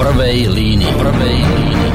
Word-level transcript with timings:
prvej 0.00 0.48
línii. 0.48 0.92
Prvej 0.96 1.36
línii. 1.44 1.88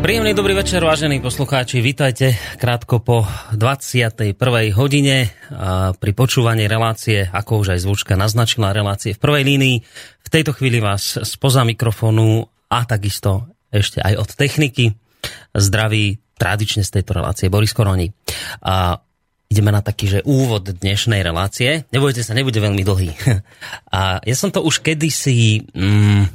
Príjemný 0.00 0.32
dobrý 0.32 0.56
večer, 0.56 0.80
vážení 0.80 1.20
poslucháči. 1.20 1.84
Vítajte 1.84 2.40
krátko 2.56 3.04
po 3.04 3.28
21. 3.52 4.32
hodine 4.72 5.28
pri 6.00 6.12
počúvaní 6.16 6.64
relácie, 6.72 7.28
ako 7.28 7.68
už 7.68 7.76
aj 7.76 7.80
zvučka 7.84 8.16
naznačila, 8.16 8.72
relácie 8.72 9.12
v 9.12 9.20
prvej 9.20 9.44
línii. 9.44 9.76
V 10.24 10.28
tejto 10.32 10.56
chvíli 10.56 10.80
vás 10.80 11.20
spoza 11.20 11.68
mikrofónu 11.68 12.48
a 12.72 12.88
takisto 12.88 13.52
ešte 13.68 14.00
aj 14.00 14.24
od 14.24 14.30
techniky 14.32 14.96
zdraví 15.52 16.16
tradične 16.42 16.82
z 16.82 16.98
tejto 16.98 17.14
relácie 17.14 17.46
Boris 17.46 17.70
Koroni. 17.70 18.10
A 18.66 18.98
ideme 19.46 19.70
na 19.70 19.78
taký, 19.78 20.10
že 20.10 20.26
úvod 20.26 20.66
dnešnej 20.66 21.22
relácie. 21.22 21.86
Nebojte 21.94 22.26
sa, 22.26 22.34
nebude 22.34 22.58
veľmi 22.58 22.82
dlhý. 22.82 23.14
A 23.94 24.18
ja 24.26 24.34
som 24.34 24.50
to 24.50 24.58
už 24.66 24.82
kedysi, 24.82 25.62
mm, 25.70 26.26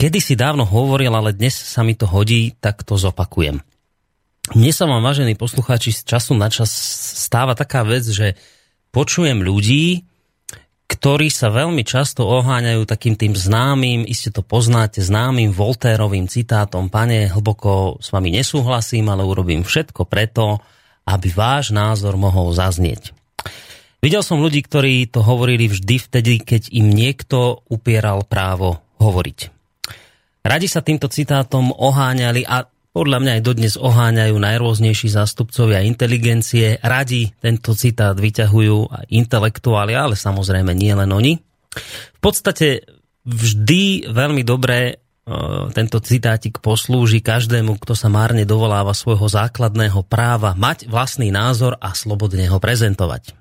kedysi 0.00 0.32
dávno 0.32 0.64
hovoril, 0.64 1.12
ale 1.12 1.36
dnes 1.36 1.52
sa 1.52 1.84
mi 1.84 1.92
to 1.92 2.08
hodí, 2.08 2.56
tak 2.56 2.80
to 2.88 2.96
zopakujem. 2.96 3.60
Mne 4.56 4.72
sa 4.72 4.88
vám, 4.88 5.04
vážení 5.04 5.36
poslucháči, 5.36 5.92
z 5.92 6.08
času 6.08 6.32
na 6.34 6.48
čas 6.48 6.72
stáva 7.28 7.52
taká 7.52 7.84
vec, 7.84 8.08
že 8.08 8.34
počujem 8.90 9.44
ľudí, 9.44 10.09
ktorí 10.90 11.30
sa 11.30 11.54
veľmi 11.54 11.86
často 11.86 12.26
oháňajú 12.26 12.82
takým 12.82 13.14
tým 13.14 13.38
známym, 13.38 14.02
iste 14.02 14.34
to 14.34 14.42
poznáte, 14.42 14.98
známym 14.98 15.54
Voltérovým 15.54 16.26
citátom 16.26 16.90
Pane, 16.90 17.30
hlboko 17.30 18.02
s 18.02 18.10
vami 18.10 18.34
nesúhlasím, 18.34 19.06
ale 19.06 19.22
urobím 19.22 19.62
všetko 19.62 20.10
preto, 20.10 20.58
aby 21.06 21.30
váš 21.30 21.70
názor 21.70 22.18
mohol 22.18 22.50
zaznieť. 22.50 23.14
Videl 24.02 24.26
som 24.26 24.42
ľudí, 24.42 24.66
ktorí 24.66 25.06
to 25.06 25.22
hovorili 25.22 25.70
vždy 25.70 25.96
vtedy, 26.10 26.42
keď 26.42 26.74
im 26.74 26.90
niekto 26.90 27.62
upieral 27.70 28.26
právo 28.26 28.82
hovoriť. 28.98 29.38
Radi 30.42 30.66
sa 30.66 30.82
týmto 30.82 31.06
citátom 31.06 31.70
oháňali 31.70 32.42
a 32.48 32.66
podľa 32.90 33.22
mňa 33.22 33.32
aj 33.38 33.42
dodnes 33.46 33.74
oháňajú 33.78 34.34
najrôznejší 34.34 35.14
zástupcovia 35.14 35.86
inteligencie. 35.86 36.82
Radi 36.82 37.30
tento 37.38 37.70
citát 37.78 38.18
vyťahujú 38.18 38.78
aj 38.90 39.04
intelektuáli, 39.14 39.94
ale 39.94 40.18
samozrejme 40.18 40.74
nie 40.74 40.90
len 40.90 41.10
oni. 41.14 41.38
V 42.16 42.20
podstate 42.20 42.82
vždy 43.22 44.10
veľmi 44.10 44.42
dobre 44.42 44.78
e, 44.90 44.94
tento 45.70 46.02
citátik 46.02 46.58
poslúži 46.58 47.22
každému, 47.22 47.78
kto 47.78 47.94
sa 47.94 48.10
márne 48.10 48.42
dovoláva 48.42 48.90
svojho 48.90 49.30
základného 49.30 50.02
práva 50.10 50.58
mať 50.58 50.90
vlastný 50.90 51.30
názor 51.30 51.78
a 51.78 51.94
slobodne 51.94 52.50
ho 52.50 52.58
prezentovať. 52.58 53.38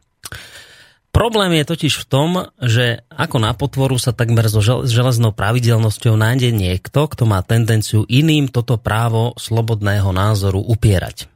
Problém 1.19 1.51
je 1.59 1.67
totiž 1.67 1.99
v 1.99 2.05
tom, 2.07 2.29
že 2.63 3.03
ako 3.11 3.43
na 3.43 3.51
potvoru 3.51 3.99
sa 3.99 4.15
takmer 4.15 4.47
so 4.47 4.63
železnou 4.63 5.35
pravidelnosťou 5.35 6.15
nájde 6.15 6.55
niekto, 6.55 7.11
kto 7.11 7.27
má 7.27 7.43
tendenciu 7.43 8.07
iným 8.07 8.47
toto 8.47 8.79
právo 8.79 9.35
slobodného 9.35 10.15
názoru 10.15 10.63
upierať. 10.63 11.27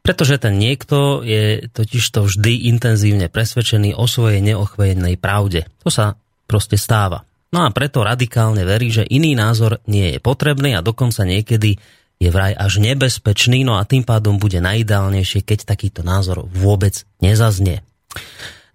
Pretože 0.00 0.40
ten 0.40 0.56
niekto 0.56 1.20
je 1.20 1.68
totiž 1.68 2.00
to 2.00 2.24
vždy 2.32 2.72
intenzívne 2.72 3.28
presvedčený 3.28 3.92
o 3.92 4.08
svojej 4.08 4.40
neochvejenej 4.40 5.20
pravde. 5.20 5.68
To 5.84 5.92
sa 5.92 6.16
proste 6.48 6.80
stáva. 6.80 7.28
No 7.52 7.68
a 7.68 7.72
preto 7.76 8.00
radikálne 8.00 8.64
verí, 8.64 8.88
že 8.88 9.04
iný 9.04 9.36
názor 9.36 9.84
nie 9.84 10.16
je 10.16 10.18
potrebný 10.24 10.72
a 10.72 10.80
dokonca 10.80 11.28
niekedy 11.28 11.76
je 12.16 12.28
vraj 12.32 12.56
až 12.56 12.80
nebezpečný, 12.80 13.68
no 13.68 13.76
a 13.76 13.84
tým 13.84 14.00
pádom 14.00 14.40
bude 14.40 14.64
najideálnejšie, 14.64 15.44
keď 15.44 15.76
takýto 15.76 16.00
názor 16.00 16.48
vôbec 16.48 17.04
nezaznie. 17.20 17.84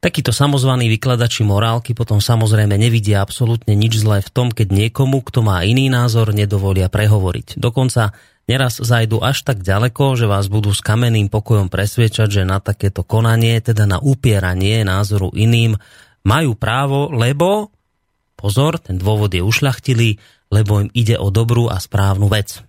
Takíto 0.04 0.36
samozvaní 0.36 0.92
vykladači 0.92 1.48
morálky 1.48 1.96
potom 1.96 2.20
samozrejme 2.20 2.76
nevidia 2.76 3.24
absolútne 3.24 3.72
nič 3.72 4.04
zlé 4.04 4.20
v 4.20 4.34
tom, 4.36 4.48
keď 4.52 4.68
niekomu, 4.76 5.24
kto 5.24 5.40
má 5.48 5.64
iný 5.64 5.88
názor, 5.88 6.36
nedovolia 6.36 6.92
prehovoriť. 6.92 7.56
Dokonca 7.56 8.12
neraz 8.44 8.84
zajdu 8.84 9.24
až 9.24 9.48
tak 9.48 9.64
ďaleko, 9.64 10.20
že 10.20 10.28
vás 10.28 10.52
budú 10.52 10.76
s 10.76 10.84
kamenným 10.84 11.32
pokojom 11.32 11.72
presviečať, 11.72 12.28
že 12.28 12.44
na 12.44 12.60
takéto 12.60 13.08
konanie, 13.08 13.64
teda 13.64 13.88
na 13.88 14.04
upieranie 14.04 14.84
názoru 14.84 15.32
iným, 15.32 15.80
majú 16.28 16.52
právo, 16.60 17.08
lebo, 17.16 17.72
pozor, 18.36 18.84
ten 18.84 19.00
dôvod 19.00 19.32
je 19.32 19.40
ušľachtilý, 19.40 20.20
lebo 20.52 20.84
im 20.84 20.92
ide 20.92 21.16
o 21.16 21.32
dobrú 21.32 21.72
a 21.72 21.80
správnu 21.80 22.28
vec. 22.28 22.60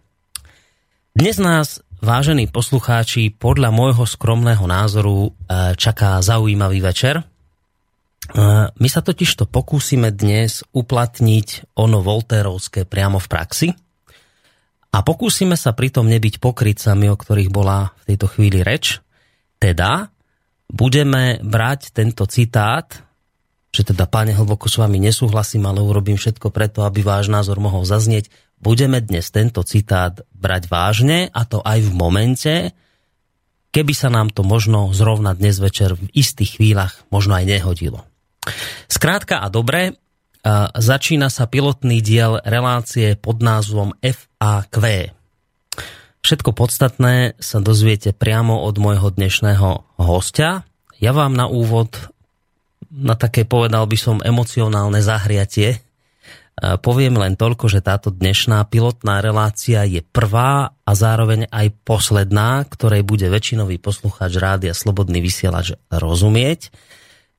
Dnes 1.14 1.38
nás 1.42 1.82
Vážení 2.04 2.44
poslucháči, 2.52 3.32
podľa 3.32 3.72
môjho 3.72 4.04
skromného 4.04 4.68
názoru 4.68 5.32
e, 5.32 5.72
čaká 5.72 6.20
zaujímavý 6.20 6.84
večer. 6.84 7.16
E, 7.16 7.24
my 8.68 8.88
sa 8.92 9.00
totiž 9.00 9.32
to 9.40 9.48
pokúsime 9.48 10.12
dnes 10.12 10.60
uplatniť 10.76 11.72
ono 11.80 12.04
voltérovské 12.04 12.84
priamo 12.84 13.16
v 13.16 13.30
praxi 13.32 13.68
a 14.92 15.00
pokúsime 15.00 15.56
sa 15.56 15.72
pritom 15.72 16.04
nebyť 16.04 16.44
pokrycami, 16.44 17.08
o 17.08 17.16
ktorých 17.16 17.48
bola 17.48 17.96
v 18.04 18.12
tejto 18.12 18.36
chvíli 18.36 18.60
reč. 18.60 19.00
Teda 19.56 20.12
budeme 20.68 21.40
brať 21.40 21.88
tento 21.96 22.28
citát, 22.28 23.00
že 23.72 23.80
teda, 23.80 24.04
páne, 24.04 24.36
hlboko 24.36 24.68
s 24.68 24.76
vami 24.76 25.00
nesúhlasím, 25.00 25.64
ale 25.64 25.80
urobím 25.80 26.20
všetko 26.20 26.52
preto, 26.52 26.84
aby 26.84 27.00
váš 27.00 27.32
názor 27.32 27.64
mohol 27.64 27.88
zaznieť 27.88 28.28
budeme 28.64 29.04
dnes 29.04 29.28
tento 29.28 29.60
citát 29.60 30.24
brať 30.32 30.72
vážne 30.72 31.28
a 31.28 31.44
to 31.44 31.60
aj 31.60 31.84
v 31.84 31.92
momente, 31.92 32.54
keby 33.76 33.92
sa 33.92 34.08
nám 34.08 34.32
to 34.32 34.40
možno 34.40 34.88
zrovna 34.96 35.36
dnes 35.36 35.60
večer 35.60 35.92
v 35.92 36.08
istých 36.16 36.56
chvíľach 36.56 37.04
možno 37.12 37.36
aj 37.36 37.44
nehodilo. 37.44 38.08
Skrátka 38.88 39.44
a 39.44 39.52
dobre, 39.52 40.00
začína 40.76 41.28
sa 41.28 41.44
pilotný 41.44 42.00
diel 42.00 42.40
relácie 42.40 43.16
pod 43.20 43.44
názvom 43.44 43.92
FAQ. 44.00 45.12
Všetko 46.24 46.56
podstatné 46.56 47.36
sa 47.36 47.60
dozviete 47.60 48.16
priamo 48.16 48.64
od 48.64 48.80
môjho 48.80 49.12
dnešného 49.12 50.00
hostia. 50.00 50.64
Ja 50.96 51.12
vám 51.12 51.36
na 51.36 51.44
úvod, 51.48 52.08
na 52.88 53.12
také 53.12 53.44
povedal 53.44 53.84
by 53.84 53.98
som 54.00 54.24
emocionálne 54.24 55.04
zahriatie, 55.04 55.84
Poviem 56.54 57.18
len 57.18 57.34
toľko, 57.34 57.66
že 57.66 57.82
táto 57.82 58.14
dnešná 58.14 58.62
pilotná 58.70 59.18
relácia 59.18 59.82
je 59.86 60.02
prvá 60.02 60.70
a 60.86 60.92
zároveň 60.94 61.50
aj 61.50 61.74
posledná, 61.82 62.62
ktorej 62.66 63.02
bude 63.02 63.26
väčšinový 63.26 63.82
poslucháč 63.82 64.38
rádia 64.38 64.70
Slobodný 64.70 65.18
vysielač 65.18 65.74
rozumieť, 65.90 66.70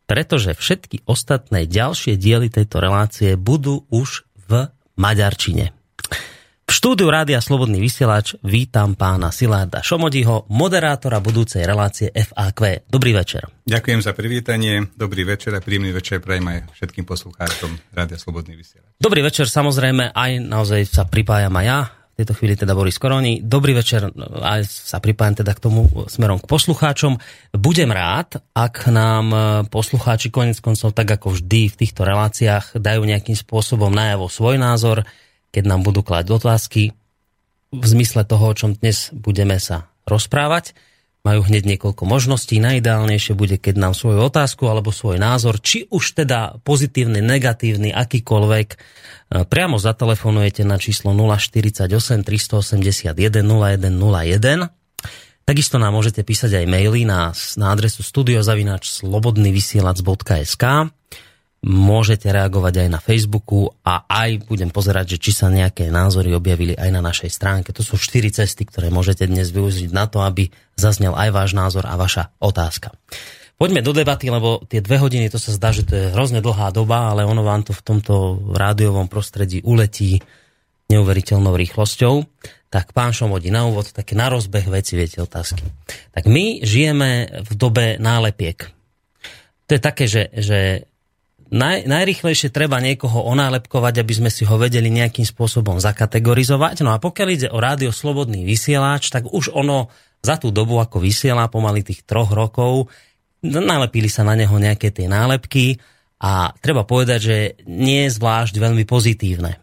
pretože 0.07 0.55
všetky 0.55 1.03
ostatné 1.07 1.67
ďalšie 1.67 2.15
diely 2.19 2.51
tejto 2.51 2.79
relácie 2.79 3.35
budú 3.35 3.83
už 3.91 4.23
v 4.47 4.71
maďarčine. 4.95 5.74
V 6.65 6.73
štúdiu 6.73 7.13
Rádia 7.13 7.37
Slobodný 7.45 7.77
vysielač 7.77 8.41
vítam 8.41 8.97
pána 8.97 9.29
Silárda 9.29 9.85
Šomodiho, 9.85 10.49
moderátora 10.49 11.21
budúcej 11.21 11.61
relácie 11.61 12.09
FAQ. 12.09 12.89
Dobrý 12.89 13.13
večer. 13.13 13.45
Ďakujem 13.69 14.01
za 14.01 14.17
privítanie, 14.17 14.89
dobrý 14.97 15.29
večer 15.29 15.53
a 15.53 15.61
príjemný 15.61 15.93
večer 15.93 16.25
prajem 16.25 16.49
aj 16.49 16.73
všetkým 16.73 17.05
poslucháčom 17.05 17.69
Rádia 17.93 18.17
Slobodný 18.17 18.57
vysielač. 18.57 18.97
Dobrý 18.97 19.21
večer, 19.21 19.45
samozrejme, 19.45 20.09
aj 20.09 20.41
naozaj 20.41 20.89
sa 20.89 21.05
pripájam 21.05 21.53
aj 21.53 21.65
ja, 21.69 21.79
v 21.85 22.15
tejto 22.25 22.33
chvíli 22.33 22.57
teda 22.57 22.73
Boris 22.73 22.97
Koroni. 22.97 23.45
Dobrý 23.45 23.77
večer, 23.77 24.09
aj 24.41 24.65
sa 24.65 24.97
pripájam 24.97 25.45
teda 25.45 25.53
k 25.53 25.69
tomu 25.69 25.85
smerom 26.09 26.41
k 26.41 26.49
poslucháčom. 26.49 27.21
Budem 27.53 27.93
rád, 27.93 28.41
ak 28.57 28.89
nám 28.89 29.27
poslucháči 29.69 30.33
konec 30.33 30.57
koncov, 30.65 30.97
tak 30.97 31.13
ako 31.13 31.37
vždy 31.37 31.69
v 31.69 31.75
týchto 31.77 32.01
reláciách, 32.01 32.81
dajú 32.81 33.05
nejakým 33.05 33.37
spôsobom 33.37 33.93
najavo 33.93 34.33
svoj 34.33 34.57
názor, 34.57 35.05
keď 35.55 35.63
nám 35.71 35.87
budú 35.87 36.03
klať 36.03 36.35
otázky 36.35 36.91
v 37.71 37.85
zmysle 37.87 38.27
toho, 38.27 38.51
o 38.51 38.57
čom 38.57 38.75
dnes 38.75 39.15
budeme 39.15 39.55
sa 39.55 39.87
rozprávať. 40.03 40.75
Majú 41.23 41.47
hneď 41.47 41.65
niekoľko 41.65 42.05
možností. 42.05 42.61
Najideálnejšie 42.61 43.33
bude, 43.33 43.57
keď 43.57 43.81
nám 43.81 43.93
svoju 43.97 44.19
otázku 44.29 44.69
alebo 44.69 44.93
svoj 44.93 45.17
názor, 45.17 45.57
či 45.57 45.89
už 45.89 46.21
teda 46.21 46.61
pozitívny, 46.61 47.17
negatívny, 47.23 47.89
akýkoľvek, 47.89 48.67
e, 48.69 48.77
priamo 49.49 49.81
zatelefonujete 49.81 50.61
na 50.61 50.77
číslo 50.77 51.17
048 51.17 51.89
381 52.21 53.41
0101. 53.41 54.69
Takisto 55.45 55.81
nám 55.81 55.97
môžete 55.97 56.21
písať 56.21 56.61
aj 56.61 56.65
maily 56.69 57.09
na, 57.09 57.33
na 57.57 57.65
adresu 57.73 58.05
studiozavinač 58.05 59.01
slobodnyvysielac.sk 59.01 60.63
Môžete 61.65 62.29
reagovať 62.29 62.85
aj 62.85 62.89
na 62.91 62.99
Facebooku 63.01 63.71
a 63.81 64.05
aj 64.05 64.45
budem 64.45 64.69
pozerať, 64.69 65.17
že 65.17 65.21
či 65.29 65.31
sa 65.33 65.49
nejaké 65.49 65.89
názory 65.89 66.35
objavili 66.35 66.77
aj 66.77 66.89
na 66.93 67.01
našej 67.01 67.31
stránke. 67.31 67.73
To 67.73 67.81
sú 67.81 67.97
štyri 67.97 68.29
cesty, 68.29 68.67
ktoré 68.67 68.93
môžete 68.93 69.25
dnes 69.25 69.49
využiť 69.49 69.89
na 69.89 70.05
to, 70.05 70.21
aby 70.21 70.53
zaznel 70.77 71.17
aj 71.17 71.29
váš 71.33 71.51
názor 71.57 71.89
a 71.89 71.97
vaša 71.97 72.35
otázka. 72.37 72.93
Poďme 73.55 73.79
do 73.79 73.95
debaty, 73.95 74.27
lebo 74.27 74.67
tie 74.67 74.83
dve 74.83 74.99
hodiny, 74.99 75.31
to 75.31 75.39
sa 75.39 75.55
zdá, 75.55 75.71
že 75.71 75.87
to 75.87 75.95
je 75.95 76.11
hrozne 76.11 76.43
dlhá 76.43 76.75
doba, 76.75 77.15
ale 77.15 77.23
ono 77.23 77.39
vám 77.39 77.63
to 77.63 77.71
v 77.71 77.85
tomto 77.87 78.13
rádiovom 78.51 79.07
prostredí 79.07 79.63
uletí 79.63 80.19
neuveriteľnou 80.91 81.55
rýchlosťou. 81.55 82.27
Tak 82.67 82.91
pán 82.91 83.15
Šomodi, 83.15 83.55
na 83.55 83.63
úvod 83.63 83.95
také 83.95 84.11
na 84.13 84.27
rozbeh 84.27 84.67
veci, 84.67 84.99
viete, 84.99 85.23
otázky. 85.23 85.63
Tak 86.11 86.27
my 86.27 86.67
žijeme 86.67 87.41
v 87.47 87.51
dobe 87.55 87.95
nálepiek. 87.95 88.67
To 89.65 89.71
je 89.71 89.81
také, 89.81 90.05
že, 90.11 90.29
že 90.35 90.91
naj, 91.51 91.85
najrychlejšie 91.85 92.49
treba 92.49 92.81
niekoho 92.81 93.25
onálepkovať, 93.25 94.01
aby 94.01 94.13
sme 94.13 94.29
si 94.33 94.45
ho 94.47 94.55
vedeli 94.55 94.89
nejakým 94.89 95.25
spôsobom 95.27 95.81
zakategorizovať. 95.81 96.85
No 96.85 96.93
a 96.95 97.01
pokiaľ 97.01 97.27
ide 97.33 97.47
o 97.51 97.61
rádio 97.61 97.91
Slobodný 97.91 98.45
vysielač, 98.45 99.09
tak 99.13 99.29
už 99.29 99.53
ono 99.53 99.91
za 100.25 100.41
tú 100.41 100.49
dobu, 100.49 100.81
ako 100.81 100.97
vysiela, 101.01 101.51
pomaly 101.51 101.85
tých 101.85 102.01
troch 102.07 102.33
rokov, 102.33 102.89
nalepili 103.45 104.09
sa 104.09 104.25
na 104.25 104.33
neho 104.33 104.57
nejaké 104.57 104.89
tie 104.89 105.05
nálepky 105.05 105.77
a 106.17 106.49
treba 106.57 106.81
povedať, 106.81 107.19
že 107.21 107.37
nie 107.69 108.09
je 108.09 108.15
zvlášť 108.17 108.57
veľmi 108.57 108.87
pozitívne 108.89 109.61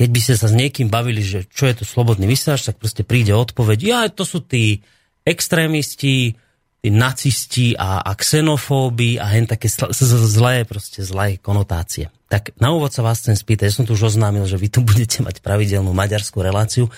keď 0.00 0.08
by 0.08 0.20
ste 0.24 0.34
sa 0.40 0.48
s 0.48 0.56
niekým 0.56 0.88
bavili, 0.88 1.20
že 1.20 1.44
čo 1.52 1.68
je 1.68 1.76
to 1.76 1.84
slobodný 1.84 2.24
vysielač, 2.24 2.64
tak 2.64 2.80
proste 2.80 3.04
príde 3.04 3.36
odpoveď, 3.36 3.78
ja, 3.84 4.00
to 4.08 4.24
sú 4.24 4.40
tí 4.40 4.80
extrémisti, 5.28 6.40
nacisti 6.88 7.76
a, 7.76 8.00
a 8.00 8.16
xenofóby 8.16 9.20
a 9.20 9.28
hen 9.28 9.44
také 9.44 9.68
zlé, 9.68 10.64
proste 10.64 11.04
zlé 11.04 11.36
konotácie. 11.36 12.08
Tak 12.32 12.56
na 12.56 12.72
úvod 12.72 12.88
sa 12.88 13.04
vás 13.04 13.20
chcem 13.20 13.36
spýtať, 13.36 13.68
ja 13.68 13.76
som 13.76 13.84
tu 13.84 13.92
už 13.92 14.16
oznámil, 14.16 14.48
že 14.48 14.56
vy 14.56 14.72
tu 14.72 14.80
budete 14.88 15.20
mať 15.20 15.44
pravidelnú 15.44 15.92
maďarskú 15.92 16.40
reláciu. 16.40 16.88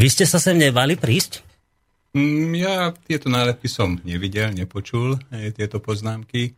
Vy 0.00 0.08
ste 0.08 0.24
sa 0.24 0.40
sem 0.40 0.56
nevali 0.56 0.96
prísť? 0.96 1.44
Mm, 2.16 2.56
ja 2.56 2.96
tieto 3.04 3.28
nálepky 3.28 3.68
som 3.68 4.00
nevidel, 4.00 4.56
nepočul, 4.56 5.20
eh, 5.28 5.52
tieto 5.52 5.84
poznámky. 5.84 6.56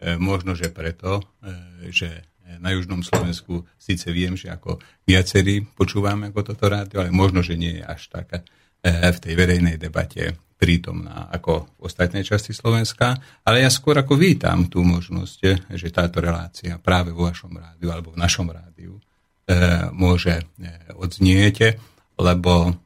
E, 0.00 0.16
možno, 0.16 0.56
že 0.56 0.72
preto, 0.72 1.20
e, 1.44 1.92
že 1.92 2.24
na 2.58 2.74
južnom 2.74 3.04
Slovensku 3.04 3.62
síce 3.78 4.10
viem, 4.10 4.34
že 4.34 4.50
ako 4.50 4.82
viacerí 5.06 5.62
počúvame 5.76 6.32
ako 6.32 6.40
toto 6.50 6.66
rádio, 6.66 7.04
ale 7.04 7.14
možno, 7.14 7.44
že 7.44 7.54
nie 7.54 7.78
je 7.78 7.84
až 7.84 8.10
taká 8.10 8.42
eh, 8.82 9.12
v 9.12 9.18
tej 9.20 9.34
verejnej 9.38 9.76
debate 9.78 10.34
prítomná 10.60 11.32
ako 11.32 11.72
v 11.80 11.88
ostatnej 11.88 12.20
časti 12.20 12.52
Slovenska, 12.52 13.16
ale 13.48 13.64
ja 13.64 13.72
skôr 13.72 13.96
ako 13.96 14.20
vítam 14.20 14.68
tú 14.68 14.84
možnosť, 14.84 15.72
že 15.72 15.88
táto 15.88 16.20
relácia 16.20 16.76
práve 16.76 17.16
vo 17.16 17.24
vašom 17.24 17.56
rádiu 17.56 17.88
alebo 17.88 18.12
v 18.12 18.20
našom 18.20 18.52
rádiu 18.52 19.00
eh, 19.48 19.88
môže 19.96 20.44
odznieť, 20.92 21.80
lebo 22.20 22.76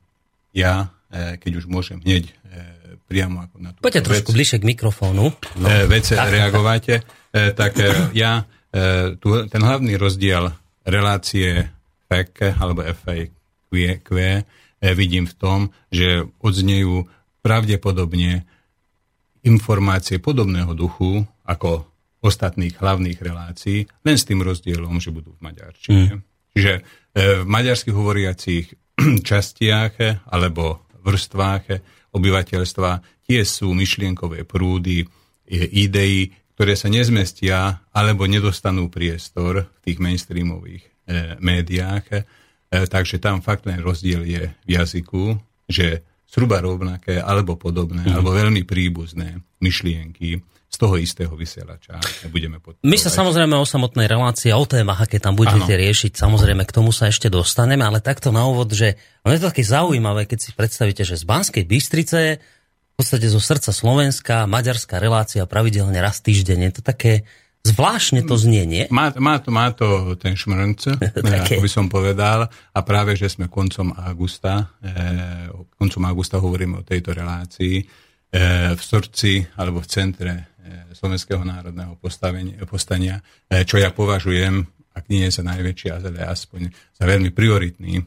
ja, 0.55 0.95
keď 1.11 1.53
už 1.59 1.67
môžem 1.67 1.99
hneď 1.99 2.31
priamo 3.11 3.43
ako 3.43 3.57
na 3.59 3.75
tú 3.75 3.83
Poďte 3.83 4.07
trošku 4.07 4.31
bližšie 4.31 4.63
k 4.63 4.71
mikrofónu. 4.71 5.35
No. 5.59 5.67
Vec 5.91 6.07
reagovate, 6.15 7.03
tak 7.35 7.75
ja 8.15 8.47
E, 8.75 9.15
tu, 9.23 9.31
ten 9.47 9.63
hlavný 9.63 9.95
rozdiel 9.95 10.51
relácie 10.83 11.71
FAQ 12.11 12.59
alebo 12.59 12.83
FAQ 12.83 14.11
e, 14.19 14.43
vidím 14.99 15.31
v 15.31 15.35
tom, 15.39 15.59
že 15.95 16.27
odznejú 16.43 17.07
pravdepodobne 17.45 18.49
informácie 19.45 20.17
podobného 20.17 20.73
duchu 20.73 21.21
ako 21.45 21.85
ostatných 22.25 22.81
hlavných 22.81 23.21
relácií, 23.21 23.85
len 24.01 24.17
s 24.17 24.25
tým 24.25 24.41
rozdielom, 24.41 24.97
že 24.97 25.13
budú 25.13 25.37
v 25.37 25.45
maďarčine. 25.45 26.17
Mm. 26.17 26.21
Čiže 26.57 26.73
e, 26.73 26.83
v 27.45 27.47
maďarských 27.47 27.93
hovoriacich 27.93 28.67
častiach 29.29 30.25
alebo 30.33 30.89
vrstvách 31.05 31.65
obyvateľstva 32.17 32.91
tie 33.29 33.41
sú 33.45 33.77
myšlienkové 33.77 34.49
prúdy, 34.49 35.05
idei, 35.53 36.33
ktoré 36.57 36.73
sa 36.79 36.89
nezmestia 36.89 37.85
alebo 37.93 38.25
nedostanú 38.25 38.89
priestor 38.89 39.69
v 39.69 39.79
tých 39.85 39.99
mainstreamových 40.01 40.81
e, 40.81 40.91
médiách. 41.45 42.07
E, 42.09 42.23
takže 42.89 43.21
tam 43.21 43.45
fakt 43.45 43.69
len 43.69 43.85
rozdiel 43.85 44.25
je 44.25 44.49
v 44.49 44.69
jazyku, 44.73 45.37
že 45.69 46.01
zhruba 46.29 46.59
rovnaké 46.61 47.21
alebo 47.21 47.55
podobné, 47.55 48.05
mm. 48.05 48.15
alebo 48.15 48.35
veľmi 48.35 48.67
príbuzné 48.67 49.39
myšlienky 49.63 50.43
z 50.75 50.77
toho 50.77 50.99
istého 50.99 51.31
vysielača 51.39 52.03
budeme 52.35 52.59
podporovať. 52.59 52.83
My 52.83 52.99
sa 52.99 53.07
samozrejme 53.07 53.55
o 53.55 53.63
samotnej 53.63 54.11
relácii 54.11 54.51
a 54.51 54.59
o 54.59 54.67
témach, 54.67 55.07
aké 55.07 55.23
tam 55.23 55.39
budete 55.39 55.71
ano. 55.71 55.83
riešiť, 55.87 56.19
samozrejme 56.19 56.67
k 56.67 56.75
tomu 56.75 56.91
sa 56.91 57.07
ešte 57.07 57.31
dostaneme, 57.31 57.87
ale 57.87 58.03
takto 58.03 58.35
na 58.35 58.43
úvod, 58.43 58.75
že 58.75 58.99
ono 59.23 59.39
je 59.39 59.41
to 59.47 59.51
také 59.55 59.63
zaujímavé, 59.63 60.27
keď 60.27 60.39
si 60.43 60.51
predstavíte, 60.51 61.07
že 61.07 61.15
z 61.15 61.25
Banskej 61.31 61.63
Bystrice 61.63 62.43
v 62.95 62.95
podstate 62.99 63.27
zo 63.31 63.39
srdca 63.39 63.71
Slovenska, 63.71 64.51
maďarská 64.51 64.99
relácia 64.99 65.47
pravidelne 65.47 65.99
raz 65.99 66.23
týždeň. 66.23 66.59
Je 66.71 66.73
to 66.79 66.83
také 66.83 67.27
zvláštne 67.65 68.29
to 68.29 68.37
znie, 68.37 68.69
nie? 68.69 68.85
Má, 68.93 69.11
má, 69.17 69.41
to, 69.41 69.49
má 69.49 69.73
to 69.73 70.15
ten 70.21 70.37
šmrnc, 70.37 71.01
ako 71.49 71.65
by 71.65 71.71
som 71.71 71.89
povedal. 71.89 72.47
A 72.49 72.79
práve, 72.85 73.17
že 73.17 73.33
sme 73.33 73.49
koncom 73.49 73.97
augusta, 73.97 74.77
eh, 74.85 75.49
koncom 75.81 76.03
augusta 76.05 76.37
hovoríme 76.39 76.85
o 76.85 76.87
tejto 76.87 77.17
relácii, 77.17 77.77
eh, 77.81 78.77
v 78.77 78.83
srdci 78.83 79.43
alebo 79.57 79.81
v 79.81 79.89
centre 79.89 80.33
eh, 80.37 80.93
Slovenského 80.93 81.41
národného 81.41 81.97
postania, 82.69 83.19
eh, 83.49 83.65
čo 83.65 83.81
ja 83.81 83.91
považujem, 83.91 84.61
ak 84.95 85.11
nie 85.11 85.27
je 85.27 85.41
za 85.41 85.43
najväčšie, 85.43 85.89
ale 85.91 86.23
aspoň 86.23 86.71
za 86.95 87.05
veľmi 87.09 87.35
prioritný, 87.35 87.99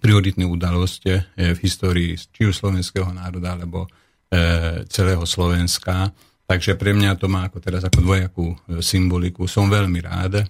prioritný 0.00 0.48
udalosť 0.48 1.02
eh, 1.06 1.20
v 1.54 1.58
histórii 1.60 2.16
či 2.16 2.48
už 2.48 2.56
slovenského 2.56 3.12
národa, 3.12 3.54
alebo 3.54 3.86
E, 4.26 4.84
celého 4.90 5.22
Slovenska. 5.22 6.10
Takže 6.46 6.78
pre 6.78 6.94
mňa 6.94 7.18
to 7.18 7.26
má 7.26 7.50
ako 7.50 7.58
teraz 7.58 7.82
ako 7.82 8.06
dvojakú 8.06 8.46
e, 8.54 8.56
symboliku. 8.78 9.50
Som 9.50 9.66
veľmi 9.66 9.98
rád, 9.98 10.42
e, 10.42 10.44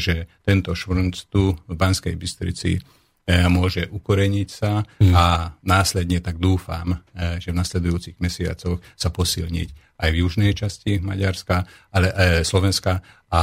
že 0.00 0.28
tento 0.40 0.72
švrnc 0.72 1.14
tu 1.28 1.52
v 1.52 1.74
Banskej 1.76 2.16
Bystrici 2.16 2.80
môže 3.24 3.88
ukoreniť 3.88 4.48
sa 4.52 4.84
mm. 4.84 5.16
a 5.16 5.48
následne 5.64 6.20
tak 6.20 6.36
dúfam, 6.36 7.00
že 7.40 7.56
v 7.56 7.56
nasledujúcich 7.56 8.20
mesiacoch 8.20 8.84
sa 8.92 9.08
posilniť 9.08 9.96
aj 9.98 10.08
v 10.10 10.20
južnej 10.20 10.52
časti 10.52 10.98
Maďarska, 10.98 11.56
ale 11.94 12.10
e, 12.10 12.14
Slovenska 12.42 12.98
a 13.30 13.42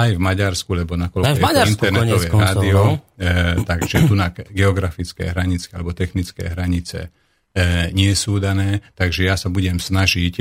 aj 0.00 0.10
v 0.16 0.20
Maďarsku, 0.20 0.70
lebo 0.72 0.96
nakoľko 0.96 1.36
je 1.36 1.44
to 1.44 1.68
internetové 1.76 2.26
rádio, 2.32 2.78
no? 2.80 2.92
e, 3.20 3.60
takže 3.68 4.08
tu 4.08 4.16
na 4.16 4.32
geografické 4.32 5.28
hranice 5.28 5.68
alebo 5.76 5.92
technické 5.92 6.48
hranice 6.48 7.12
E, 7.50 7.90
nie 7.90 8.14
sú 8.14 8.38
dané, 8.38 8.78
takže 8.94 9.26
ja 9.26 9.34
sa 9.34 9.50
budem 9.50 9.82
snažiť 9.82 10.34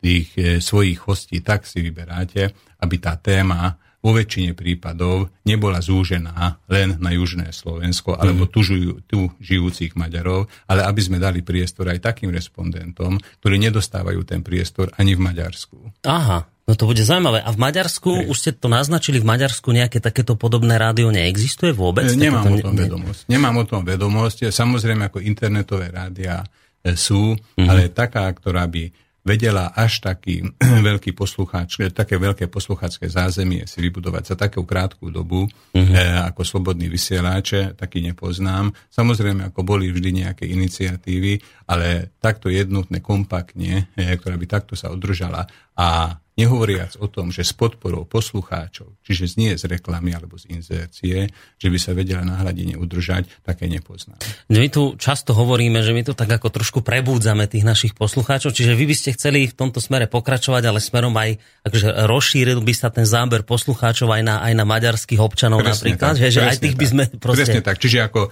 tých 0.00 0.28
e, 0.36 0.58
svojich 0.60 0.98
hostí 1.04 1.40
tak 1.40 1.64
si 1.64 1.82
vyberáte, 1.82 2.52
aby 2.82 2.96
tá 3.00 3.16
téma 3.16 3.76
vo 4.06 4.14
väčšine 4.14 4.54
prípadov 4.54 5.34
nebola 5.42 5.82
zúžená 5.82 6.62
len 6.70 6.94
na 7.02 7.10
južné 7.10 7.50
Slovensko 7.50 8.14
alebo 8.14 8.46
mhm. 8.46 8.50
tu, 8.54 8.60
žujú, 8.62 8.92
tu 9.02 9.18
žijúcich 9.42 9.98
Maďarov, 9.98 10.46
ale 10.70 10.86
aby 10.86 11.00
sme 11.02 11.18
dali 11.18 11.42
priestor 11.42 11.90
aj 11.90 12.14
takým 12.14 12.30
respondentom, 12.30 13.18
ktorí 13.42 13.58
nedostávajú 13.58 14.22
ten 14.22 14.46
priestor 14.46 14.94
ani 14.94 15.18
v 15.18 15.26
Maďarsku. 15.26 16.06
Aha, 16.06 16.46
No 16.66 16.74
to 16.74 16.90
bude 16.90 16.98
zaujímavé. 16.98 17.46
A 17.46 17.54
v 17.54 17.62
Maďarsku, 17.62 18.10
Hej. 18.10 18.26
už 18.26 18.36
ste 18.42 18.50
to 18.50 18.66
naznačili, 18.66 19.22
v 19.22 19.30
Maďarsku 19.30 19.70
nejaké 19.70 20.02
takéto 20.02 20.34
podobné 20.34 20.74
rádio 20.74 21.14
neexistuje 21.14 21.70
vôbec? 21.70 22.10
E, 22.10 22.18
nemám 22.18 22.42
o 22.42 22.58
tom 22.58 22.74
vedomosť. 22.74 23.22
Nemám 23.30 23.54
o 23.54 23.64
tom 23.70 23.82
vedomosť. 23.86 24.50
Samozrejme, 24.50 25.06
ako 25.06 25.22
internetové 25.22 25.94
rádia 25.94 26.42
e, 26.42 26.98
sú, 26.98 27.38
mm-hmm. 27.38 27.70
ale 27.70 27.94
taká, 27.94 28.26
ktorá 28.34 28.66
by 28.66 28.82
vedela 29.26 29.74
až 29.74 29.98
taký 29.98 30.46
veľký 30.88 31.10
poslucháč, 31.18 31.90
také 31.90 32.14
veľké 32.14 32.46
poslucháčské 32.46 33.10
zázemie 33.10 33.66
si 33.66 33.82
vybudovať 33.82 34.22
za 34.32 34.36
takú 34.38 34.62
krátku 34.62 35.10
dobu, 35.10 35.50
mm-hmm. 35.74 35.94
e, 35.98 36.02
ako 36.30 36.46
slobodný 36.46 36.86
vysielač, 36.86 37.74
taký 37.74 38.06
nepoznám. 38.06 38.70
Samozrejme, 38.86 39.50
ako 39.50 39.66
boli 39.66 39.90
vždy 39.90 40.24
nejaké 40.24 40.46
iniciatívy, 40.46 41.42
ale 41.66 42.14
takto 42.22 42.46
jednotné, 42.46 43.02
kompaktne, 43.02 43.90
e, 43.98 44.14
ktorá 44.14 44.38
by 44.38 44.46
takto 44.46 44.78
sa 44.78 44.94
udržala 44.94 45.42
a 45.74 46.14
Nehovoriac 46.36 47.00
o 47.00 47.08
tom, 47.08 47.32
že 47.32 47.40
s 47.40 47.56
podporou 47.56 48.04
poslucháčov, 48.04 49.00
čiže 49.00 49.40
nie 49.40 49.56
z 49.56 49.72
reklamy 49.72 50.12
alebo 50.12 50.36
z 50.36 50.52
inzercie, 50.52 51.32
že 51.56 51.68
by 51.72 51.78
sa 51.80 51.96
vedela 51.96 52.28
na 52.28 52.36
hladine 52.44 52.76
udržať, 52.76 53.24
také 53.40 53.64
nepoznám. 53.72 54.20
My 54.52 54.68
tu 54.68 55.00
často 55.00 55.32
hovoríme, 55.32 55.80
že 55.80 55.96
my 55.96 56.04
to 56.04 56.12
tak 56.12 56.28
ako 56.28 56.52
trošku 56.52 56.84
prebúdzame 56.84 57.48
tých 57.48 57.64
našich 57.64 57.96
poslucháčov, 57.96 58.52
čiže 58.52 58.76
vy 58.76 58.84
by 58.84 58.92
ste 58.92 59.16
chceli 59.16 59.48
v 59.48 59.56
tomto 59.56 59.80
smere 59.80 60.12
pokračovať, 60.12 60.62
ale 60.68 60.76
smerom 60.76 61.16
aj 61.16 61.40
akože 61.64 62.04
rozšíril 62.04 62.60
by 62.60 62.74
sa 62.76 62.92
ten 62.92 63.08
záber 63.08 63.40
poslucháčov 63.40 64.12
aj 64.12 64.20
na, 64.20 64.36
aj 64.44 64.52
na 64.60 64.68
maďarských 64.68 65.20
občanov 65.24 65.64
presne 65.64 65.72
napríklad, 65.72 66.14
tak, 66.14 66.20
že, 66.20 66.28
že 66.36 66.40
aj 66.44 66.56
tých 66.60 66.76
tak. 66.76 66.80
by 66.84 66.86
sme 66.86 67.02
proste... 67.16 67.40
Presne 67.48 67.60
tak, 67.64 67.76
čiže 67.80 67.98
ako 68.04 68.20
e, 68.28 68.30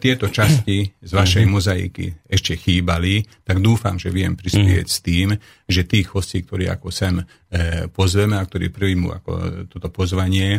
tieto 0.00 0.32
časti 0.32 0.88
z 1.04 1.12
vašej 1.12 1.44
mm-hmm. 1.44 1.52
mozaiky 1.52 2.06
ešte 2.32 2.56
chýbali, 2.56 3.28
tak 3.44 3.60
dúfam, 3.60 4.00
že 4.00 4.08
viem 4.08 4.32
prispieť 4.32 4.88
mm-hmm. 4.88 4.96
s 4.96 5.04
tým, 5.04 5.28
že 5.68 5.84
tých 5.84 6.08
hostí, 6.16 6.40
ktorí 6.40 6.72
ako 6.72 6.88
sem 6.88 7.20
pozveme 7.92 8.40
a 8.40 8.46
ktorí 8.48 8.72
príjmu 8.72 9.12
ako 9.12 9.30
toto 9.68 9.88
pozvanie, 9.92 10.56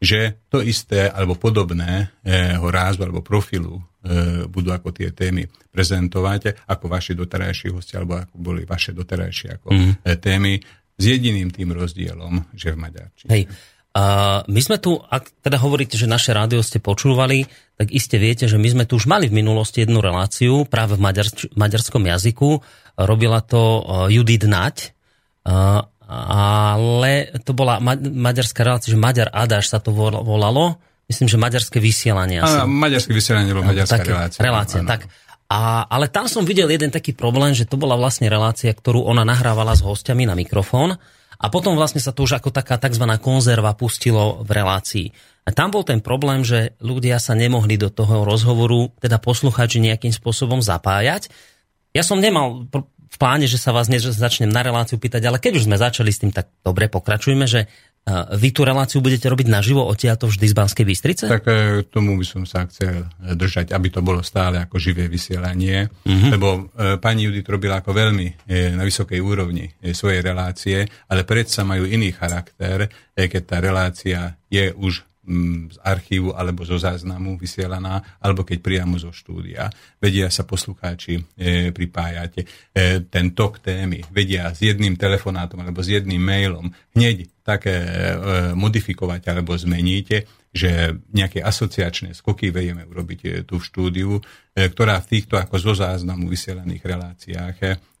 že 0.00 0.40
to 0.48 0.64
isté 0.64 1.12
alebo 1.12 1.36
podobné 1.36 2.08
ho 2.56 2.68
rázu 2.72 3.04
alebo 3.04 3.20
profilu 3.20 3.76
e, 3.76 4.48
budú 4.48 4.72
ako 4.72 4.96
tie 4.96 5.12
témy 5.12 5.44
prezentovať, 5.68 6.64
ako 6.64 6.84
vaši 6.88 7.12
doterajší 7.12 7.68
hosti, 7.68 8.00
alebo 8.00 8.16
ako 8.24 8.34
boli 8.40 8.64
vaše 8.64 8.96
doterajšie 8.96 9.60
ako 9.60 9.68
mm. 9.68 9.92
témy, 10.16 10.56
s 11.00 11.04
jediným 11.04 11.48
tým 11.48 11.72
rozdielom, 11.72 12.44
že 12.52 12.76
v 12.76 12.78
Maďarčine. 12.78 13.30
Hej. 13.32 13.44
Uh, 13.90 14.46
my 14.46 14.60
sme 14.62 14.78
tu, 14.78 14.94
ak 15.02 15.42
teda 15.42 15.58
hovoríte, 15.58 15.98
že 15.98 16.06
naše 16.06 16.30
rádio 16.30 16.62
ste 16.62 16.78
počúvali, 16.78 17.42
tak 17.74 17.90
iste 17.90 18.22
viete, 18.22 18.46
že 18.46 18.54
my 18.54 18.68
sme 18.70 18.84
tu 18.86 18.94
už 18.94 19.10
mali 19.10 19.26
v 19.26 19.34
minulosti 19.42 19.82
jednu 19.82 19.98
reláciu 19.98 20.62
práve 20.62 20.94
v 20.94 21.02
maďar, 21.02 21.26
maďarskom 21.58 22.06
jazyku. 22.06 22.62
Robila 22.94 23.42
to 23.42 23.82
Judith 24.06 24.46
Nať, 24.46 24.94
ale 26.10 27.30
to 27.46 27.54
bola 27.54 27.78
ma, 27.78 27.94
maďarská 27.94 28.66
relácia, 28.66 28.90
že 28.90 28.98
Maďar 28.98 29.30
Adáš 29.30 29.70
sa 29.70 29.78
to 29.78 29.94
volalo. 29.94 30.82
Myslím, 31.06 31.30
že 31.30 31.38
maďarské 31.38 31.78
vysielanie. 31.78 32.42
A, 32.42 32.66
maďarské 32.66 33.14
vysielanie 33.14 33.50
bolo 33.54 33.66
maďarská 33.66 33.98
také, 33.98 34.10
relácia. 34.10 34.40
Relácia, 34.42 34.80
tak. 34.82 35.06
A, 35.50 35.86
ale 35.90 36.06
tam 36.06 36.30
som 36.30 36.46
videl 36.46 36.70
jeden 36.70 36.94
taký 36.94 37.14
problém, 37.14 37.54
že 37.54 37.66
to 37.66 37.74
bola 37.74 37.98
vlastne 37.98 38.30
relácia, 38.30 38.70
ktorú 38.70 39.02
ona 39.06 39.26
nahrávala 39.26 39.74
s 39.74 39.82
hostiami 39.82 40.26
na 40.26 40.38
mikrofón 40.38 40.94
a 41.40 41.46
potom 41.50 41.74
vlastne 41.74 41.98
sa 41.98 42.14
to 42.14 42.26
už 42.26 42.38
ako 42.38 42.54
taká 42.54 42.78
tzv. 42.78 43.02
konzerva 43.18 43.74
pustilo 43.74 44.46
v 44.46 44.50
relácii. 44.54 45.06
A 45.46 45.50
tam 45.50 45.74
bol 45.74 45.82
ten 45.82 45.98
problém, 45.98 46.46
že 46.46 46.78
ľudia 46.78 47.18
sa 47.18 47.34
nemohli 47.34 47.74
do 47.74 47.90
toho 47.90 48.22
rozhovoru, 48.22 48.94
teda 49.02 49.18
poslucháči 49.18 49.82
nejakým 49.82 50.14
spôsobom 50.14 50.62
zapájať. 50.62 51.32
Ja 51.90 52.06
som 52.06 52.22
nemal 52.22 52.70
v 53.10 53.16
pláne, 53.18 53.50
že 53.50 53.58
sa 53.58 53.74
vás 53.74 53.90
začnem 53.90 54.48
na 54.48 54.62
reláciu 54.62 54.96
pýtať, 54.96 55.26
ale 55.26 55.42
keď 55.42 55.58
už 55.58 55.66
sme 55.66 55.76
začali 55.76 56.14
s 56.14 56.22
tým, 56.22 56.30
tak 56.30 56.54
dobre, 56.62 56.86
pokračujme, 56.86 57.44
že 57.50 57.66
vy 58.10 58.48
tú 58.50 58.64
reláciu 58.64 59.04
budete 59.04 59.28
robiť 59.28 59.46
naživo 59.46 59.84
odtiaľto 59.84 60.26
vždy 60.26 60.46
z 60.50 60.54
Banskej 60.56 60.86
Bystrice? 60.88 61.24
Tak 61.28 61.44
e, 61.46 61.84
tomu 61.86 62.16
by 62.16 62.26
som 62.26 62.42
sa 62.48 62.64
chcel 62.66 63.06
e, 63.06 63.36
držať, 63.36 63.76
aby 63.76 63.88
to 63.92 64.00
bolo 64.00 64.24
stále 64.24 64.56
ako 64.56 64.80
živé 64.80 65.06
vysielanie, 65.06 65.86
mm-hmm. 65.86 66.30
lebo 66.32 66.48
e, 66.74 66.96
pani 66.96 67.28
Judit 67.28 67.46
robila 67.46 67.84
ako 67.84 67.92
veľmi 67.92 68.50
na 68.74 68.82
vysokej 68.82 69.20
úrovni 69.20 69.68
svojej 69.92 70.24
relácie, 70.24 70.82
ale 71.12 71.22
predsa 71.28 71.62
majú 71.62 71.86
iný 71.86 72.10
charakter, 72.10 72.88
keď 73.14 73.42
tá 73.46 73.56
relácia 73.60 74.34
je 74.48 74.72
už 74.74 75.09
z 75.70 75.76
archívu 75.84 76.32
alebo 76.32 76.64
zo 76.64 76.80
záznamu 76.80 77.36
vysielaná, 77.36 78.00
alebo 78.24 78.40
keď 78.40 78.58
priamo 78.64 78.96
zo 78.96 79.12
štúdia. 79.12 79.68
Vedia 80.00 80.32
sa 80.32 80.48
poslucháči 80.48 81.20
e, 81.36 81.70
pripájať 81.70 82.32
e, 82.40 82.44
ten 83.04 83.36
tok 83.36 83.60
témy, 83.60 84.00
vedia 84.08 84.48
s 84.48 84.64
jedným 84.64 84.96
telefonátom 84.96 85.60
alebo 85.60 85.84
s 85.84 85.92
jedným 85.92 86.24
mailom 86.24 86.72
hneď 86.96 87.28
také 87.50 87.74
e, 87.74 87.86
modifikovať 88.54 89.20
alebo 89.26 89.58
zmeníte, 89.58 90.30
že 90.50 90.94
nejaké 91.10 91.42
asociačné 91.42 92.14
skoky 92.14 92.54
vejeme 92.54 92.86
urobiť 92.86 93.20
e, 93.26 93.28
v 93.42 93.62
štúdiu, 93.62 94.18
e, 94.18 94.22
ktorá 94.70 95.02
v 95.02 95.18
týchto 95.18 95.34
ako 95.34 95.58
zo 95.58 95.72
záznamu 95.74 96.30
vysielaných 96.30 96.82
reláciách 96.86 97.56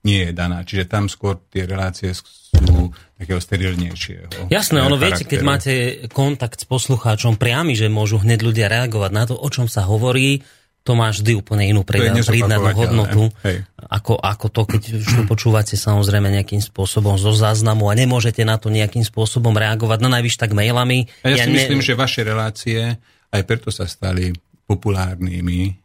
nie 0.06 0.30
je 0.30 0.32
daná. 0.32 0.62
Čiže 0.62 0.88
tam 0.88 1.10
skôr 1.10 1.42
tie 1.50 1.66
relácie 1.66 2.14
sú 2.14 2.88
takého 3.18 3.36
sterilnejšieho. 3.36 4.48
Jasné, 4.48 4.80
ono 4.80 4.96
viete, 4.96 5.28
keď 5.28 5.40
máte 5.44 5.72
kontakt 6.08 6.62
s 6.62 6.66
poslucháčom 6.66 7.36
priamy, 7.36 7.76
že 7.76 7.92
môžu 7.92 8.22
hneď 8.22 8.40
ľudia 8.40 8.66
reagovať 8.72 9.10
na 9.12 9.24
to, 9.28 9.36
o 9.36 9.48
čom 9.52 9.68
sa 9.68 9.84
hovorí, 9.84 10.40
to 10.80 10.96
má 10.96 11.12
vždy 11.12 11.36
úplne 11.36 11.68
inú 11.68 11.84
pridanú 11.84 12.72
hodnotu, 12.72 13.28
ako, 13.76 14.16
ako 14.16 14.46
to, 14.48 14.62
keď 14.64 14.82
to 14.96 15.22
počúvate 15.28 15.76
samozrejme 15.76 16.32
nejakým 16.32 16.64
spôsobom 16.64 17.20
zo 17.20 17.36
záznamu 17.36 17.92
a 17.92 17.94
nemôžete 17.94 18.40
na 18.48 18.56
to 18.56 18.72
nejakým 18.72 19.04
spôsobom 19.04 19.52
reagovať, 19.52 19.98
na 20.00 20.10
najvyš 20.18 20.40
tak 20.40 20.56
mailami. 20.56 21.04
A 21.20 21.36
ja, 21.36 21.44
ja 21.44 21.44
si 21.44 21.52
ne... 21.52 21.56
myslím, 21.60 21.80
že 21.84 21.92
vaše 21.92 22.24
relácie 22.24 22.96
aj 23.30 23.42
preto 23.46 23.68
sa 23.70 23.86
stali 23.86 24.32
populárnymi 24.66 25.76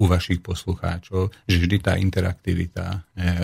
u 0.00 0.04
vašich 0.08 0.40
poslucháčov, 0.40 1.28
že 1.44 1.56
vždy 1.60 1.76
tá 1.84 1.92
interaktivita 2.00 2.86
e, 2.88 2.98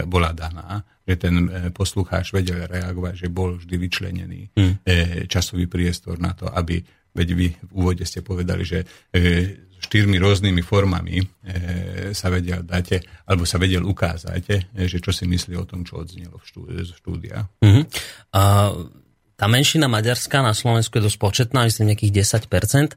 bola 0.09 0.33
daná, 0.33 0.81
že 1.05 1.21
ten 1.21 1.35
e, 1.45 1.69
poslucháč 1.69 2.33
vedel 2.33 2.65
reagovať, 2.65 3.27
že 3.27 3.29
bol 3.29 3.61
vždy 3.61 3.77
vyčlenený 3.77 4.41
mm. 4.57 4.75
časový 5.29 5.69
priestor 5.69 6.17
na 6.17 6.33
to, 6.33 6.49
aby, 6.49 6.81
veď 7.13 7.29
vy 7.37 7.47
v 7.61 7.73
úvode 7.77 8.05
ste 8.09 8.25
povedali, 8.25 8.65
že 8.65 8.89
štyrmi 9.81 10.17
rôznymi 10.17 10.63
formami 10.65 11.21
e, 11.21 11.27
sa 12.17 12.33
vedel 12.33 12.65
dať, 12.65 13.03
alebo 13.29 13.45
sa 13.45 13.61
vedel 13.61 13.85
ukázať, 13.85 14.43
e, 14.49 14.89
že 14.89 14.99
čo 14.99 15.13
si 15.13 15.29
myslí 15.29 15.55
o 15.57 15.69
tom, 15.69 15.85
čo 15.85 16.01
odznelo 16.03 16.41
zo 16.85 16.95
štúdia. 16.97 17.45
Uh-huh. 17.61 17.85
A 18.33 18.73
tá 19.37 19.53
menšina 19.53 19.85
maďarská 19.85 20.41
na 20.41 20.57
Slovensku 20.57 20.97
je 20.97 21.13
dosť 21.13 21.19
početná, 21.21 21.69
myslím 21.69 21.93
nejakých 21.93 22.25
10%. 22.49 22.97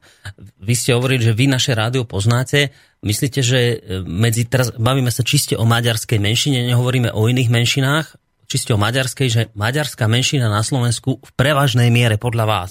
Vy 0.64 0.72
ste 0.72 0.96
hovorili, 0.96 1.20
že 1.20 1.36
vy 1.36 1.52
naše 1.52 1.76
rádio 1.76 2.08
poznáte. 2.08 2.72
Myslíte, 3.04 3.44
že 3.44 3.76
e, 3.76 4.00
medzi, 4.08 4.48
teraz 4.48 4.72
bavíme 4.72 5.12
sa 5.12 5.20
čiste 5.20 5.52
o 5.60 5.68
maďarskej 5.68 6.16
menšine, 6.16 6.64
nehovoríme 6.64 7.12
o 7.12 7.28
iných 7.28 7.52
menšinách, 7.52 8.06
čiste 8.48 8.72
o 8.72 8.80
maďarskej, 8.80 9.28
že 9.28 9.42
maďarská 9.52 10.08
menšina 10.08 10.48
na 10.48 10.64
Slovensku 10.64 11.20
v 11.20 11.30
prevažnej 11.36 11.92
miere 11.92 12.16
podľa 12.16 12.44
vás, 12.48 12.70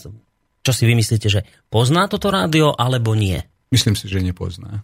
čo 0.65 0.71
si 0.73 0.83
vymyslíte, 0.89 1.27
že 1.29 1.45
pozná 1.69 2.09
toto 2.09 2.33
rádio 2.33 2.73
alebo 2.73 3.13
nie? 3.13 3.37
Myslím 3.69 3.93
si, 3.93 4.09
že 4.09 4.21
nepozná. 4.21 4.81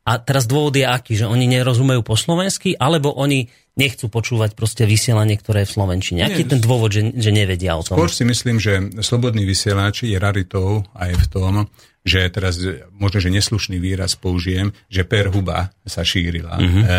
A 0.00 0.16
teraz 0.16 0.48
dôvod 0.48 0.74
je 0.74 0.82
aký, 0.82 1.12
že 1.14 1.28
oni 1.28 1.44
nerozumejú 1.46 2.00
po 2.02 2.16
slovensky, 2.16 2.72
alebo 2.74 3.12
oni 3.14 3.46
nechcú 3.78 4.10
počúvať 4.10 4.56
proste 4.58 4.88
vysielanie, 4.88 5.36
ktoré 5.38 5.62
je 5.62 5.70
v 5.70 5.76
Slovenčine. 5.76 6.20
Aký 6.26 6.42
je 6.42 6.56
ten 6.56 6.62
dôvod, 6.62 6.90
že, 6.90 7.14
že 7.14 7.30
nevedia 7.30 7.76
o 7.76 7.84
tom? 7.84 7.94
Skôr 7.94 8.10
si 8.10 8.26
myslím, 8.26 8.58
že 8.58 8.90
slobodný 9.04 9.46
vysielač 9.46 10.08
je 10.08 10.16
raritou 10.16 10.82
aj 10.96 11.12
v 11.14 11.26
tom, 11.30 11.52
že 12.00 12.26
teraz 12.32 12.56
možno, 12.96 13.20
že 13.20 13.28
neslušný 13.28 13.76
výraz 13.76 14.16
použijem, 14.16 14.72
že 14.88 15.04
per 15.04 15.28
huba 15.28 15.68
sa 15.84 16.00
šírila 16.00 16.56
uh-huh. 16.56 16.82
e, 16.82 16.98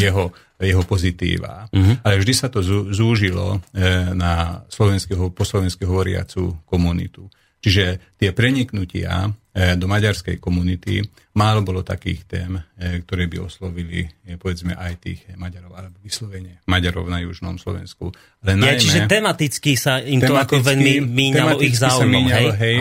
jeho, 0.00 0.32
jeho 0.56 0.82
pozitíva. 0.88 1.68
Uh-huh. 1.68 2.00
Ale 2.00 2.16
vždy 2.16 2.32
sa 2.32 2.48
to 2.48 2.64
zúžilo 2.90 3.60
e, 3.76 3.88
na 4.16 4.64
slovenského, 4.72 5.28
po 5.36 5.44
slovensky 5.44 5.84
hovoriacu 5.84 6.64
komunitu. 6.64 7.28
Čiže 7.60 8.16
tie 8.16 8.32
preniknutia 8.32 9.32
do 9.54 9.86
maďarskej 9.86 10.42
komunity, 10.42 10.98
málo 11.38 11.62
bolo 11.62 11.86
takých 11.86 12.26
tém, 12.26 12.58
e, 12.74 13.06
ktoré 13.06 13.30
by 13.30 13.46
oslovili 13.46 14.02
e, 14.26 14.34
povedzme 14.34 14.74
aj 14.74 14.92
tých 14.98 15.20
Maďarov, 15.38 15.78
alebo 15.78 15.96
vyslovene 16.02 16.58
Maďarov 16.66 17.06
na 17.06 17.22
južnom 17.22 17.54
Slovensku. 17.54 18.10
Ale 18.42 18.58
najmä, 18.58 18.74
ja, 18.74 18.82
čiže 18.82 19.00
tematicky 19.06 19.78
sa 19.78 20.02
im 20.02 20.18
to 20.18 20.34
ako 20.34 20.58
veľmi 20.58 21.06
míňalo 21.06 21.62
ich 21.62 21.78
záujmom, 21.78 22.26
hej? 22.34 22.48
hej 22.58 22.76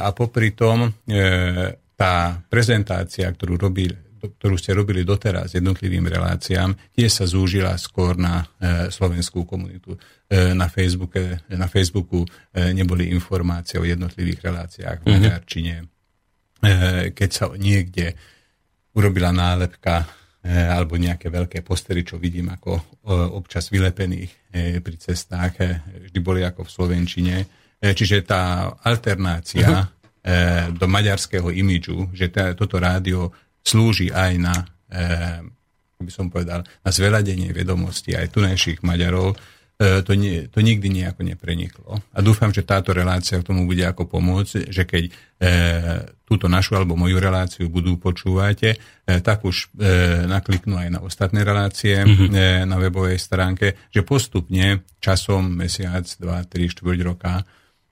a 0.00 0.08
popri 0.16 0.56
tom 0.56 0.96
tá 1.92 2.40
prezentácia, 2.48 3.28
ktorú 3.28 3.60
robili 3.60 4.08
ktorú 4.18 4.58
ste 4.58 4.74
robili 4.74 5.06
doteraz 5.06 5.54
jednotlivým 5.54 6.02
reláciám, 6.10 6.74
tiež 6.90 7.22
sa 7.22 7.24
zúžila 7.30 7.78
skôr 7.78 8.18
na 8.18 8.42
e, 8.58 8.90
slovenskú 8.90 9.46
komunitu. 9.46 9.94
E, 10.26 10.58
na, 10.58 10.66
Facebooke, 10.66 11.46
na 11.46 11.70
Facebooku 11.70 12.26
e, 12.26 12.74
neboli 12.74 13.14
informácie 13.14 13.78
o 13.78 13.86
jednotlivých 13.86 14.42
reláciách 14.42 14.98
v 14.98 15.04
mm-hmm. 15.06 15.22
Maďarčine. 15.22 15.74
E, 16.58 17.14
keď 17.14 17.30
sa 17.30 17.44
niekde 17.54 18.18
urobila 18.98 19.30
nálepka 19.30 20.02
e, 20.42 20.50
alebo 20.50 20.98
nejaké 20.98 21.30
veľké 21.30 21.62
postery, 21.62 22.02
čo 22.02 22.18
vidím 22.18 22.50
ako 22.50 22.72
e, 22.74 22.82
občas 23.34 23.70
vylepených 23.70 24.32
pri 24.80 24.96
cestách, 24.96 25.60
vždy 26.08 26.18
boli 26.24 26.40
ako 26.40 26.64
v 26.64 26.72
Slovenčine. 26.72 27.36
Čiže 27.78 28.24
tá 28.24 28.72
alternácia 28.80 29.68
uh-huh. 29.68 30.72
do 30.72 30.88
maďarského 30.88 31.52
imidžu, 31.52 32.08
že 32.16 32.32
toto 32.32 32.80
rádio 32.80 33.28
slúži 33.68 34.08
aj 34.08 34.32
na, 34.40 34.54
eh, 34.88 35.44
by 36.00 36.12
som 36.12 36.32
povedal, 36.32 36.64
na 36.64 36.90
zveľadenie 36.90 37.52
vedomostí 37.52 38.16
aj 38.16 38.32
tunajších 38.32 38.80
Maďarov, 38.80 39.36
eh, 39.36 39.38
to, 39.78 40.12
nie, 40.18 40.50
to 40.50 40.58
nikdy 40.58 40.90
nejako 40.90 41.22
nepreniklo. 41.22 42.02
A 42.10 42.18
dúfam, 42.18 42.50
že 42.50 42.66
táto 42.66 42.90
relácia 42.90 43.38
k 43.38 43.46
tomu 43.46 43.62
bude 43.62 43.86
ako 43.86 44.10
pomôcť, 44.10 44.74
že 44.74 44.82
keď 44.82 45.02
eh, 45.06 46.02
túto 46.26 46.50
našu 46.50 46.74
alebo 46.74 46.98
moju 46.98 47.22
reláciu 47.22 47.70
budú 47.70 47.94
počúvať, 47.94 48.58
eh, 48.66 48.74
tak 49.22 49.46
už 49.46 49.70
eh, 49.78 50.26
nakliknú 50.26 50.74
aj 50.82 50.88
na 50.90 51.00
ostatné 51.00 51.46
relácie 51.46 51.94
mm-hmm. 51.94 52.34
eh, 52.34 52.66
na 52.66 52.74
webovej 52.74 53.22
stránke, 53.22 53.78
že 53.94 54.02
postupne 54.02 54.82
časom, 54.98 55.46
mesiac, 55.46 56.04
dva, 56.18 56.42
tri, 56.42 56.66
štvrť 56.66 57.00
roka, 57.06 57.46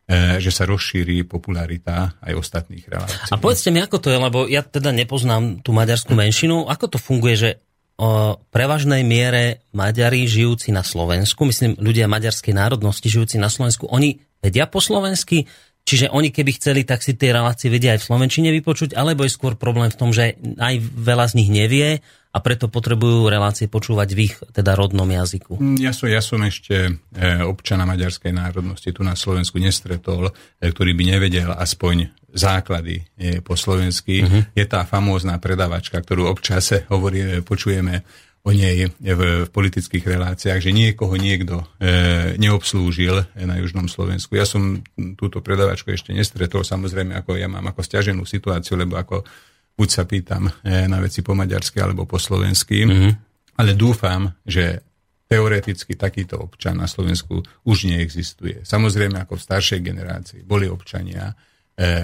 E, 0.06 0.38
že 0.38 0.54
sa 0.54 0.70
rozšíri 0.70 1.26
popularita 1.26 2.22
aj 2.22 2.38
ostatných 2.38 2.86
relácií. 2.86 3.26
A 3.26 3.42
povedzte 3.42 3.74
mi, 3.74 3.82
ako 3.82 3.98
to 3.98 4.14
je, 4.14 4.18
lebo 4.22 4.46
ja 4.46 4.62
teda 4.62 4.94
nepoznám 4.94 5.66
tú 5.66 5.74
maďarskú 5.74 6.14
menšinu. 6.14 6.70
Ako 6.70 6.94
to 6.94 6.98
funguje, 7.02 7.34
že 7.34 7.50
o 7.96 8.36
prevažnej 8.52 9.00
miere 9.04 9.64
Maďari 9.72 10.28
žijúci 10.28 10.68
na 10.72 10.84
Slovensku, 10.84 11.48
myslím 11.48 11.80
ľudia 11.80 12.04
maďarskej 12.08 12.52
národnosti 12.52 13.08
žijúci 13.08 13.40
na 13.40 13.48
Slovensku, 13.48 13.88
oni 13.88 14.20
vedia 14.44 14.68
po 14.68 14.84
slovensky, 14.84 15.48
čiže 15.86 16.10
oni 16.10 16.34
keby 16.34 16.58
chceli, 16.58 16.82
tak 16.82 17.00
si 17.00 17.14
tie 17.14 17.30
relácie 17.30 17.70
vedia 17.70 17.94
aj 17.94 18.02
v 18.02 18.08
Slovenčine 18.10 18.50
vypočuť, 18.50 18.98
alebo 18.98 19.22
je 19.22 19.32
skôr 19.32 19.54
problém 19.54 19.88
v 19.88 19.98
tom, 19.98 20.10
že 20.10 20.34
aj 20.58 20.74
veľa 20.82 21.30
z 21.30 21.36
nich 21.38 21.50
nevie 21.54 22.02
a 22.36 22.38
preto 22.44 22.68
potrebujú 22.68 23.32
relácie 23.32 23.64
počúvať 23.64 24.08
v 24.12 24.18
ich 24.28 24.34
teda 24.52 24.76
rodnom 24.76 25.08
jazyku. 25.08 25.56
Mm, 25.56 25.80
ja 25.80 25.96
som, 25.96 26.06
ja 26.10 26.20
som 26.20 26.42
ešte 26.44 26.92
e, 26.92 26.92
občana 27.40 27.88
maďarskej 27.88 28.34
národnosti 28.34 28.92
tu 28.92 29.00
na 29.00 29.16
Slovensku 29.16 29.56
nestretol, 29.56 30.28
e, 30.60 30.68
ktorý 30.68 30.92
by 30.92 31.16
nevedel 31.16 31.48
aspoň 31.56 32.12
základy 32.36 33.08
e, 33.16 33.40
po 33.40 33.56
slovensky. 33.56 34.20
Uh-huh. 34.20 34.44
Je 34.52 34.68
tá 34.68 34.84
famózna 34.84 35.40
predavačka, 35.40 35.96
ktorú 35.96 36.28
občas 36.28 36.76
hovorí, 36.92 37.40
počujeme 37.40 38.04
o 38.46 38.54
nej 38.54 38.86
v, 39.02 39.20
v 39.42 39.50
politických 39.50 40.06
reláciách, 40.06 40.62
že 40.62 40.70
niekoho 40.70 41.18
niekto 41.18 41.66
e, 41.82 42.38
neobslúžil 42.38 43.26
na 43.42 43.58
Južnom 43.58 43.90
Slovensku. 43.90 44.38
Ja 44.38 44.46
som 44.46 44.86
túto 45.18 45.42
predavačku 45.42 45.90
ešte 45.90 46.14
nestretol, 46.14 46.62
samozrejme, 46.62 47.18
ako 47.18 47.34
ja 47.34 47.50
mám 47.50 47.66
ako 47.66 47.82
stiaženú 47.82 48.22
situáciu, 48.22 48.78
lebo 48.78 48.94
ako 48.94 49.26
buď 49.74 49.88
sa 49.90 50.06
pýtam 50.06 50.46
e, 50.62 50.86
na 50.86 51.02
veci 51.02 51.26
po 51.26 51.34
maďarsky 51.34 51.82
alebo 51.82 52.06
po 52.06 52.22
slovensky, 52.22 52.86
mm-hmm. 52.86 53.12
ale 53.58 53.74
dúfam, 53.74 54.30
že 54.46 54.78
teoreticky 55.26 55.98
takýto 55.98 56.38
občan 56.38 56.78
na 56.78 56.86
Slovensku 56.86 57.42
už 57.66 57.90
neexistuje. 57.90 58.62
Samozrejme, 58.62 59.26
ako 59.26 59.42
v 59.42 59.42
staršej 59.42 59.80
generácii 59.82 60.40
boli 60.46 60.70
občania, 60.70 61.34
e, 61.34 61.34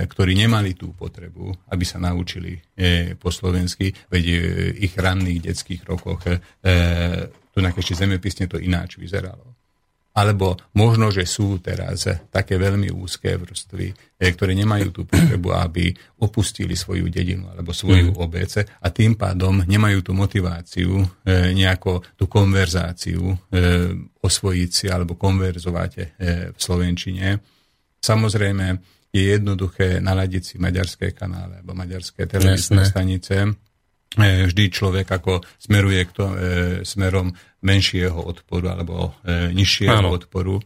ktorí 0.05 0.37
nemali 0.37 0.77
tú 0.77 0.93
potrebu, 0.93 1.73
aby 1.73 1.85
sa 1.89 1.97
naučili 1.97 2.53
e, 2.77 3.17
po 3.17 3.33
slovensky, 3.33 3.89
veď 3.89 4.25
v 4.29 4.37
ich 4.85 4.93
ranných 4.93 5.49
detských 5.49 5.89
rokoch 5.89 6.29
e, 6.29 6.37
tu 7.49 7.59
na 7.65 7.73
ešte 7.73 8.05
zemepisne 8.05 8.53
to 8.53 8.61
ináč 8.61 9.01
vyzeralo 9.01 9.63
alebo 10.13 10.61
možno, 10.77 11.09
že 11.09 11.25
sú 11.25 11.57
teraz 11.65 12.05
také 12.29 12.61
veľmi 12.61 12.93
úzké 12.93 13.41
vrstvy, 13.41 14.21
ktoré 14.21 14.53
nemajú 14.53 14.93
tú 14.93 15.03
potrebu, 15.09 15.57
aby 15.57 15.89
opustili 16.21 16.77
svoju 16.77 17.09
dedinu 17.09 17.49
alebo 17.49 17.73
svoju 17.73 18.13
mm. 18.13 18.21
obec 18.21 18.61
a 18.61 18.87
tým 18.93 19.17
pádom 19.17 19.65
nemajú 19.65 20.05
tú 20.05 20.13
motiváciu 20.13 21.01
nejako 21.57 22.05
tú 22.13 22.29
konverzáciu 22.29 23.25
osvojiť 24.21 24.71
si 24.71 24.87
alebo 24.93 25.17
konverzovať 25.17 25.93
v 26.53 26.59
Slovenčine. 26.61 27.41
Samozrejme, 27.97 28.67
je 29.13 29.23
jednoduché 29.37 30.01
naladiť 30.01 30.43
si 30.43 30.55
maďarské 30.57 31.13
kanále 31.13 31.61
alebo 31.61 31.77
maďarské 31.77 32.25
televízne 32.25 32.89
stanice. 32.89 33.53
Vždy 34.17 34.65
človek 34.73 35.09
ako 35.09 35.45
smeruje 35.61 36.01
k 36.09 36.13
to, 36.13 36.27
smerom 36.85 37.33
menšieho 37.65 38.19
odporu 38.19 38.69
alebo 38.69 39.17
e, 39.25 39.53
nižšieho 39.57 40.05
Áno. 40.05 40.17
odporu. 40.17 40.61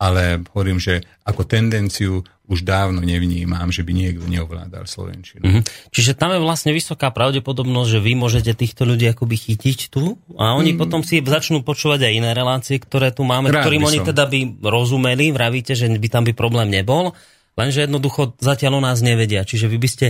Ale 0.00 0.40
hovorím, 0.56 0.80
že 0.80 1.04
ako 1.28 1.44
tendenciu 1.44 2.24
už 2.48 2.64
dávno 2.64 3.04
nevnímam, 3.04 3.68
že 3.68 3.84
by 3.84 3.92
niekto 3.92 4.24
neovládal 4.24 4.88
Slovenčinu. 4.88 5.44
Mm-hmm. 5.44 5.92
Čiže 5.92 6.16
tam 6.16 6.32
je 6.32 6.40
vlastne 6.40 6.72
vysoká 6.72 7.12
pravdepodobnosť, 7.12 7.88
že 7.94 8.00
vy 8.00 8.12
môžete 8.16 8.52
týchto 8.56 8.88
ľudí 8.88 9.12
akoby 9.12 9.36
chytiť 9.36 9.92
tu 9.92 10.16
a 10.40 10.56
oni 10.56 10.72
mm. 10.72 10.78
potom 10.80 11.04
si 11.04 11.20
začnú 11.20 11.60
počúvať 11.60 12.08
aj 12.08 12.12
iné 12.16 12.30
relácie, 12.32 12.80
ktoré 12.80 13.12
tu 13.12 13.28
máme, 13.28 13.52
Rád 13.52 13.60
ktorým 13.60 13.84
oni 13.84 14.00
teda 14.00 14.24
by 14.24 14.64
rozumeli, 14.64 15.36
vravíte, 15.36 15.76
že 15.76 15.86
by 15.86 16.08
tam 16.08 16.24
by 16.24 16.32
problém 16.32 16.72
nebol, 16.72 17.12
lenže 17.60 17.84
jednoducho 17.84 18.34
zatiaľ 18.40 18.80
o 18.80 18.84
nás 18.84 19.04
nevedia. 19.04 19.44
Čiže 19.44 19.68
vy 19.68 19.78
by 19.78 19.88
ste 19.88 20.06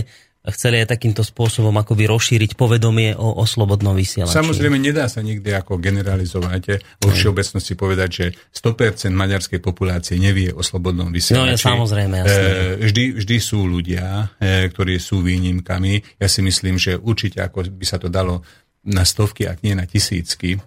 chceli 0.49 0.81
aj 0.81 0.97
takýmto 0.97 1.21
spôsobom 1.21 1.69
akoby 1.77 2.09
rozšíriť 2.09 2.57
povedomie 2.57 3.13
o, 3.13 3.37
o 3.37 3.45
slobodnom 3.45 3.93
vysielači. 3.93 4.41
Samozrejme, 4.41 4.81
nedá 4.81 5.05
sa 5.05 5.21
nikdy 5.21 5.53
ako 5.53 5.77
generalizovať, 5.77 6.81
vo 6.97 7.13
všeobecnosti 7.13 7.77
povedať, 7.77 8.09
že 8.09 8.25
100% 8.49 9.13
maďarskej 9.13 9.61
populácie 9.61 10.17
nevie 10.17 10.49
o 10.49 10.65
slobodnom 10.65 11.13
vysielači. 11.13 11.45
No 11.45 11.45
je 11.45 11.57
samozrejme, 11.61 12.15
jasné. 12.25 12.41
E, 12.41 12.89
vždy, 12.89 13.03
vždy 13.21 13.37
sú 13.37 13.69
ľudia, 13.69 14.33
e, 14.41 14.65
ktorí 14.73 14.97
sú 14.97 15.21
výnimkami. 15.21 16.17
Ja 16.17 16.25
si 16.25 16.41
myslím, 16.41 16.81
že 16.81 16.97
určite 16.97 17.45
ako 17.45 17.69
by 17.69 17.85
sa 17.85 18.01
to 18.01 18.09
dalo 18.09 18.41
na 18.81 19.05
stovky, 19.05 19.45
ak 19.45 19.61
nie 19.61 19.77
na 19.77 19.85
tisícky, 19.85 20.57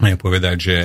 povedať, 0.00 0.56
že 0.56 0.76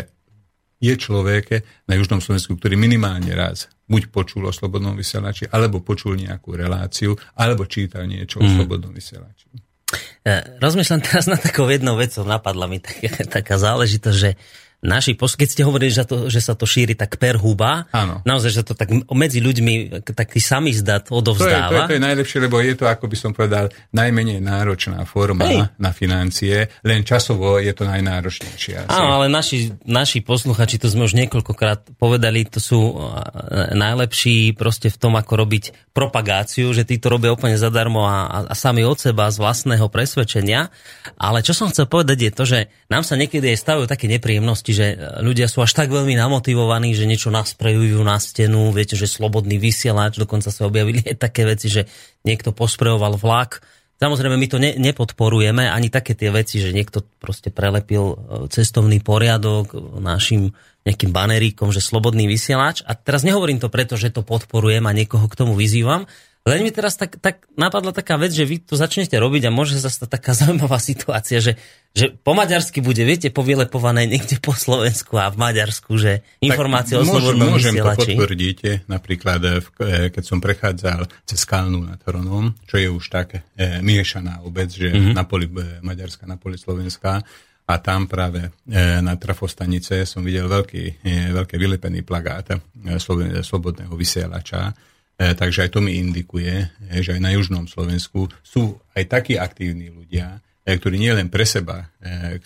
je 0.84 0.94
človek 1.00 1.63
na 1.88 1.96
Južnom 1.96 2.20
Slovensku, 2.20 2.60
ktorý 2.60 2.75
minimálne 2.75 3.32
raz 3.32 3.72
buď 3.88 4.12
počul 4.12 4.44
o 4.48 4.51
slobodnom 4.51 4.94
vysielači, 4.94 5.48
alebo 5.48 5.79
počul 5.79 6.20
nejakú 6.20 6.53
reláciu, 6.53 7.15
alebo 7.39 7.63
čítal 7.65 8.06
niečo 8.06 8.39
mm. 8.39 8.44
o 8.44 8.48
mhm. 8.48 8.56
slobodnom 8.60 8.91
vysielači. 8.91 9.48
E, 10.27 10.60
rozmýšľam 10.60 11.01
teraz 11.01 11.32
na 11.32 11.39
takou 11.39 11.63
jednou 11.72 11.96
vecou, 11.96 12.27
napadla 12.27 12.67
mi 12.67 12.77
tak, 12.86 13.00
taká 13.32 13.56
záležitosť, 13.56 14.17
že 14.20 14.36
naši, 14.88 15.20
keď 15.20 15.48
ste 15.51 15.62
hovorili, 15.67 15.91
že, 15.91 16.08
to, 16.08 16.32
že 16.32 16.39
sa 16.39 16.56
to 16.56 16.63
šíri 16.63 16.96
tak 16.96 17.20
per 17.20 17.36
huba, 17.36 17.91
Áno. 17.91 18.24
naozaj, 18.24 18.51
že 18.56 18.62
to 18.63 18.74
tak 18.74 18.89
medzi 19.12 19.44
ľuďmi 19.44 20.01
taký 20.08 20.39
samizdat 20.39 21.12
odovzdáva. 21.12 21.44
To 21.44 21.51
je, 21.51 21.62
to, 21.67 21.75
je, 21.75 21.82
to 21.84 21.98
je 22.00 22.03
najlepšie, 22.08 22.38
lebo 22.39 22.56
je 22.63 22.74
to, 22.79 22.86
ako 22.88 23.06
by 23.12 23.17
som 23.20 23.32
povedal, 23.36 23.67
najmenej 23.91 24.39
náročná 24.39 25.03
forma 25.03 25.44
Hej. 25.44 25.67
na 25.75 25.91
financie, 25.91 26.72
len 26.88 27.03
časovo 27.03 27.60
je 27.60 27.75
to 27.75 27.84
najnáročnejšie. 27.84 28.88
Asi. 28.88 28.96
Áno, 28.96 29.20
ale 29.20 29.27
naši, 29.27 29.75
naši 29.84 30.24
posluchači, 30.24 30.79
to 30.79 30.88
sme 30.88 31.03
už 31.03 31.20
niekoľkokrát 31.20 32.00
povedali, 32.00 32.48
to 32.48 32.64
sú 32.64 32.79
najlepší 33.75 34.55
proste 34.55 34.88
v 34.88 34.98
tom, 34.98 35.20
ako 35.20 35.33
robiť 35.35 35.92
propagáciu, 35.98 36.70
že 36.77 36.85
tí 36.85 37.01
to 37.01 37.09
robia 37.09 37.33
úplne 37.33 37.57
zadarmo 37.57 38.05
a, 38.05 38.46
a, 38.46 38.53
sami 38.53 38.85
od 38.85 39.01
seba 39.01 39.33
z 39.33 39.42
vlastného 39.42 39.90
presvedčenia. 39.90 40.70
Ale 41.18 41.42
čo 41.42 41.57
som 41.57 41.74
chcel 41.74 41.90
povedať 41.90 42.29
je 42.29 42.31
to, 42.31 42.44
že 42.46 42.59
nám 42.94 43.01
sa 43.01 43.18
niekedy 43.18 43.50
aj 43.50 43.57
stavujú 43.57 43.90
také 43.90 44.05
nepríjemnosti, 44.05 44.76
že 44.77 44.85
ľudia 45.25 45.50
sú 45.50 45.66
až 45.66 45.74
tak 45.74 45.90
veľmi 45.90 46.13
namotivovaní, 46.13 46.94
že 46.94 47.09
niečo 47.09 47.33
nasprejujú 47.33 47.98
na 48.05 48.22
stenu, 48.22 48.70
viete, 48.70 48.94
že 48.94 49.09
slobodný 49.09 49.57
vysielač, 49.57 50.22
dokonca 50.22 50.53
sa 50.53 50.70
objavili 50.70 51.01
aj 51.01 51.18
také 51.18 51.50
veci, 51.50 51.74
že 51.74 51.90
niekto 52.22 52.53
posprejoval 52.53 53.18
vlak. 53.18 53.66
Samozrejme, 53.98 54.37
my 54.37 54.48
to 54.48 54.61
ne, 54.61 54.77
nepodporujeme, 54.77 55.66
ani 55.66 55.90
také 55.90 56.13
tie 56.13 56.29
veci, 56.29 56.61
že 56.61 56.70
niekto 56.70 57.01
proste 57.18 57.50
prelepil 57.50 58.13
e, 58.13 58.16
cestovný 58.53 59.01
poriadok 59.01 59.74
našim 59.98 60.53
nejakým 60.85 61.09
baneríkom, 61.09 61.74
že 61.74 61.81
slobodný 61.81 62.29
vysielač. 62.29 62.85
A 62.85 62.94
teraz 62.94 63.25
nehovorím 63.25 63.57
to 63.57 63.74
preto, 63.74 63.98
že 63.98 64.13
to 64.13 64.22
podporujem 64.22 64.85
a 64.85 64.94
niekoho 64.94 65.25
k 65.25 65.35
tomu 65.35 65.57
vyzývam, 65.57 66.05
len 66.48 66.64
mi 66.64 66.72
teraz 66.72 66.96
tak, 66.96 67.20
tak 67.20 67.44
napadla 67.60 67.92
taká 67.92 68.16
vec, 68.16 68.31
že 68.31 68.48
vy 68.48 68.64
to 68.64 68.79
začnete 68.79 69.12
robiť 69.20 69.48
a 69.48 69.51
môže 69.51 69.75
sa 69.75 69.92
stať 69.92 70.16
taká 70.16 70.31
zaujímavá 70.40 70.79
situácia, 70.79 71.44
že, 71.44 71.60
že 71.92 72.16
po 72.16 72.31
maďarsky 72.31 72.79
bude, 72.79 73.03
viete, 73.03 73.27
povylepované 73.27 74.07
niekde 74.07 74.40
po 74.40 74.55
Slovensku 74.55 75.20
a 75.20 75.27
v 75.27 75.38
Maďarsku, 75.44 75.92
že 76.00 76.24
informácie 76.40 76.96
tak 76.96 77.03
o 77.03 77.12
slobodnom 77.12 77.51
môžem 77.51 77.75
vysielači. 77.75 78.00
Môžem 78.00 78.16
to 78.16 78.20
potvrdiť, 78.24 78.57
napríklad 78.88 79.42
eh, 79.44 79.51
eh, 79.60 80.07
keď 80.07 80.24
som 80.24 80.40
prechádzal 80.40 81.01
cez 81.27 81.44
Kalnu 81.44 81.83
nad 81.83 82.00
Hronom, 82.00 82.55
čo 82.64 82.79
je 82.79 82.88
už 82.88 83.05
tak 83.12 83.36
e, 83.36 83.40
miešaná 83.83 84.44
obec, 84.48 84.72
že 84.72 84.88
mm-hmm. 84.88 85.14
na 85.16 85.24
poli 85.27 85.51
e, 85.51 85.83
Maďarska, 85.83 86.24
na 86.24 86.40
poli 86.40 86.55
Slovenská, 86.55 87.20
a 87.68 87.83
tam 87.83 88.07
práve 88.07 88.48
na 89.03 89.20
trafostanice 89.20 90.07
som 90.07 90.24
videl 90.24 90.48
veľký, 90.48 91.03
veľké 91.36 91.60
vylepený 91.60 92.00
plagát 92.00 92.55
slobodného 93.44 93.92
vysielača, 93.92 94.72
takže 95.18 95.66
aj 95.66 95.74
to 95.74 95.80
mi 95.82 95.98
indikuje, 95.98 96.70
e, 96.94 97.01
že 97.01 97.18
aj 97.18 97.22
na 97.22 97.34
južnom 97.34 97.66
Slovensku 97.66 98.30
sú 98.46 98.77
aj 98.94 99.03
takí 99.10 99.34
aktívni 99.34 99.90
ľudia, 99.90 100.40
e, 100.62 100.77
ktorí 100.77 101.01
nielen 101.01 101.34
pre 101.34 101.44
seba 101.44 101.90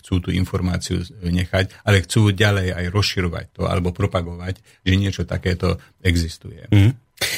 chcú 0.00 0.24
tú 0.24 0.28
informáciu 0.32 1.04
nechať, 1.22 1.84
ale 1.84 2.02
chcú 2.02 2.32
ďalej 2.32 2.72
aj 2.72 2.84
rozširovať 2.90 3.46
to 3.54 3.62
alebo 3.68 3.92
propagovať, 3.92 4.58
že 4.82 4.94
niečo 4.96 5.22
takéto 5.28 5.76
existuje. 6.00 6.66
Mm. 6.72 6.96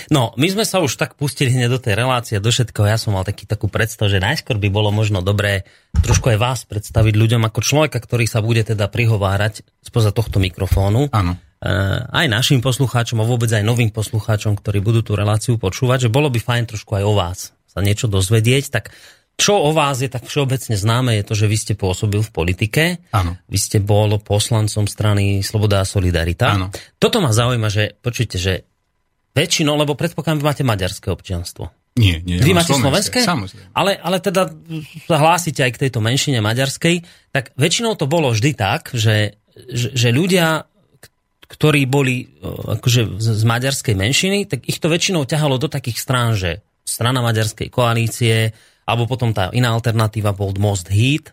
No, 0.09 0.33
my 0.37 0.49
sme 0.49 0.65
sa 0.65 0.81
už 0.81 0.97
tak 0.97 1.17
pustili 1.17 1.53
hneď 1.53 1.69
do 1.69 1.81
tej 1.81 1.95
relácie, 1.97 2.41
do 2.41 2.49
všetkého. 2.49 2.89
Ja 2.89 3.01
som 3.01 3.17
mal 3.17 3.25
taký, 3.25 3.45
takú 3.45 3.69
predstavu, 3.69 4.09
že 4.09 4.21
najskôr 4.21 4.57
by 4.57 4.69
bolo 4.73 4.89
možno 4.93 5.21
dobré 5.21 5.69
trošku 6.01 6.33
aj 6.33 6.39
vás 6.41 6.61
predstaviť 6.65 7.15
ľuďom 7.15 7.43
ako 7.49 7.61
človeka, 7.61 8.01
ktorý 8.01 8.25
sa 8.29 8.41
bude 8.45 8.65
teda 8.65 8.89
prihovárať 8.89 9.65
spoza 9.85 10.13
tohto 10.13 10.41
mikrofónu. 10.41 11.13
Áno. 11.13 11.37
Eh, 11.65 11.97
aj 12.13 12.29
našim 12.29 12.61
poslucháčom 12.61 13.25
a 13.25 13.25
vôbec 13.25 13.49
aj 13.49 13.65
novým 13.65 13.89
poslucháčom, 13.89 14.53
ktorí 14.61 14.85
budú 14.85 15.01
tú 15.01 15.17
reláciu 15.17 15.57
počúvať, 15.57 16.09
že 16.09 16.13
bolo 16.13 16.29
by 16.29 16.37
fajn 16.37 16.65
trošku 16.69 16.93
aj 17.01 17.05
o 17.09 17.15
vás 17.17 17.41
sa 17.75 17.81
niečo 17.83 18.07
dozvedieť, 18.07 18.65
tak 18.71 18.95
čo 19.35 19.59
o 19.59 19.75
vás 19.75 19.99
je 19.99 20.07
tak 20.07 20.23
všeobecne 20.29 20.79
známe, 20.79 21.19
je 21.19 21.25
to, 21.27 21.35
že 21.35 21.51
vy 21.51 21.57
ste 21.59 21.75
pôsobil 21.75 22.23
v 22.23 22.31
politike. 22.31 23.03
Áno. 23.11 23.35
Vy 23.51 23.59
ste 23.59 23.79
bol 23.83 24.15
poslancom 24.23 24.87
strany 24.87 25.43
Sloboda 25.43 25.83
a 25.83 25.89
Solidarita. 25.89 26.55
Áno. 26.55 26.71
Toto 27.03 27.19
ma 27.19 27.35
zaujíma, 27.35 27.67
že 27.67 27.99
počujte, 27.99 28.39
že 28.39 28.63
väčšinou, 29.35 29.75
lebo 29.75 29.99
predpokladám, 29.99 30.39
vy 30.39 30.47
máte 30.47 30.63
maďarské 30.63 31.11
občianstvo. 31.11 31.75
Nie, 31.99 32.23
nie. 32.23 32.39
Vy 32.39 32.55
máte 32.55 32.79
slovenské? 32.79 33.27
Samozrejme. 33.27 33.75
Ale, 33.75 33.99
ale 33.99 34.23
teda 34.23 34.55
hlásite 35.11 35.67
aj 35.67 35.73
k 35.75 35.81
tejto 35.89 35.99
menšine 35.99 36.39
maďarskej, 36.39 37.03
tak 37.35 37.51
väčšinou 37.59 37.99
to 37.99 38.07
bolo 38.07 38.31
vždy 38.31 38.55
tak, 38.55 38.95
že, 38.95 39.43
že, 39.51 39.99
že 39.99 40.15
ľudia 40.15 40.71
ktorí 41.55 41.87
boli 41.87 42.27
akože 42.43 43.23
z 43.23 43.43
maďarskej 43.47 43.95
menšiny, 43.95 44.39
tak 44.51 44.67
ich 44.67 44.83
to 44.83 44.91
väčšinou 44.91 45.23
ťahalo 45.23 45.63
do 45.63 45.71
takých 45.71 46.03
strán, 46.03 46.35
že 46.35 46.67
strana 46.83 47.23
maďarskej 47.23 47.71
koalície, 47.71 48.51
alebo 48.85 49.07
potom 49.07 49.31
tá 49.31 49.55
iná 49.55 49.71
alternatíva 49.73 50.35
bol 50.35 50.51
Most 50.59 50.91
Heat. 50.91 51.31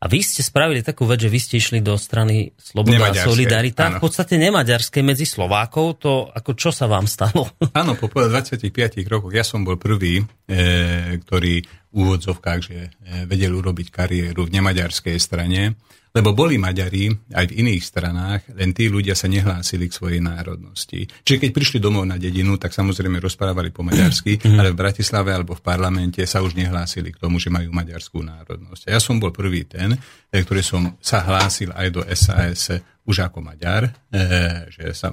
A 0.00 0.08
vy 0.08 0.24
ste 0.24 0.40
spravili 0.40 0.80
takú 0.80 1.04
vec, 1.04 1.20
že 1.20 1.28
vy 1.28 1.36
ste 1.36 1.60
išli 1.60 1.84
do 1.84 1.92
strany 2.00 2.56
Sloboda 2.56 3.12
a 3.12 3.20
Solidarita, 3.20 3.92
áno. 3.92 4.00
v 4.00 4.08
podstate 4.08 4.40
nemaďarskej 4.40 5.04
medzi 5.04 5.28
Slovákov. 5.28 6.00
To 6.00 6.24
ako 6.32 6.56
čo 6.56 6.72
sa 6.72 6.88
vám 6.88 7.04
stalo? 7.04 7.52
Áno, 7.76 8.00
po 8.00 8.08
25 8.08 8.64
rokoch 9.04 9.28
ja 9.28 9.44
som 9.44 9.60
bol 9.60 9.76
prvý, 9.76 10.24
e, 10.24 11.20
ktorý 11.20 11.60
v 11.92 11.94
úvodzovkách, 12.00 12.60
že 12.64 12.78
e, 12.80 13.28
vedel 13.28 13.52
urobiť 13.52 13.92
kariéru 13.92 14.48
v 14.48 14.56
nemaďarskej 14.56 15.20
strane 15.20 15.76
Lebo 16.10 16.34
boli 16.34 16.58
Maďari 16.58 17.06
aj 17.30 17.46
v 17.46 17.56
iných 17.62 17.82
stranách, 17.86 18.40
len 18.58 18.74
tí 18.74 18.90
ľudia 18.90 19.14
sa 19.14 19.30
nehlásili 19.30 19.86
k 19.86 19.94
svojej 19.94 20.18
národnosti. 20.18 21.06
Čiže 21.06 21.38
keď 21.38 21.50
prišli 21.54 21.78
domov 21.78 22.02
na 22.02 22.18
dedinu, 22.18 22.58
tak 22.58 22.74
samozrejme 22.74 23.22
rozprávali 23.22 23.70
po 23.70 23.86
maďarsky, 23.86 24.42
mhm. 24.42 24.58
ale 24.58 24.74
v 24.74 24.80
Bratislave 24.80 25.30
alebo 25.30 25.54
v 25.54 25.62
parlamente 25.62 26.18
sa 26.26 26.42
už 26.42 26.58
nehlásili 26.58 27.14
k 27.14 27.20
tomu, 27.22 27.38
že 27.38 27.54
majú 27.54 27.70
maďarskú 27.70 28.26
národnosť. 28.26 28.90
A 28.90 28.98
ja 28.98 29.00
som 29.00 29.22
bol 29.22 29.30
prvý 29.30 29.70
ten, 29.70 29.94
eh, 29.94 30.42
ktorý 30.42 30.62
som 30.66 30.82
sa 30.98 31.22
hlásil 31.22 31.70
aj 31.70 31.88
do 31.94 32.02
SAS 32.10 32.82
už 33.10 33.26
ako 33.26 33.42
Maďar, 33.42 33.90
e, 34.14 34.70
že, 34.70 34.94
sa, 34.94 35.10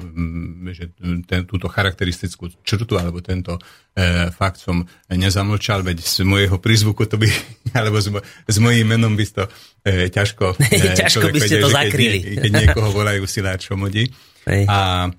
že 0.69 0.93
ten, 1.25 1.49
túto 1.49 1.65
charakteristickú 1.65 2.53
črtu 2.61 2.93
alebo 3.01 3.25
tento 3.25 3.57
e, 3.97 4.29
fakt 4.29 4.61
som 4.61 4.85
nezamlčal, 5.09 5.81
veď 5.81 6.05
z 6.05 6.21
môjho 6.21 6.61
prízvuku 6.61 7.09
to 7.09 7.17
by, 7.17 7.25
alebo 7.81 7.97
s, 7.97 8.13
s 8.45 8.57
mojím 8.61 8.93
menom 8.93 9.17
by 9.17 9.25
to 9.25 9.43
e, 9.81 10.13
ťažko, 10.13 10.61
e, 10.77 10.93
ťažko 10.93 11.25
by 11.33 11.39
ste 11.41 11.57
vedie, 11.57 11.65
to 11.65 11.69
zakryli. 11.73 12.19
Keď, 12.21 12.35
keď 12.45 12.51
niekoho 12.53 12.89
volajú 12.93 13.25
siláč 13.25 13.73
šomodi. 13.73 14.13
A 14.47 15.09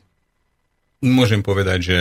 môžem 1.05 1.43
povedať, 1.45 1.79
že 1.83 1.99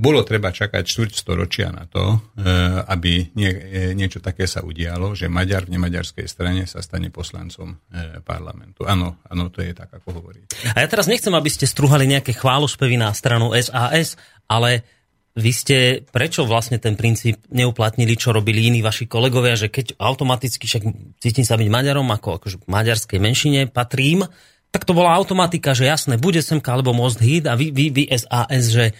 bolo 0.00 0.24
treba 0.24 0.48
čakať 0.48 0.80
štvrť 0.80 1.12
storočia 1.12 1.68
na 1.68 1.84
to, 1.84 2.16
e, 2.16 2.48
aby 2.88 3.28
nie, 3.36 3.52
e, 3.52 3.92
niečo 3.92 4.24
také 4.24 4.48
sa 4.48 4.64
udialo, 4.64 5.12
že 5.12 5.28
Maďar 5.28 5.68
v 5.68 5.76
nemaďarskej 5.76 6.24
strane 6.24 6.64
sa 6.64 6.80
stane 6.80 7.12
poslancom 7.12 7.76
e, 7.92 8.24
parlamentu. 8.24 8.88
Áno, 8.88 9.20
áno, 9.28 9.52
to 9.52 9.60
je 9.60 9.76
tak, 9.76 9.92
ako 9.92 10.24
hovorí. 10.24 10.40
A 10.72 10.80
ja 10.80 10.88
teraz 10.88 11.04
nechcem, 11.04 11.36
aby 11.36 11.52
ste 11.52 11.68
strúhali 11.68 12.08
nejaké 12.08 12.32
chválospevy 12.32 12.96
na 12.96 13.12
stranu 13.12 13.52
SAS, 13.52 14.16
ale 14.48 14.88
vy 15.36 15.52
ste, 15.52 15.76
prečo 16.08 16.48
vlastne 16.48 16.80
ten 16.80 16.96
princíp 16.96 17.44
neuplatnili, 17.52 18.16
čo 18.16 18.32
robili 18.32 18.72
iní 18.72 18.80
vaši 18.80 19.04
kolegovia, 19.04 19.54
že 19.54 19.68
keď 19.68 20.00
automaticky, 20.00 20.64
však 20.64 20.82
cítim 21.20 21.44
sa 21.44 21.60
byť 21.60 21.68
Maďarom, 21.68 22.08
ako 22.08 22.40
akože 22.40 22.56
maďarskej 22.66 23.20
menšine 23.20 23.60
patrím, 23.68 24.24
tak 24.70 24.86
to 24.86 24.94
bola 24.94 25.14
automatika, 25.18 25.74
že 25.74 25.86
jasné, 25.86 26.14
bude 26.18 26.42
semka 26.42 26.70
alebo 26.74 26.94
Most 26.94 27.18
Hit 27.18 27.46
a 27.50 27.58
vy, 27.58 27.74
vy, 27.74 27.90
vy 27.90 28.04
SAS, 28.14 28.70
že 28.70 28.94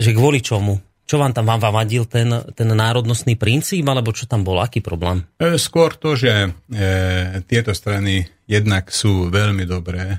že 0.00 0.16
kvôli 0.16 0.40
čomu? 0.40 0.80
Čo 1.04 1.18
vám 1.18 1.34
tam 1.34 1.44
vám 1.50 1.58
vadil 1.74 2.06
ten, 2.06 2.30
ten 2.54 2.70
národnostný 2.70 3.34
princíp, 3.34 3.82
alebo 3.90 4.14
čo 4.14 4.30
tam 4.30 4.46
bol, 4.46 4.62
aký 4.62 4.78
problém? 4.78 5.26
E, 5.42 5.58
skôr 5.58 5.98
to, 5.98 6.14
že 6.14 6.30
e, 6.46 6.50
tieto 7.50 7.74
strany 7.74 8.22
jednak 8.46 8.94
sú 8.94 9.26
veľmi 9.26 9.66
dobre 9.66 10.00
e, 10.00 10.16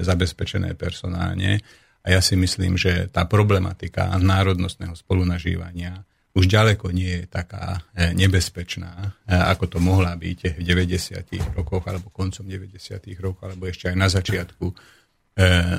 zabezpečené 0.00 0.78
personálne 0.78 1.58
a 2.06 2.14
ja 2.14 2.22
si 2.22 2.38
myslím, 2.38 2.78
že 2.78 3.10
tá 3.10 3.26
problematika 3.26 4.14
národnostného 4.14 4.94
spolunažívania 4.94 6.06
už 6.38 6.46
ďaleko 6.46 6.94
nie 6.94 7.18
je 7.18 7.24
taká 7.26 7.82
e, 7.98 8.14
nebezpečná, 8.14 9.18
e, 9.26 9.34
ako 9.34 9.64
to 9.74 9.78
mohla 9.82 10.14
byť 10.14 10.54
v 10.54 10.62
90. 10.62 11.58
rokoch, 11.58 11.82
alebo 11.90 12.14
koncom 12.14 12.46
90. 12.46 12.78
rokov, 13.18 13.42
alebo 13.50 13.66
ešte 13.66 13.90
aj 13.90 13.96
na 13.98 14.06
začiatku 14.06 14.66
e, 14.70 14.74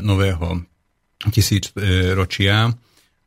nového 0.04 0.60
tisícročia. 1.32 2.76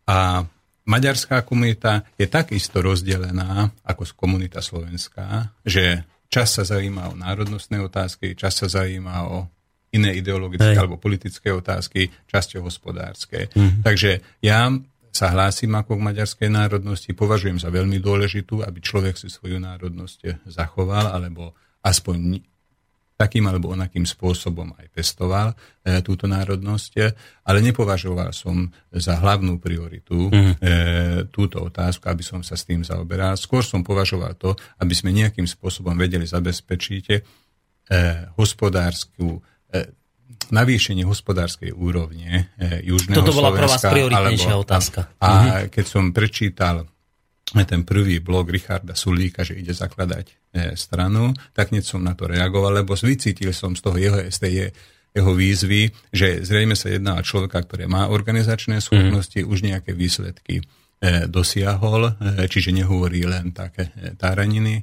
A 0.09 0.43
maďarská 0.88 1.47
komunita 1.47 2.03
je 2.19 2.27
takisto 2.27 2.83
rozdelená 2.83 3.71
ako 3.87 4.03
komunita 4.19 4.59
slovenská, 4.59 5.55
že 5.62 6.03
čas 6.33 6.57
sa 6.57 6.65
zaujíma 6.65 7.12
o 7.12 7.19
národnostné 7.19 7.79
otázky, 7.79 8.35
čas 8.35 8.57
sa 8.57 8.67
zaujíma 8.67 9.29
o 9.29 9.47
iné 9.93 10.17
ideologické 10.17 10.73
Hej. 10.73 10.81
alebo 10.81 10.97
politické 10.97 11.53
otázky, 11.53 12.09
časť 12.27 12.59
hospodárske. 12.65 13.53
Mm-hmm. 13.53 13.85
Takže 13.85 14.25
ja 14.41 14.73
sa 15.12 15.29
hlásim 15.29 15.69
ako 15.77 16.01
k 16.01 16.07
maďarskej 16.09 16.49
národnosti, 16.49 17.12
považujem 17.12 17.61
za 17.61 17.69
veľmi 17.69 18.01
dôležitú, 18.01 18.65
aby 18.65 18.81
človek 18.81 19.21
si 19.21 19.29
svoju 19.29 19.61
národnosť 19.61 20.49
zachoval, 20.49 21.12
alebo 21.12 21.53
aspoň 21.85 22.41
takým 23.16 23.46
alebo 23.46 23.70
onakým 23.70 24.03
spôsobom 24.03 24.75
aj 24.77 24.87
pestoval 24.90 25.55
e, 25.85 26.03
túto 26.03 26.27
národnosť, 26.27 26.92
ale 27.46 27.59
nepovažoval 27.62 28.35
som 28.35 28.70
za 28.90 29.18
hlavnú 29.18 29.62
prioritu 29.62 30.29
mm. 30.29 30.53
e, 30.53 30.53
túto 31.31 31.62
otázku, 31.62 32.09
aby 32.11 32.25
som 32.25 32.40
sa 32.42 32.59
s 32.59 32.66
tým 32.66 32.83
zaoberal. 32.83 33.38
Skôr 33.38 33.62
som 33.62 33.87
považoval 33.87 34.35
to, 34.37 34.59
aby 34.83 34.94
sme 34.96 35.14
nejakým 35.14 35.46
spôsobom 35.46 35.94
vedeli 35.94 36.27
zabezpečiť 36.27 37.05
e, 37.11 37.16
hospodárskú 38.35 39.38
e, 39.38 39.40
navýšenie 40.53 41.09
hospodárskej 41.09 41.72
úrovne 41.72 42.53
e, 42.61 42.85
Južného 42.85 43.25
Toto 43.25 43.33
bola 43.33 43.48
Slovenska, 43.48 43.57
pre 43.57 43.66
vás 43.68 43.83
prioritnejšia 43.88 44.53
alebo, 44.53 44.64
otázka. 44.68 45.01
A, 45.16 45.27
a 45.27 45.31
mm 45.33 45.51
keď 45.72 45.85
som 45.88 46.05
prečítal 46.11 46.77
ten 47.52 47.85
prvý 47.85 48.22
blog 48.24 48.48
Richarda 48.48 48.96
Sulíka, 48.96 49.44
že 49.44 49.61
ide 49.61 49.76
zakladať 49.76 50.26
e, 50.26 50.35
stranu, 50.78 51.37
tak 51.52 51.68
hneď 51.68 51.85
som 51.85 52.00
na 52.00 52.16
to 52.16 52.24
reagoval, 52.24 52.72
lebo 52.72 52.96
vycítil 52.96 53.52
som 53.52 53.76
z 53.76 53.81
toho 53.85 53.96
jeho, 54.00 54.18
z 54.33 54.38
tej 54.40 54.55
jeho 55.12 55.33
výzvy, 55.37 55.92
že 56.09 56.40
zrejme 56.40 56.72
sa 56.72 56.88
jedná 56.88 57.20
o 57.20 57.22
človeka, 57.22 57.61
ktorý 57.61 57.85
má 57.85 58.09
organizačné 58.09 58.81
schopnosti, 58.81 59.37
mm. 59.37 59.44
už 59.44 59.59
nejaké 59.61 59.92
výsledky 59.92 60.64
e, 60.64 61.28
dosiahol, 61.28 62.16
e, 62.16 62.48
čiže 62.48 62.72
nehovorí 62.72 63.28
len 63.28 63.52
také 63.52 63.92
táraniny. 64.16 64.81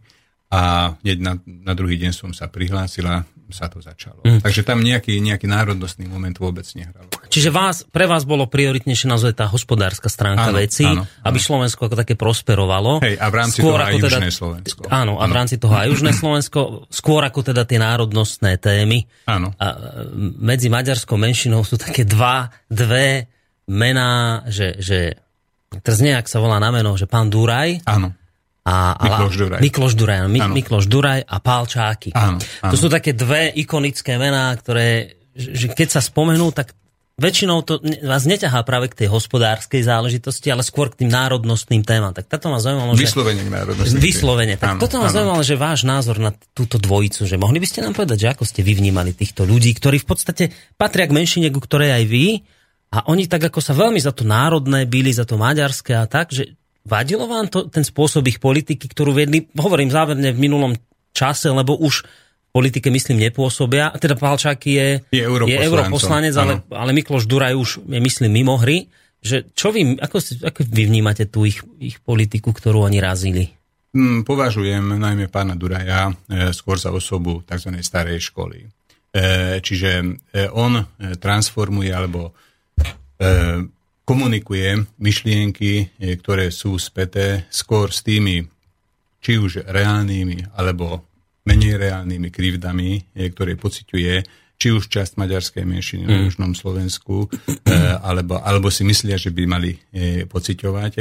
A 0.49 0.93
hneď 1.05 1.17
na, 1.21 1.33
na 1.45 1.73
druhý 1.77 2.01
deň 2.01 2.11
som 2.13 2.31
sa 2.33 2.49
prihlásila 2.49 3.21
sa 3.49 3.65
to 3.67 3.81
začalo. 3.81 4.21
Mm. 4.21 4.45
Takže 4.45 4.61
tam 4.61 4.81
nejaký, 4.81 5.17
nejaký 5.19 5.49
národnostný 5.49 6.05
moment 6.05 6.33
vôbec 6.37 6.65
nehral. 6.77 7.09
Čiže 7.29 7.49
vás, 7.49 7.85
pre 7.85 8.05
vás 8.05 8.25
bolo 8.25 8.45
prioritnejšie 8.45 9.09
naozaj 9.09 9.37
tá 9.37 9.45
hospodárska 9.49 10.09
stránka 10.09 10.53
áno, 10.53 10.57
veci, 10.57 10.85
áno, 10.85 11.05
áno. 11.05 11.25
aby 11.25 11.37
Slovensko 11.41 11.89
ako 11.89 11.97
také 11.97 12.13
prosperovalo. 12.13 13.01
Hej, 13.01 13.17
a 13.17 13.25
v 13.29 13.35
rámci 13.35 13.59
skôr 13.61 13.77
toho 13.81 13.85
aj 13.85 13.93
teda, 13.97 14.05
Južné 14.05 14.29
Slovensko. 14.29 14.81
Áno, 14.89 15.13
a 15.17 15.25
v 15.25 15.33
rámci 15.33 15.55
toho 15.57 15.73
aj 15.73 15.87
Južné 15.93 16.11
Slovensko, 16.13 16.59
skôr 16.89 17.21
ako 17.25 17.39
teda 17.41 17.65
tie 17.65 17.79
národnostné 17.81 18.61
témy. 18.61 19.05
Áno. 19.25 19.53
A 19.57 19.65
medzi 20.37 20.69
maďarskou 20.69 21.17
menšinou 21.17 21.65
sú 21.65 21.77
také 21.77 22.05
dva, 22.05 22.49
dve 22.69 23.29
mená, 23.69 24.45
že, 24.49 24.77
že 24.81 25.17
teraz 25.81 26.01
nejak 26.01 26.25
sa 26.25 26.41
volá 26.41 26.57
na 26.57 26.69
meno, 26.73 26.97
že 26.97 27.09
pán 27.09 27.29
Duraj. 27.29 27.85
Áno 27.85 28.13
a, 28.65 28.95
a 28.95 29.03
Mikloš 29.07 29.35
Duraj. 29.39 29.59
Mikloš 29.63 29.93
Duraj, 29.95 30.19
Mi, 30.27 30.39
Mikloš 30.43 30.85
Duraj 30.91 31.21
a 31.23 31.37
Pál 31.39 31.63
Čáky. 31.65 32.11
Áno, 32.11 32.39
áno. 32.39 32.71
To 32.71 32.75
sú 32.75 32.87
také 32.91 33.15
dve 33.15 33.49
ikonické 33.55 34.19
mená, 34.19 34.51
ktoré, 34.55 35.19
že 35.33 35.71
keď 35.71 35.99
sa 35.99 36.01
spomenú, 36.03 36.51
tak 36.51 36.75
väčšinou 37.19 37.67
to 37.67 37.83
vás 38.07 38.23
neťahá 38.23 38.63
práve 38.63 38.87
k 38.91 39.03
tej 39.03 39.07
hospodárskej 39.11 39.83
záležitosti, 39.83 40.47
ale 40.55 40.63
skôr 40.63 40.87
k 40.87 41.03
tým 41.03 41.11
národnostným 41.11 41.83
témam. 41.83 42.15
Tak 42.15 42.31
toto 42.31 42.47
ma 42.47 42.63
zaujímalo, 42.63 42.95
že... 42.95 43.03
Vyslovene 43.03 43.43
k 43.43 43.51
národnostným 43.51 43.99
Vyslovene. 43.99 44.55
Tak 44.55 44.69
áno, 44.75 44.79
toto 44.79 45.03
ma 45.03 45.11
áno. 45.11 45.15
zaujímalo, 45.15 45.43
že 45.43 45.55
váš 45.59 45.83
názor 45.83 46.15
na 46.23 46.31
túto 46.55 46.79
dvojicu, 46.79 47.27
že 47.27 47.35
mohli 47.35 47.59
by 47.59 47.67
ste 47.67 47.83
nám 47.83 47.95
povedať, 47.95 48.23
že 48.23 48.31
ako 48.31 48.43
ste 48.47 48.63
vy 48.63 48.79
vnímali 48.79 49.11
týchto 49.11 49.43
ľudí, 49.43 49.75
ktorí 49.75 49.99
v 49.99 50.07
podstate 50.07 50.43
patria 50.79 51.11
k 51.11 51.15
menšine, 51.15 51.51
ku 51.51 51.59
ktorej 51.59 51.91
aj 51.91 52.05
vy, 52.07 52.27
a 52.89 53.05
oni 53.05 53.29
tak 53.29 53.53
ako 53.53 53.61
sa 53.61 53.77
veľmi 53.77 54.01
za 54.01 54.09
to 54.09 54.25
národné 54.25 54.89
byli, 54.89 55.13
za 55.13 55.21
to 55.21 55.37
maďarské 55.37 55.93
a 55.93 56.09
tak, 56.09 56.33
že 56.33 56.57
Vadilo 56.87 57.27
vám 57.27 57.51
to, 57.51 57.67
ten 57.67 57.83
spôsob 57.83 58.25
ich 58.31 58.39
politiky, 58.39 58.87
ktorú 58.87 59.11
vedli, 59.11 59.45
hovorím 59.57 59.91
záverne 59.91 60.31
v 60.31 60.39
minulom 60.39 60.73
čase, 61.11 61.51
lebo 61.51 61.75
už 61.75 62.07
v 62.49 62.49
politike, 62.49 62.89
myslím, 62.89 63.29
nepôsobia. 63.29 63.93
Teda 64.01 64.17
Palčáky 64.17 64.69
je, 64.73 64.87
je, 65.13 65.23
je 65.25 65.57
europoslanec, 65.59 66.33
ale, 66.33 66.65
ale 66.73 66.91
Mikloš 66.97 67.29
Duraj 67.29 67.53
už 67.53 67.69
je, 67.85 67.99
myslím, 68.01 68.33
mimo 68.33 68.57
hry. 68.57 68.89
Že 69.19 69.51
čo 69.51 69.75
vy, 69.75 69.99
ako, 69.99 70.17
ako 70.47 70.59
vy 70.63 70.83
vnímate 70.87 71.27
tú 71.27 71.43
ich, 71.43 71.59
ich 71.77 71.99
politiku, 71.99 72.55
ktorú 72.55 72.87
oni 72.87 73.03
razili? 73.03 73.51
Hmm, 73.89 74.23
považujem 74.23 74.95
najmä 74.95 75.27
pána 75.27 75.57
Duraja 75.57 76.13
e, 76.29 76.53
skôr 76.53 76.77
za 76.77 76.93
osobu 76.93 77.41
tzv. 77.43 77.73
starej 77.81 78.31
školy. 78.31 78.63
E, 78.63 78.69
čiže 79.59 79.91
e, 80.29 80.45
on 80.53 80.77
e, 80.77 80.83
transformuje 81.17 81.89
alebo 81.89 82.31
e, 82.31 83.65
komunikuje 84.09 84.89
myšlienky, 84.97 86.01
e, 86.01 86.17
ktoré 86.17 86.49
sú 86.49 86.81
späté 86.81 87.45
skôr 87.53 87.93
s 87.93 88.01
tými 88.01 88.41
či 89.21 89.37
už 89.37 89.69
reálnymi 89.69 90.57
alebo 90.57 91.05
menej 91.45 91.77
reálnymi 91.77 92.33
krivdami, 92.33 93.13
e, 93.13 93.29
ktoré 93.29 93.53
pociťuje 93.53 94.13
či 94.59 94.67
už 94.73 94.89
časť 94.89 95.13
maďarskej 95.13 95.61
menšiny 95.61 96.03
mm. 96.03 96.09
na 96.09 96.17
Južnom 96.25 96.57
Slovensku, 96.57 97.29
e, 97.29 97.77
alebo, 98.01 98.41
alebo 98.41 98.73
si 98.73 98.81
myslia, 98.81 99.13
že 99.13 99.29
by 99.29 99.43
mali 99.45 99.77
pociťovať. 100.25 100.93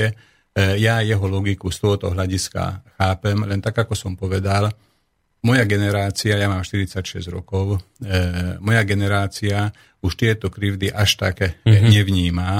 Ja 0.78 0.98
jeho 1.06 1.22
logiku 1.30 1.70
z 1.70 1.78
tohoto 1.78 2.10
hľadiska 2.10 2.94
chápem, 2.98 3.38
len 3.46 3.62
tak, 3.62 3.78
ako 3.78 3.94
som 3.94 4.18
povedal, 4.18 4.70
moja 5.46 5.62
generácia, 5.70 6.34
ja 6.34 6.50
mám 6.50 6.66
46 6.66 7.22
rokov, 7.30 7.78
moja 8.58 8.82
generácia 8.82 9.70
už 10.02 10.18
tieto 10.18 10.50
krivdy 10.50 10.90
až 10.90 11.14
také 11.14 11.62
mm-hmm. 11.62 11.90
nevníma 11.94 12.50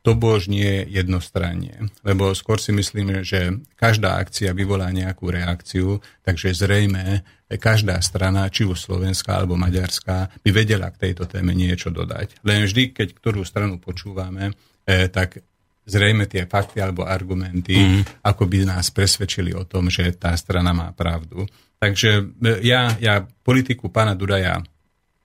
to 0.00 0.16
božnie 0.16 0.88
jednostranne. 0.88 1.92
Lebo 2.00 2.32
skôr 2.32 2.56
si 2.56 2.72
myslím, 2.72 3.20
že 3.20 3.60
každá 3.76 4.16
akcia 4.16 4.56
vyvolá 4.56 4.88
nejakú 4.88 5.28
reakciu, 5.28 6.00
takže 6.24 6.56
zrejme 6.56 7.20
každá 7.60 7.98
strana, 8.00 8.48
či 8.48 8.64
už 8.64 8.78
slovenská 8.78 9.42
alebo 9.42 9.60
maďarská, 9.60 10.40
by 10.40 10.50
vedela 10.54 10.88
k 10.94 11.10
tejto 11.10 11.28
téme 11.28 11.52
niečo 11.52 11.92
dodať. 11.92 12.40
Len 12.46 12.64
vždy, 12.64 12.94
keď 12.96 13.08
ktorú 13.12 13.44
stranu 13.44 13.76
počúvame, 13.82 14.56
eh, 14.86 15.10
tak 15.10 15.42
zrejme 15.90 16.30
tie 16.30 16.46
fakty 16.46 16.78
alebo 16.78 17.02
argumenty, 17.02 17.74
mm. 17.74 18.22
ako 18.22 18.46
by 18.46 18.62
nás 18.62 18.94
presvedčili 18.94 19.50
o 19.50 19.66
tom, 19.66 19.90
že 19.90 20.14
tá 20.14 20.30
strana 20.38 20.70
má 20.70 20.94
pravdu. 20.94 21.42
Takže 21.80 22.10
e, 22.22 22.22
ja, 22.62 22.94
ja 23.02 23.26
politiku 23.42 23.90
pána 23.90 24.14
Duraja 24.14 24.62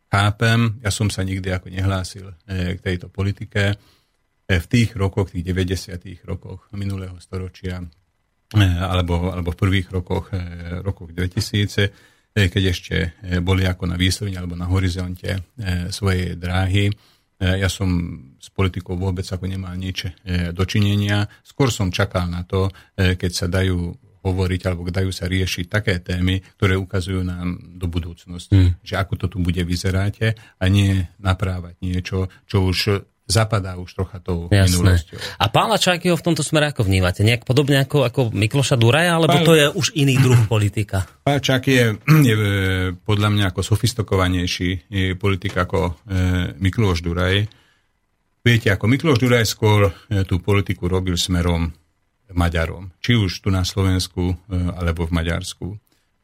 chápem, 0.09 0.79
ja 0.81 0.89
som 0.89 1.11
sa 1.13 1.21
nikdy 1.21 1.53
ako 1.53 1.67
nehlásil 1.69 2.33
e, 2.47 2.73
k 2.73 2.79
tejto 2.81 3.11
politike. 3.13 3.77
E, 4.45 4.61
v 4.61 4.67
tých 4.69 4.93
rokoch, 4.93 5.33
tých 5.33 5.41
90. 5.41 5.97
rokoch 6.25 6.69
minulého 6.77 7.17
storočia, 7.17 7.81
alebo, 8.55 9.33
alebo 9.33 9.49
v 9.51 9.57
prvých 9.57 9.89
rokoch, 9.89 10.29
rokoch 10.85 11.09
2000, 11.09 11.89
keď 12.35 12.63
ešte 12.69 12.95
boli 13.41 13.65
ako 13.65 13.89
na 13.89 13.97
výsledne 13.97 14.37
alebo 14.37 14.53
na 14.53 14.69
horizonte 14.69 15.41
svojej 15.89 16.37
dráhy. 16.37 16.93
Ja 17.41 17.67
som 17.67 17.89
s 18.37 18.53
politikou 18.53 18.95
vôbec 18.95 19.25
ako 19.25 19.49
nemal 19.49 19.73
nič 19.75 20.07
dočinenia. 20.53 21.25
Skôr 21.41 21.73
som 21.73 21.89
čakal 21.89 22.29
na 22.29 22.45
to, 22.45 22.69
keď 22.95 23.31
sa 23.33 23.47
dajú 23.49 23.97
hovoriť 24.25 24.61
alebo 24.65 24.89
dajú 24.89 25.13
sa 25.13 25.29
riešiť 25.29 25.65
také 25.69 26.01
témy, 26.01 26.41
ktoré 26.57 26.73
ukazujú 26.77 27.21
nám 27.21 27.77
do 27.77 27.85
budúcnosti. 27.85 28.57
Mm. 28.57 28.71
Že 28.81 28.95
ako 28.97 29.13
to 29.21 29.25
tu 29.29 29.37
bude 29.37 29.61
vyzerať 29.61 30.33
a 30.57 30.65
nie 30.65 31.05
naprávať 31.21 31.77
niečo, 31.81 32.33
čo 32.49 32.65
už 32.65 33.05
zapadá 33.25 33.73
už 33.81 33.89
trocha 33.97 34.21
tou 34.21 34.47
Jasné. 34.53 34.69
minulosťou. 34.69 35.17
A 35.41 35.45
pána 35.49 35.81
Čajkyho 35.81 36.13
v 36.13 36.25
tomto 36.25 36.45
smere 36.45 36.69
ako 36.69 36.85
vnívate? 36.85 37.25
Nejak 37.25 37.41
podobne 37.41 37.81
ako, 37.81 38.05
ako 38.05 38.21
Mikloša 38.29 38.77
Duraja, 38.77 39.17
alebo 39.17 39.41
Pán, 39.41 39.45
to 39.45 39.53
je 39.57 39.65
už 39.73 39.97
iný 39.97 40.21
druh 40.21 40.37
politika? 40.45 41.09
Pán 41.25 41.41
Čak 41.41 41.63
je, 41.65 41.97
je 42.05 42.35
podľa 43.01 43.29
mňa 43.33 43.45
ako 43.49 43.61
sofistikovanejší 43.65 44.69
je 44.89 45.17
politik 45.17 45.57
ako 45.57 45.97
e, 46.05 46.53
Mikloš 46.61 47.01
Duraj. 47.01 47.49
Viete, 48.45 48.69
ako 48.69 48.85
Mikloš 48.85 49.17
Duraj 49.17 49.45
skôr 49.49 49.89
e, 49.89 50.21
tú 50.21 50.37
politiku 50.37 50.85
robil 50.85 51.17
smerom 51.17 51.73
Maďarom, 52.29 52.93
či 53.01 53.17
už 53.17 53.41
tu 53.41 53.49
na 53.49 53.65
Slovensku 53.65 54.33
e, 54.33 54.35
alebo 54.53 55.09
v 55.09 55.17
Maďarsku. 55.17 55.67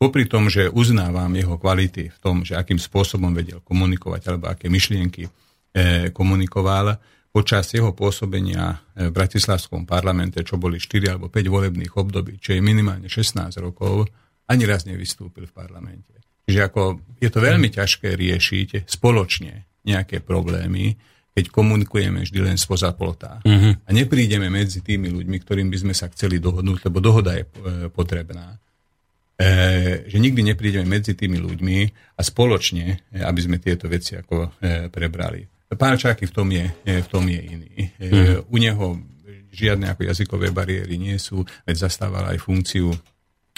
Popri 0.02 0.26
tom, 0.26 0.50
že 0.50 0.70
uznávam 0.70 1.30
jeho 1.34 1.62
kvality 1.62 2.10
v 2.10 2.18
tom, 2.22 2.42
že 2.42 2.58
akým 2.58 2.82
spôsobom 2.82 3.34
vedel 3.38 3.62
komunikovať 3.62 4.22
alebo 4.34 4.50
aké 4.50 4.66
myšlienky 4.70 5.30
e, 5.30 5.32
komunikoval, 6.12 6.99
počas 7.31 7.71
jeho 7.71 7.95
pôsobenia 7.95 8.84
e, 8.93 9.07
v 9.07 9.15
Bratislavskom 9.15 9.88
parlamente, 9.88 10.43
čo 10.43 10.60
boli 10.60 10.77
4 10.77 11.15
alebo 11.15 11.31
5 11.31 11.47
volebných 11.47 11.93
období, 11.95 12.38
čo 12.38 12.53
je 12.53 12.62
minimálne 12.62 13.07
16 13.07 13.55
rokov, 13.63 14.12
ani 14.51 14.67
raz 14.67 14.84
nevystúpil 14.84 15.47
v 15.47 15.55
parlamente. 15.55 16.12
Čiže 16.43 16.62
ako 16.67 16.99
je 17.23 17.29
to 17.31 17.39
veľmi 17.39 17.71
ťažké 17.71 18.12
riešiť 18.19 18.84
spoločne 18.84 19.79
nejaké 19.88 20.19
problémy, 20.19 20.99
keď 21.31 21.47
komunikujeme 21.47 22.27
vždy 22.27 22.39
len 22.43 22.60
spoza 22.60 22.91
plota. 22.91 23.39
Uh-huh. 23.47 23.71
A 23.71 23.89
neprídeme 23.95 24.51
medzi 24.51 24.84
tými 24.84 25.07
ľuďmi, 25.07 25.38
ktorým 25.39 25.71
by 25.71 25.77
sme 25.79 25.93
sa 25.95 26.12
chceli 26.12 26.43
dohodnúť, 26.43 26.91
lebo 26.91 26.99
dohoda 26.99 27.39
je 27.39 27.47
e, 27.47 27.49
potrebná. 27.88 28.60
E, 29.39 29.47
že 30.12 30.19
nikdy 30.19 30.43
neprídeme 30.51 30.84
medzi 30.84 31.15
tými 31.15 31.39
ľuďmi 31.39 31.77
a 32.19 32.21
spoločne, 32.21 33.15
e, 33.15 33.23
aby 33.23 33.39
sme 33.39 33.63
tieto 33.63 33.88
veci 33.88 34.19
ako 34.19 34.60
e, 34.60 34.91
prebrali. 34.91 35.61
Pán 35.71 35.95
Čáky 35.95 36.27
v 36.27 36.34
tom 36.34 36.47
je, 36.51 36.65
e, 36.84 36.99
v 37.01 37.07
tom 37.07 37.23
je 37.27 37.39
iný. 37.39 37.73
E, 37.95 38.07
uh-huh. 38.07 38.51
U 38.51 38.55
neho 38.60 38.86
žiadne 39.51 39.91
ako 39.91 40.07
jazykové 40.07 40.51
bariéry 40.51 40.95
nie 40.95 41.15
sú, 41.19 41.43
veď 41.67 41.88
zastával 41.88 42.31
aj 42.31 42.39
funkciu 42.39 42.91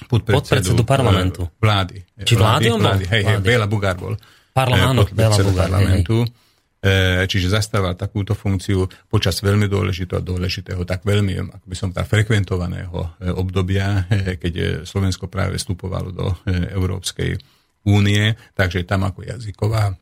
podpredsedu, 0.10 0.38
podpredsedu 0.42 0.84
parlamentu. 0.86 1.42
Vlády. 1.62 2.02
Či 2.26 2.34
vlády? 2.34 2.74
Vlády, 2.74 2.82
vlády. 2.82 3.04
Hej, 3.14 3.24
hej, 3.30 3.38
Béla 3.46 3.70
Bugár 3.70 3.98
bol. 3.98 4.14
Parlament, 4.54 5.10
podpredsedu 5.10 5.52
parlamentu. 5.54 6.26
Hej, 6.26 6.30
hej 6.30 6.42
E, 6.84 7.24
čiže 7.32 7.48
zastával 7.48 7.96
takúto 7.96 8.36
funkciu 8.36 8.84
počas 9.08 9.40
veľmi 9.40 9.72
dôležitého, 9.72 10.20
dôležitého, 10.20 10.84
tak 10.84 11.08
veľmi, 11.08 11.40
ako 11.48 11.64
by 11.72 11.76
som 11.80 11.96
tak 11.96 12.12
frekventovaného 12.12 13.24
e, 13.24 13.32
obdobia, 13.32 14.04
e, 14.12 14.36
keď 14.36 14.84
Slovensko 14.84 15.32
práve 15.32 15.56
vstupovalo 15.56 16.12
do 16.12 16.28
Európskej 16.76 17.40
únie, 17.88 18.36
takže 18.52 18.84
tam 18.84 19.08
ako 19.08 19.24
jazyková 19.24 19.96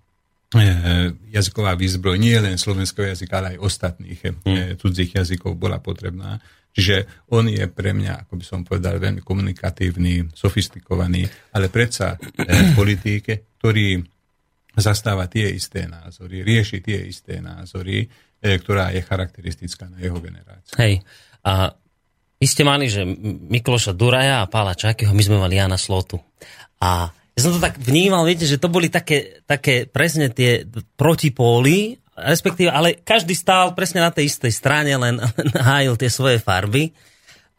jazyková 1.32 1.80
výzbroj 1.80 2.20
nie 2.20 2.36
len 2.36 2.60
slovenského 2.60 3.08
jazyka, 3.16 3.40
ale 3.40 3.48
aj 3.56 3.64
ostatných 3.64 4.20
mm. 4.44 4.76
cudzích 4.84 5.16
jazykov 5.16 5.56
bola 5.56 5.80
potrebná. 5.80 6.44
Čiže 6.72 7.28
on 7.36 7.52
je 7.52 7.68
pre 7.68 7.92
mňa, 7.92 8.28
ako 8.28 8.34
by 8.40 8.46
som 8.48 8.60
povedal, 8.64 8.96
veľmi 9.00 9.24
komunikatívny, 9.24 10.32
sofistikovaný, 10.32 11.28
ale 11.56 11.68
predsa 11.68 12.16
v 12.36 12.72
politike, 12.76 13.60
ktorý 13.60 14.00
zastáva 14.76 15.28
tie 15.28 15.52
isté 15.52 15.84
názory, 15.88 16.48
rieši 16.48 16.80
tie 16.80 17.00
isté 17.04 17.44
názory, 17.44 18.08
ktorá 18.40 18.96
je 18.96 19.04
charakteristická 19.04 19.92
na 19.92 20.00
jeho 20.00 20.20
generáciu. 20.24 20.80
Hej. 20.80 21.04
A 21.44 21.76
vy 22.40 22.48
ste 22.48 22.64
mali, 22.64 22.88
že 22.88 23.04
Mikloša 23.28 23.92
Duraja 23.92 24.42
a 24.42 24.50
Pála 24.50 24.72
Čakyho, 24.72 25.12
my 25.12 25.24
sme 25.24 25.44
mali 25.44 25.60
Jana 25.60 25.76
Slotu. 25.76 26.24
A 26.80 27.12
ja 27.32 27.40
som 27.48 27.56
to 27.56 27.64
tak 27.64 27.80
vnímal, 27.80 28.28
viete, 28.28 28.44
že 28.44 28.60
to 28.60 28.68
boli 28.68 28.92
také, 28.92 29.40
také 29.48 29.88
presne 29.88 30.28
tie 30.28 30.68
protipóly, 31.00 31.96
respektíve, 32.12 32.68
ale 32.68 33.00
každý 33.00 33.32
stál 33.32 33.72
presne 33.72 34.04
na 34.04 34.12
tej 34.12 34.28
istej 34.28 34.52
strane, 34.52 34.92
len, 35.00 35.16
len 35.40 35.50
hájil 35.56 35.96
tie 35.96 36.12
svoje 36.12 36.44
farby. 36.44 36.92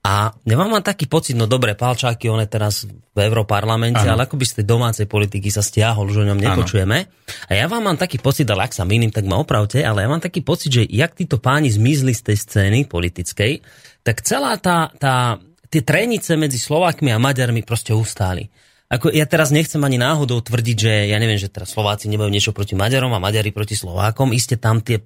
A 0.02 0.34
nemám 0.42 0.66
mám 0.66 0.82
taký 0.82 1.06
pocit, 1.06 1.38
no 1.38 1.46
dobre, 1.46 1.78
Palčáky, 1.78 2.26
on 2.26 2.42
je 2.42 2.50
teraz 2.50 2.82
v 2.90 3.18
Európarlamente, 3.22 4.02
ale 4.02 4.26
ako 4.26 4.34
by 4.34 4.44
z 4.50 4.54
tej 4.58 4.66
domácej 4.66 5.06
politiky 5.06 5.46
sa 5.46 5.62
stiahol, 5.62 6.10
že 6.10 6.26
o 6.26 6.28
ňom 6.28 6.42
nepočujeme. 6.42 6.98
Ano. 7.06 7.46
A 7.46 7.50
ja 7.54 7.70
vám 7.70 7.86
mám 7.86 7.94
taký 7.94 8.18
pocit, 8.18 8.42
ale 8.50 8.66
ak 8.66 8.74
sa 8.74 8.82
milím, 8.82 9.14
tak 9.14 9.30
ma 9.30 9.38
opravte, 9.38 9.78
ale 9.78 10.02
ja 10.02 10.10
mám 10.10 10.18
taký 10.18 10.42
pocit, 10.42 10.74
že 10.74 10.82
jak 10.90 11.14
títo 11.14 11.38
páni 11.38 11.70
zmizli 11.70 12.18
z 12.18 12.34
tej 12.34 12.36
scény 12.42 12.90
politickej, 12.90 13.62
tak 14.02 14.26
celá 14.26 14.58
tá, 14.58 14.90
tá 14.98 15.38
tie 15.70 15.86
trenice 15.86 16.34
medzi 16.34 16.58
Slovákmi 16.58 17.14
a 17.14 17.22
Maďarmi 17.22 17.62
proste 17.62 17.94
ustáli. 17.94 18.50
Ako 18.92 19.08
ja 19.08 19.24
teraz 19.24 19.48
nechcem 19.48 19.80
ani 19.80 19.96
náhodou 19.96 20.44
tvrdiť, 20.44 20.76
že 20.76 20.92
ja 21.08 21.16
neviem, 21.16 21.40
že 21.40 21.48
teraz 21.48 21.72
Slováci 21.72 22.12
nemajú 22.12 22.28
niečo 22.28 22.52
proti 22.52 22.76
Maďarom 22.76 23.16
a 23.16 23.22
Maďari 23.24 23.48
proti 23.48 23.72
Slovákom. 23.72 24.36
Iste 24.36 24.60
tam 24.60 24.84
tie, 24.84 25.00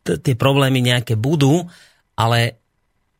tie 0.00 0.32
problémy 0.32 0.80
nejaké 0.80 1.20
budú, 1.20 1.68
ale 2.16 2.56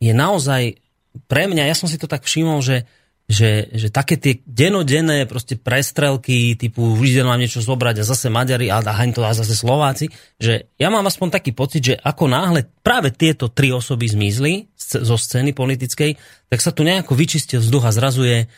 je 0.01 0.17
naozaj 0.17 0.81
pre 1.29 1.45
mňa, 1.49 1.69
ja 1.69 1.77
som 1.77 1.85
si 1.85 2.01
to 2.01 2.09
tak 2.09 2.25
všimol, 2.25 2.65
že, 2.65 2.89
že, 3.29 3.69
že 3.77 3.89
také 3.93 4.17
tie 4.17 4.41
denodenné 4.49 5.29
proste 5.29 5.61
prestrelky, 5.61 6.57
typu 6.57 6.97
vždy 6.97 7.21
mám 7.21 7.37
niečo 7.37 7.61
zobrať 7.61 8.01
a 8.01 8.09
zase 8.09 8.33
Maďari 8.33 8.73
a 8.73 8.81
haň 8.81 9.17
to 9.17 9.21
a 9.21 9.37
zase 9.37 9.53
Slováci, 9.53 10.09
že 10.41 10.73
ja 10.81 10.89
mám 10.89 11.05
aspoň 11.05 11.29
taký 11.41 11.53
pocit, 11.53 11.93
že 11.93 11.95
ako 12.01 12.25
náhle 12.29 12.65
práve 12.81 13.13
tieto 13.13 13.53
tri 13.53 13.69
osoby 13.69 14.09
zmizli 14.09 14.73
zo 14.81 15.17
scény 15.17 15.53
politickej, 15.53 16.17
tak 16.49 16.61
sa 16.65 16.73
tu 16.73 16.89
nejako 16.89 17.13
vyčistil 17.13 17.61
vzduch 17.61 17.85
a 17.85 17.93
zrazuje 17.93 18.49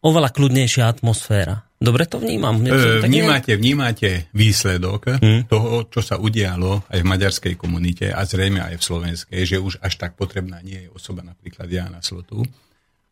oveľa 0.00 0.30
kľudnejšia 0.32 0.84
atmosféra. 0.88 1.64
Dobre 1.80 2.04
to 2.04 2.20
vnímam. 2.20 2.60
E, 2.60 3.00
vnímate, 3.00 3.56
vnímate 3.56 4.28
výsledok 4.36 5.16
hmm. 5.16 5.48
toho, 5.48 5.88
čo 5.88 6.04
sa 6.04 6.20
udialo 6.20 6.84
aj 6.92 7.00
v 7.00 7.08
maďarskej 7.08 7.54
komunite 7.56 8.12
a 8.12 8.20
zrejme 8.24 8.60
aj 8.60 8.76
v 8.76 8.84
slovenskej, 8.84 9.40
že 9.48 9.56
už 9.56 9.80
až 9.80 9.96
tak 9.96 10.12
potrebná 10.12 10.60
nie 10.60 10.84
je 10.84 10.92
osoba 10.92 11.24
napríklad 11.24 11.64
Jana 11.72 12.04
Slotu. 12.04 12.44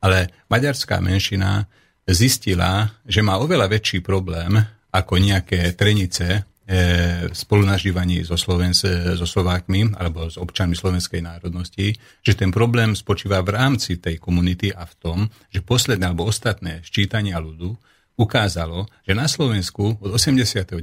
Ale 0.05 0.45
maďarská 0.53 1.01
menšina 1.01 1.65
zistila, 2.05 2.93
že 3.09 3.25
má 3.25 3.41
oveľa 3.41 3.73
väčší 3.73 4.05
problém 4.05 4.61
ako 4.93 5.17
nejaké 5.17 5.73
trenice 5.73 6.45
e, 6.69 7.33
spolunažívaní 7.33 8.29
so, 8.29 8.37
Slovens, 8.37 8.85
so 9.17 9.25
Slovákmi 9.25 9.97
alebo 9.97 10.29
s 10.29 10.37
občanmi 10.37 10.77
slovenskej 10.77 11.25
národnosti, 11.25 11.97
že 12.21 12.37
ten 12.37 12.53
problém 12.53 12.93
spočíva 12.93 13.41
v 13.41 13.57
rámci 13.57 13.97
tej 13.97 14.21
komunity 14.21 14.69
a 14.69 14.85
v 14.85 14.95
tom, 15.01 15.19
že 15.49 15.65
posledné 15.65 16.05
alebo 16.05 16.29
ostatné 16.29 16.85
ščítania 16.85 17.41
ľudu 17.41 17.73
ukázalo, 18.21 18.85
že 19.09 19.17
na 19.17 19.25
Slovensku 19.25 19.97
od 20.05 20.11
89. 20.13 20.77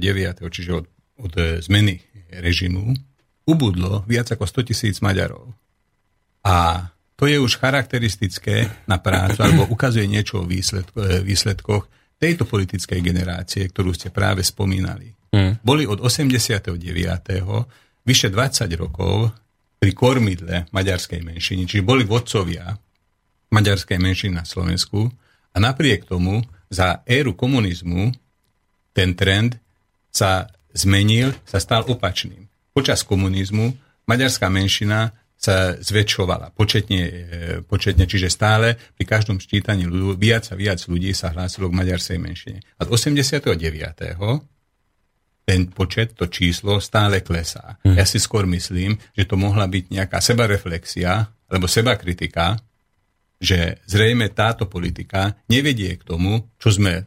čiže 0.50 0.70
od, 0.74 0.86
od 1.22 1.32
e, 1.38 1.62
zmeny 1.62 2.02
režimu 2.42 2.90
ubudlo 3.46 4.02
viac 4.10 4.34
ako 4.34 4.44
100 4.44 4.68
tisíc 4.74 4.96
Maďarov. 4.98 5.54
A 6.42 6.88
to 7.16 7.24
je 7.24 7.40
už 7.40 7.56
charakteristické 7.56 8.68
na 8.84 9.00
prácu, 9.00 9.40
alebo 9.40 9.64
ukazuje 9.72 10.04
niečo 10.04 10.44
o 10.44 10.48
výsledko, 10.48 11.00
e, 11.00 11.24
výsledkoch 11.24 11.88
tejto 12.20 12.44
politickej 12.44 13.00
generácie, 13.00 13.68
ktorú 13.72 13.96
ste 13.96 14.12
práve 14.12 14.44
spomínali. 14.44 15.15
Mm. 15.36 15.60
Boli 15.60 15.84
od 15.84 16.00
89. 16.00 16.80
vyše 18.08 18.28
20 18.32 18.72
rokov 18.80 19.36
pri 19.76 19.92
kormidle 19.92 20.64
maďarskej 20.72 21.20
menšiny, 21.20 21.68
čiže 21.68 21.84
boli 21.84 22.08
vodcovia 22.08 22.72
maďarskej 23.52 24.00
menšiny 24.00 24.32
na 24.32 24.48
Slovensku 24.48 25.12
a 25.52 25.56
napriek 25.60 26.08
tomu 26.08 26.40
za 26.72 27.04
éru 27.04 27.36
komunizmu 27.36 28.16
ten 28.96 29.12
trend 29.12 29.60
sa 30.08 30.48
zmenil, 30.72 31.36
sa 31.44 31.60
stal 31.60 31.84
opačným. 31.84 32.48
Počas 32.72 33.04
komunizmu 33.04 33.76
maďarská 34.08 34.48
menšina 34.48 35.12
sa 35.36 35.76
zväčšovala 35.76 36.56
početne, 36.56 37.00
e, 37.04 37.12
početne, 37.60 38.08
čiže 38.08 38.32
stále 38.32 38.80
pri 38.96 39.04
každom 39.04 39.36
ščítaní 39.36 39.84
ľudí 39.84 40.16
viac 40.16 40.48
a 40.48 40.56
viac 40.56 40.80
ľudí 40.88 41.12
sa 41.12 41.28
hlásilo 41.36 41.68
k 41.68 41.76
maďarskej 41.76 42.16
menšine. 42.16 42.58
A 42.80 42.88
od 42.88 42.96
89. 42.96 44.55
ten 45.46 45.70
počet, 45.70 46.18
to 46.18 46.26
číslo 46.26 46.82
stále 46.82 47.22
klesá. 47.22 47.78
Hmm. 47.86 47.94
Ja 47.94 48.02
si 48.02 48.18
skôr 48.18 48.50
myslím, 48.50 48.98
že 49.14 49.30
to 49.30 49.38
mohla 49.38 49.70
byť 49.70 49.94
nejaká 49.94 50.18
sebareflexia 50.18 51.30
alebo 51.46 51.70
sebakritika 51.70 52.58
že 53.40 53.80
zrejme 53.84 54.32
táto 54.32 54.64
politika 54.64 55.36
nevedie 55.52 55.92
k 56.00 56.06
tomu, 56.06 56.48
čo 56.56 56.72
sme 56.72 57.04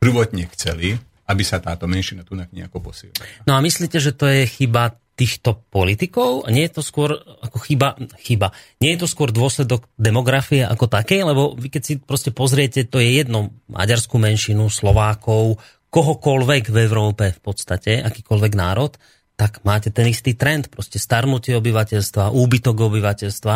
prvotne 0.00 0.48
chceli, 0.56 0.96
aby 1.28 1.42
sa 1.44 1.60
táto 1.60 1.84
menšina 1.84 2.24
tu 2.24 2.34
nejako 2.34 2.80
posilnila. 2.80 3.44
No 3.44 3.54
a 3.54 3.60
myslíte, 3.60 4.00
že 4.00 4.16
to 4.16 4.26
je 4.26 4.48
chyba 4.48 4.96
týchto 5.14 5.60
politikov? 5.68 6.48
Nie 6.48 6.66
je 6.66 6.80
to 6.80 6.82
skôr 6.82 7.12
ako 7.44 7.60
chyba, 7.60 7.92
chyba. 8.24 8.56
Nie 8.80 8.96
je 8.96 9.04
to 9.04 9.08
skôr 9.12 9.28
dôsledok 9.28 9.84
demografie 10.00 10.64
ako 10.64 10.88
takej? 10.88 11.28
Lebo 11.28 11.52
vy 11.52 11.68
keď 11.68 11.82
si 11.84 11.94
proste 12.00 12.32
pozriete, 12.32 12.88
to 12.88 12.98
je 12.98 13.20
jedno 13.20 13.52
maďarskú 13.68 14.16
menšinu, 14.16 14.72
Slovákov, 14.72 15.60
kohokoľvek 15.90 16.70
v 16.70 16.76
Európe 16.86 17.34
v 17.34 17.40
podstate, 17.42 17.98
akýkoľvek 18.00 18.52
národ, 18.54 18.94
tak 19.34 19.64
máte 19.66 19.90
ten 19.90 20.06
istý 20.06 20.38
trend, 20.38 20.70
proste 20.70 21.00
starnutie 21.02 21.56
obyvateľstva, 21.58 22.30
úbytok 22.30 22.76
obyvateľstva. 22.76 23.54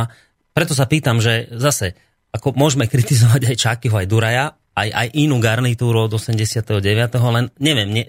Preto 0.51 0.73
sa 0.73 0.88
pýtam, 0.90 1.23
že 1.23 1.47
zase, 1.55 1.94
ako 2.35 2.59
môžeme 2.59 2.90
kritizovať 2.90 3.55
aj 3.55 3.57
Čakyho, 3.57 3.97
aj 4.01 4.09
Duraja, 4.11 4.47
aj, 4.75 4.88
aj 4.90 5.09
inú 5.14 5.38
garnitúru 5.38 6.11
od 6.11 6.12
89. 6.18 6.83
Len 7.14 7.47
neviem, 7.62 7.88
ne, 7.94 8.03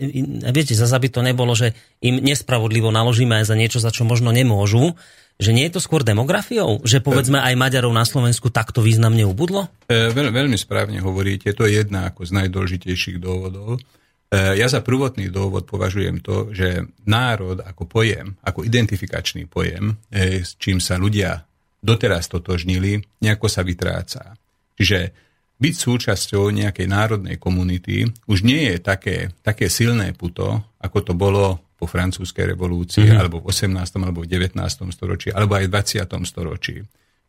viete, 0.49 0.73
zase 0.73 0.97
by 0.97 1.09
to 1.13 1.21
nebolo, 1.21 1.53
že 1.53 1.77
im 2.01 2.17
nespravodlivo 2.17 2.89
naložíme 2.89 3.38
aj 3.38 3.53
za 3.53 3.55
niečo, 3.55 3.77
za 3.77 3.93
čo 3.93 4.07
možno 4.07 4.33
nemôžu. 4.33 4.97
Že 5.35 5.51
nie 5.51 5.67
je 5.67 5.75
to 5.75 5.83
skôr 5.83 5.99
demografiou? 5.99 6.79
Že 6.88 7.03
povedzme 7.03 7.43
aj 7.43 7.59
Maďarov 7.59 7.91
na 7.91 8.07
Slovensku 8.07 8.55
takto 8.55 8.79
významne 8.79 9.27
ubudlo? 9.27 9.67
E, 9.91 10.07
veľ, 10.15 10.31
veľmi 10.31 10.55
správne 10.55 11.03
hovoríte, 11.03 11.51
to 11.51 11.67
je 11.67 11.83
jedna 11.83 12.07
ako 12.07 12.23
z 12.23 12.31
najdôležitejších 12.39 13.19
dôvodov. 13.19 13.83
E, 14.31 14.57
ja 14.57 14.67
za 14.67 14.81
prvotný 14.81 15.29
dôvod 15.29 15.69
považujem 15.69 16.21
to, 16.21 16.49
že 16.51 16.81
národ 17.05 17.61
ako 17.61 17.85
pojem, 17.85 18.33
ako 18.41 18.65
identifikačný 18.65 19.45
pojem, 19.45 19.93
e, 20.09 20.41
s 20.41 20.57
čím 20.57 20.81
sa 20.81 20.97
ľudia 20.97 21.45
doteraz 21.85 22.25
totožnili, 22.25 22.97
nejako 23.21 23.45
sa 23.45 23.61
vytráca. 23.61 24.33
Čiže 24.75 25.13
byť 25.55 25.73
súčasťou 25.77 26.51
nejakej 26.51 26.88
národnej 26.89 27.38
komunity 27.39 28.03
už 28.27 28.43
nie 28.43 28.75
je 28.75 28.77
také, 28.83 29.31
také 29.39 29.71
silné 29.71 30.11
puto, 30.11 30.75
ako 30.81 30.97
to 31.05 31.13
bolo 31.15 31.63
po 31.75 31.88
francúzskej 31.88 32.55
revolúcii, 32.55 33.07
mm-hmm. 33.07 33.19
alebo 33.19 33.38
v 33.43 33.51
18. 33.51 33.75
alebo 33.77 34.23
v 34.23 34.31
19. 34.31 34.55
storočí, 34.91 35.29
alebo 35.31 35.55
aj 35.59 35.67
v 35.67 35.71
20. 36.01 36.27
storočí. 36.27 36.75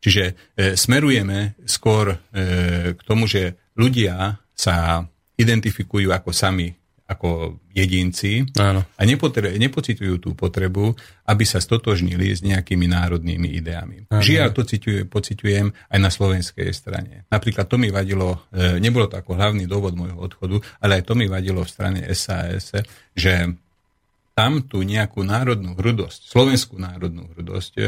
Čiže 0.00 0.24
e, 0.24 0.32
smerujeme 0.78 1.58
skôr 1.66 2.14
e, 2.14 2.16
k 2.94 3.00
tomu, 3.02 3.26
že 3.26 3.74
ľudia 3.74 4.38
sa 4.54 5.02
identifikujú 5.36 6.14
ako 6.14 6.30
sami 6.30 6.70
ako 7.06 7.62
jedinci 7.70 8.42
Áno. 8.58 8.82
a 8.82 9.02
nepotre- 9.06 9.54
nepocitujú 9.54 10.18
tú 10.18 10.34
potrebu, 10.34 10.98
aby 11.30 11.44
sa 11.46 11.62
stotožnili 11.62 12.34
s 12.34 12.42
nejakými 12.42 12.90
národnými 12.90 13.46
ideami. 13.54 14.10
Áno. 14.10 14.22
Žiaľ, 14.22 14.48
to 14.50 14.62
ciťujem, 14.66 15.06
pociťujem 15.06 15.66
aj 15.70 15.98
na 16.02 16.10
slovenskej 16.10 16.70
strane. 16.74 17.22
Napríklad 17.30 17.70
to 17.70 17.78
mi 17.78 17.94
vadilo, 17.94 18.50
e, 18.50 18.82
nebolo 18.82 19.06
to 19.06 19.22
ako 19.22 19.38
hlavný 19.38 19.70
dôvod 19.70 19.94
môjho 19.94 20.18
odchodu, 20.18 20.58
ale 20.82 20.98
aj 20.98 21.06
to 21.06 21.14
mi 21.14 21.30
vadilo 21.30 21.62
v 21.62 21.70
strane 21.70 22.00
SAS, 22.10 22.74
že 23.14 23.54
tam 24.36 24.60
tú 24.68 24.84
nejakú 24.84 25.24
národnú 25.24 25.72
hrudosť, 25.72 26.28
slovenskú 26.28 26.76
národnú 26.76 27.24
hrudosť 27.32 27.72
e, 27.80 27.84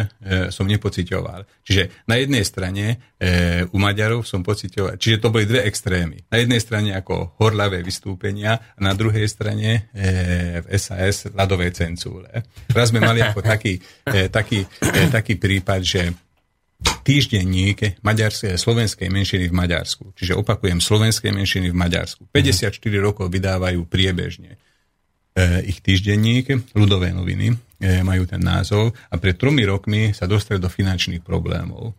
som 0.48 0.64
nepocitoval. 0.64 1.44
Čiže 1.60 2.08
na 2.08 2.16
jednej 2.16 2.40
strane 2.40 2.96
e, 3.20 3.68
u 3.68 3.76
Maďarov 3.76 4.24
som 4.24 4.40
pocitoval, 4.40 4.96
čiže 4.96 5.20
to 5.20 5.28
boli 5.28 5.44
dve 5.44 5.68
extrémy. 5.68 6.24
Na 6.32 6.40
jednej 6.40 6.64
strane 6.64 6.96
ako 6.96 7.36
horlavé 7.36 7.84
vystúpenia 7.84 8.56
a 8.56 8.80
na 8.80 8.96
druhej 8.96 9.28
strane 9.28 9.92
e, 9.92 10.64
v 10.64 10.72
SAS 10.80 11.28
ľadové 11.36 11.68
cencúle. 11.68 12.40
Raz 12.72 12.96
sme 12.96 13.04
mali 13.04 13.20
ako 13.20 13.44
taký, 13.44 13.76
e, 14.08 14.32
taký, 14.32 14.64
e, 14.64 15.04
taký 15.12 15.36
prípad, 15.36 15.80
že 15.84 16.16
týždenník 17.04 18.00
maďarskej, 18.00 18.56
slovenskej 18.56 19.12
menšiny 19.12 19.52
v 19.52 19.54
Maďarsku. 19.54 20.16
Čiže 20.16 20.32
opakujem, 20.32 20.80
slovenskej 20.80 21.28
menšiny 21.28 21.68
v 21.68 21.76
Maďarsku. 21.76 22.24
54 22.32 22.72
rokov 23.04 23.28
vydávajú 23.28 23.84
priebežne 23.84 24.56
ich 25.62 25.78
týždenník, 25.84 26.74
ľudové 26.74 27.14
noviny, 27.14 27.54
e, 27.78 28.02
majú 28.02 28.26
ten 28.26 28.42
názov 28.42 28.96
a 29.10 29.14
pred 29.20 29.38
tromi 29.38 29.62
rokmi 29.62 30.10
sa 30.10 30.26
dostali 30.26 30.58
do 30.58 30.66
finančných 30.66 31.22
problémov. 31.22 31.94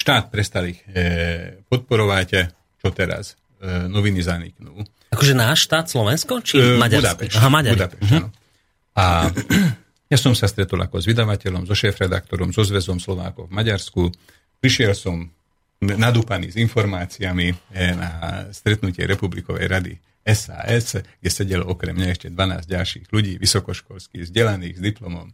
Štát 0.00 0.32
prestal 0.32 0.72
ich 0.72 0.80
e, 0.90 1.60
podporovať, 1.70 2.28
čo 2.80 2.88
teraz? 2.90 3.36
Noviny 3.60 4.24
zaniknú. 4.24 4.72
Akože 5.12 5.36
náš 5.36 5.68
štát 5.68 5.84
Slovensko? 5.84 6.40
Či 6.40 6.80
Maďarsko? 6.80 7.12
Budapešť. 7.12 7.34
Aha, 7.36 7.48
Maďari. 7.52 7.76
Budapešť, 7.76 8.02
uh-huh. 8.08 8.26
A 8.96 9.04
ja 10.08 10.16
som 10.16 10.32
sa 10.32 10.48
stretol 10.48 10.80
ako 10.80 10.96
s 10.96 11.04
vydavateľom, 11.04 11.68
so 11.68 11.76
šéf-redaktorom, 11.76 12.56
so 12.56 12.64
Zväzom 12.64 12.96
Slovákov 12.96 13.52
v 13.52 13.60
Maďarsku. 13.60 14.08
Prišiel 14.64 14.96
som 14.96 15.28
nadúpaný 15.80 16.52
s 16.52 16.56
informáciami 16.56 17.52
na 17.76 18.10
stretnutie 18.48 19.04
Republikovej 19.04 19.68
rady 19.68 19.92
SAS, 20.26 21.00
kde 21.00 21.30
sedelo 21.32 21.64
okrem 21.68 21.96
mňa 21.96 22.08
ešte 22.12 22.28
12 22.28 22.68
ďalších 22.68 23.04
ľudí, 23.08 23.40
vysokoškolských, 23.40 24.28
vzdelaných, 24.28 24.76
s 24.76 24.82
diplomom. 24.82 25.28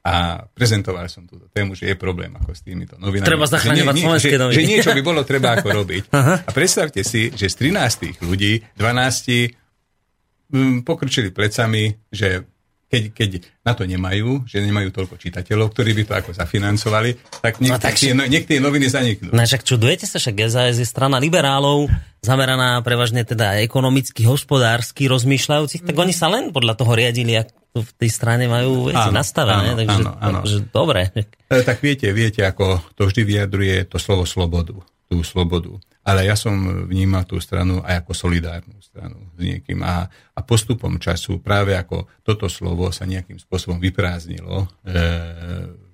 A 0.00 0.46
prezentoval 0.48 1.12
som 1.12 1.28
túto 1.28 1.44
tému, 1.52 1.76
že 1.76 1.92
je 1.92 1.96
problém 1.98 2.32
ako 2.32 2.56
s 2.56 2.64
týmito 2.64 2.96
novinami. 2.96 3.28
Treba 3.28 3.44
zachraňovať 3.44 3.94
slovenské 4.00 4.36
noviny. 4.40 4.56
Že, 4.56 4.62
že 4.64 4.70
niečo 4.72 4.90
by 4.96 5.02
bolo 5.04 5.20
treba 5.28 5.60
ako 5.60 5.68
robiť. 5.84 6.02
A 6.16 6.50
predstavte 6.56 7.04
si, 7.04 7.28
že 7.36 7.52
z 7.52 7.68
13 7.68 8.24
ľudí 8.24 8.64
12 8.80 10.50
mm, 10.56 10.88
pokrčili 10.88 11.28
plecami, 11.30 11.92
že 12.08 12.48
keď, 12.90 13.02
keď 13.14 13.30
na 13.62 13.72
to 13.78 13.86
nemajú, 13.86 14.42
že 14.50 14.58
nemajú 14.58 14.90
toľko 14.90 15.14
čitateľov, 15.14 15.70
ktorí 15.70 15.94
by 15.94 16.02
to 16.10 16.12
ako 16.18 16.30
zafinancovali, 16.34 17.14
tak 17.38 17.62
nech, 17.62 17.70
no, 17.70 17.78
tak 17.78 17.94
tie, 17.94 18.10
no, 18.10 18.26
nech 18.26 18.50
tie 18.50 18.58
noviny 18.58 18.90
zaniknú. 18.90 19.30
No 19.30 19.38
však 19.38 19.62
čudujete 19.62 20.10
sa, 20.10 20.18
však 20.18 20.50
SAS 20.50 20.82
je 20.82 20.86
strana 20.86 21.22
liberálov, 21.22 21.86
zameraná 22.18 22.82
prevažne 22.82 23.22
teda 23.22 23.62
ekonomicky, 23.62 24.26
hospodársky 24.26 25.06
rozmýšľajúcich, 25.06 25.86
tak 25.86 25.94
oni 25.94 26.10
sa 26.10 26.26
len 26.34 26.50
podľa 26.50 26.74
toho 26.74 26.92
riadili, 26.98 27.38
ako 27.38 27.86
v 27.86 27.90
tej 27.94 28.10
strane 28.10 28.50
majú 28.50 28.90
veci 28.90 29.06
áno, 29.06 29.14
nastavené. 29.14 29.70
Áno, 29.70 29.78
takže, 29.78 30.00
áno, 30.02 30.10
áno. 30.18 30.38
takže 30.42 30.58
dobre. 30.74 31.00
E, 31.46 31.62
tak 31.62 31.78
viete, 31.78 32.10
viete, 32.10 32.42
ako 32.42 32.82
to 32.98 33.06
vždy 33.06 33.22
vyjadruje 33.22 33.86
to 33.86 34.02
slovo 34.02 34.26
slobodu, 34.26 34.74
tú 35.10 35.26
slobodu 35.26 35.74
ale 36.00 36.24
ja 36.26 36.36
som 36.36 36.56
vnímal 36.88 37.28
tú 37.28 37.36
stranu 37.38 37.84
aj 37.84 38.02
ako 38.04 38.12
solidárnu 38.16 38.76
stranu 38.80 39.30
s 39.36 39.40
niekým 39.40 39.84
a, 39.84 40.08
a 40.08 40.40
postupom 40.40 40.96
času 40.96 41.44
práve 41.44 41.76
ako 41.76 42.08
toto 42.24 42.48
slovo 42.48 42.88
sa 42.88 43.04
nejakým 43.04 43.36
spôsobom 43.36 43.76
vyprázdnilo 43.76 44.64
e, 44.64 44.66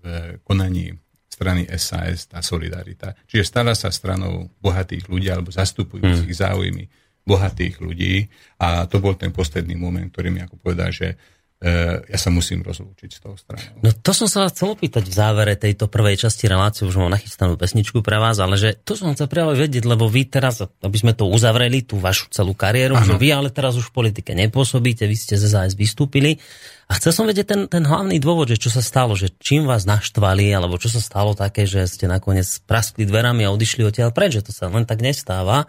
v 0.00 0.02
konaní 0.46 0.94
strany 1.26 1.68
SAS, 1.76 2.32
tá 2.32 2.40
solidarita. 2.40 3.12
Čiže 3.28 3.44
stala 3.44 3.76
sa 3.76 3.92
stranou 3.92 4.48
bohatých 4.62 5.10
ľudí 5.10 5.28
alebo 5.28 5.52
zastupujúcich 5.52 6.32
hmm. 6.32 6.42
záujmy 6.46 6.84
bohatých 7.26 7.82
ľudí 7.82 8.30
a 8.62 8.86
to 8.86 9.02
bol 9.02 9.18
ten 9.18 9.34
posledný 9.34 9.74
moment, 9.74 10.06
ktorý 10.08 10.30
mi 10.30 10.40
ako 10.40 10.56
povedal, 10.62 10.94
že 10.94 11.18
ja 11.64 12.18
sa 12.20 12.28
musím 12.28 12.60
rozlúčiť 12.60 13.10
s 13.16 13.18
tou 13.24 13.32
stranou. 13.32 13.80
No 13.80 13.88
to 13.88 14.12
som 14.12 14.28
sa 14.28 14.44
vás 14.44 14.52
chcel 14.52 14.76
opýtať 14.76 15.08
v 15.08 15.14
závere 15.16 15.56
tejto 15.56 15.88
prvej 15.88 16.20
časti 16.20 16.52
relácie, 16.52 16.84
už 16.84 17.00
mám 17.00 17.08
nachystanú 17.08 17.56
pesničku 17.56 18.04
pre 18.04 18.20
vás, 18.20 18.36
ale 18.36 18.60
že 18.60 18.76
to 18.76 18.92
som 18.92 19.16
chcel 19.16 19.24
práve 19.24 19.56
vedieť, 19.56 19.88
lebo 19.88 20.04
vy 20.04 20.28
teraz, 20.28 20.60
aby 20.60 20.96
sme 21.00 21.16
to 21.16 21.24
uzavreli, 21.24 21.80
tú 21.80 21.96
vašu 21.96 22.28
celú 22.28 22.52
kariéru, 22.52 23.00
ano. 23.00 23.08
že 23.08 23.14
vy 23.16 23.32
ale 23.32 23.48
teraz 23.48 23.72
už 23.80 23.88
v 23.88 24.04
politike 24.04 24.36
nepôsobíte, 24.36 25.08
vy 25.08 25.16
ste 25.16 25.40
z 25.40 25.48
ZAS 25.48 25.72
vystúpili 25.80 26.36
a 26.92 27.00
chcel 27.00 27.16
som 27.16 27.24
vedieť 27.24 27.46
ten, 27.48 27.60
ten 27.72 27.88
hlavný 27.88 28.20
dôvod, 28.20 28.52
že 28.52 28.60
čo 28.60 28.68
sa 28.68 28.84
stalo, 28.84 29.16
že 29.16 29.32
čím 29.40 29.64
vás 29.64 29.88
naštvali, 29.88 30.52
alebo 30.52 30.76
čo 30.76 30.92
sa 30.92 31.00
stalo 31.00 31.32
také, 31.32 31.64
že 31.64 31.88
ste 31.88 32.04
nakoniec 32.04 32.44
praskli 32.68 33.08
dverami 33.08 33.48
a 33.48 33.52
odišli 33.56 33.80
odtiaľ 33.80 34.12
preč, 34.12 34.44
že 34.44 34.44
to 34.44 34.52
sa 34.52 34.68
len 34.68 34.84
tak 34.84 35.00
nestáva 35.00 35.64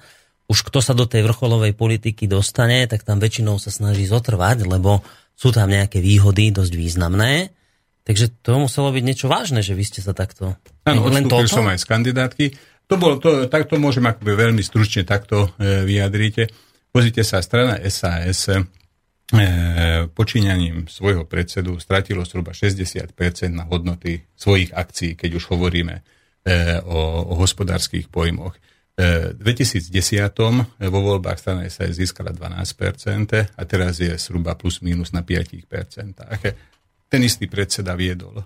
už 0.47 0.63
kto 0.63 0.79
sa 0.79 0.95
do 0.95 1.03
tej 1.03 1.27
vrcholovej 1.27 1.75
politiky 1.75 2.23
dostane, 2.23 2.87
tak 2.87 3.03
tam 3.03 3.19
väčšinou 3.19 3.59
sa 3.59 3.67
snaží 3.67 4.07
zotrvať, 4.07 4.63
lebo 4.63 5.03
sú 5.37 5.53
tam 5.53 5.69
nejaké 5.69 6.01
výhody 6.01 6.49
dosť 6.49 6.73
významné. 6.73 7.53
Takže 8.01 8.41
to 8.41 8.57
muselo 8.57 8.89
byť 8.89 9.03
niečo 9.05 9.27
vážne, 9.29 9.61
že 9.61 9.77
vy 9.77 9.83
ste 9.85 10.01
sa 10.01 10.17
takto... 10.17 10.57
Áno, 10.89 11.05
odstúpil 11.05 11.45
som 11.45 11.69
aj 11.69 11.83
z 11.83 11.85
kandidátky. 11.85 12.45
To 12.87 12.95
bolo, 12.95 13.19
to, 13.19 13.45
tak 13.51 13.69
to 13.69 13.77
môžem 13.77 14.07
akoby 14.07 14.33
veľmi 14.33 14.63
stručne 14.63 15.03
takto 15.03 15.51
e, 15.59 15.83
vyjadriť. 15.83 16.35
Pozrite 16.89 17.21
sa, 17.27 17.43
strana 17.43 17.75
SAS 17.91 18.47
e, 18.47 18.63
počíňaním 20.07 20.87
svojho 20.87 21.27
predsedu 21.27 21.83
stratilo 21.83 22.23
zhruba 22.23 22.55
60% 22.55 23.11
na 23.51 23.67
hodnoty 23.67 24.23
svojich 24.39 24.71
akcií, 24.71 25.19
keď 25.19 25.43
už 25.43 25.51
hovoríme 25.51 25.99
e, 25.99 26.01
o, 26.87 27.27
o 27.27 27.33
hospodárskych 27.43 28.07
pojmoch. 28.07 28.55
2010 28.97 29.93
vo 30.89 30.99
voľbách 31.05 31.37
strana 31.37 31.69
sa 31.69 31.85
získala 31.85 32.33
12% 32.33 33.53
a 33.53 33.61
teraz 33.69 34.01
je 34.01 34.09
zhruba 34.17 34.57
plus 34.57 34.81
minus 34.81 35.13
na 35.13 35.21
5%. 35.21 35.69
Ten 37.07 37.21
istý 37.23 37.47
predseda 37.47 37.95
viedol 37.95 38.41
e, 38.41 38.43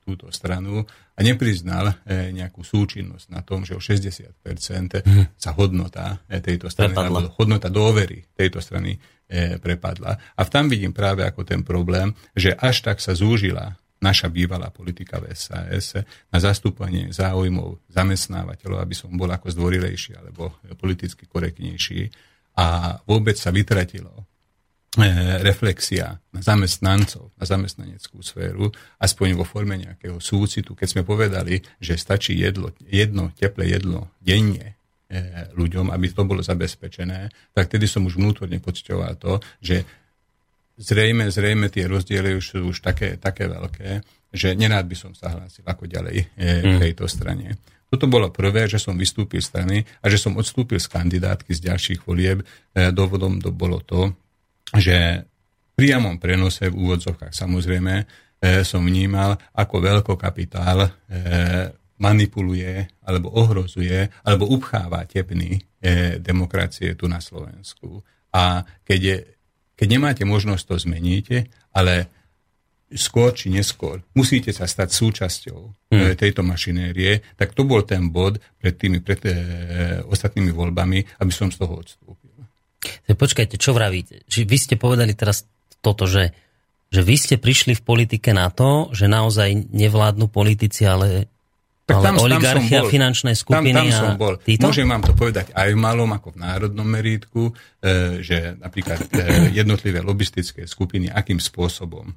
túto 0.00 0.32
stranu 0.32 0.86
a 0.86 1.20
nepriznal 1.20 1.90
e, 2.06 2.30
nejakú 2.32 2.64
súčinnosť 2.64 3.26
na 3.28 3.44
tom, 3.44 3.66
že 3.66 3.76
o 3.76 3.82
60% 3.82 4.30
mhm. 5.04 5.36
sa 5.36 5.50
hodnota 5.52 6.22
e, 6.30 6.38
tejto 6.40 6.70
strany, 6.70 6.94
alebo 6.94 7.34
hodnota 7.36 7.68
dôvery 7.68 8.30
tejto 8.32 8.62
strany 8.62 8.96
prepadla. 9.34 10.20
A 10.36 10.44
v 10.44 10.52
tam 10.52 10.68
vidím 10.68 10.92
práve 10.92 11.24
ako 11.24 11.48
ten 11.48 11.64
problém, 11.64 12.12
že 12.36 12.52
až 12.52 12.84
tak 12.84 13.00
sa 13.00 13.16
zúžila 13.16 13.72
naša 14.04 14.28
bývalá 14.28 14.68
politika 14.68 15.16
v 15.16 15.32
SAS 15.32 15.96
na 16.28 16.38
zastúpanie 16.38 17.08
záujmov 17.08 17.88
zamestnávateľov, 17.88 18.84
aby 18.84 18.92
som 18.92 19.08
bol 19.16 19.32
ako 19.32 19.48
zdvorilejší 19.48 20.20
alebo 20.20 20.60
politicky 20.76 21.24
korektnejší. 21.24 22.12
a 22.60 23.00
vôbec 23.08 23.34
sa 23.34 23.50
vytratilo 23.50 24.12
e, 24.14 24.22
reflexia 25.42 26.20
na 26.30 26.38
zamestnancov, 26.44 27.34
na 27.34 27.44
zamestnaneckú 27.48 28.20
sféru, 28.22 28.70
aspoň 29.00 29.40
vo 29.40 29.42
forme 29.48 29.80
nejakého 29.80 30.20
súcitu. 30.22 30.76
Keď 30.76 30.88
sme 30.92 31.02
povedali, 31.02 31.58
že 31.80 31.98
stačí 31.98 32.36
jedlo, 32.38 32.70
jedno 32.86 33.32
teplé 33.34 33.74
jedlo 33.74 34.12
denne 34.22 34.76
e, 35.08 35.50
ľuďom, 35.56 35.90
aby 35.90 36.06
to 36.14 36.22
bolo 36.22 36.46
zabezpečené, 36.46 37.32
tak 37.56 37.72
tedy 37.72 37.90
som 37.90 38.06
už 38.06 38.20
vnútorne 38.20 38.62
pocitoval 38.62 39.18
to, 39.18 39.42
že 39.58 40.03
zrejme, 40.78 41.30
zrejme 41.30 41.70
tie 41.70 41.86
rozdiely 41.86 42.34
už 42.38 42.44
sú 42.44 42.58
už 42.70 42.82
také, 42.82 43.16
také 43.16 43.46
veľké, 43.46 44.02
že 44.34 44.58
nerád 44.58 44.90
by 44.90 44.96
som 44.98 45.12
sa 45.14 45.30
hlásil 45.30 45.62
ako 45.62 45.86
ďalej 45.86 46.16
e, 46.18 46.26
k 46.62 46.72
mm. 46.74 46.80
tejto 46.82 47.06
strane. 47.06 47.54
Toto 47.86 48.10
bolo 48.10 48.34
prvé, 48.34 48.66
že 48.66 48.82
som 48.82 48.98
vystúpil 48.98 49.38
z 49.38 49.54
strany 49.54 49.76
a 50.02 50.10
že 50.10 50.18
som 50.18 50.34
odstúpil 50.34 50.82
z 50.82 50.90
kandidátky 50.90 51.54
z 51.54 51.70
ďalších 51.70 52.00
volieb. 52.02 52.42
E, 52.74 52.90
dôvodom 52.90 53.38
to 53.38 53.54
bolo 53.54 53.78
to, 53.86 54.10
že 54.74 55.22
priamom 55.78 56.18
prenose 56.18 56.66
v 56.66 56.74
úvodzovkách 56.74 57.30
samozrejme 57.30 57.94
e, 58.02 58.04
som 58.66 58.82
vnímal, 58.82 59.38
ako 59.54 59.76
veľkokapitál 59.78 60.90
manipuluje 61.94 62.90
alebo 63.06 63.30
ohrozuje 63.38 64.10
alebo 64.26 64.50
upcháva 64.50 65.06
tepny 65.06 65.62
demokracie 66.18 66.98
tu 66.98 67.06
na 67.06 67.22
Slovensku. 67.22 68.02
A 68.34 68.66
keď 68.82 68.98
je 68.98 69.16
keď 69.74 69.86
nemáte 69.90 70.24
možnosť, 70.26 70.62
to 70.64 70.74
zmeníte, 70.78 71.50
ale 71.74 72.06
skôr 72.94 73.34
či 73.34 73.50
neskôr 73.50 74.04
musíte 74.14 74.54
sa 74.54 74.70
stať 74.70 74.94
súčasťou 74.94 75.60
hmm. 75.90 76.14
tejto 76.14 76.46
mašinérie, 76.46 77.24
tak 77.34 77.56
to 77.56 77.66
bol 77.66 77.82
ten 77.82 78.12
bod 78.12 78.38
pred 78.62 78.76
tými 78.78 79.02
pred, 79.02 79.18
e, 79.26 79.34
ostatnými 80.06 80.54
voľbami, 80.54 81.18
aby 81.18 81.32
som 81.34 81.50
z 81.50 81.58
toho 81.58 81.74
odstúpil. 81.80 82.30
Počkajte, 83.08 83.56
čo 83.56 83.74
vravíte? 83.74 84.22
Či 84.28 84.46
vy 84.46 84.56
ste 84.60 84.74
povedali 84.76 85.16
teraz 85.16 85.48
toto, 85.80 86.04
že, 86.04 86.30
že 86.92 87.00
vy 87.00 87.16
ste 87.16 87.36
prišli 87.40 87.74
v 87.74 87.82
politike 87.82 88.30
na 88.36 88.52
to, 88.52 88.92
že 88.92 89.10
naozaj 89.10 89.72
nevládnu 89.72 90.28
politici, 90.28 90.84
ale 90.84 91.33
tak 91.84 92.00
tam, 92.00 92.16
oligarchia, 92.16 92.80
tam 92.80 92.80
som 92.80 92.84
bol. 92.88 92.92
finančné 92.96 93.32
skupiny 93.36 93.76
tam, 93.76 93.84
tam 93.84 93.92
som 93.92 94.10
bol. 94.16 94.34
Títo? 94.40 94.72
Môžem 94.72 94.88
vám 94.88 95.04
to 95.04 95.12
povedať 95.12 95.52
aj 95.52 95.68
v 95.68 95.78
malom, 95.78 96.08
ako 96.16 96.32
v 96.32 96.38
národnom 96.40 96.88
meritku, 96.88 97.52
e, 97.52 98.24
že 98.24 98.56
napríklad 98.56 99.04
e, 99.12 99.52
jednotlivé 99.60 100.00
lobistické 100.00 100.64
skupiny 100.64 101.12
akým 101.12 101.36
spôsobom 101.36 102.08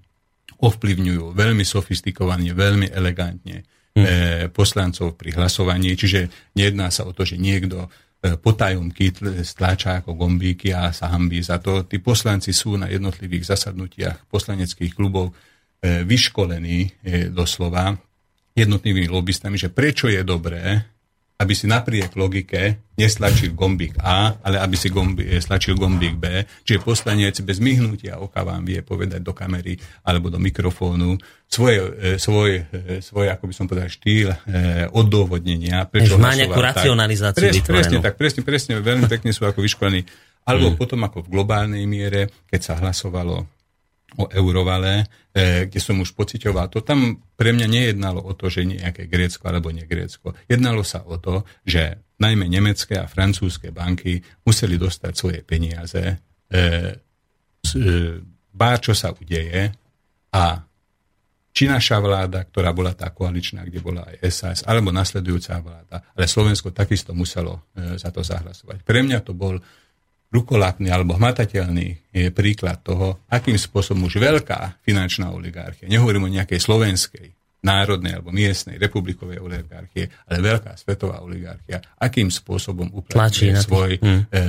ovplyvňujú 0.57 1.35
veľmi 1.35 1.67
sofistikovane, 1.67 2.49
veľmi 2.55 2.89
elegantne 2.89 3.61
hmm. 3.93 4.49
poslancov 4.57 5.13
pri 5.13 5.37
hlasovaní. 5.37 5.93
Čiže 5.93 6.49
nejedná 6.57 6.89
sa 6.89 7.05
o 7.05 7.13
to, 7.13 7.29
že 7.29 7.37
niekto 7.37 7.85
potajomky 8.17 9.13
stláča 9.45 10.01
ako 10.01 10.17
gombíky 10.17 10.73
a 10.73 10.89
sa 10.89 11.13
hambí 11.13 11.45
za 11.45 11.61
to. 11.61 11.85
Tí 11.85 12.01
poslanci 12.01 12.57
sú 12.57 12.73
na 12.73 12.89
jednotlivých 12.89 13.53
zasadnutiach 13.53 14.25
poslaneckých 14.25 14.97
klubov 14.97 15.37
vyškolení 15.85 17.05
doslova 17.29 17.93
jednotnými 18.57 19.05
lobbystami, 19.05 19.61
že 19.61 19.69
prečo 19.69 20.09
je 20.09 20.25
dobré, 20.25 20.81
aby 21.37 21.53
si 21.53 21.69
napriek 21.69 22.17
logike 22.17 22.81
neslačil 22.97 23.53
gombík 23.53 24.01
A, 24.01 24.41
ale 24.41 24.57
aby 24.57 24.73
si 24.73 24.89
gombi, 24.89 25.29
slačil 25.37 25.77
gombík 25.77 26.17
B. 26.17 26.41
Čiže 26.65 26.81
poslanec 26.81 27.37
bez 27.45 27.61
myhnutia 27.61 28.17
oka 28.17 28.41
vám 28.41 28.65
vie 28.65 28.81
povedať 28.81 29.21
do 29.21 29.37
kamery 29.37 29.77
alebo 30.01 30.33
do 30.33 30.41
mikrofónu 30.41 31.13
svoje, 31.45 31.77
e, 31.77 32.17
svoj, 32.17 32.65
e, 32.73 33.05
svoj 33.05 33.29
ako 33.37 33.43
by 33.45 33.53
som 33.53 33.69
povedal, 33.69 33.85
štýl 33.85 34.33
odôvodnenia. 34.97 35.85
Prečo 35.85 36.17
má 36.17 36.33
nejakú 36.33 36.57
racionalizáciu 36.57 37.37
tak. 37.37 37.53
Presne, 37.53 37.69
presne 37.69 37.97
tak, 38.01 38.15
presne, 38.17 38.41
presne, 38.41 38.73
veľmi 38.81 39.05
pekne 39.05 39.29
sú 39.29 39.45
ako 39.45 39.61
vyškolení. 39.61 40.09
Alebo 40.41 40.73
hmm. 40.73 40.79
potom 40.79 41.05
ako 41.05 41.21
v 41.21 41.37
globálnej 41.37 41.85
miere, 41.85 42.33
keď 42.49 42.61
sa 42.65 42.73
hlasovalo 42.81 43.45
o 44.15 44.31
Eurovale, 44.31 45.03
e, 45.35 45.67
kde 45.67 45.79
som 45.83 45.99
už 45.99 46.15
pocitoval 46.15 46.71
to. 46.71 46.79
Tam 46.79 47.19
pre 47.35 47.51
mňa 47.51 47.67
nejednalo 47.67 48.23
o 48.23 48.31
to, 48.31 48.47
že 48.47 48.63
nejaké 48.63 49.11
Grécko 49.11 49.43
alebo 49.51 49.67
nie 49.75 49.83
Grécko. 49.83 50.31
Jednalo 50.47 50.87
sa 50.87 51.03
o 51.03 51.19
to, 51.19 51.43
že 51.67 51.99
najmä 52.15 52.47
nemecké 52.47 52.95
a 52.95 53.11
francúzske 53.11 53.75
banky 53.75 54.23
museli 54.47 54.79
dostať 54.79 55.13
svoje 55.13 55.39
peniaze, 55.43 55.99
e, 55.99 56.15
e, 56.55 57.79
bá 58.55 58.71
čo 58.79 58.95
sa 58.95 59.11
udeje 59.11 59.75
a 60.31 60.43
či 61.51 61.65
naša 61.65 61.97
vláda, 61.97 62.45
ktorá 62.45 62.69
bola 62.69 62.93
tá 62.93 63.09
koaličná, 63.09 63.65
kde 63.65 63.81
bola 63.81 64.05
aj 64.05 64.29
SAS, 64.29 64.59
alebo 64.61 64.93
nasledujúca 64.93 65.57
vláda, 65.57 66.05
ale 66.13 66.29
Slovensko 66.29 66.69
takisto 66.69 67.17
muselo 67.17 67.73
za 67.73 68.13
to 68.13 68.21
zahlasovať. 68.21 68.85
Pre 68.85 69.01
mňa 69.01 69.25
to 69.25 69.33
bol 69.33 69.57
rukolapný 70.37 70.93
alebo 70.93 71.17
hmatateľný 71.17 72.13
je 72.13 72.29
príklad 72.29 72.85
toho, 72.85 73.25
akým 73.27 73.57
spôsobom 73.57 74.05
už 74.05 74.21
veľká 74.21 74.81
finančná 74.85 75.33
oligarchia, 75.33 75.89
nehovorím 75.89 76.29
o 76.29 76.33
nejakej 76.33 76.61
slovenskej, 76.61 77.27
národnej 77.65 78.13
alebo 78.15 78.29
miestnej 78.29 78.77
republikovej 78.77 79.41
oligarchie, 79.41 80.07
ale 80.29 80.37
veľká 80.39 80.77
svetová 80.77 81.25
oligarchia, 81.25 81.81
akým 81.97 82.29
spôsobom 82.29 82.93
uplatňuje 82.93 83.53
svoj, 83.57 83.91
hmm. 83.97 84.21
e, 84.29 84.41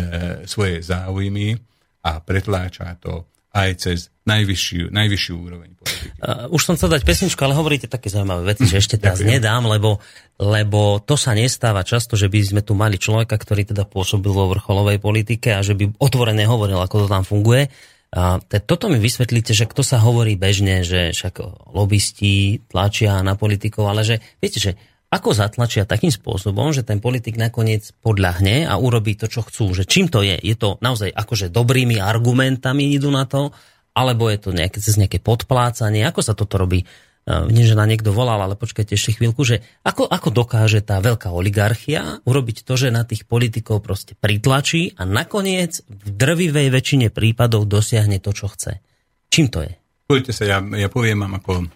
svoje 0.45 0.85
záujmy 0.85 1.57
a 2.05 2.21
pretláča 2.21 2.95
to 3.01 3.38
aj 3.53 3.71
cez 3.81 3.99
najvyššiu, 4.29 4.93
najvyššiu 4.93 5.35
úroveň 5.41 5.71
politiky. 5.73 6.09
Uh, 6.21 6.53
už 6.53 6.61
som 6.61 6.77
chcel 6.77 6.93
dať 6.93 7.03
pesničku, 7.09 7.41
ale 7.41 7.57
hovoríte 7.57 7.89
také 7.89 8.13
zaujímavé 8.13 8.53
veci, 8.53 8.69
že 8.69 8.85
ešte 8.85 9.01
teraz 9.01 9.25
nedám, 9.25 9.65
lebo, 9.65 10.05
lebo 10.37 11.01
to 11.01 11.17
sa 11.17 11.33
nestáva 11.33 11.81
často, 11.81 12.13
že 12.13 12.29
by 12.29 12.39
sme 12.45 12.61
tu 12.61 12.77
mali 12.77 13.01
človeka, 13.01 13.41
ktorý 13.41 13.65
teda 13.65 13.89
pôsobil 13.89 14.29
vo 14.29 14.53
vrcholovej 14.53 15.01
politike 15.01 15.57
a 15.57 15.65
že 15.65 15.73
by 15.73 15.97
otvorene 15.97 16.45
hovoril, 16.45 16.77
ako 16.77 17.05
to 17.05 17.07
tam 17.09 17.25
funguje. 17.25 17.73
A 18.09 18.41
toto 18.41 18.89
mi 18.89 18.97
vysvetlíte, 18.97 19.53
že 19.53 19.69
kto 19.69 19.85
sa 19.85 20.01
hovorí 20.01 20.33
bežne, 20.37 20.81
že 20.81 21.13
však 21.13 21.45
lobbysti 21.77 22.65
tlačia 22.73 23.21
na 23.21 23.37
politikov, 23.37 23.93
ale 23.93 24.01
že 24.01 24.17
viete, 24.41 24.57
že 24.57 24.81
ako 25.09 25.33
zatlačia 25.33 25.89
takým 25.89 26.13
spôsobom, 26.13 26.69
že 26.77 26.85
ten 26.85 27.01
politik 27.01 27.41
nakoniec 27.41 27.97
podľahne 28.05 28.69
a 28.69 28.77
urobí 28.77 29.17
to, 29.17 29.25
čo 29.25 29.41
chcú. 29.41 29.73
Že 29.73 29.85
čím 29.89 30.07
to 30.13 30.21
je? 30.21 30.37
Je 30.37 30.53
to 30.53 30.77
naozaj 30.85 31.09
akože 31.09 31.49
dobrými 31.49 31.97
argumentami 31.97 32.93
idú 32.93 33.09
na 33.09 33.25
to, 33.25 33.57
alebo 33.97 34.29
je 34.29 34.39
to 34.39 34.51
nejaké, 34.53 34.79
cez 34.85 35.01
nejaké 35.01 35.17
podplácanie? 35.25 36.05
Ako 36.05 36.21
sa 36.21 36.37
toto 36.37 36.61
robí? 36.61 36.85
Nie, 37.29 37.69
že 37.69 37.77
na 37.77 37.85
niekto 37.85 38.09
volal, 38.09 38.41
ale 38.41 38.57
počkajte 38.57 38.97
ešte 38.97 39.21
chvíľku, 39.21 39.45
že 39.45 39.61
ako, 39.85 40.09
ako 40.09 40.33
dokáže 40.33 40.81
tá 40.81 40.97
veľká 40.97 41.29
oligarchia 41.29 42.25
urobiť 42.25 42.65
to, 42.65 42.73
že 42.81 42.89
na 42.89 43.05
tých 43.05 43.29
politikov 43.29 43.85
proste 43.85 44.17
pritlačí 44.17 44.97
a 44.97 45.05
nakoniec 45.05 45.85
v 45.89 46.09
drvivej 46.09 46.73
väčšine 46.73 47.13
prípadov 47.13 47.69
dosiahne 47.69 48.17
to, 48.17 48.33
čo 48.33 48.49
chce. 48.49 48.81
Čím 49.29 49.53
to 49.53 49.61
je? 49.61 49.73
Poďte 50.09 50.33
sa, 50.33 50.45
ja, 50.49 50.59
ja 50.65 50.89
poviem 50.89 51.21
vám 51.21 51.37
ako 51.37 51.69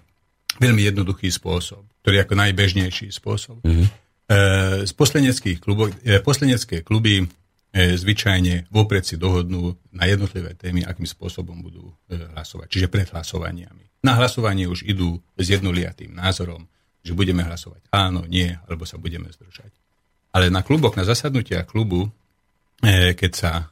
veľmi 0.56 0.88
jednoduchý 0.88 1.28
spôsob 1.28 1.91
ktorý 2.02 2.14
je 2.18 2.24
ako 2.26 2.36
najbežnejší 2.36 3.08
spôsob. 3.14 3.62
Mm-hmm. 3.62 3.86
E, 3.86 3.90
z 4.84 4.92
posleneckých 4.92 5.58
klubov, 5.62 5.94
e, 6.02 6.18
poslenecké 6.18 6.82
kluby 6.82 7.22
e, 7.22 7.26
zvyčajne 7.94 8.74
vopred 8.74 9.06
si 9.06 9.14
dohodnú 9.14 9.78
na 9.94 10.10
jednotlivé 10.10 10.58
témy, 10.58 10.82
akým 10.82 11.06
spôsobom 11.06 11.62
budú 11.62 11.94
e, 12.10 12.18
hlasovať, 12.34 12.66
čiže 12.66 12.90
pred 12.90 13.06
hlasovaniami. 13.14 14.02
Na 14.02 14.18
hlasovanie 14.18 14.66
už 14.66 14.82
idú 14.82 15.22
s 15.38 15.46
jednoliatým 15.46 16.10
názorom, 16.10 16.66
že 17.06 17.14
budeme 17.14 17.46
hlasovať 17.46 17.86
áno, 17.94 18.26
nie, 18.26 18.50
alebo 18.66 18.82
sa 18.82 18.98
budeme 18.98 19.30
zdržať. 19.30 19.70
Ale 20.34 20.50
na 20.50 20.66
kluboch, 20.66 20.98
na 20.98 21.06
zasadnutia 21.06 21.62
klubu, 21.62 22.10
e, 22.82 23.14
keď 23.14 23.32
sa 23.32 23.52
e, 23.62 23.64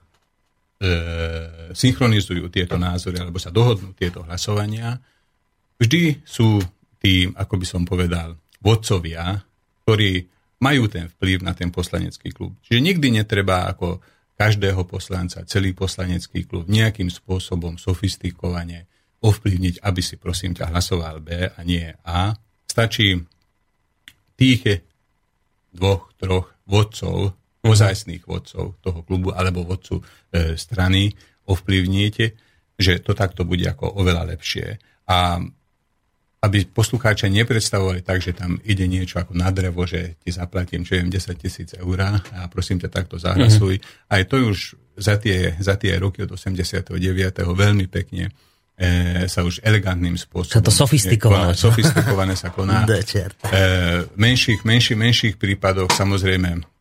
synchronizujú 1.74 2.46
tieto 2.46 2.78
názory, 2.78 3.18
alebo 3.18 3.42
sa 3.42 3.50
dohodnú 3.50 3.90
tieto 3.98 4.22
hlasovania, 4.22 5.02
vždy 5.82 6.22
sú 6.22 6.62
tí, 7.00 7.26
ako 7.32 7.54
by 7.56 7.66
som 7.66 7.82
povedal, 7.88 8.36
vodcovia, 8.60 9.40
ktorí 9.82 10.28
majú 10.60 10.86
ten 10.92 11.08
vplyv 11.08 11.40
na 11.40 11.56
ten 11.56 11.72
poslanecký 11.72 12.30
klub. 12.36 12.52
Čiže 12.60 12.84
nikdy 12.84 13.16
netreba 13.16 13.66
ako 13.72 14.04
každého 14.36 14.84
poslanca, 14.84 15.44
celý 15.48 15.72
poslanecký 15.72 16.44
klub 16.44 16.68
nejakým 16.68 17.08
spôsobom 17.08 17.80
sofistikovane 17.80 18.88
ovplyvniť, 19.20 19.84
aby 19.84 20.00
si 20.00 20.16
prosím 20.16 20.56
ťa 20.56 20.72
hlasoval 20.72 21.20
B 21.20 21.48
a 21.48 21.60
nie 21.64 21.84
A. 22.04 22.32
Stačí 22.64 23.20
tých 24.36 24.84
dvoch, 25.72 26.12
troch 26.16 26.56
vodcov, 26.64 27.36
ozajstných 27.60 28.24
vodcov 28.24 28.80
toho 28.80 29.04
klubu 29.04 29.36
alebo 29.36 29.68
vodcu 29.68 30.00
e, 30.00 30.56
strany 30.56 31.12
ovplyvníte, 31.44 32.32
že 32.80 33.04
to 33.04 33.12
takto 33.12 33.44
bude 33.44 33.68
ako 33.68 34.00
oveľa 34.00 34.32
lepšie. 34.32 34.80
A 35.12 35.36
aby 36.40 36.64
poslucháča 36.64 37.28
nepredstavovali 37.28 38.00
tak, 38.00 38.24
že 38.24 38.32
tam 38.32 38.56
ide 38.64 38.88
niečo 38.88 39.20
ako 39.20 39.36
na 39.36 39.52
drevo, 39.52 39.84
že 39.84 40.16
ti 40.24 40.32
zaplatím, 40.32 40.88
čo 40.88 40.96
viem, 40.96 41.12
10 41.12 41.36
tisíc 41.36 41.76
eur 41.76 42.00
a 42.00 42.48
prosím 42.48 42.80
ťa 42.80 42.88
takto 42.88 43.20
zahlasuj. 43.20 43.76
Mm-hmm. 43.76 44.08
Aj 44.08 44.22
to 44.24 44.36
už 44.48 44.58
za 44.96 45.20
tie, 45.20 45.52
za 45.60 45.76
tie 45.76 46.00
roky 46.00 46.24
od 46.24 46.32
89. 46.32 46.96
veľmi 47.44 47.86
pekne 47.92 48.32
e, 48.72 49.28
sa 49.28 49.44
už 49.44 49.60
elegantným 49.60 50.16
spôsobom... 50.16 50.60
Sa 50.60 50.64
to 50.64 50.72
sofistikované. 50.72 51.52
Je, 51.52 51.60
sofistikované 51.60 52.32
sa 52.40 52.48
koná. 52.48 52.88
e, 53.52 54.08
menších, 54.16 54.64
menších, 54.64 54.96
menších 54.96 55.34
prípadoch 55.36 55.92
samozrejme 55.92 56.79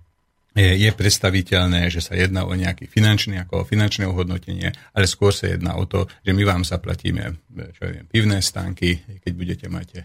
je 0.60 0.89
predstaviteľné, 0.91 1.88
že 1.88 2.03
sa 2.03 2.18
jedná 2.18 2.43
o 2.43 2.51
nejaký 2.51 2.89
finančný, 2.89 3.39
ako 3.47 3.64
o 3.64 3.68
finančné 3.68 4.03
ohodnotenie, 4.10 4.76
ale 4.91 5.05
skôr 5.07 5.32
sa 5.32 5.47
jedná 5.47 5.80
o 5.80 5.88
to, 5.88 6.10
že 6.26 6.36
my 6.36 6.43
vám 6.43 6.64
zaplatíme, 6.68 7.38
čo 7.78 7.82
ja 7.88 7.91
viem, 7.95 8.05
pivné 8.10 8.43
stánky, 8.43 9.22
keď 9.24 9.34
budete 9.38 9.68
mať 9.72 9.88
e, 9.95 9.99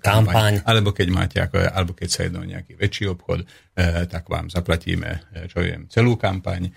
kampaň, 0.00 0.52
alebo 0.64 0.96
keď 0.96 1.08
máte, 1.12 1.36
ako, 1.44 1.60
alebo 1.60 1.92
keď 1.92 2.08
sa 2.08 2.20
jedná 2.24 2.40
o 2.40 2.48
nejaký 2.48 2.72
väčší 2.78 3.04
obchod, 3.12 3.44
e, 3.44 3.46
tak 4.08 4.24
vám 4.32 4.48
zaplatíme, 4.48 5.10
e, 5.34 5.50
čo 5.52 5.60
ja 5.60 5.76
viem, 5.76 5.90
celú 5.92 6.16
kampaň. 6.16 6.70
E, 6.70 6.72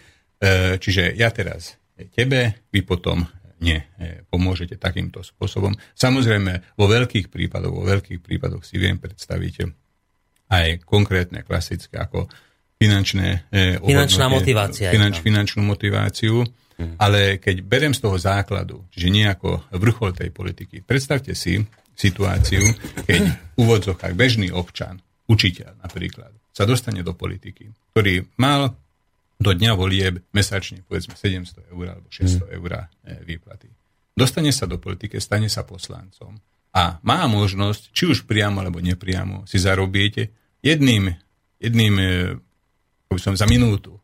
čiže 0.82 1.16
ja 1.16 1.32
teraz 1.32 1.80
tebe, 2.11 2.68
vy 2.74 2.82
potom 2.84 3.24
nie 3.63 3.80
e, 3.80 4.26
pomôžete 4.28 4.76
takýmto 4.76 5.24
spôsobom. 5.24 5.72
Samozrejme, 5.95 6.76
vo 6.76 6.86
veľkých 6.91 7.32
prípadoch, 7.32 7.72
vo 7.72 7.88
veľkých 7.88 8.20
prípadoch 8.20 8.68
si 8.68 8.76
viem 8.76 8.99
predstaviť 8.99 9.86
aj 10.51 10.86
konkrétne, 10.86 11.41
klasické, 11.41 11.97
ako 11.97 12.30
finančné 12.86 13.28
eh, 13.50 13.82
Finančná 13.82 14.30
motivácia. 14.30 14.94
Finanč, 14.94 15.26
finančnú 15.26 15.62
motiváciu. 15.66 16.46
Hmm. 16.76 17.00
Ale 17.00 17.40
keď 17.40 17.64
berem 17.64 17.96
z 17.96 18.04
toho 18.04 18.20
základu, 18.20 18.84
že 18.92 19.08
nejako 19.08 19.64
vrchol 19.80 20.12
tej 20.12 20.30
politiky, 20.36 20.84
predstavte 20.84 21.32
si 21.32 21.64
situáciu, 21.96 22.62
keď 23.08 23.22
v 23.32 23.56
úvodzokách 23.56 24.12
bežný 24.12 24.52
občan, 24.52 25.00
učiteľ 25.32 25.80
napríklad, 25.80 26.36
sa 26.52 26.68
dostane 26.68 27.00
do 27.00 27.16
politiky, 27.16 27.72
ktorý 27.96 28.28
mal 28.36 28.76
do 29.36 29.52
dňa 29.52 29.72
volieb 29.76 30.24
mesačne 30.32 30.84
povedzme 30.88 31.16
700 31.16 31.72
eur 31.76 31.86
alebo 32.00 32.08
600 32.08 32.44
hmm. 32.44 32.56
eur 32.60 32.72
eh, 32.76 32.86
výplaty. 33.24 33.68
Dostane 34.16 34.52
sa 34.56 34.64
do 34.64 34.80
politiky, 34.80 35.20
stane 35.20 35.52
sa 35.52 35.68
poslancom 35.68 36.40
a 36.76 37.00
má 37.04 37.28
možnosť, 37.28 37.92
či 37.92 38.04
už 38.08 38.24
priamo 38.24 38.64
alebo 38.64 38.80
nepriamo, 38.80 39.44
si 39.44 39.60
zarobiť 39.60 40.14
jedným, 40.64 41.12
jedným 41.60 41.94
eh, 42.00 42.36
by 43.16 43.22
som 43.22 43.34
za 43.39 43.47
minútu, 43.47 43.95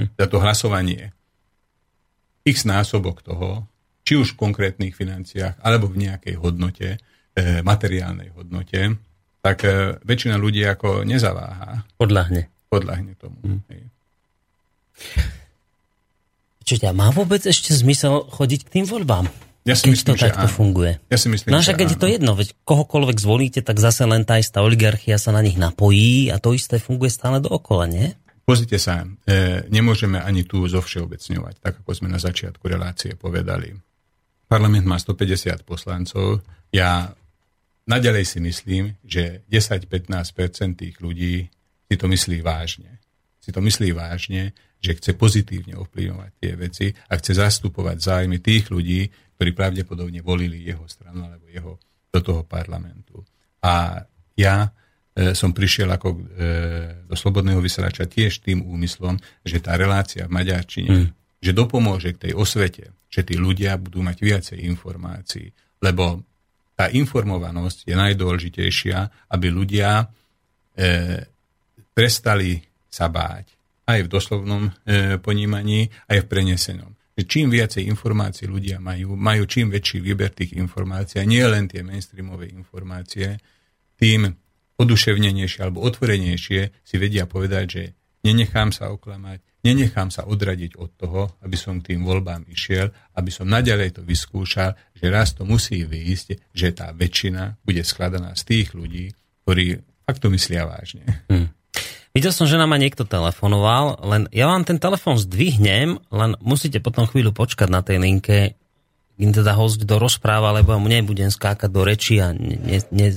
hm. 0.00 0.16
za 0.16 0.26
to 0.26 0.40
hlasovanie, 0.40 1.12
x 2.44 2.64
násobok 2.64 3.24
toho, 3.24 3.68
či 4.04 4.20
už 4.20 4.36
v 4.36 4.40
konkrétnych 4.48 4.92
financiách, 4.92 5.56
alebo 5.64 5.88
v 5.88 6.08
nejakej 6.08 6.36
hodnote, 6.36 6.88
e, 7.36 7.60
materiálnej 7.64 8.32
hodnote, 8.36 9.00
tak 9.40 9.64
e, 9.64 9.96
väčšina 10.04 10.36
ľudí 10.36 10.60
ako 10.64 11.08
nezaváha. 11.08 11.88
Podľahne. 11.96 12.48
Podľahne 12.68 13.12
tomu. 13.16 13.38
Hm. 13.44 13.60
Čiže 16.64 16.96
má 16.96 17.12
vôbec 17.12 17.44
ešte 17.44 17.76
zmysel 17.76 18.24
chodiť 18.28 18.60
k 18.68 18.72
tým 18.80 18.84
voľbám? 18.88 19.28
Ja 19.64 19.72
si 19.72 19.88
keď 19.88 19.92
myslím, 19.96 20.08
to 20.12 20.24
takto 20.28 20.48
áno. 20.48 20.52
funguje. 20.52 20.92
Ja 21.08 21.16
si 21.16 21.28
myslím, 21.32 21.56
no, 21.56 21.64
že 21.64 21.72
keď 21.72 21.96
je 21.96 21.98
to 22.00 22.08
jedno, 22.08 22.36
veď 22.36 22.52
kohokoľvek 22.68 23.16
zvolíte, 23.16 23.60
tak 23.64 23.80
zase 23.80 24.04
len 24.04 24.28
tá 24.28 24.36
istá 24.36 24.60
oligarchia 24.60 25.16
sa 25.16 25.32
na 25.32 25.40
nich 25.40 25.56
napojí 25.56 26.28
a 26.28 26.36
to 26.36 26.52
isté 26.52 26.76
funguje 26.76 27.08
stále 27.08 27.40
dookola, 27.40 27.88
nie? 27.88 28.12
Pozrite 28.44 28.76
sa, 28.76 29.08
e, 29.24 29.64
nemôžeme 29.72 30.20
ani 30.20 30.44
tu 30.44 30.60
zovšeobecňovať, 30.68 31.54
tak 31.64 31.80
ako 31.80 31.90
sme 31.96 32.12
na 32.12 32.20
začiatku 32.20 32.60
relácie 32.68 33.16
povedali. 33.16 33.72
Parlament 34.44 34.84
má 34.84 35.00
150 35.00 35.64
poslancov. 35.64 36.44
Ja 36.68 37.16
naďalej 37.88 38.24
si 38.28 38.38
myslím, 38.44 39.00
že 39.00 39.48
10-15% 39.48 40.76
tých 40.76 41.00
ľudí 41.00 41.48
si 41.88 41.94
to 41.96 42.04
myslí 42.04 42.44
vážne. 42.44 43.00
Si 43.40 43.48
to 43.48 43.64
myslí 43.64 43.96
vážne, 43.96 44.52
že 44.76 44.92
chce 45.00 45.16
pozitívne 45.16 45.80
ovplyvňovať 45.80 46.30
tie 46.36 46.52
veci 46.60 46.86
a 46.92 47.16
chce 47.16 47.40
zastupovať 47.40 47.96
zájmy 47.96 48.44
tých 48.44 48.68
ľudí, 48.68 49.08
ktorí 49.40 49.56
pravdepodobne 49.56 50.20
volili 50.20 50.68
jeho 50.68 50.84
stranu 50.84 51.32
alebo 51.32 51.48
jeho 51.48 51.80
do 52.12 52.20
toho 52.20 52.42
parlamentu. 52.44 53.24
A 53.64 54.04
ja 54.36 54.68
som 55.14 55.54
prišiel 55.54 55.86
ako 55.94 56.08
e, 56.10 56.18
do 57.06 57.14
Slobodného 57.14 57.62
vysielača 57.62 58.10
tiež 58.10 58.42
tým 58.42 58.66
úmyslom, 58.66 59.14
že 59.46 59.62
tá 59.62 59.78
relácia 59.78 60.26
v 60.26 60.34
Maďarčine, 60.34 60.90
mm. 60.90 61.08
že 61.38 61.54
dopomôže 61.54 62.18
k 62.18 62.28
tej 62.28 62.32
osvete, 62.34 62.90
že 63.06 63.22
tí 63.22 63.38
ľudia 63.38 63.78
budú 63.78 64.02
mať 64.02 64.18
viacej 64.18 64.58
informácií, 64.66 65.54
lebo 65.78 66.26
tá 66.74 66.90
informovanosť 66.90 67.86
je 67.86 67.94
najdôležitejšia, 67.94 69.30
aby 69.30 69.46
ľudia 69.54 70.02
e, 70.02 70.06
prestali 71.94 72.58
sa 72.90 73.06
báť 73.06 73.54
aj 73.86 73.98
v 74.02 74.08
doslovnom 74.10 74.66
e, 74.66 75.22
ponímaní, 75.22 75.86
aj 76.10 76.26
v 76.26 76.30
prenesenom. 76.30 76.90
Čím 77.14 77.54
viacej 77.54 77.86
informácií 77.86 78.50
ľudia 78.50 78.82
majú, 78.82 79.14
majú 79.14 79.46
čím 79.46 79.70
väčší 79.70 80.02
výber 80.02 80.34
tých 80.34 80.58
informácií, 80.58 81.22
a 81.22 81.30
nie 81.30 81.46
len 81.46 81.70
tie 81.70 81.86
mainstreamové 81.86 82.50
informácie, 82.50 83.38
tým 83.94 84.26
oduševnenejšie 84.80 85.60
alebo 85.62 85.84
otvorenejšie 85.86 86.60
si 86.82 86.94
vedia 86.98 87.30
povedať, 87.30 87.64
že 87.66 87.82
nenechám 88.24 88.72
sa 88.72 88.90
oklamať, 88.90 89.44
nenechám 89.62 90.08
sa 90.08 90.26
odradiť 90.26 90.80
od 90.80 90.90
toho, 90.96 91.22
aby 91.44 91.56
som 91.56 91.78
k 91.78 91.94
tým 91.94 92.02
voľbám 92.02 92.48
išiel, 92.50 92.90
aby 93.14 93.30
som 93.30 93.46
naďalej 93.46 94.00
to 94.00 94.02
vyskúšal, 94.02 94.74
že 94.96 95.06
raz 95.12 95.36
to 95.36 95.46
musí 95.46 95.84
výjsť, 95.84 96.52
že 96.52 96.68
tá 96.74 96.90
väčšina 96.90 97.62
bude 97.62 97.84
skladaná 97.84 98.34
z 98.34 98.42
tých 98.44 98.74
ľudí, 98.74 99.12
ktorí 99.44 99.78
fakt 100.04 100.20
to 100.24 100.28
myslia 100.32 100.64
vážne. 100.66 101.04
Hmm. 101.28 101.52
Videl 102.14 102.30
som, 102.30 102.46
že 102.46 102.54
nám 102.54 102.70
ma 102.70 102.78
niekto 102.78 103.02
telefonoval, 103.02 103.98
len 104.06 104.30
ja 104.30 104.46
vám 104.46 104.62
ten 104.62 104.78
telefon 104.78 105.18
zdvihnem, 105.18 105.98
len 106.14 106.30
musíte 106.38 106.78
potom 106.78 107.10
chvíľu 107.10 107.34
počkať 107.34 107.66
na 107.66 107.82
tej 107.82 107.98
linke, 107.98 108.54
kým 109.18 109.34
teda 109.34 109.54
host 109.58 109.82
do 109.82 109.98
rozpráva, 109.98 110.54
lebo 110.54 110.78
mne 110.78 111.06
budem 111.06 111.30
skákať 111.30 111.70
do 111.70 111.82
reči 111.82 112.22
a 112.22 112.30
ne, 112.30 112.78
ne, 112.94 113.08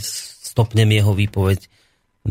stopnem 0.58 0.90
jeho 0.90 1.14
výpoveď, 1.14 1.70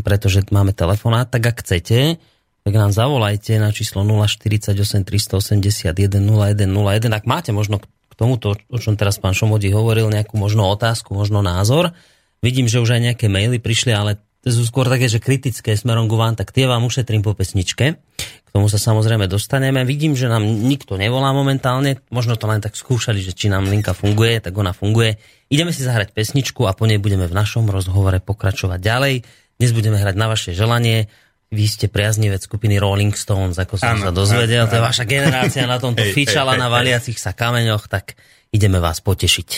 pretože 0.02 0.42
máme 0.50 0.74
telefonát, 0.74 1.30
tak 1.30 1.46
ak 1.46 1.62
chcete, 1.62 2.18
tak 2.66 2.74
nám 2.74 2.90
zavolajte 2.90 3.62
na 3.62 3.70
číslo 3.70 4.02
048 4.02 4.74
381 5.06 5.94
0101. 6.18 7.06
Ak 7.14 7.24
máte 7.30 7.54
možno 7.54 7.78
k 7.78 8.14
tomuto, 8.18 8.58
o 8.66 8.78
čom 8.82 8.98
teraz 8.98 9.22
pán 9.22 9.38
Šomodi 9.38 9.70
hovoril, 9.70 10.10
nejakú 10.10 10.34
možno 10.34 10.66
otázku, 10.74 11.14
možno 11.14 11.46
názor. 11.46 11.94
Vidím, 12.42 12.66
že 12.66 12.82
už 12.82 12.98
aj 12.98 13.14
nejaké 13.14 13.30
maily 13.30 13.62
prišli, 13.62 13.94
ale 13.94 14.18
to 14.47 14.55
sú 14.55 14.62
skôr 14.62 14.86
také, 14.86 15.11
že 15.11 15.18
kritické 15.18 15.74
smerom 15.74 16.07
ku 16.07 16.14
vám, 16.14 16.38
tak 16.38 16.55
tie 16.55 16.70
vám 16.70 16.86
ušetrím 16.86 17.26
po 17.26 17.34
pesničke. 17.34 17.99
K 18.22 18.49
tomu 18.55 18.70
sa 18.70 18.78
samozrejme 18.78 19.26
dostaneme. 19.26 19.82
Vidím, 19.82 20.14
že 20.14 20.30
nám 20.30 20.47
nikto 20.47 20.94
nevolá 20.94 21.34
momentálne. 21.34 21.99
Možno 22.14 22.38
to 22.38 22.47
len 22.47 22.62
tak 22.62 22.78
skúšali, 22.78 23.18
že 23.18 23.34
či 23.34 23.51
nám 23.51 23.66
linka 23.66 23.90
funguje, 23.90 24.38
tak 24.38 24.55
ona 24.55 24.70
funguje. 24.70 25.18
Ideme 25.51 25.74
si 25.74 25.82
zahrať 25.82 26.14
pesničku 26.14 26.62
a 26.62 26.78
po 26.78 26.86
nej 26.86 27.03
budeme 27.03 27.26
v 27.26 27.34
našom 27.34 27.66
rozhovore 27.66 28.22
pokračovať 28.22 28.78
ďalej. 28.78 29.14
Dnes 29.59 29.70
budeme 29.74 29.99
hrať 29.99 30.14
na 30.14 30.30
vaše 30.30 30.55
želanie. 30.55 31.11
Vy 31.51 31.66
ste 31.66 31.90
priaznivec 31.90 32.47
skupiny 32.47 32.78
Rolling 32.78 33.18
Stones, 33.18 33.59
ako 33.59 33.82
som 33.82 33.99
ano, 33.99 34.11
sa 34.11 34.12
dozvedel. 34.14 34.66
Ano, 34.66 34.70
to 34.70 34.78
je 34.78 34.86
vaša 34.86 35.05
generácia 35.11 35.66
na 35.66 35.82
tomto 35.82 36.07
fičala 36.14 36.55
na 36.55 36.70
valiacich 36.70 37.18
sa 37.18 37.34
kameňoch, 37.34 37.90
tak 37.90 38.14
ideme 38.55 38.78
vás 38.78 39.03
potešiť. 39.03 39.49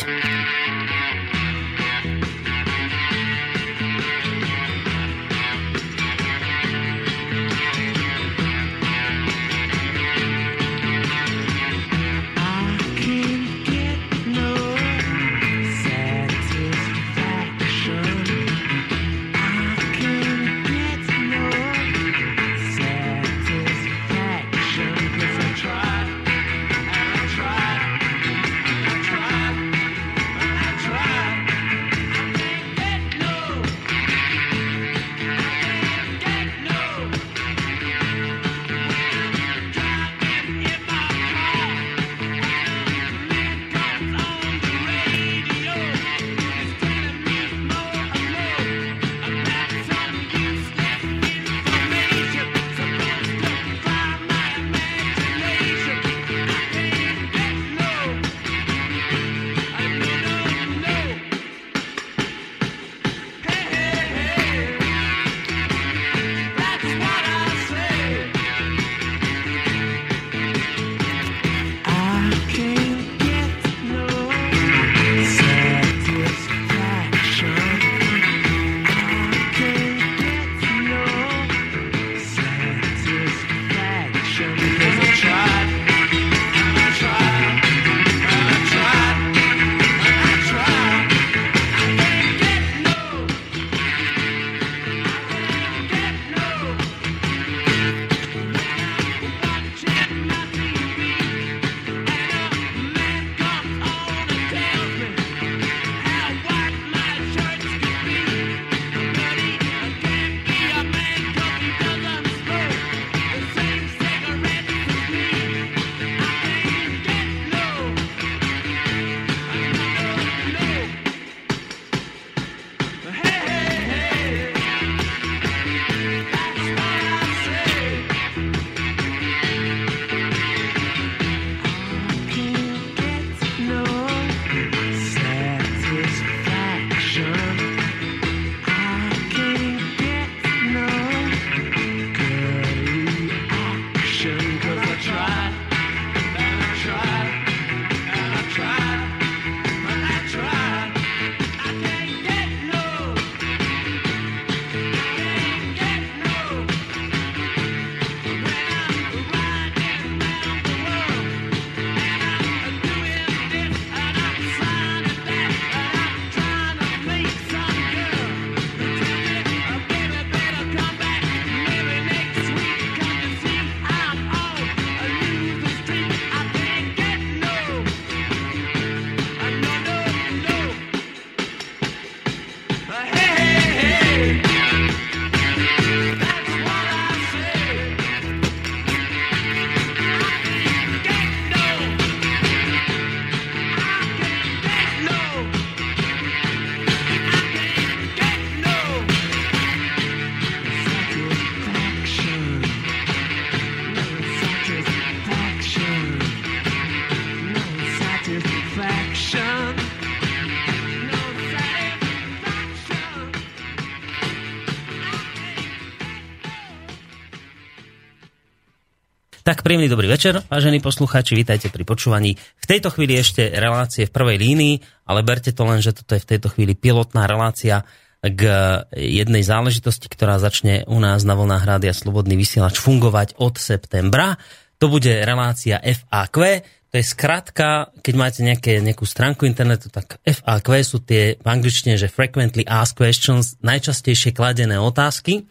Príjemný 219.69 219.93
dobrý 219.93 220.09
večer, 220.09 220.41
vážení 220.49 220.81
poslucháči, 220.81 221.37
vítajte 221.37 221.69
pri 221.69 221.85
počúvaní. 221.85 222.41
V 222.41 222.65
tejto 222.65 222.89
chvíli 222.89 223.21
ešte 223.21 223.53
relácie 223.53 224.09
v 224.09 224.15
prvej 224.17 224.41
línii, 224.41 224.81
ale 225.05 225.21
berte 225.21 225.53
to 225.53 225.61
len, 225.69 225.85
že 225.85 225.93
toto 225.93 226.17
je 226.17 226.25
v 226.25 226.29
tejto 226.33 226.49
chvíli 226.57 226.73
pilotná 226.73 227.29
relácia 227.29 227.85
k 228.25 228.49
jednej 228.97 229.45
záležitosti, 229.45 230.09
ktorá 230.09 230.41
začne 230.41 230.89
u 230.89 230.97
nás 230.97 231.21
na 231.21 231.37
vlnách 231.37 231.69
Rádia 231.69 231.93
Slobodný 231.93 232.41
vysielač 232.41 232.81
fungovať 232.81 233.37
od 233.37 233.61
septembra. 233.61 234.41
To 234.81 234.89
bude 234.89 235.13
relácia 235.13 235.77
FAQ, 235.85 236.65
to 236.89 236.95
je 236.97 237.05
skratka, 237.05 237.93
keď 238.01 238.15
máte 238.17 238.41
nejaké, 238.41 238.81
nejakú 238.81 239.05
stránku 239.05 239.45
internetu, 239.45 239.93
tak 239.93 240.17
FAQ 240.25 240.81
sú 240.81 241.05
tie 241.05 241.37
v 241.37 241.45
angličtine, 241.45 242.01
že 242.01 242.09
frequently 242.09 242.65
asked 242.65 242.97
questions, 242.97 243.61
najčastejšie 243.61 244.33
kladené 244.33 244.81
otázky. 244.81 245.45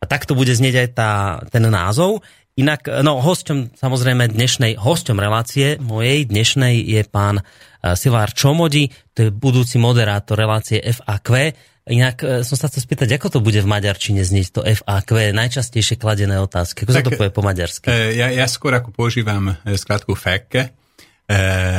A 0.00 0.08
takto 0.08 0.32
bude 0.32 0.56
znieť 0.56 0.74
aj 0.80 0.88
tá, 0.96 1.12
ten 1.52 1.60
názov. 1.68 2.24
Inak, 2.60 2.92
no 3.00 3.24
hosťom 3.24 3.72
samozrejme 3.72 4.28
dnešnej, 4.28 4.76
hosťom 4.76 5.16
relácie 5.16 5.80
mojej 5.80 6.28
dnešnej 6.28 6.84
je 6.84 7.00
pán 7.08 7.40
eh, 7.40 7.96
Silvár 7.96 8.36
Čomodi, 8.36 8.92
to 9.16 9.24
je 9.24 9.30
budúci 9.32 9.80
moderátor 9.80 10.36
relácie 10.36 10.76
FAQ. 10.76 11.56
Inak 11.88 12.16
eh, 12.20 12.44
som 12.44 12.60
sa 12.60 12.68
chcel 12.68 12.84
spýtať, 12.84 13.16
ako 13.16 13.26
to 13.32 13.38
bude 13.40 13.56
v 13.56 13.64
maďarčine 13.64 14.20
znieť 14.20 14.48
to 14.52 14.60
FAQ, 14.60 15.32
najčastejšie 15.32 15.96
kladené 15.96 16.36
otázky. 16.36 16.84
Ako 16.84 16.92
sa 16.92 17.00
to 17.00 17.16
povie 17.16 17.32
po 17.32 17.40
maďarsky? 17.40 17.88
Ja, 18.12 18.28
ja 18.28 18.44
skôr 18.44 18.76
ako 18.76 18.92
používam 18.92 19.56
skratku 19.64 20.12
FAQ, 20.12 20.68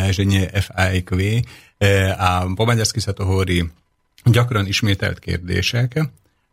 že 0.09 0.23
nie 0.25 0.49
FAQ. 0.49 1.45
A 2.17 2.49
po 2.57 2.63
maďarsky 2.65 2.97
sa 3.05 3.13
to 3.13 3.29
hovorí 3.29 3.69
gyakran 4.25 4.65
ismételt 4.65 5.21
kérdések, 5.21 6.09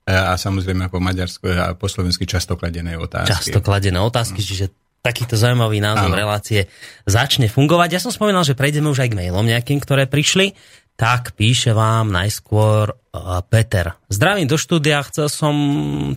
a 0.09 0.35
samozrejme 0.41 0.89
po 0.89 1.05
maďarsku 1.05 1.45
a 1.53 1.77
po 1.77 1.85
slovensky 1.85 2.25
často 2.25 2.57
kladené 2.57 2.97
otázky. 2.97 3.29
Často 3.29 3.61
kladené 3.61 4.01
otázky, 4.01 4.41
čiže 4.41 4.73
takýto 5.05 5.37
zaujímavý 5.37 5.79
názov 5.85 6.11
Áno. 6.11 6.19
relácie 6.19 6.67
začne 7.05 7.47
fungovať. 7.47 7.89
Ja 7.93 8.01
som 8.03 8.13
spomínal, 8.13 8.43
že 8.43 8.57
prejdeme 8.57 8.89
už 8.89 9.05
aj 9.05 9.11
k 9.13 9.19
mailom 9.21 9.45
nejakým, 9.47 9.79
ktoré 9.79 10.09
prišli. 10.09 10.57
Tak 10.99 11.39
píše 11.39 11.71
vám 11.71 12.11
najskôr 12.11 12.91
uh, 12.91 13.39
Peter. 13.47 13.95
Zdravím 14.11 14.51
do 14.51 14.59
štúdia, 14.59 14.99
chcel 15.07 15.31
som 15.31 15.55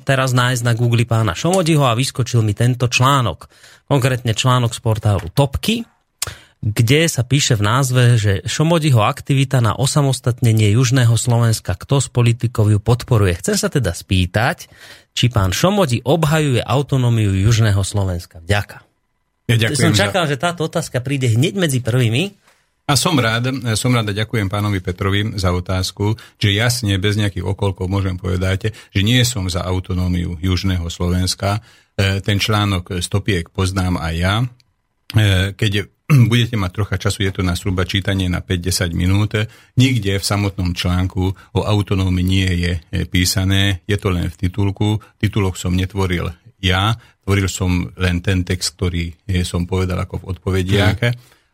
teraz 0.01 0.33
nájsť 0.33 0.65
na 0.65 0.73
Google 0.73 1.05
pána 1.05 1.37
Šomodiho 1.37 1.85
a 1.85 1.93
vyskočil 1.93 2.41
mi 2.41 2.57
tento 2.57 2.89
článok. 2.89 3.45
Konkrétne 3.85 4.33
článok 4.33 4.73
z 4.73 4.81
portálu 4.81 5.29
Topky, 5.29 5.85
kde 6.61 7.09
sa 7.09 7.25
píše 7.25 7.57
v 7.57 7.65
názve, 7.65 8.03
že 8.21 8.45
Šomodiho 8.45 9.01
aktivita 9.01 9.65
na 9.65 9.73
osamostatnenie 9.73 10.77
Južného 10.77 11.17
Slovenska, 11.17 11.73
kto 11.73 11.97
z 11.97 12.07
politikov 12.13 12.69
ju 12.69 12.77
podporuje. 12.77 13.33
Chcem 13.41 13.57
sa 13.57 13.65
teda 13.65 13.97
spýtať, 13.97 14.69
či 15.11 15.33
pán 15.33 15.49
Šomodi 15.51 16.05
obhajuje 16.05 16.61
autonómiu 16.61 17.33
Južného 17.33 17.81
Slovenska. 17.81 18.45
Vďaka. 18.45 18.85
Ja 19.49 19.57
Som 19.57 19.61
ďakujem 19.73 19.93
za- 19.97 20.01
čakal, 20.05 20.23
že 20.29 20.37
táto 20.37 20.69
otázka 20.69 21.01
príde 21.01 21.33
hneď 21.33 21.57
medzi 21.57 21.81
prvými. 21.81 22.37
A 22.85 22.93
som 22.93 23.17
rád, 23.17 23.49
som 23.73 23.89
rád 23.89 24.13
a 24.13 24.19
ďakujem 24.21 24.45
pánovi 24.45 24.85
Petrovi 24.85 25.33
za 25.41 25.49
otázku, 25.49 26.13
že 26.37 26.53
jasne, 26.53 26.93
bez 27.01 27.17
nejakých 27.17 27.45
okolkov 27.45 27.89
môžem 27.89 28.21
povedať, 28.21 28.69
že 28.93 29.01
nie 29.01 29.21
som 29.25 29.49
za 29.49 29.65
autonómiu 29.65 30.37
Južného 30.37 30.85
Slovenska. 30.93 31.57
E, 31.97 32.19
Ten 32.21 32.37
článok 32.37 33.01
stopiek 33.01 33.49
poznám 33.49 33.97
aj 33.97 34.13
ja. 34.13 34.35
E, 34.43 34.45
Keď 35.55 35.71
budete 36.29 36.55
mať 36.59 36.71
trocha 36.71 36.95
času, 36.99 37.23
je 37.23 37.33
to 37.33 37.41
na 37.41 37.55
sruba 37.55 37.87
čítanie 37.87 38.27
na 38.27 38.43
5-10 38.43 38.91
minút. 38.91 39.37
Nikde 39.79 40.19
v 40.19 40.25
samotnom 40.25 40.75
článku 40.75 41.23
o 41.55 41.61
autonómii 41.63 42.25
nie 42.25 42.49
je 42.51 42.73
e, 42.77 43.05
písané, 43.07 43.85
je 43.87 43.97
to 43.97 44.11
len 44.11 44.27
v 44.27 44.35
titulku. 44.47 44.99
Titulok 45.19 45.55
som 45.55 45.75
netvoril 45.75 46.31
ja, 46.61 46.93
tvoril 47.25 47.49
som 47.49 47.89
len 47.97 48.21
ten 48.21 48.45
text, 48.45 48.77
ktorý 48.77 49.09
e, 49.25 49.41
som 49.41 49.65
povedal 49.65 49.97
ako 50.05 50.21
v 50.21 50.27
odpovediach. 50.37 50.99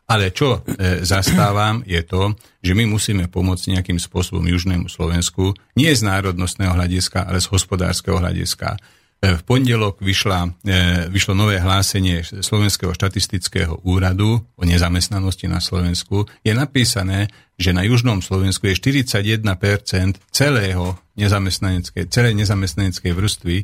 Ale 0.07 0.31
čo 0.31 0.63
e, 0.63 1.03
zastávam 1.03 1.83
je 1.83 1.99
to, 2.07 2.31
že 2.63 2.71
my 2.71 2.87
musíme 2.87 3.27
pomôcť 3.27 3.75
nejakým 3.75 3.99
spôsobom 3.99 4.43
Južnému 4.47 4.87
Slovensku, 4.87 5.51
nie 5.75 5.91
z 5.91 6.07
národnostného 6.07 6.71
hľadiska, 6.71 7.27
ale 7.27 7.43
z 7.43 7.51
hospodárskeho 7.51 8.15
hľadiska. 8.15 8.79
E, 9.17 9.33
v 9.33 9.41
pondelok 9.41 9.97
vyšla, 9.97 10.61
e, 10.61 11.09
vyšlo 11.09 11.33
nové 11.33 11.57
hlásenie 11.57 12.21
Slovenského 12.21 12.93
štatistického 12.93 13.81
úradu 13.81 14.45
o 14.53 14.61
nezamestnanosti 14.61 15.49
na 15.49 15.57
Slovensku. 15.57 16.29
Je 16.45 16.53
napísané, 16.53 17.25
že 17.57 17.73
na 17.73 17.81
Južnom 17.81 18.21
Slovensku 18.21 18.69
je 18.69 18.77
41% 18.77 19.41
celého 20.29 21.01
nezamestnaneckej, 21.17 22.13
celej 22.13 22.33
nezamestnaneckej 22.37 23.11
vrstvy 23.17 23.55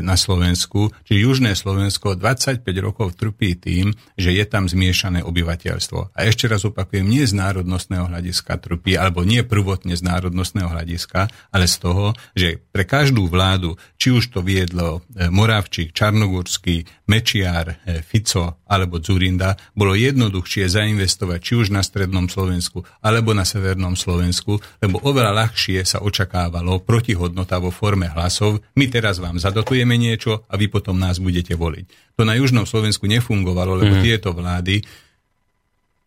na 0.00 0.16
Slovensku, 0.16 0.92
čiže 1.04 1.18
Južné 1.18 1.50
Slovensko 1.56 2.16
25 2.16 2.64
rokov 2.80 3.16
trpí 3.16 3.56
tým, 3.56 3.92
že 4.16 4.32
je 4.32 4.44
tam 4.48 4.68
zmiešané 4.68 5.24
obyvateľstvo. 5.24 6.14
A 6.16 6.18
ešte 6.24 6.48
raz 6.48 6.64
opakujem, 6.64 7.04
nie 7.04 7.24
z 7.24 7.36
národnostného 7.36 8.08
hľadiska 8.08 8.56
trpí, 8.60 8.96
alebo 8.96 9.24
nie 9.24 9.44
prvotne 9.44 9.96
z 9.96 10.02
národnostného 10.04 10.68
hľadiska, 10.70 11.28
ale 11.52 11.66
z 11.68 11.76
toho, 11.80 12.16
že 12.32 12.60
pre 12.72 12.88
každú 12.88 13.28
vládu, 13.28 13.76
či 14.00 14.14
už 14.14 14.32
to 14.32 14.40
viedlo 14.40 15.04
e, 15.12 15.28
Moravčík, 15.28 15.92
Čarnogórsky, 15.92 16.86
Mečiar, 17.10 17.84
e, 17.84 18.00
Fico 18.00 18.64
alebo 18.64 19.02
Zurinda, 19.02 19.58
bolo 19.76 19.92
jednoduchšie 19.92 20.70
zainvestovať 20.70 21.38
či 21.42 21.52
už 21.58 21.66
na 21.74 21.82
strednom 21.84 22.30
Slovensku 22.30 22.86
alebo 23.04 23.36
na 23.36 23.44
severnom 23.44 23.98
Slovensku, 23.98 24.58
lebo 24.80 25.02
oveľa 25.04 25.32
ľahšie 25.44 25.82
sa 25.84 26.00
očakávalo 26.00 26.80
protihodnota 26.82 27.60
vo 27.60 27.74
forme 27.74 28.08
hlasov. 28.08 28.62
My 28.78 28.88
teraz 28.94 29.18
vám 29.18 29.42
zadotujeme 29.42 29.98
niečo 29.98 30.46
a 30.46 30.54
vy 30.54 30.70
potom 30.70 30.94
nás 30.94 31.18
budete 31.18 31.58
voliť. 31.58 32.14
To 32.14 32.22
na 32.22 32.38
južnom 32.38 32.62
Slovensku 32.62 33.10
nefungovalo, 33.10 33.74
lebo 33.74 33.98
mm. 33.98 34.02
tieto 34.06 34.30
vlády 34.30 34.86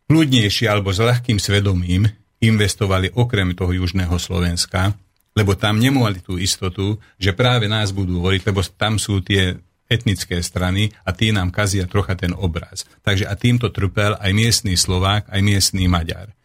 kľudnejšie 0.08 0.72
alebo 0.72 0.96
s 0.96 1.04
ľahkým 1.04 1.36
svedomím 1.36 2.08
investovali 2.40 3.12
okrem 3.12 3.52
toho 3.52 3.76
južného 3.76 4.16
Slovenska, 4.16 4.96
lebo 5.36 5.60
tam 5.60 5.84
nemali 5.84 6.24
tú 6.24 6.40
istotu, 6.40 6.96
že 7.20 7.36
práve 7.36 7.68
nás 7.68 7.92
budú 7.92 8.24
voliť, 8.24 8.42
lebo 8.48 8.64
tam 8.64 8.96
sú 8.96 9.20
tie 9.20 9.60
etnické 9.92 10.40
strany 10.40 10.96
a 11.04 11.12
tí 11.12 11.36
nám 11.36 11.52
kazia 11.52 11.88
trocha 11.92 12.16
ten 12.16 12.32
obraz. 12.32 12.88
Takže 13.04 13.28
a 13.28 13.36
týmto 13.36 13.68
trpel 13.68 14.16
aj 14.16 14.32
miestný 14.32 14.80
Slovák, 14.80 15.28
aj 15.28 15.42
miestný 15.44 15.92
Maďar. 15.92 16.37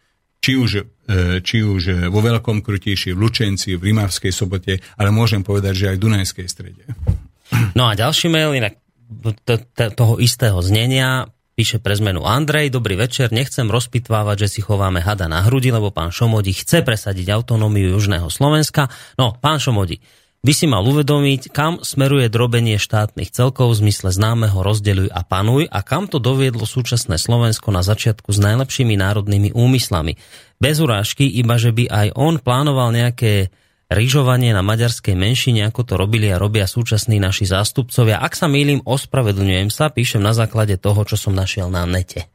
Či 0.43 0.59
už, 0.59 0.71
e, 1.07 1.39
či 1.39 1.63
už 1.63 2.11
vo 2.11 2.19
Veľkom 2.19 2.59
Krutíši, 2.59 3.15
v 3.15 3.21
Lučenci, 3.23 3.79
v 3.79 3.95
Rimavskej 3.95 4.35
sobote, 4.35 4.83
ale 4.99 5.07
môžem 5.15 5.39
povedať, 5.39 5.73
že 5.73 5.85
aj 5.87 5.95
v 5.95 6.03
Dunajskej 6.03 6.47
strede. 6.51 6.83
No 7.79 7.87
a 7.87 7.95
ďalší 7.95 8.27
mail, 8.27 8.51
inak 8.51 8.75
t- 9.47 9.63
t- 9.63 9.93
toho 9.95 10.19
istého 10.19 10.59
znenia, 10.59 11.31
píše 11.53 11.77
pre 11.77 11.93
zmenu 11.93 12.25
Andrej, 12.25 12.73
dobrý 12.73 12.97
večer, 12.97 13.29
nechcem 13.29 13.69
rozpitvávať, 13.69 14.47
že 14.47 14.59
si 14.59 14.59
chováme 14.65 14.99
hada 14.99 15.29
na 15.29 15.45
hrudi, 15.45 15.69
lebo 15.69 15.93
pán 15.93 16.09
Šomodi 16.09 16.51
chce 16.51 16.81
presadiť 16.81 17.29
autonómiu 17.29 17.93
Južného 17.93 18.27
Slovenska. 18.27 18.89
No, 19.21 19.37
pán 19.37 19.61
Šomodi, 19.61 20.01
by 20.43 20.51
si 20.51 20.67
mal 20.67 20.83
uvedomiť, 20.83 21.55
kam 21.55 21.79
smeruje 21.79 22.27
drobenie 22.27 22.75
štátnych 22.75 23.31
celkov 23.31 23.71
v 23.71 23.87
zmysle 23.87 24.11
známeho 24.11 24.59
rozdeľuj 24.59 25.07
a 25.07 25.23
panuj 25.23 25.71
a 25.71 25.79
kam 25.87 26.11
to 26.11 26.19
doviedlo 26.19 26.67
súčasné 26.67 27.15
Slovensko 27.15 27.71
na 27.71 27.79
začiatku 27.79 28.27
s 28.27 28.43
najlepšími 28.43 28.99
národnými 28.99 29.55
úmyslami. 29.55 30.19
Bez 30.59 30.83
urážky, 30.83 31.31
iba 31.31 31.55
že 31.55 31.71
by 31.71 31.87
aj 31.87 32.07
on 32.19 32.43
plánoval 32.43 32.91
nejaké 32.91 33.55
ryžovanie 33.87 34.51
na 34.51 34.59
maďarskej 34.59 35.15
menšine, 35.15 35.63
ako 35.63 35.87
to 35.87 35.93
robili 35.95 36.27
a 36.27 36.35
robia 36.35 36.67
súčasní 36.67 37.23
naši 37.23 37.47
zástupcovia. 37.47 38.19
Ak 38.19 38.35
sa 38.35 38.51
mýlim, 38.51 38.83
ospravedlňujem 38.83 39.71
sa, 39.71 39.95
píšem 39.95 40.19
na 40.19 40.35
základe 40.35 40.75
toho, 40.75 41.07
čo 41.07 41.15
som 41.15 41.31
našiel 41.31 41.71
na 41.71 41.87
nete. 41.87 42.27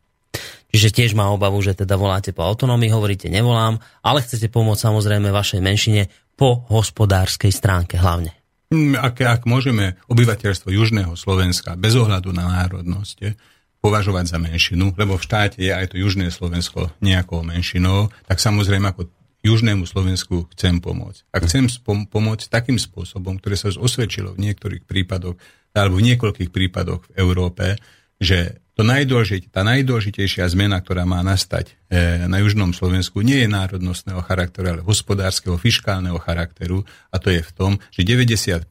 Čiže 0.73 0.89
tiež 0.93 1.11
má 1.17 1.29
obavu, 1.33 1.61
že 1.65 1.77
teda 1.77 1.97
voláte 1.97 2.33
po 2.37 2.45
autonómii, 2.45 2.93
hovoríte 2.93 3.33
nevolám, 3.33 3.81
ale 4.05 4.21
chcete 4.21 4.53
pomôcť 4.53 4.81
samozrejme 4.81 5.33
vašej 5.33 5.61
menšine 5.65 6.13
po 6.39 6.63
hospodárskej 6.71 7.51
stránke 7.51 7.99
hlavne. 7.99 8.31
Mm, 8.71 8.95
Ak, 8.95 9.19
ak 9.19 9.43
môžeme 9.43 9.99
obyvateľstvo 10.07 10.71
Južného 10.71 11.19
Slovenska 11.19 11.75
bez 11.75 11.99
ohľadu 11.99 12.31
na 12.31 12.47
národnosť 12.63 13.17
eh, 13.27 13.35
považovať 13.83 14.25
za 14.31 14.39
menšinu, 14.39 14.95
lebo 14.95 15.19
v 15.19 15.25
štáte 15.27 15.59
je 15.59 15.75
aj 15.75 15.95
to 15.95 15.97
Južné 15.99 16.31
Slovensko 16.31 16.95
nejakou 17.03 17.43
menšinou, 17.43 18.15
tak 18.31 18.39
samozrejme 18.39 18.95
ako 18.95 19.11
Južnému 19.43 19.87
Slovensku 19.87 20.51
chcem 20.55 20.83
pomôcť. 20.83 21.23
A 21.31 21.39
chcem 21.47 21.71
spom- 21.71 22.07
pomôcť 22.11 22.51
takým 22.51 22.75
spôsobom, 22.75 23.39
ktoré 23.39 23.55
sa 23.55 23.71
osvedčilo 23.71 24.35
v 24.35 24.51
niektorých 24.51 24.83
prípadoch, 24.83 25.39
alebo 25.75 26.03
v 26.03 26.11
niekoľkých 26.11 26.51
prípadoch 26.51 27.07
v 27.07 27.23
Európe, 27.23 27.79
že 28.19 28.59
to 28.79 28.87
najdôležit, 28.87 29.51
tá 29.51 29.67
najdôležitejšia 29.67 30.47
zmena, 30.55 30.79
ktorá 30.79 31.03
má 31.03 31.19
nastať 31.27 31.75
e, 31.91 32.31
na 32.31 32.39
južnom 32.39 32.71
Slovensku, 32.71 33.27
nie 33.27 33.43
je 33.43 33.51
národnostného 33.51 34.23
charakteru, 34.23 34.71
ale 34.71 34.87
hospodárskeho, 34.87 35.59
fiskálneho 35.59 36.15
charakteru. 36.23 36.87
A 37.11 37.19
to 37.19 37.35
je 37.35 37.43
v 37.43 37.51
tom, 37.59 37.73
že 37.91 38.07
90% 38.07 38.71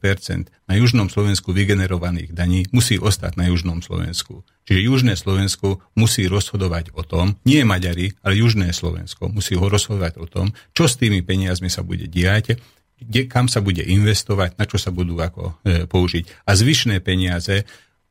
na 0.64 0.74
južnom 0.80 1.12
Slovensku 1.12 1.52
vygenerovaných 1.52 2.32
daní 2.32 2.64
musí 2.72 2.96
ostať 2.96 3.36
na 3.36 3.52
južnom 3.52 3.84
Slovensku. 3.84 4.48
Čiže 4.64 4.80
južné 4.80 5.12
Slovensko 5.12 5.84
musí 5.92 6.24
rozhodovať 6.24 6.96
o 6.96 7.04
tom, 7.04 7.36
nie 7.44 7.60
Maďari, 7.68 8.16
ale 8.24 8.40
južné 8.40 8.72
Slovensko 8.72 9.28
musí 9.28 9.60
ho 9.60 9.68
rozhodovať 9.68 10.16
o 10.16 10.24
tom, 10.24 10.56
čo 10.72 10.88
s 10.88 10.96
tými 10.96 11.20
peniazmi 11.20 11.68
sa 11.68 11.84
bude 11.84 12.08
diať, 12.08 12.56
kde, 12.96 13.28
kam 13.28 13.46
sa 13.46 13.60
bude 13.60 13.84
investovať, 13.84 14.56
na 14.56 14.64
čo 14.64 14.80
sa 14.80 14.88
budú 14.88 15.20
ako 15.20 15.60
e, 15.62 15.84
použiť. 15.84 16.48
A 16.48 16.56
zvyšné 16.56 16.98
peniaze 17.04 17.68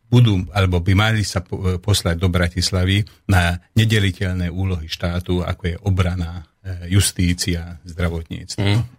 budú, 0.08 0.48
alebo 0.56 0.80
by 0.80 0.94
mali 0.96 1.22
sa 1.28 1.44
poslať 1.80 2.16
do 2.16 2.32
Bratislavy 2.32 3.04
na 3.28 3.60
nedeliteľné 3.76 4.48
úlohy 4.48 4.88
štátu, 4.88 5.44
ako 5.44 5.64
je 5.68 5.76
obrana, 5.84 6.48
e, 6.64 6.88
justícia, 6.92 7.80
zdravotníctvo. 7.84 8.64
Mm. 8.64 8.97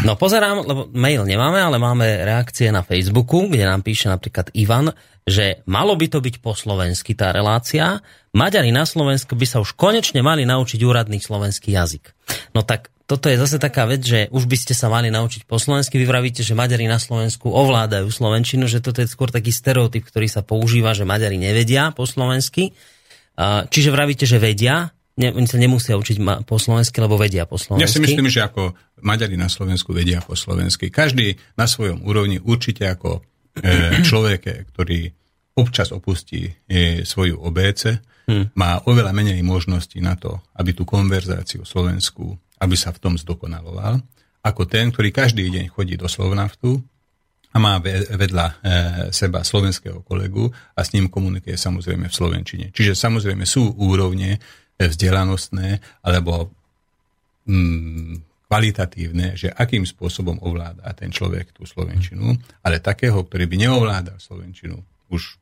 No 0.00 0.16
pozerám, 0.16 0.64
lebo 0.64 0.88
mail 0.96 1.28
nemáme, 1.28 1.60
ale 1.60 1.76
máme 1.76 2.24
reakcie 2.24 2.72
na 2.72 2.80
Facebooku, 2.80 3.52
kde 3.52 3.68
nám 3.68 3.84
píše 3.84 4.08
napríklad 4.08 4.48
Ivan, 4.56 4.96
že 5.28 5.60
malo 5.68 5.92
by 5.94 6.06
to 6.08 6.24
byť 6.24 6.40
po 6.40 6.56
slovensky 6.56 7.12
tá 7.12 7.30
relácia. 7.30 8.00
Maďari 8.32 8.72
na 8.72 8.88
Slovensku 8.88 9.36
by 9.36 9.46
sa 9.46 9.60
už 9.60 9.76
konečne 9.76 10.24
mali 10.24 10.48
naučiť 10.48 10.80
úradný 10.80 11.20
slovenský 11.20 11.76
jazyk. 11.76 12.16
No 12.56 12.64
tak 12.64 12.88
toto 13.04 13.26
je 13.28 13.36
zase 13.36 13.58
taká 13.58 13.90
vec, 13.90 14.06
že 14.06 14.30
už 14.30 14.46
by 14.46 14.56
ste 14.56 14.72
sa 14.72 14.86
mali 14.86 15.10
naučiť 15.10 15.44
po 15.44 15.58
slovensky. 15.58 15.98
Vy 15.98 16.06
vravíte, 16.06 16.46
že 16.46 16.54
Maďari 16.54 16.86
na 16.86 17.02
Slovensku 17.02 17.50
ovládajú 17.50 18.06
slovenčinu, 18.06 18.70
že 18.70 18.78
toto 18.78 19.02
je 19.02 19.10
skôr 19.10 19.28
taký 19.28 19.50
stereotyp, 19.50 20.06
ktorý 20.06 20.30
sa 20.30 20.46
používa, 20.46 20.94
že 20.94 21.02
Maďari 21.02 21.36
nevedia 21.36 21.90
po 21.90 22.06
slovensky. 22.06 22.72
Čiže 23.40 23.90
vravíte, 23.90 24.30
že 24.30 24.38
vedia, 24.38 24.94
ne, 25.18 25.28
oni 25.34 25.48
sa 25.48 25.58
nemusia 25.58 25.98
učiť 25.98 26.46
po 26.46 26.56
slovensky, 26.60 27.00
lebo 27.02 27.18
vedia 27.18 27.48
po 27.48 27.58
slovensky. 27.58 27.82
Ja 27.82 27.90
si 27.90 27.98
myslím, 27.98 28.30
že 28.30 28.46
ako 28.46 28.76
Maďari 29.00 29.34
na 29.34 29.48
Slovensku 29.48 29.96
vedia 29.96 30.20
po 30.20 30.36
slovensky. 30.36 30.92
Každý 30.92 31.34
na 31.56 31.64
svojom 31.64 32.04
úrovni 32.04 32.38
určite 32.38 32.86
ako 32.86 33.24
e, 33.58 34.00
človek, 34.08 34.70
ktorý 34.70 35.10
občas 35.56 35.90
opustí 35.90 36.46
e, 36.46 37.02
svoju 37.02 37.40
OBC, 37.42 37.96
hmm. 38.30 38.54
má 38.54 38.84
oveľa 38.86 39.10
menej 39.10 39.42
možností 39.42 39.98
na 39.98 40.14
to, 40.14 40.38
aby 40.54 40.76
tú 40.76 40.86
konverzáciu 40.86 41.66
slovenskú 41.66 42.38
aby 42.60 42.76
sa 42.76 42.92
v 42.92 43.00
tom 43.00 43.14
zdokonaloval, 43.16 43.98
ako 44.44 44.62
ten, 44.68 44.92
ktorý 44.92 45.08
každý 45.10 45.48
deň 45.48 45.72
chodí 45.72 45.96
do 45.96 46.08
Slovnaftu 46.08 46.80
a 47.50 47.56
má 47.58 47.82
vedľa 47.82 48.46
e, 48.46 48.54
seba 49.10 49.42
slovenského 49.42 50.06
kolegu 50.06 50.48
a 50.76 50.80
s 50.86 50.94
ním 50.94 51.10
komunikuje 51.10 51.58
samozrejme 51.58 52.06
v 52.06 52.14
slovenčine. 52.14 52.66
Čiže 52.70 52.94
samozrejme 52.94 53.42
sú 53.42 53.74
úrovne 53.74 54.38
vzdelanostné 54.88 55.82
alebo 56.00 56.48
mm, 57.44 58.46
kvalitatívne, 58.50 59.38
že 59.38 59.52
akým 59.52 59.86
spôsobom 59.86 60.42
ovláda 60.42 60.82
ten 60.98 61.14
človek 61.14 61.54
tú 61.54 61.62
slovenčinu, 61.62 62.34
ale 62.66 62.82
takého, 62.82 63.22
ktorý 63.22 63.46
by 63.46 63.56
neovládal 63.62 64.18
slovenčinu, 64.18 64.80
už 65.10 65.40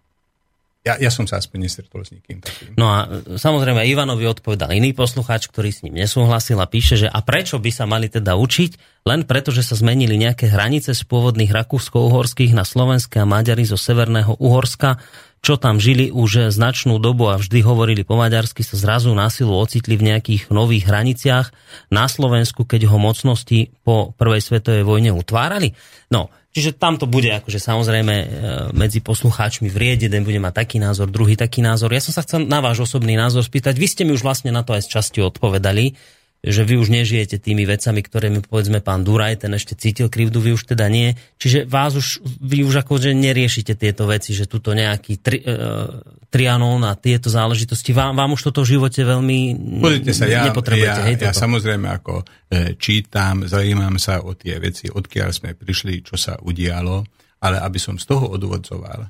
ja, 0.88 0.96
ja 0.96 1.10
som 1.12 1.28
sa 1.28 1.36
aspoň 1.36 1.68
nestretol 1.68 2.00
s 2.00 2.16
nikým 2.16 2.40
takým. 2.40 2.72
No 2.78 2.88
a 2.88 3.04
e, 3.04 3.36
samozrejme 3.36 3.84
Ivanovi 3.84 4.24
odpovedal 4.24 4.72
iný 4.72 4.96
poslucháč, 4.96 5.50
ktorý 5.52 5.68
s 5.68 5.84
ním 5.84 6.00
nesúhlasil 6.00 6.56
a 6.56 6.70
píše, 6.70 6.96
že 6.96 7.08
a 7.10 7.20
prečo 7.20 7.60
by 7.60 7.68
sa 7.68 7.84
mali 7.84 8.08
teda 8.08 8.38
učiť? 8.38 9.04
Len 9.04 9.28
preto, 9.28 9.52
že 9.52 9.60
sa 9.60 9.76
zmenili 9.76 10.16
nejaké 10.16 10.48
hranice 10.48 10.96
z 10.96 11.02
pôvodných 11.04 11.52
rakúsko-uhorských 11.52 12.56
na 12.56 12.64
slovenské 12.64 13.20
a 13.20 13.28
Maďari 13.28 13.68
zo 13.68 13.76
severného 13.76 14.40
Uhorska, 14.40 14.96
čo 15.38 15.56
tam 15.56 15.78
žili 15.78 16.10
už 16.10 16.50
značnú 16.50 16.98
dobu 16.98 17.30
a 17.30 17.38
vždy 17.38 17.62
hovorili 17.62 18.02
po 18.02 18.18
maďarsky, 18.18 18.66
sa 18.66 18.74
zrazu 18.74 19.14
násilu 19.14 19.54
ocitli 19.54 19.94
v 19.94 20.14
nejakých 20.14 20.50
nových 20.50 20.90
hraniciach 20.90 21.54
na 21.94 22.10
Slovensku, 22.10 22.66
keď 22.66 22.90
ho 22.90 22.98
mocnosti 22.98 23.70
po 23.86 24.12
prvej 24.18 24.42
svetovej 24.42 24.84
vojne 24.84 25.10
utvárali. 25.14 25.72
No, 26.10 26.30
Čiže 26.48 26.80
tam 26.80 26.96
to 26.98 27.04
bude 27.04 27.28
akože 27.28 27.60
samozrejme 27.60 28.14
e, 28.18 28.26
medzi 28.72 28.98
poslucháčmi 28.98 29.68
vrieť, 29.68 30.08
jeden 30.08 30.26
bude 30.26 30.40
mať 30.42 30.64
taký 30.64 30.82
názor, 30.82 31.06
druhý 31.06 31.38
taký 31.38 31.62
názor. 31.62 31.92
Ja 31.92 32.02
som 32.02 32.10
sa 32.10 32.24
chcel 32.24 32.48
na 32.48 32.58
váš 32.64 32.82
osobný 32.88 33.14
názor 33.14 33.44
spýtať. 33.46 33.78
Vy 33.78 33.86
ste 33.86 34.02
mi 34.02 34.16
už 34.16 34.24
vlastne 34.26 34.50
na 34.50 34.66
to 34.66 34.72
aj 34.74 34.88
z 34.88 34.98
časti 34.98 35.20
odpovedali 35.22 35.94
že 36.48 36.64
vy 36.64 36.80
už 36.80 36.88
nežijete 36.88 37.36
tými 37.36 37.68
vecami, 37.68 38.00
ktoré 38.00 38.32
mi 38.32 38.40
povedzme 38.40 38.80
pán 38.80 39.04
Duraj, 39.04 39.44
ten 39.44 39.52
ešte 39.52 39.76
cítil 39.76 40.08
krivdu, 40.08 40.40
vy 40.40 40.56
už 40.56 40.64
teda 40.72 40.88
nie. 40.88 41.12
Čiže 41.36 41.68
vás 41.68 41.92
už, 41.92 42.24
vy 42.24 42.64
už 42.64 42.88
akože 42.88 43.12
neriešite 43.12 43.76
tieto 43.76 44.08
veci, 44.08 44.32
že 44.32 44.48
tuto 44.48 44.72
nejaký 44.72 45.20
tri, 45.20 45.44
uh, 45.44 46.00
trianón 46.32 46.88
a 46.88 46.96
tieto 46.96 47.28
záležitosti. 47.28 47.92
Vám, 47.92 48.16
vám 48.16 48.32
už 48.32 48.48
toto 48.48 48.64
v 48.64 48.80
živote 48.80 49.04
veľmi 49.04 49.38
Pozrite 49.84 50.12
sa, 50.16 50.24
ja, 50.24 50.48
nepotrebujete. 50.48 51.00
Ja, 51.04 51.08
hej, 51.12 51.16
ja 51.20 51.32
samozrejme 51.36 51.88
ako 52.00 52.24
e, 52.24 52.24
čítam, 52.80 53.44
zaujímam 53.44 54.00
sa 54.00 54.24
o 54.24 54.32
tie 54.32 54.56
veci, 54.56 54.88
odkiaľ 54.88 55.28
sme 55.32 55.52
prišli, 55.52 56.00
čo 56.00 56.16
sa 56.16 56.40
udialo, 56.40 57.04
ale 57.44 57.56
aby 57.60 57.76
som 57.76 58.00
z 58.00 58.08
toho 58.08 58.28
odvodzoval 58.36 59.04
e, 59.04 59.08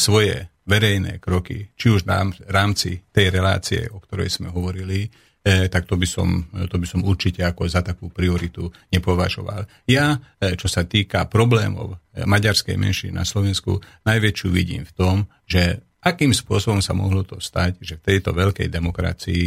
svoje 0.00 0.40
verejné 0.68 1.20
kroky, 1.20 1.72
či 1.72 1.88
už 1.88 2.04
v 2.04 2.52
rámci 2.52 3.00
tej 3.08 3.32
relácie, 3.32 3.88
o 3.88 4.00
ktorej 4.04 4.28
sme 4.28 4.52
hovorili, 4.52 5.08
E, 5.08 5.27
tak 5.70 5.86
to 5.88 5.94
by, 5.96 6.04
som, 6.04 6.50
to 6.68 6.76
by 6.76 6.86
som 6.86 7.00
určite 7.06 7.40
ako 7.40 7.70
za 7.70 7.80
takú 7.80 8.10
prioritu 8.12 8.68
nepovažoval. 8.92 9.64
Ja, 9.86 10.18
e, 10.38 10.58
čo 10.58 10.66
sa 10.66 10.84
týka 10.84 11.24
problémov 11.30 11.96
e, 12.12 12.26
maďarskej 12.26 12.76
menšiny 12.76 13.12
na 13.14 13.24
Slovensku, 13.24 13.78
najväčšiu 14.04 14.48
vidím 14.50 14.84
v 14.84 14.92
tom, 14.94 15.16
že 15.48 15.82
akým 16.04 16.34
spôsobom 16.34 16.82
sa 16.84 16.92
mohlo 16.94 17.22
to 17.24 17.38
stať, 17.38 17.80
že 17.80 17.96
v 17.98 18.06
tejto 18.14 18.34
veľkej 18.34 18.68
demokracii 18.68 19.44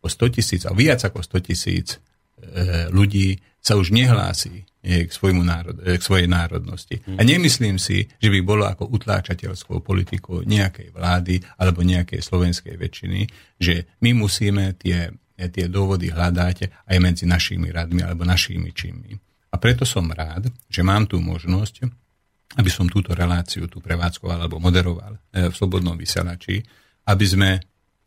o 0.00 0.08
100 0.08 0.36
tisíc, 0.36 0.62
a 0.64 0.72
viac 0.72 1.04
ako 1.04 1.20
100 1.20 1.48
tisíc 1.48 2.00
ľudí 2.88 3.36
sa 3.60 3.76
už 3.76 3.92
nehlási 3.92 4.64
k, 4.80 5.10
svojmu 5.12 5.44
národ, 5.44 5.76
k 5.76 6.00
svojej 6.00 6.24
národnosti. 6.24 7.04
A 7.04 7.20
nemyslím 7.20 7.76
si, 7.76 8.08
že 8.16 8.32
by 8.32 8.40
bolo 8.40 8.64
ako 8.64 8.88
utláčateľskou 8.96 9.84
politikou 9.84 10.40
nejakej 10.48 10.96
vlády 10.96 11.44
alebo 11.60 11.84
nejakej 11.84 12.24
slovenskej 12.24 12.80
väčšiny, 12.80 13.20
že 13.60 13.92
my 14.00 14.16
musíme 14.16 14.72
tie 14.80 15.12
tie 15.48 15.72
dôvody 15.72 16.12
hľadáte 16.12 16.68
aj 16.84 16.96
medzi 17.00 17.24
našimi 17.24 17.72
radmi 17.72 18.04
alebo 18.04 18.28
našimi 18.28 18.76
činmi. 18.76 19.16
A 19.50 19.56
preto 19.56 19.88
som 19.88 20.06
rád, 20.12 20.52
že 20.68 20.84
mám 20.84 21.08
tú 21.08 21.18
možnosť, 21.18 21.88
aby 22.60 22.70
som 22.70 22.90
túto 22.90 23.14
reláciu 23.14 23.70
tu 23.70 23.78
prevádzkoval 23.78 24.44
alebo 24.44 24.60
moderoval 24.60 25.16
eh, 25.32 25.48
v 25.48 25.54
Slobodnom 25.54 25.96
vysielači, 25.96 26.60
aby 27.06 27.26
sme 27.26 27.50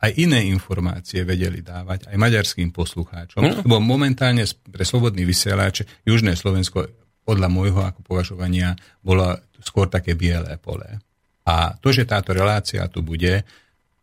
aj 0.04 0.10
iné 0.20 0.44
informácie 0.52 1.24
vedeli 1.24 1.64
dávať 1.64 2.12
aj 2.12 2.16
maďarským 2.20 2.68
poslucháčom, 2.68 3.40
mm. 3.40 3.54
lebo 3.64 3.80
momentálne 3.80 4.44
pre 4.68 4.84
Slobodný 4.84 5.24
vysielač 5.24 5.82
Južné 6.04 6.36
Slovensko 6.36 6.84
podľa 7.24 7.48
môjho 7.48 7.80
ako 7.80 8.04
považovania 8.04 8.76
bolo 9.00 9.32
skôr 9.64 9.88
také 9.88 10.12
biele 10.12 10.60
pole. 10.60 11.00
A 11.48 11.72
to, 11.80 11.88
že 11.88 12.04
táto 12.04 12.36
relácia 12.36 12.84
tu 12.92 13.00
bude, 13.00 13.44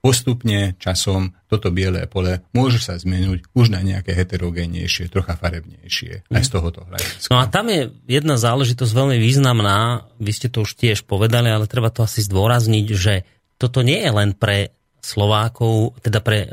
postupne 0.02 0.74
časom 0.82 1.38
toto 1.46 1.70
biele 1.70 2.10
pole 2.10 2.42
môže 2.58 2.82
sa 2.82 2.98
zmeniť 2.98 3.54
už 3.54 3.68
na 3.70 3.86
nejaké 3.86 4.18
heterogénejšie, 4.18 5.14
trocha 5.14 5.38
farebnejšie, 5.38 6.26
aj 6.26 6.42
z 6.42 6.50
tohoto 6.50 6.82
hľadiska. 6.90 7.30
No 7.30 7.38
a 7.38 7.46
tam 7.46 7.70
je 7.70 7.94
jedna 8.10 8.36
záležitosť 8.42 8.92
veľmi 8.92 9.18
významná, 9.22 10.10
vy 10.18 10.32
ste 10.34 10.50
to 10.50 10.66
už 10.66 10.74
tiež 10.74 11.06
povedali, 11.06 11.54
ale 11.54 11.70
treba 11.70 11.94
to 11.94 12.02
asi 12.02 12.26
zdôrazniť, 12.26 12.88
že 12.98 13.14
toto 13.62 13.86
nie 13.86 14.02
je 14.02 14.12
len 14.12 14.34
pre 14.34 14.74
Slovákov, 15.02 15.98
teda 16.06 16.22
pre 16.22 16.46
e, 16.46 16.48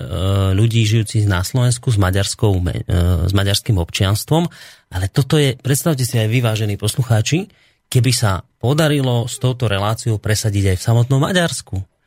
ľudí 0.56 0.80
žijúcich 0.84 1.28
na 1.28 1.44
Slovensku 1.44 1.92
s, 1.92 2.00
maďarskou, 2.00 2.52
e, 2.64 2.84
s 3.28 3.32
maďarským 3.32 3.76
občianstvom, 3.76 4.48
ale 4.88 5.12
toto 5.12 5.36
je, 5.36 5.56
predstavte 5.56 6.04
si 6.04 6.16
aj 6.16 6.32
vyvážení 6.32 6.80
poslucháči, 6.80 7.48
keby 7.92 8.12
sa 8.12 8.44
podarilo 8.60 9.28
s 9.28 9.36
touto 9.36 9.68
reláciou 9.68 10.16
presadiť 10.16 10.72
aj 10.72 10.76
v 10.80 10.84
samotnom 10.84 11.20
Maďarsku 11.20 11.97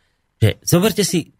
že 0.41 0.57
zoberte 0.65 1.05
si 1.05 1.31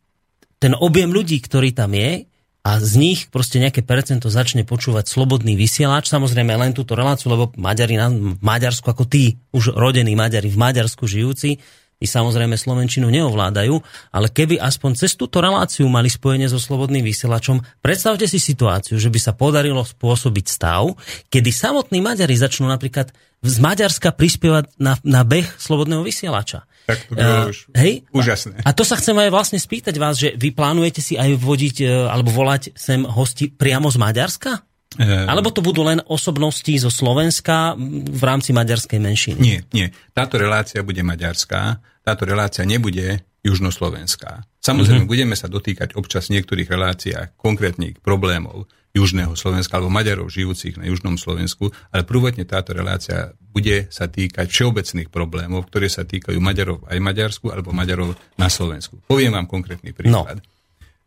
ten 0.62 0.78
objem 0.78 1.10
ľudí, 1.10 1.42
ktorý 1.42 1.74
tam 1.74 1.98
je 1.98 2.30
a 2.62 2.72
z 2.78 2.94
nich 3.02 3.20
proste 3.34 3.58
nejaké 3.58 3.82
percento 3.82 4.30
začne 4.30 4.62
počúvať 4.62 5.10
slobodný 5.10 5.58
vysielač, 5.58 6.06
samozrejme 6.06 6.54
len 6.54 6.78
túto 6.78 6.94
reláciu, 6.94 7.34
lebo 7.34 7.50
Maďari 7.58 7.98
na 7.98 8.14
Maďarsku, 8.38 8.86
ako 8.86 9.10
tí 9.10 9.42
už 9.50 9.74
rodení 9.74 10.14
Maďari 10.14 10.54
v 10.54 10.62
Maďarsku 10.62 11.10
žijúci, 11.10 11.58
tí 11.98 12.06
samozrejme 12.06 12.54
Slovenčinu 12.54 13.10
neovládajú, 13.10 13.82
ale 14.14 14.30
keby 14.30 14.62
aspoň 14.62 14.94
cez 14.94 15.18
túto 15.18 15.42
reláciu 15.42 15.90
mali 15.90 16.10
spojenie 16.10 16.46
so 16.46 16.62
slobodným 16.62 17.02
vysielačom, 17.02 17.66
predstavte 17.82 18.30
si 18.30 18.38
situáciu, 18.38 19.02
že 19.02 19.10
by 19.10 19.18
sa 19.18 19.34
podarilo 19.34 19.82
spôsobiť 19.82 20.46
stav, 20.46 20.94
kedy 21.34 21.50
samotní 21.50 22.06
Maďari 22.06 22.38
začnú 22.38 22.70
napríklad 22.70 23.10
z 23.42 23.56
Maďarska 23.58 24.14
prispievať 24.14 24.78
na, 24.78 25.02
na 25.02 25.26
beh 25.26 25.50
slobodného 25.58 26.06
vysielača. 26.06 26.70
Tak 26.86 26.98
to 27.08 27.14
bolo 27.14 27.34
uh, 27.46 27.52
už 27.52 27.58
hej? 27.78 27.94
úžasné. 28.12 28.66
A 28.66 28.72
to 28.74 28.84
sa 28.84 28.98
chcem 28.98 29.16
aj 29.16 29.30
vlastne 29.30 29.60
spýtať 29.62 29.96
vás, 30.02 30.18
že 30.18 30.34
vy 30.36 30.52
plánujete 30.52 31.02
si 31.02 31.14
aj 31.16 31.38
vodiť 31.38 31.76
uh, 31.86 31.90
alebo 32.10 32.34
volať 32.34 32.74
sem 32.74 33.06
hosti 33.06 33.54
priamo 33.54 33.88
z 33.88 33.98
Maďarska? 34.02 34.52
Uh, 35.00 35.30
alebo 35.30 35.54
to 35.54 35.64
budú 35.64 35.88
len 35.88 36.04
osobnosti 36.10 36.74
zo 36.76 36.92
Slovenska 36.92 37.80
v 37.80 38.24
rámci 38.26 38.52
maďarskej 38.52 39.00
menšiny? 39.00 39.40
Nie, 39.40 39.60
nie. 39.72 39.88
Táto 40.12 40.36
relácia 40.36 40.84
bude 40.84 41.00
maďarská. 41.06 41.80
Táto 42.02 42.26
relácia 42.26 42.66
nebude 42.66 43.24
južnoslovenská. 43.42 44.46
Samozrejme, 44.62 45.06
mm-hmm. 45.06 45.14
budeme 45.14 45.34
sa 45.34 45.50
dotýkať 45.50 45.98
občas 45.98 46.30
v 46.30 46.38
niektorých 46.38 46.70
reláciách 46.70 47.28
konkrétnych 47.42 47.98
problémov 48.06 48.70
južného 48.92 49.34
Slovenska 49.40 49.80
alebo 49.80 49.88
Maďarov 49.88 50.28
žijúcich 50.28 50.76
na 50.76 50.86
južnom 50.92 51.16
Slovensku, 51.16 51.72
ale 51.96 52.04
prvotne 52.04 52.44
táto 52.44 52.76
relácia 52.76 53.32
bude 53.52 53.88
sa 53.88 54.12
týkať 54.12 54.52
všeobecných 54.52 55.08
problémov, 55.08 55.72
ktoré 55.72 55.88
sa 55.88 56.04
týkajú 56.04 56.36
Maďarov 56.44 56.84
aj 56.92 57.00
Maďarsku 57.00 57.48
alebo 57.52 57.72
Maďarov 57.72 58.16
na 58.36 58.52
Slovensku. 58.52 59.00
Poviem 59.08 59.32
vám 59.32 59.48
konkrétny 59.48 59.96
príklad. 59.96 60.40
No. 60.40 60.52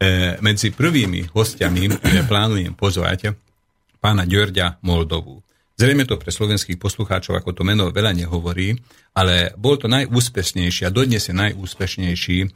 E, 0.01 0.41
medzi 0.41 0.73
prvými 0.73 1.29
hostiami 1.33 1.83
e, 1.89 1.93
plánujem 2.25 2.73
pozvať 2.73 3.37
pána 4.01 4.25
Ďorďa 4.25 4.81
Moldovu. 4.85 5.44
Zrejme 5.75 6.07
to 6.07 6.15
pre 6.23 6.31
slovenských 6.31 6.79
poslucháčov, 6.79 7.35
ako 7.35 7.51
to 7.51 7.67
meno 7.67 7.91
veľa 7.91 8.15
nehovorí, 8.15 8.79
ale 9.19 9.51
bol 9.59 9.75
to 9.75 9.91
najúspešnejší 9.91 10.87
a 10.87 10.95
dodnes 10.95 11.27
je 11.27 11.35
najúspešnejší 11.35 12.39
e, 12.39 12.47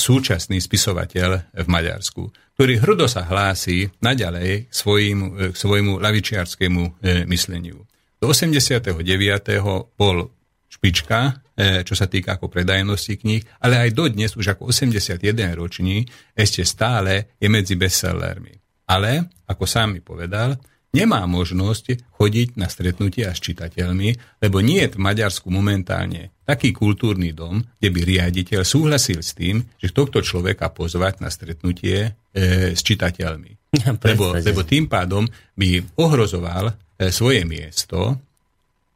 súčasný 0.00 0.56
spisovateľ 0.56 1.52
v 1.52 1.66
Maďarsku, 1.68 2.32
ktorý 2.56 2.80
hrdo 2.80 3.04
sa 3.04 3.28
hlási 3.28 3.92
naďalej 4.00 4.64
k, 4.64 4.72
svojim, 4.72 5.18
e, 5.36 5.52
k 5.52 5.56
svojmu 5.60 6.00
lavičiarskému 6.00 6.82
e, 6.88 6.90
mysleniu. 7.28 7.84
Do 8.16 8.32
89. 8.32 8.96
bol 9.92 10.16
špička, 10.72 11.44
e, 11.52 11.84
čo 11.84 11.92
sa 11.92 12.08
týka 12.08 12.40
ako 12.40 12.48
predajnosti 12.48 13.12
kníh, 13.20 13.44
ale 13.60 13.76
aj 13.76 13.90
dodnes, 13.92 14.32
už 14.40 14.56
ako 14.56 14.72
81 14.72 15.52
roční, 15.52 16.08
ešte 16.32 16.64
stále 16.64 17.36
je 17.36 17.52
medzi 17.52 17.76
bestsellermi. 17.76 18.56
Ale, 18.88 19.28
ako 19.44 19.68
sám 19.68 19.92
mi 19.92 20.00
povedal, 20.00 20.56
nemá 20.92 21.24
možnosť 21.24 22.14
chodiť 22.20 22.60
na 22.60 22.68
stretnutia 22.68 23.32
s 23.32 23.40
čitateľmi, 23.40 24.40
lebo 24.44 24.60
nie 24.60 24.84
je 24.84 24.92
v 24.92 25.00
Maďarsku 25.00 25.48
momentálne 25.48 26.30
taký 26.44 26.76
kultúrny 26.76 27.32
dom, 27.32 27.64
kde 27.80 27.88
by 27.88 28.00
riaditeľ 28.04 28.60
súhlasil 28.60 29.24
s 29.24 29.32
tým, 29.32 29.64
že 29.80 29.96
tohto 29.96 30.20
človeka 30.20 30.68
pozvať 30.68 31.24
na 31.24 31.32
stretnutie 31.32 32.12
e, 32.12 32.76
s 32.76 32.80
čitateľmi. 32.84 33.72
Ja, 33.72 33.96
lebo, 33.96 34.36
lebo 34.36 34.60
tým 34.68 34.84
pádom 34.84 35.24
by 35.56 35.96
ohrozoval 35.96 36.76
e, 37.00 37.08
svoje 37.08 37.48
miesto, 37.48 38.20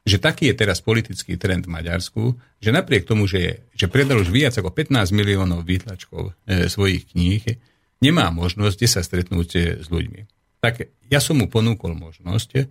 že 0.05 0.21
taký 0.21 0.53
je 0.53 0.55
teraz 0.55 0.79
politický 0.85 1.35
trend 1.35 1.65
v 1.65 1.73
Maďarsku, 1.81 2.37
že 2.61 2.69
napriek 2.69 3.09
tomu, 3.09 3.25
že, 3.25 3.39
je, 3.41 3.53
že 3.73 3.85
predal 3.89 4.21
už 4.21 4.29
viac 4.29 4.53
ako 4.53 4.69
15 4.69 5.11
miliónov 5.17 5.65
výtlačkov 5.65 6.37
e, 6.45 6.69
svojich 6.69 7.09
kníh, 7.09 7.41
nemá 8.05 8.29
možnosť 8.29 8.85
sa 8.85 9.01
stretnúť 9.01 9.49
e, 9.57 9.59
s 9.81 9.89
ľuďmi 9.89 10.36
tak 10.59 10.89
ja 11.07 11.19
som 11.21 11.39
mu 11.39 11.47
ponúkol 11.47 11.93
možnosť 11.95 12.67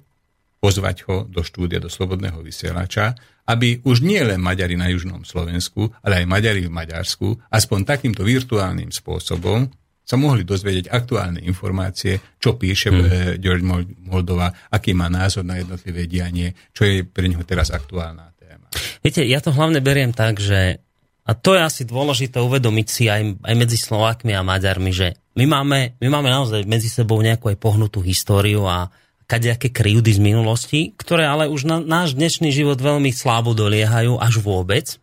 pozvať 0.60 0.96
ho 1.06 1.16
do 1.28 1.44
štúdia, 1.44 1.78
do 1.78 1.92
Slobodného 1.92 2.40
vysielača, 2.40 3.14
aby 3.46 3.84
už 3.86 4.02
nie 4.02 4.18
len 4.24 4.42
Maďari 4.42 4.74
na 4.74 4.90
Južnom 4.90 5.22
Slovensku, 5.22 5.94
ale 6.02 6.24
aj 6.24 6.26
Maďari 6.26 6.66
v 6.66 6.74
Maďarsku, 6.74 7.28
aspoň 7.52 7.78
takýmto 7.86 8.26
virtuálnym 8.26 8.90
spôsobom 8.90 9.70
sa 10.06 10.14
mohli 10.14 10.46
dozvedieť 10.46 10.86
aktuálne 10.86 11.42
informácie, 11.42 12.38
čo 12.38 12.54
píše 12.54 12.94
hmm. 12.94 13.42
George 13.42 13.66
Moldova, 14.06 14.54
aký 14.70 14.94
má 14.94 15.10
názor 15.10 15.42
na 15.42 15.58
jednotlivé 15.58 16.06
dianie, 16.06 16.54
čo 16.70 16.86
je 16.86 17.02
pre 17.02 17.26
neho 17.26 17.42
teraz 17.42 17.74
aktuálna 17.74 18.30
téma. 18.38 18.70
Viete, 19.02 19.26
ja 19.26 19.42
to 19.42 19.50
hlavne 19.50 19.82
beriem 19.82 20.14
tak, 20.14 20.38
že 20.38 20.85
a 21.26 21.34
to 21.34 21.58
je 21.58 21.60
asi 21.60 21.82
dôležité 21.82 22.38
uvedomiť 22.38 22.86
si 22.86 23.10
aj, 23.10 23.42
aj 23.42 23.54
medzi 23.58 23.74
Slovákmi 23.74 24.30
a 24.30 24.46
Maďarmi, 24.46 24.94
že 24.94 25.18
my 25.34 25.44
máme, 25.44 25.98
my 25.98 26.08
máme 26.08 26.30
naozaj 26.30 26.62
medzi 26.64 26.86
sebou 26.86 27.18
nejakú 27.18 27.50
aj 27.50 27.58
pohnutú 27.58 27.98
históriu 28.00 28.62
a 28.64 28.94
kadejaké 29.26 29.74
kryjúdy 29.74 30.14
z 30.14 30.20
minulosti, 30.22 30.80
ktoré 30.94 31.26
ale 31.26 31.50
už 31.50 31.66
na 31.66 31.82
náš 31.82 32.14
dnešný 32.14 32.54
život 32.54 32.78
veľmi 32.78 33.10
slabo 33.10 33.58
doliehajú, 33.58 34.22
až 34.22 34.38
vôbec. 34.38 35.02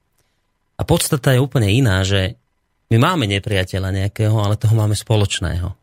A 0.79 0.87
podstata 0.87 1.35
je 1.35 1.43
úplne 1.43 1.67
iná, 1.67 2.07
že 2.07 2.39
my 2.87 3.03
máme 3.03 3.27
nepriateľa 3.27 3.91
nejakého, 3.91 4.39
ale 4.39 4.55
toho 4.55 4.73
máme 4.79 4.95
spoločného 4.95 5.82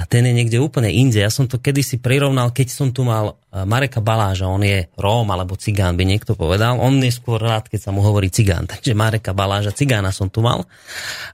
a 0.00 0.08
ten 0.08 0.24
je 0.24 0.32
niekde 0.32 0.56
úplne 0.56 0.88
inde. 0.88 1.20
Ja 1.20 1.28
som 1.28 1.44
to 1.44 1.60
kedysi 1.60 2.00
prirovnal, 2.00 2.56
keď 2.56 2.72
som 2.72 2.88
tu 2.88 3.04
mal 3.04 3.36
e, 3.52 3.68
Mareka 3.68 4.00
Baláža, 4.00 4.48
on 4.48 4.64
je 4.64 4.88
Róm 4.96 5.28
alebo 5.28 5.60
Cigán, 5.60 5.92
by 5.92 6.08
niekto 6.08 6.32
povedal. 6.32 6.80
On 6.80 6.96
je 6.96 7.12
skôr 7.12 7.36
rád, 7.36 7.68
keď 7.68 7.80
sa 7.84 7.90
mu 7.92 8.00
hovorí 8.00 8.32
Cigán. 8.32 8.64
Takže 8.72 8.96
Mareka 8.96 9.36
Baláža, 9.36 9.76
Cigána 9.76 10.08
som 10.08 10.32
tu 10.32 10.40
mal. 10.40 10.64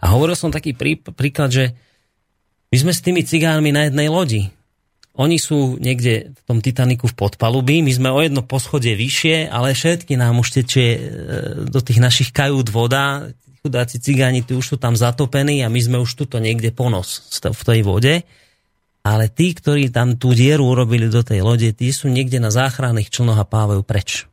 A 0.02 0.10
hovoril 0.10 0.34
som 0.34 0.50
taký 0.50 0.74
prí, 0.74 0.98
príklad, 0.98 1.54
že 1.54 1.78
my 2.74 2.76
sme 2.82 2.92
s 2.92 3.06
tými 3.06 3.22
Cigánmi 3.22 3.70
na 3.70 3.86
jednej 3.86 4.10
lodi. 4.10 4.50
Oni 5.16 5.38
sú 5.38 5.78
niekde 5.78 6.34
v 6.34 6.40
tom 6.44 6.58
Titaniku 6.58 7.06
v 7.08 7.16
podpalubí, 7.16 7.80
my 7.80 7.88
sme 7.94 8.10
o 8.10 8.20
jedno 8.20 8.44
poschodie 8.44 8.98
vyššie, 8.98 9.48
ale 9.48 9.78
všetky 9.78 10.18
nám 10.18 10.42
už 10.42 10.60
tečie 10.60 10.86
e, 10.90 11.00
do 11.70 11.78
tých 11.78 12.02
našich 12.02 12.34
kajút 12.34 12.66
voda, 12.74 13.30
chudáci 13.62 14.02
cigáni 14.02 14.42
tu 14.42 14.58
už 14.58 14.74
sú 14.74 14.76
tam 14.78 14.98
zatopení 14.98 15.62
a 15.62 15.70
my 15.70 15.78
sme 15.82 15.96
už 16.02 16.18
tuto 16.18 16.38
niekde 16.38 16.70
ponos 16.70 17.30
v 17.42 17.62
tej 17.62 17.80
vode 17.86 18.26
ale 19.06 19.30
tí, 19.30 19.54
ktorí 19.54 19.94
tam 19.94 20.18
tú 20.18 20.34
dieru 20.34 20.66
urobili 20.66 21.06
do 21.06 21.22
tej 21.22 21.46
lode, 21.46 21.70
tí 21.70 21.94
sú 21.94 22.10
niekde 22.10 22.42
na 22.42 22.50
záchranných 22.50 23.14
člnoch 23.14 23.38
a 23.38 23.46
pávajú 23.46 23.86
preč. 23.86 24.26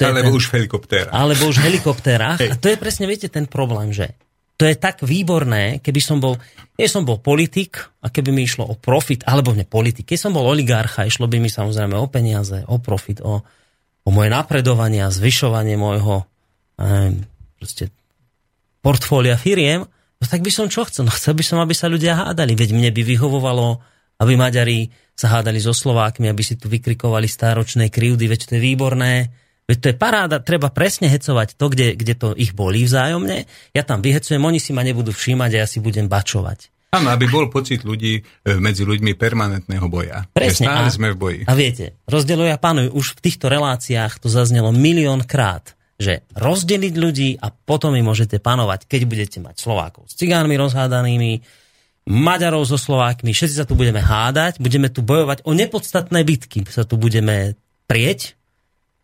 To 0.00 0.08
alebo 0.08 0.32
ten, 0.32 0.38
už 0.40 0.44
v 0.48 0.52
helikoptérach. 0.56 1.12
Alebo 1.12 1.42
už 1.52 1.60
v 1.60 1.64
helikoptérach. 1.68 2.38
a 2.40 2.56
to 2.56 2.72
je 2.72 2.80
presne, 2.80 3.04
viete, 3.04 3.28
ten 3.28 3.44
problém, 3.44 3.92
že 3.92 4.16
to 4.56 4.64
je 4.64 4.78
tak 4.80 5.04
výborné, 5.04 5.84
keby 5.84 6.00
som 6.00 6.22
bol, 6.22 6.40
keď 6.72 6.88
som 6.88 7.02
bol 7.04 7.20
politik 7.20 7.82
a 8.00 8.08
keby 8.08 8.32
mi 8.32 8.48
išlo 8.48 8.64
o 8.64 8.74
profit, 8.78 9.28
alebo 9.28 9.52
ne 9.52 9.68
politik, 9.68 10.08
keď 10.08 10.18
som 10.18 10.32
bol 10.32 10.48
oligarcha, 10.48 11.04
išlo 11.04 11.28
by 11.28 11.36
mi 11.42 11.52
samozrejme 11.52 11.98
o 11.98 12.06
peniaze, 12.08 12.64
o 12.64 12.80
profit, 12.80 13.20
o, 13.20 13.44
o 14.02 14.08
moje 14.08 14.30
napredovanie 14.32 15.04
a 15.04 15.12
zvyšovanie 15.12 15.76
môjho 15.76 16.24
neviem, 16.78 17.26
portfólia 18.82 19.38
firiem, 19.38 19.86
No 20.22 20.30
tak 20.30 20.46
by 20.46 20.54
som 20.54 20.70
čo 20.70 20.86
chcel? 20.86 21.02
No 21.02 21.12
chcel 21.12 21.34
by 21.34 21.42
som, 21.42 21.58
aby 21.58 21.74
sa 21.74 21.90
ľudia 21.90 22.14
hádali. 22.14 22.54
Veď 22.54 22.78
mne 22.78 22.94
by 22.94 23.02
vyhovovalo, 23.02 23.82
aby 24.22 24.38
Maďari 24.38 24.86
sa 25.18 25.34
hádali 25.34 25.58
so 25.58 25.74
Slovákmi, 25.74 26.30
aby 26.30 26.46
si 26.46 26.54
tu 26.54 26.70
vykrikovali 26.70 27.26
stáročné 27.26 27.90
krivdy, 27.90 28.30
veď 28.30 28.40
to 28.46 28.52
je 28.54 28.62
výborné. 28.62 29.34
Veď 29.66 29.76
to 29.78 29.86
je 29.90 29.96
paráda, 29.98 30.42
treba 30.42 30.70
presne 30.70 31.10
hecovať 31.10 31.58
to, 31.58 31.66
kde, 31.70 31.94
kde 31.98 32.14
to 32.14 32.28
ich 32.38 32.54
bolí 32.54 32.86
vzájomne. 32.86 33.46
Ja 33.74 33.82
tam 33.82 34.02
vyhecujem, 34.02 34.42
oni 34.42 34.62
si 34.62 34.70
ma 34.70 34.86
nebudú 34.86 35.10
všímať 35.10 35.50
a 35.54 35.60
ja 35.62 35.66
si 35.66 35.82
budem 35.82 36.06
bačovať. 36.06 36.70
Áno, 36.92 37.08
aby 37.08 37.24
bol 37.24 37.48
pocit 37.48 37.88
ľudí 37.88 38.20
e, 38.20 38.22
medzi 38.60 38.84
ľuďmi 38.84 39.16
permanentného 39.16 39.86
boja. 39.88 40.28
Presne. 40.28 40.68
Stále 40.68 40.86
a, 40.86 40.92
sme 40.92 41.08
v 41.14 41.16
boji. 41.16 41.40
A 41.48 41.56
viete, 41.56 41.96
rozdeľuj 42.04 42.52
a 42.52 42.58
pánuj, 42.60 42.92
už 42.92 43.16
v 43.16 43.22
týchto 43.24 43.48
reláciách 43.48 44.20
to 44.20 44.28
zaznelo 44.28 44.76
milión 44.76 45.24
krát 45.24 45.72
že 46.02 46.26
rozdeliť 46.34 46.94
ľudí 46.98 47.30
a 47.38 47.54
potom 47.54 47.94
im 47.94 48.02
môžete 48.02 48.42
panovať, 48.42 48.90
keď 48.90 49.00
budete 49.06 49.38
mať 49.38 49.62
Slovákov 49.62 50.10
s 50.10 50.18
cigánmi 50.18 50.58
rozhádanými, 50.58 51.62
Maďarov 52.02 52.66
so 52.66 52.74
Slovákmi, 52.74 53.30
všetci 53.30 53.62
sa 53.62 53.66
tu 53.66 53.78
budeme 53.78 54.02
hádať, 54.02 54.58
budeme 54.58 54.90
tu 54.90 55.06
bojovať 55.06 55.46
o 55.46 55.54
nepodstatné 55.54 56.26
bitky, 56.26 56.66
sa 56.66 56.82
tu 56.82 56.98
budeme 56.98 57.54
prieť, 57.86 58.34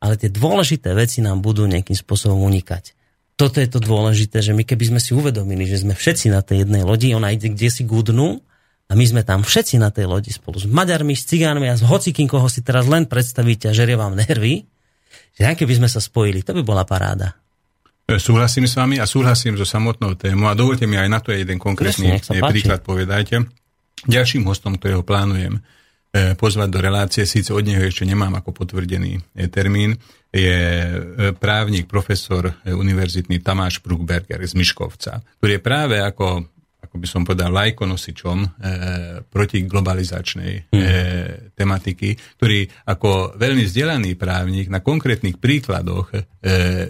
ale 0.02 0.18
tie 0.18 0.26
dôležité 0.26 0.98
veci 0.98 1.22
nám 1.22 1.38
budú 1.38 1.70
nejakým 1.70 1.94
spôsobom 1.94 2.42
unikať. 2.42 2.98
Toto 3.38 3.62
je 3.62 3.70
to 3.70 3.78
dôležité, 3.78 4.42
že 4.42 4.50
my 4.50 4.66
keby 4.66 4.90
sme 4.90 5.00
si 5.02 5.14
uvedomili, 5.14 5.62
že 5.62 5.86
sme 5.86 5.94
všetci 5.94 6.34
na 6.34 6.42
tej 6.42 6.66
jednej 6.66 6.82
lodi, 6.82 7.14
ona 7.14 7.30
ide 7.30 7.54
kde 7.54 7.70
si 7.70 7.86
gudnú 7.86 8.42
a 8.90 8.92
my 8.98 9.04
sme 9.06 9.22
tam 9.22 9.46
všetci 9.46 9.78
na 9.78 9.94
tej 9.94 10.10
lodi 10.10 10.34
spolu 10.34 10.58
s 10.58 10.66
Maďarmi, 10.66 11.14
s 11.14 11.22
Cigánmi 11.22 11.70
a 11.70 11.78
s 11.78 11.86
hocikým, 11.86 12.26
koho 12.26 12.50
si 12.50 12.66
teraz 12.66 12.90
len 12.90 13.06
predstavíte 13.06 13.70
a 13.70 13.76
žerie 13.76 13.94
vám 13.94 14.18
nervy, 14.18 14.66
že 15.38 15.54
keby 15.54 15.78
sme 15.78 15.88
sa 15.88 16.02
spojili, 16.02 16.42
to 16.42 16.50
by 16.50 16.66
bola 16.66 16.82
paráda. 16.82 17.38
E, 18.10 18.18
súhlasím 18.18 18.66
s 18.66 18.74
vami 18.74 18.98
a 18.98 19.06
súhlasím 19.06 19.54
so 19.54 19.62
samotnou 19.62 20.18
tému 20.18 20.50
a 20.50 20.58
dovolte 20.58 20.90
mi 20.90 20.98
aj 20.98 21.08
na 21.08 21.22
to 21.22 21.30
jeden 21.30 21.62
konkrétny 21.62 22.18
Presne, 22.18 22.42
príklad 22.50 22.82
povedať. 22.82 23.46
Ďalším 24.08 24.42
hostom, 24.50 24.74
ktorého 24.74 25.06
plánujem 25.06 25.56
e, 25.56 26.32
pozvať 26.34 26.68
do 26.74 26.80
relácie, 26.82 27.22
síce 27.22 27.54
od 27.54 27.62
neho 27.62 27.86
ešte 27.86 28.02
nemám 28.02 28.34
ako 28.42 28.50
potvrdený 28.50 29.22
e, 29.38 29.46
termín, 29.46 29.94
je 30.28 30.60
právnik, 31.40 31.88
profesor 31.88 32.52
univerzitný 32.68 33.40
Tamáš 33.40 33.80
Bruckberger 33.80 34.36
z 34.44 34.60
Miškovca, 34.60 35.24
ktorý 35.40 35.56
je 35.56 35.62
práve 35.64 35.96
ako 36.04 36.44
ako 36.98 37.06
by 37.06 37.14
som 37.14 37.22
povedal, 37.22 37.54
lajkonosičom 37.54 38.38
e, 38.42 38.48
proti 39.30 39.62
globalizačnej 39.62 40.52
e, 40.58 40.60
tematiky, 41.54 42.18
ktorý 42.34 42.66
ako 42.90 43.38
veľmi 43.38 43.62
vzdelaný 43.62 44.18
právnik 44.18 44.66
na 44.66 44.82
konkrétnych 44.82 45.38
príkladoch 45.38 46.10
e, 46.10 46.18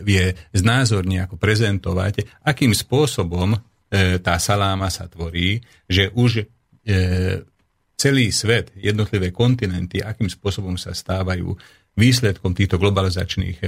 vie 0.01 0.33
znázorne 0.57 1.29
ako 1.29 1.37
prezentovať, 1.37 2.41
akým 2.41 2.73
spôsobom 2.73 3.53
e, 3.53 3.59
tá 4.25 4.41
saláma 4.41 4.89
sa 4.89 5.13
tvorí, 5.13 5.61
že 5.85 6.09
už 6.17 6.41
e, 6.41 6.45
celý 7.93 8.33
svet, 8.33 8.73
jednotlivé 8.81 9.29
kontinenty, 9.29 10.01
akým 10.01 10.33
spôsobom 10.33 10.81
sa 10.81 10.97
stávajú 10.97 11.53
výsledkom 12.01 12.57
týchto 12.57 12.81
globalizačných 12.81 13.61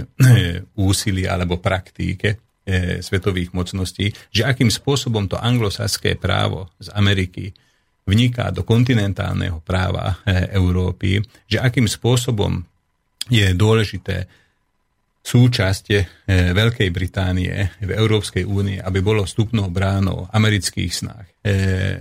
úsilí 0.89 1.29
alebo 1.29 1.61
praktík 1.61 2.49
e, 2.71 3.03
svetových 3.03 3.51
mocností, 3.51 4.15
že 4.31 4.47
akým 4.47 4.71
spôsobom 4.71 5.27
to 5.27 5.35
anglosaské 5.35 6.15
právo 6.15 6.71
z 6.79 6.95
Ameriky 6.95 7.51
vniká 8.07 8.55
do 8.55 8.63
kontinentálneho 8.63 9.59
práva 9.67 10.23
e, 10.23 10.55
Európy, 10.55 11.19
že 11.51 11.59
akým 11.59 11.91
spôsobom 11.91 12.63
je 13.27 13.51
dôležité 13.55 14.31
súčasť 15.21 15.85
e, 15.93 16.01
Veľkej 16.57 16.89
Británie 16.89 17.53
v 17.85 17.91
Európskej 17.93 18.49
únie, 18.49 18.81
aby 18.81 19.05
bolo 19.05 19.29
vstupnou 19.29 19.69
bránou 19.69 20.25
amerických 20.33 20.93
snách 20.93 21.27
e, 21.29 21.55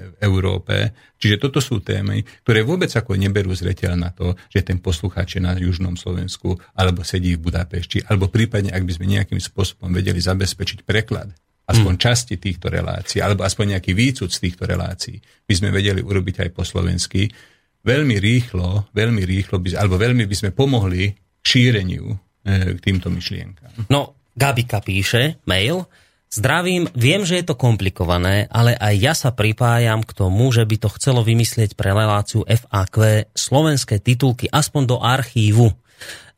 v 0.07 0.15
Európe. 0.24 0.95
Čiže 1.20 1.36
toto 1.36 1.59
sú 1.59 1.84
témy, 1.84 2.24
ktoré 2.47 2.63
vôbec 2.63 2.88
ako 2.95 3.20
neberú 3.20 3.51
zreteľ 3.51 3.99
na 3.99 4.15
to, 4.15 4.39
že 4.47 4.63
ten 4.63 4.80
poslucháč 4.80 5.36
je 5.36 5.41
na 5.43 5.51
južnom 5.59 5.99
Slovensku 5.99 6.55
alebo 6.80 7.03
sedí 7.03 7.36
v 7.36 7.51
Budapešti, 7.51 8.07
alebo 8.07 8.32
prípadne, 8.32 8.72
ak 8.72 8.88
by 8.88 8.91
sme 8.95 9.11
nejakým 9.11 9.39
spôsobom 9.43 9.91
vedeli 9.91 10.24
zabezpečiť 10.24 10.88
preklad 10.88 11.36
aspoň 11.70 11.93
Hmm. 11.93 12.01
časti 12.01 12.41
týchto 12.41 12.65
relácií, 12.65 13.22
alebo 13.22 13.45
aspoň 13.45 13.78
nejaký 13.78 13.93
výcud 13.93 14.34
z 14.34 14.41
týchto 14.41 14.65
relácií, 14.65 15.22
by 15.45 15.53
sme 15.53 15.70
vedeli 15.70 16.01
urobiť 16.01 16.41
aj 16.41 16.49
po 16.49 16.65
slovensky, 16.65 17.30
veľmi 17.86 18.17
rýchlo, 18.17 18.89
veľmi 18.89 19.22
rýchlo, 19.22 19.61
by, 19.61 19.78
alebo 19.78 20.01
veľmi 20.01 20.26
by 20.26 20.36
sme 20.36 20.49
pomohli 20.49 21.13
šíreniu 21.45 22.28
k 22.48 22.80
týmto 22.80 23.12
myšlienkám. 23.12 23.92
No, 23.92 24.16
Gabika 24.40 24.80
píše, 24.80 25.36
mail, 25.44 25.84
zdravím, 26.32 26.88
viem, 26.96 27.28
že 27.28 27.42
je 27.42 27.46
to 27.52 27.60
komplikované, 27.60 28.48
ale 28.54 28.78
aj 28.78 28.94
ja 28.96 29.14
sa 29.18 29.36
pripájam 29.36 30.06
k 30.06 30.16
tomu, 30.16 30.54
že 30.54 30.64
by 30.64 30.76
to 30.80 30.90
chcelo 30.96 31.26
vymyslieť 31.26 31.76
pre 31.76 31.92
reláciu 31.92 32.48
FAQ 32.48 33.28
slovenské 33.36 34.00
titulky 34.00 34.48
aspoň 34.48 34.84
do 34.86 34.98
archívu. 35.02 35.74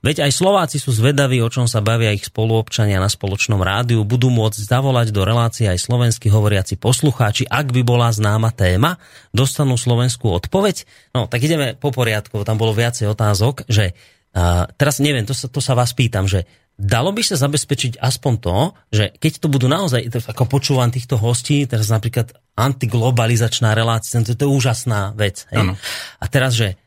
Veď 0.02 0.26
aj 0.26 0.34
Slováci 0.34 0.82
sú 0.82 0.89
zvedaví, 0.89 1.45
o 1.45 1.54
čom 1.54 1.70
sa 1.70 1.78
bavia 1.78 2.10
ich 2.10 2.26
spoluobčania 2.26 2.97
na 2.97 3.06
spoločnom 3.06 3.62
rádiu. 3.62 4.02
Budú 4.02 4.34
môcť 4.34 4.58
zavolať 4.58 5.14
do 5.14 5.22
relácie 5.22 5.70
aj 5.70 5.78
slovenskí 5.78 6.26
hovoriaci 6.26 6.82
poslucháči, 6.82 7.45
ak 7.45 7.70
by 7.70 7.86
bola 7.86 8.10
známa 8.10 8.49
téma, 8.49 8.97
dostanú 9.30 9.78
slovenskú 9.78 10.34
odpoveď. 10.34 10.89
No, 11.14 11.30
tak 11.30 11.45
ideme 11.45 11.78
po 11.78 11.93
poriadku, 11.93 12.41
tam 12.41 12.58
bolo 12.58 12.74
viacej 12.74 13.14
otázok, 13.14 13.70
že 13.70 13.93
a 14.32 14.67
teraz 14.79 15.03
neviem, 15.03 15.27
to 15.27 15.36
sa, 15.36 15.51
to 15.51 15.59
sa 15.59 15.75
vás 15.75 15.91
pýtam, 15.91 16.23
že 16.23 16.47
dalo 16.79 17.11
by 17.11 17.21
sa 17.21 17.36
zabezpečiť 17.36 17.99
aspoň 17.99 18.34
to, 18.39 18.57
že 18.89 19.05
keď 19.19 19.32
to 19.43 19.47
budú 19.51 19.67
naozaj, 19.67 20.07
ako 20.07 20.47
počúvam 20.47 20.89
týchto 20.89 21.19
hostí, 21.19 21.67
teraz 21.67 21.91
napríklad 21.91 22.32
antiglobalizačná 22.55 23.75
relácia, 23.75 24.23
to, 24.23 24.34
to 24.34 24.47
je 24.47 24.51
úžasná 24.51 25.11
vec. 25.13 25.45
Hej? 25.51 25.75
A 26.17 26.25
teraz, 26.32 26.55
že 26.55 26.79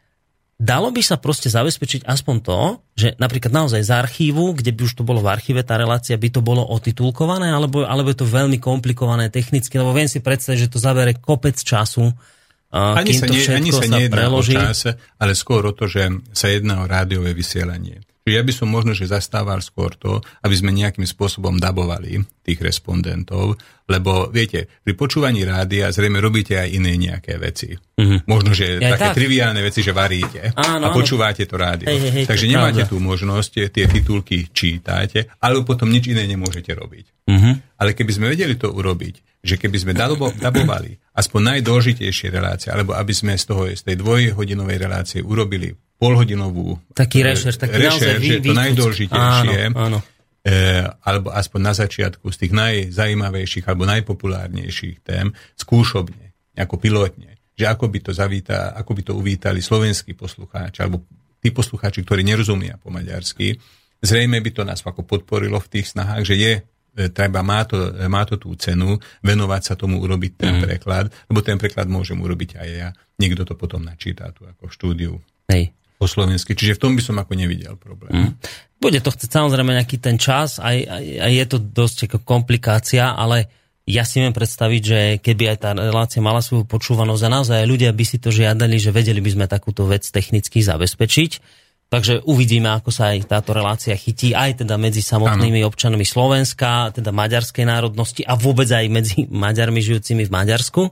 dalo 0.57 0.89
by 0.89 1.03
sa 1.05 1.21
proste 1.21 1.53
zabezpečiť 1.53 2.09
aspoň 2.09 2.37
to, 2.41 2.61
že 2.97 3.09
napríklad 3.21 3.53
naozaj 3.53 3.85
z 3.85 3.93
archívu, 3.93 4.57
kde 4.57 4.73
by 4.73 4.81
už 4.89 4.95
to 4.97 5.03
bolo 5.05 5.21
v 5.21 5.31
archíve, 5.31 5.61
tá 5.61 5.77
relácia 5.77 6.17
by 6.17 6.29
to 6.33 6.41
bolo 6.41 6.65
otitulkované, 6.65 7.53
alebo, 7.53 7.85
alebo 7.85 8.09
je 8.09 8.19
to 8.19 8.27
veľmi 8.27 8.57
komplikované 8.59 9.29
technicky, 9.29 9.77
lebo 9.77 9.93
viem 9.93 10.09
si 10.09 10.25
predstaviť, 10.25 10.59
že 10.65 10.73
to 10.73 10.81
zabere 10.81 11.13
kopec 11.19 11.61
času, 11.61 12.09
Ani 12.75 13.15
sa, 13.15 13.31
nie, 13.31 13.39
ani 13.47 13.71
sa 13.71 13.87
sa 13.87 13.95
nejedná 13.95 14.27
preloží. 14.27 14.59
o 14.59 14.67
čase, 14.67 14.91
ale 15.23 15.39
skôr 15.39 15.63
o 15.63 15.73
to, 15.73 15.87
že 15.87 16.11
sa 16.35 16.51
jedná 16.51 16.83
o 16.83 16.91
rádiové 16.91 17.31
vysielanie. 17.31 18.03
Čiže 18.25 18.35
ja 18.35 18.43
by 18.43 18.53
som 18.57 18.73
možno, 18.73 18.97
že 18.97 19.05
zastával 19.05 19.61
skôr 19.61 19.93
to, 20.01 20.17
aby 20.41 20.57
sme 20.57 20.73
nejakým 20.73 21.05
spôsobom 21.05 21.61
dabovali 21.61 22.25
tých 22.41 22.57
respondentov, 22.57 23.61
lebo 23.85 24.33
viete, 24.33 24.65
pri 24.81 24.97
počúvaní 24.97 25.45
rádia 25.45 25.93
zrejme 25.93 26.25
robíte 26.25 26.57
aj 26.57 26.73
iné 26.73 26.97
nejaké 26.97 27.37
veci. 27.37 27.77
Mm-hmm. 27.77 28.25
Možno, 28.25 28.57
že 28.57 28.81
Ja 28.81 28.97
také 28.97 29.13
tak. 29.13 29.17
triviálne 29.21 29.61
veci, 29.61 29.85
že 29.85 29.93
varíte 29.93 30.57
Áno, 30.57 30.89
a 30.89 30.97
počúvate 30.97 31.45
to 31.45 31.61
rádio. 31.61 31.85
Hej, 31.85 32.01
hej, 32.01 32.13
hej, 32.17 32.25
Takže 32.25 32.49
nemáte 32.49 32.89
pravda. 32.89 32.91
tú 32.91 32.97
možnosť, 32.97 33.69
tie 33.69 33.85
titulky 33.93 34.49
čítate, 34.49 35.29
alebo 35.45 35.69
potom 35.69 35.93
nič 35.93 36.09
iné 36.09 36.25
nemôžete 36.25 36.73
robiť. 36.73 37.29
Mhm. 37.29 37.53
Ale 37.75 37.93
keby 37.93 38.13
sme 38.15 38.27
vedeli 38.31 38.55
to 38.55 38.71
urobiť, 38.71 39.43
že 39.45 39.61
keby 39.61 39.77
sme 39.77 39.93
dabo- 39.93 40.33
dabovali 40.33 40.97
aspoň 41.13 41.41
najdôležitejšie 41.59 42.33
relácie, 42.33 42.73
alebo 42.73 42.97
aby 42.97 43.13
sme 43.13 43.37
z 43.37 43.45
toho 43.45 43.69
z 43.69 43.83
tej 43.85 44.01
dvojhodinovej 44.01 44.79
relácie 44.81 45.21
urobili 45.21 45.75
polhodinovú 45.99 46.81
Taký 46.97 47.21
e, 47.21 47.25
rešerš, 47.29 47.57
taký 47.61 47.77
naozaj 47.77 47.91
rešerš, 47.91 48.21
vý- 48.23 48.31
že 48.31 48.37
to 48.41 48.53
najdôležitejšie, 48.57 49.59
Áno, 49.71 49.79
áno. 49.79 49.99
E, 50.45 50.85
alebo 51.05 51.33
aspoň 51.33 51.61
na 51.61 51.75
začiatku 51.77 52.27
z 52.29 52.37
tých 52.37 52.53
najzajímavejších 52.53 53.65
alebo 53.65 53.89
najpopulárnejších 53.89 54.97
tém 55.01 55.33
skúšobne, 55.57 56.37
ako 56.57 56.77
pilotne, 56.77 57.41
že 57.57 57.65
ako 57.65 57.89
by 57.89 57.99
to 58.05 58.11
zavíta, 58.13 58.75
ako 58.77 58.91
by 58.93 59.03
to 59.07 59.13
uvítali 59.17 59.61
slovenskí 59.65 60.13
poslucháči, 60.13 60.85
alebo 60.85 61.05
tí 61.41 61.49
poslucháči, 61.49 62.05
ktorí 62.05 62.25
nerozumia 62.25 62.77
po 62.77 62.93
maďarsky, 62.93 63.57
zrejme 64.05 64.41
by 64.41 64.51
to 64.53 64.63
nás 64.69 64.85
ako 64.85 65.05
podporilo 65.05 65.57
v 65.61 65.71
tých 65.71 65.93
snahách, 65.93 66.23
že 66.29 66.37
je 66.37 66.53
treba, 67.11 67.43
má 67.43 67.67
to, 67.67 67.91
e, 67.91 68.07
má 68.07 68.23
to 68.23 68.39
tú 68.39 68.55
cenu, 68.55 68.97
venovať 69.21 69.63
sa 69.63 69.75
tomu, 69.75 69.99
urobiť 69.99 70.33
ten 70.39 70.55
preklad, 70.63 71.11
lebo 71.31 71.43
ten 71.43 71.59
preklad 71.59 71.91
môžem 71.91 72.19
urobiť 72.19 72.59
aj 72.59 72.69
ja. 72.71 72.89
Niekto 73.19 73.47
to 73.47 73.55
potom 73.59 73.83
načíta 73.83 74.31
tu 74.35 74.47
ako 74.47 74.71
štúdiu 74.71 75.19
Hej. 75.51 75.71
po 75.99 76.07
slovensky. 76.07 76.55
Čiže 76.55 76.79
v 76.79 76.83
tom 76.83 76.93
by 76.95 77.03
som 77.03 77.17
ako 77.19 77.35
nevidel 77.35 77.75
problém. 77.79 78.35
Bude 78.79 78.99
to 79.03 79.11
chcieť 79.11 79.31
samozrejme 79.31 79.75
nejaký 79.75 79.99
ten 80.03 80.19
čas, 80.19 80.59
aj, 80.63 80.77
aj, 80.87 81.05
aj 81.25 81.33
je 81.33 81.47
to 81.47 81.59
dosť 81.63 81.99
ako 82.11 82.19
komplikácia, 82.27 83.15
ale 83.15 83.51
ja 83.85 84.01
si 84.09 84.17
viem 84.17 84.33
predstaviť, 84.33 84.83
že 84.83 85.01
keby 85.21 85.45
aj 85.55 85.59
tá 85.61 85.71
relácia 85.77 86.21
mala 86.25 86.41
svoju 86.41 86.65
počúvanosť 86.65 87.23
a 87.29 87.35
naozaj 87.37 87.57
aj 87.65 87.69
ľudia 87.69 87.91
by 87.93 88.05
si 88.09 88.17
to 88.17 88.33
žiadali, 88.33 88.81
že 88.81 88.95
vedeli 88.97 89.21
by 89.21 89.31
sme 89.37 89.45
takúto 89.45 89.85
vec 89.85 90.09
technicky 90.09 90.65
zabezpečiť. 90.65 91.33
Takže 91.95 92.27
uvidíme, 92.27 92.75
ako 92.75 92.91
sa 92.91 93.15
aj 93.15 93.31
táto 93.31 93.55
relácia 93.55 93.95
chytí, 93.95 94.35
aj 94.35 94.67
teda 94.67 94.75
medzi 94.75 94.99
samotnými 94.99 95.63
ano. 95.63 95.71
občanmi 95.71 96.03
Slovenska, 96.03 96.91
teda 96.91 97.15
maďarskej 97.15 97.63
národnosti 97.63 98.27
a 98.27 98.35
vôbec 98.35 98.67
aj 98.67 98.91
medzi 98.91 99.31
Maďarmi 99.47 99.79
žijúcimi 99.79 100.27
v 100.27 100.35
Maďarsku. 100.35 100.91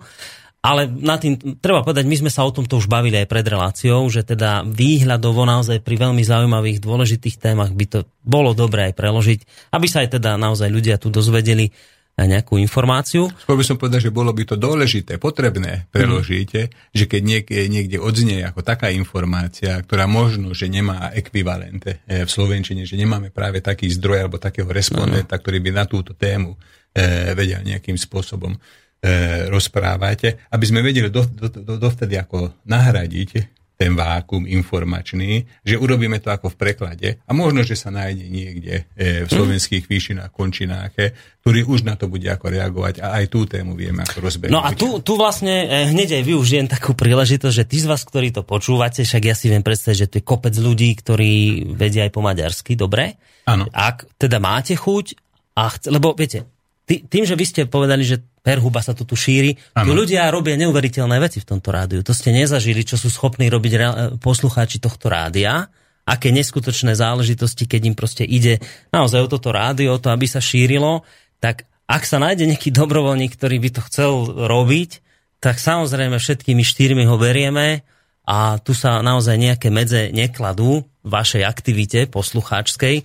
Ale 0.63 0.87
na 0.87 1.19
tým, 1.19 1.59
treba 1.59 1.83
povedať, 1.83 2.07
my 2.07 2.23
sme 2.23 2.31
sa 2.31 2.47
o 2.47 2.55
tomto 2.55 2.79
už 2.79 2.87
bavili 2.87 3.19
aj 3.19 3.27
pred 3.27 3.43
reláciou, 3.43 4.07
že 4.07 4.23
teda 4.23 4.63
výhľadovo 4.63 5.43
naozaj 5.43 5.83
pri 5.83 6.07
veľmi 6.07 6.23
zaujímavých, 6.23 6.79
dôležitých 6.79 7.43
témach 7.43 7.75
by 7.75 7.87
to 7.91 8.07
bolo 8.23 8.55
dobré 8.55 8.87
aj 8.87 8.95
preložiť, 8.95 9.41
aby 9.75 9.87
sa 9.91 10.07
aj 10.07 10.23
teda 10.23 10.39
naozaj 10.39 10.71
ľudia 10.71 11.03
tu 11.03 11.11
dozvedeli 11.11 11.75
nejakú 12.21 12.61
informáciu. 12.61 13.33
Skôr 13.41 13.57
by 13.57 13.65
som 13.65 13.81
povedal, 13.81 14.05
že 14.05 14.13
bolo 14.13 14.37
by 14.37 14.45
to 14.45 14.57
dôležité, 14.61 15.17
potrebné 15.17 15.89
preložiť, 15.89 16.51
že 16.93 17.05
keď 17.09 17.23
niekde, 17.25 17.61
niekde 17.73 17.99
odznie 17.99 18.45
ako 18.45 18.61
taká 18.61 18.93
informácia, 18.93 19.81
ktorá 19.81 20.05
možno, 20.05 20.53
že 20.53 20.69
nemá 20.69 21.11
ekvivalent 21.17 21.83
eh, 21.89 21.97
v 22.05 22.31
Slovenčine, 22.31 22.85
že 22.85 23.01
nemáme 23.01 23.33
práve 23.33 23.65
taký 23.65 23.89
zdroj 23.89 24.29
alebo 24.29 24.37
takého 24.37 24.69
respondenta, 24.69 25.41
ktorý 25.41 25.65
by 25.65 25.71
na 25.73 25.85
túto 25.89 26.13
tému 26.13 26.53
eh, 26.93 27.33
vedel 27.33 27.65
nejakým 27.65 27.97
spôsobom 27.97 28.53
eh, 28.53 29.49
rozprávať, 29.49 30.53
aby 30.53 30.65
sme 30.69 30.85
vedeli 30.85 31.09
do, 31.09 31.25
do, 31.25 31.49
do, 31.49 31.75
dovtedy 31.81 32.21
ako 32.21 32.53
nahradiť 32.69 33.62
ten 33.83 33.99
vákum 33.99 34.47
informačný, 34.47 35.43
že 35.67 35.75
urobíme 35.75 36.23
to 36.23 36.31
ako 36.31 36.55
v 36.55 36.57
preklade 36.57 37.09
a 37.27 37.31
možno, 37.35 37.67
že 37.67 37.75
sa 37.75 37.91
nájde 37.91 38.31
niekde 38.31 38.87
e, 38.95 39.27
v 39.27 39.29
slovenských 39.29 39.91
výšinách, 39.91 40.31
končinách, 40.31 40.95
e, 40.95 41.11
ktorý 41.43 41.67
už 41.67 41.83
na 41.83 41.99
to 41.99 42.07
bude 42.07 42.31
ako 42.31 42.55
reagovať 42.55 43.03
a 43.03 43.19
aj 43.19 43.25
tú 43.27 43.43
tému 43.43 43.75
vieme 43.75 44.07
ako 44.07 44.23
rozbehnúť. 44.23 44.55
No 44.55 44.63
a 44.63 44.71
tu, 44.79 45.03
tu 45.03 45.19
vlastne 45.19 45.67
eh, 45.67 45.91
hneď 45.91 46.23
aj 46.23 46.25
využijem 46.31 46.67
takú 46.71 46.95
príležitosť, 46.95 47.55
že 47.59 47.65
tí 47.67 47.83
z 47.83 47.91
vás, 47.91 48.07
ktorí 48.07 48.31
to 48.31 48.47
počúvate, 48.47 49.03
však 49.03 49.23
ja 49.27 49.35
si 49.35 49.51
viem 49.51 49.67
predstaviť, 49.67 49.99
že 49.99 50.09
to 50.09 50.17
je 50.23 50.25
kopec 50.25 50.55
ľudí, 50.55 50.95
ktorí 50.95 51.33
vedia 51.75 52.07
aj 52.07 52.13
po 52.15 52.23
maďarsky, 52.23 52.79
dobre? 52.79 53.19
Áno. 53.51 53.67
Ak 53.75 54.07
teda 54.15 54.39
máte 54.39 54.79
chuť, 54.79 55.19
a 55.59 55.69
chce, 55.69 55.91
lebo 55.91 56.15
viete, 56.15 56.47
tý, 56.87 57.03
tým, 57.07 57.25
že 57.25 57.39
vy 57.39 57.45
ste 57.47 57.63
povedali, 57.71 58.03
že 58.03 58.21
perhuba 58.43 58.83
sa 58.83 58.93
to 58.93 59.07
tu 59.07 59.15
šíri, 59.15 59.55
Áno. 59.79 59.95
ľudia 59.95 60.27
robia 60.35 60.59
neuveriteľné 60.59 61.17
veci 61.23 61.39
v 61.39 61.47
tomto 61.47 61.71
rádiu. 61.71 62.03
To 62.03 62.11
ste 62.11 62.35
nezažili, 62.35 62.83
čo 62.83 62.99
sú 62.99 63.07
schopní 63.07 63.47
robiť 63.47 63.73
re- 63.79 63.97
poslucháči 64.19 64.83
tohto 64.83 65.07
rádia, 65.07 65.71
aké 66.03 66.35
neskutočné 66.35 66.99
záležitosti, 66.99 67.71
keď 67.71 67.81
im 67.87 67.95
proste 67.95 68.27
ide 68.27 68.59
naozaj 68.91 69.23
o 69.23 69.31
toto 69.31 69.55
rádio, 69.55 69.95
o 69.95 70.03
to, 70.03 70.11
aby 70.11 70.27
sa 70.27 70.43
šírilo, 70.43 71.07
tak 71.39 71.71
ak 71.87 72.03
sa 72.03 72.19
nájde 72.19 72.51
nejaký 72.51 72.75
dobrovoľník, 72.75 73.39
ktorý 73.39 73.63
by 73.63 73.71
to 73.79 73.81
chcel 73.87 74.13
robiť, 74.27 74.99
tak 75.39 75.63
samozrejme 75.63 76.19
všetkými 76.19 76.63
štyrmi 76.63 77.07
ho 77.07 77.15
berieme 77.19 77.87
a 78.23 78.63
tu 78.63 78.71
sa 78.71 79.03
naozaj 79.03 79.35
nejaké 79.35 79.69
medze 79.75 80.15
nekladú 80.15 80.87
v 81.03 81.11
vašej 81.11 81.43
aktivite 81.43 82.07
poslucháčskej. 82.07 83.03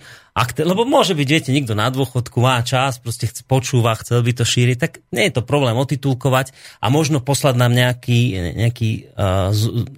Lebo 0.62 0.86
môže 0.86 1.18
byť, 1.18 1.26
viete, 1.26 1.50
niekto 1.50 1.74
na 1.74 1.90
dôchodku 1.90 2.38
má 2.38 2.62
čas, 2.62 3.02
proste 3.02 3.26
chce, 3.26 3.42
počúva, 3.42 3.98
chcel 3.98 4.22
by 4.22 4.38
to 4.38 4.46
šíriť, 4.46 4.76
tak 4.78 5.02
nie 5.10 5.26
je 5.26 5.34
to 5.34 5.42
problém 5.42 5.74
otitulkovať 5.74 6.54
a 6.78 6.94
možno 6.94 7.18
poslať 7.18 7.58
nám 7.58 7.74
nejaký, 7.74 8.54
nejaký 8.54 9.18
uh, 9.18 9.50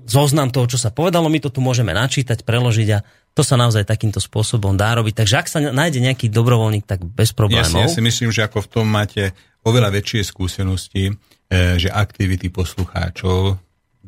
zoznam 0.09 0.49
toho, 0.49 0.65
čo 0.65 0.81
sa 0.81 0.89
povedalo, 0.89 1.29
my 1.29 1.45
to 1.45 1.53
tu 1.53 1.61
môžeme 1.61 1.93
načítať, 1.93 2.41
preložiť 2.41 2.89
a 2.97 3.05
to 3.37 3.45
sa 3.45 3.61
naozaj 3.61 3.85
takýmto 3.85 4.17
spôsobom 4.17 4.81
dá 4.81 4.97
robiť. 4.97 5.21
Takže 5.21 5.35
ak 5.37 5.47
sa 5.53 5.59
nájde 5.61 6.01
nejaký 6.01 6.33
dobrovoľník, 6.33 6.89
tak 6.89 7.05
bez 7.05 7.31
Ja 7.31 7.33
si, 7.33 7.37
problémov. 7.37 7.85
ja 7.85 7.93
si 7.93 8.01
myslím, 8.01 8.33
že 8.33 8.49
ako 8.49 8.65
v 8.65 8.69
tom 8.73 8.87
máte 8.89 9.37
oveľa 9.61 9.93
väčšie 9.93 10.25
skúsenosti, 10.25 11.13
e, 11.13 11.77
že 11.77 11.93
aktivity 11.93 12.49
poslucháčov 12.49 13.61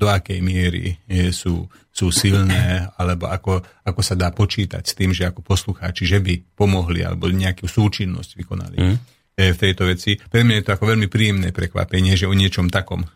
do 0.02 0.10
akej 0.10 0.42
miery 0.42 0.98
sú, 1.30 1.70
sú 1.94 2.10
silné, 2.10 2.90
alebo 2.98 3.30
ako, 3.30 3.62
ako 3.86 4.00
sa 4.02 4.18
dá 4.18 4.34
počítať 4.34 4.82
s 4.82 4.98
tým, 4.98 5.14
že 5.14 5.30
ako 5.30 5.46
poslucháči, 5.46 6.02
že 6.02 6.18
by 6.18 6.58
pomohli 6.58 7.06
alebo 7.06 7.30
nejakú 7.30 7.70
súčinnosť 7.70 8.34
vykonali 8.34 8.76
mm. 8.82 8.96
v 9.38 9.58
tejto 9.62 9.86
veci. 9.86 10.18
Pre 10.18 10.42
mňa 10.42 10.58
je 10.58 10.64
to 10.66 10.74
ako 10.74 10.84
veľmi 10.90 11.06
príjemné 11.06 11.54
prekvapenie, 11.54 12.18
že 12.18 12.26
o 12.26 12.34
niečom 12.34 12.66
takom 12.66 13.06
e, 13.06 13.08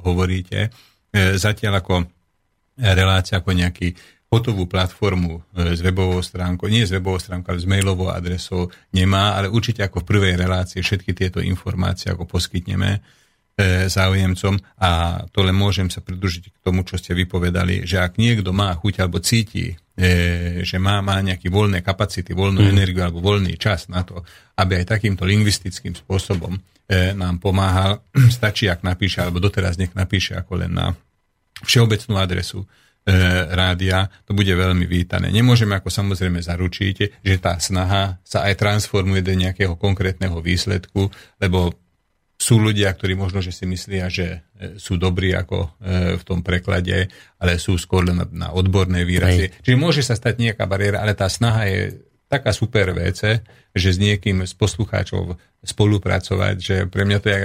hovoríte. 0.00 0.72
E, 1.12 1.36
zatiaľ 1.36 1.84
ako 1.84 2.08
relácia, 2.80 3.36
ako 3.36 3.52
nejaký 3.52 3.92
hotovú 4.32 4.66
platformu 4.66 5.46
s 5.54 5.78
webovou 5.78 6.18
stránkou, 6.18 6.66
nie 6.66 6.82
s 6.82 6.90
webovou 6.90 7.22
stránkou, 7.22 7.54
ale 7.54 7.62
s 7.62 7.70
mailovou 7.70 8.10
adresou 8.10 8.66
nemá, 8.90 9.38
ale 9.38 9.46
určite 9.46 9.86
ako 9.86 10.02
v 10.02 10.08
prvej 10.10 10.34
relácii 10.34 10.82
všetky 10.82 11.14
tieto 11.14 11.38
informácie 11.38 12.10
ako 12.10 12.26
poskytneme 12.26 12.98
záujemcom 13.86 14.58
a 14.82 15.22
to 15.30 15.46
len 15.46 15.54
môžem 15.54 15.86
sa 15.86 16.02
pridružiť 16.02 16.50
k 16.50 16.58
tomu, 16.58 16.82
čo 16.82 16.98
ste 16.98 17.14
vypovedali, 17.14 17.86
že 17.86 18.02
ak 18.02 18.18
niekto 18.18 18.50
má 18.50 18.74
chuť 18.74 18.94
alebo 18.98 19.22
cíti, 19.22 19.78
e, 19.94 20.62
že 20.66 20.82
má, 20.82 20.98
má 20.98 21.22
nejaké 21.22 21.54
voľné 21.54 21.86
kapacity, 21.86 22.34
voľnú 22.34 22.66
mm. 22.66 22.70
energiu 22.74 23.06
alebo 23.06 23.22
voľný 23.22 23.54
čas 23.54 23.86
na 23.86 24.02
to, 24.02 24.26
aby 24.58 24.82
aj 24.82 24.98
takýmto 24.98 25.22
lingvistickým 25.22 25.94
spôsobom 25.94 26.58
e, 26.58 27.14
nám 27.14 27.38
pomáhal, 27.38 28.02
stačí, 28.42 28.66
ak 28.66 28.82
napíše, 28.82 29.22
alebo 29.22 29.38
doteraz 29.38 29.78
nech 29.78 29.94
napíše 29.94 30.34
ako 30.34 30.66
len 30.66 30.74
na 30.74 30.90
všeobecnú 31.62 32.18
adresu 32.18 32.66
e, 32.66 32.66
rádia, 33.54 34.10
to 34.26 34.34
bude 34.34 34.50
veľmi 34.50 34.82
vítané. 34.82 35.30
Nemôžeme 35.30 35.78
ako 35.78 35.94
samozrejme 35.94 36.42
zaručiť, 36.42 37.22
že 37.22 37.34
tá 37.38 37.54
snaha 37.62 38.18
sa 38.26 38.50
aj 38.50 38.58
transformuje 38.58 39.22
do 39.22 39.38
nejakého 39.38 39.78
konkrétneho 39.78 40.42
výsledku, 40.42 41.06
lebo 41.38 41.83
sú 42.34 42.58
ľudia, 42.58 42.90
ktorí 42.90 43.14
možno, 43.14 43.38
že 43.40 43.54
si 43.54 43.64
myslia, 43.64 44.10
že 44.10 44.42
e, 44.58 44.76
sú 44.76 44.98
dobrí 44.98 45.30
ako 45.32 45.70
e, 45.80 46.18
v 46.18 46.22
tom 46.26 46.42
preklade, 46.42 47.08
ale 47.38 47.62
sú 47.62 47.78
skôr 47.78 48.04
len 48.04 48.20
na, 48.34 48.50
odborné 48.50 49.06
výrazy. 49.06 49.48
Hej. 49.48 49.62
Čiže 49.62 49.76
môže 49.78 50.02
sa 50.02 50.18
stať 50.18 50.42
nejaká 50.42 50.66
bariéra, 50.66 51.00
ale 51.00 51.14
tá 51.14 51.30
snaha 51.30 51.70
je 51.70 52.04
taká 52.26 52.50
super 52.50 52.90
vece, 52.90 53.46
že 53.70 53.88
s 53.94 53.98
niekým 54.02 54.42
z 54.42 54.54
poslucháčov 54.58 55.38
spolupracovať, 55.62 56.56
že 56.58 56.76
pre 56.90 57.06
mňa 57.06 57.18
to 57.22 57.28
je 57.30 57.40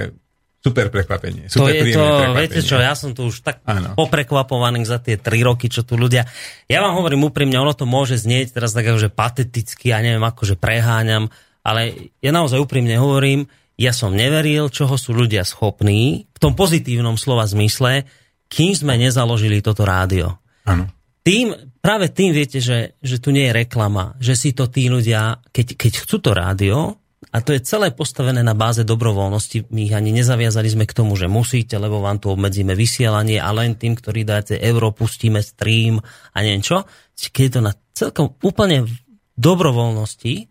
super 0.60 0.92
prekvapenie. 0.92 1.48
To 1.48 1.64
Super 1.64 1.72
je 1.72 1.80
to, 1.80 1.84
príjemné 1.88 2.04
prekvapenie. 2.04 2.40
viete 2.44 2.60
čo, 2.60 2.76
ja 2.76 2.92
som 2.92 3.16
tu 3.16 3.32
už 3.32 3.40
tak 3.40 3.64
Áno. 3.64 3.96
poprekvapovaný 3.96 4.84
za 4.84 5.00
tie 5.00 5.16
tri 5.16 5.40
roky, 5.40 5.72
čo 5.72 5.88
tu 5.88 5.96
ľudia... 5.96 6.28
Ja 6.68 6.84
vám 6.84 7.00
hovorím 7.00 7.32
úprimne, 7.32 7.56
ono 7.56 7.72
to 7.72 7.88
môže 7.88 8.20
znieť 8.20 8.60
teraz 8.60 8.76
tak 8.76 8.84
akože 8.84 9.08
pateticky, 9.08 9.88
ja 9.88 10.04
neviem, 10.04 10.20
akože 10.20 10.60
preháňam, 10.60 11.32
ale 11.64 12.12
ja 12.20 12.30
naozaj 12.32 12.60
úprimne 12.60 12.92
hovorím, 13.00 13.48
ja 13.80 13.96
som 13.96 14.12
neveril, 14.12 14.68
čoho 14.68 15.00
sú 15.00 15.16
ľudia 15.16 15.40
schopní, 15.48 16.28
v 16.28 16.38
tom 16.38 16.52
pozitívnom 16.52 17.16
slova 17.16 17.48
zmysle, 17.48 18.04
kým 18.52 18.76
sme 18.76 19.00
nezaložili 19.00 19.64
toto 19.64 19.88
rádio. 19.88 20.36
Áno. 20.68 20.84
Tým, 21.24 21.56
práve 21.80 22.12
tým 22.12 22.36
viete, 22.36 22.60
že, 22.60 23.00
že 23.00 23.16
tu 23.16 23.32
nie 23.32 23.48
je 23.48 23.56
reklama, 23.56 24.20
že 24.20 24.36
si 24.36 24.52
to 24.52 24.68
tí 24.68 24.92
ľudia, 24.92 25.40
keď, 25.48 25.80
keď 25.80 25.92
chcú 25.96 26.16
to 26.20 26.30
rádio, 26.36 27.00
a 27.30 27.38
to 27.44 27.54
je 27.54 27.62
celé 27.62 27.92
postavené 27.94 28.42
na 28.42 28.56
báze 28.56 28.82
dobrovoľnosti. 28.82 29.70
My 29.70 29.86
ich 29.86 29.94
ani 29.94 30.10
nezaviazali 30.10 30.66
sme 30.72 30.88
k 30.88 30.96
tomu, 30.96 31.14
že 31.14 31.30
musíte, 31.30 31.78
lebo 31.78 32.02
vám 32.02 32.18
tu 32.18 32.32
obmedzíme 32.32 32.74
vysielanie 32.74 33.38
a 33.38 33.52
len 33.54 33.78
tým, 33.78 33.94
ktorí 33.94 34.26
dáte 34.26 34.58
euro, 34.58 34.90
pustíme 34.90 35.38
stream 35.44 36.00
a 36.32 36.36
neviem 36.42 36.64
čo. 36.64 36.88
Keď 37.14 37.42
je 37.44 37.52
to 37.52 37.60
na 37.62 37.72
celkom 37.92 38.34
úplne 38.40 38.88
dobrovoľnosti, 39.36 40.48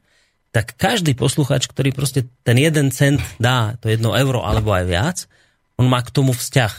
tak 0.50 0.74
každý 0.76 1.14
posluchač, 1.14 1.70
ktorý 1.70 1.94
proste 1.94 2.26
ten 2.42 2.58
jeden 2.58 2.90
cent 2.90 3.22
dá, 3.38 3.78
to 3.78 3.90
jedno 3.90 4.18
euro 4.18 4.42
alebo 4.42 4.74
aj 4.74 4.86
viac, 4.90 5.18
on 5.78 5.86
má 5.86 6.02
k 6.02 6.12
tomu 6.12 6.34
vzťah. 6.34 6.74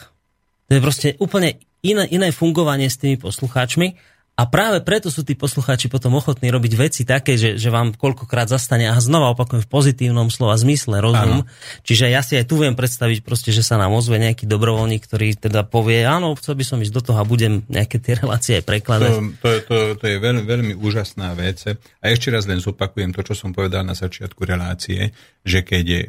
To 0.68 0.70
je 0.74 0.80
proste 0.82 1.08
úplne 1.22 1.62
iné, 1.80 2.04
iné 2.10 2.34
fungovanie 2.34 2.90
s 2.90 3.00
tými 3.00 3.16
poslucháčmi 3.16 3.96
a 4.40 4.48
práve 4.48 4.80
preto 4.80 5.12
sú 5.12 5.20
tí 5.20 5.36
poslucháči 5.36 5.92
potom 5.92 6.16
ochotní 6.16 6.48
robiť 6.48 6.72
veci 6.72 7.04
také, 7.04 7.36
že, 7.36 7.60
že 7.60 7.68
vám 7.68 7.92
koľkokrát 7.92 8.48
zastane 8.48 8.88
a 8.88 8.96
znova 8.96 9.36
opakujem 9.36 9.60
v 9.60 9.68
pozitívnom 9.68 10.32
slova 10.32 10.56
zmysle 10.56 11.04
rozum. 11.04 11.44
Áno. 11.44 11.84
Čiže 11.84 12.08
ja 12.08 12.24
si 12.24 12.40
aj 12.40 12.48
tu 12.48 12.56
viem 12.56 12.72
predstaviť 12.72 13.20
proste, 13.20 13.52
že 13.52 13.60
sa 13.60 13.76
nám 13.76 13.92
ozve 13.92 14.16
nejaký 14.16 14.48
dobrovoľník, 14.48 15.04
ktorý 15.04 15.36
teda 15.36 15.68
povie, 15.68 16.08
áno, 16.08 16.32
chcel 16.40 16.56
by 16.56 16.64
som 16.64 16.80
ísť 16.80 16.94
do 16.96 17.02
toho 17.04 17.20
a 17.20 17.28
budem 17.28 17.68
nejaké 17.68 18.00
tie 18.00 18.16
relácie 18.16 18.56
aj 18.56 18.64
prekladať. 18.64 19.12
To, 19.12 19.20
to, 19.44 19.48
to, 19.68 19.76
to 20.00 20.04
je 20.08 20.16
veľmi, 20.16 20.48
veľmi 20.48 20.72
úžasná 20.80 21.36
vec. 21.36 21.60
A 22.00 22.04
ešte 22.08 22.32
raz 22.32 22.48
len 22.48 22.64
zopakujem 22.64 23.12
to, 23.12 23.20
čo 23.20 23.36
som 23.36 23.52
povedal 23.52 23.84
na 23.84 23.92
začiatku 23.92 24.40
relácie, 24.48 25.12
že 25.44 25.60
keď 25.60 25.84
je 25.84 26.02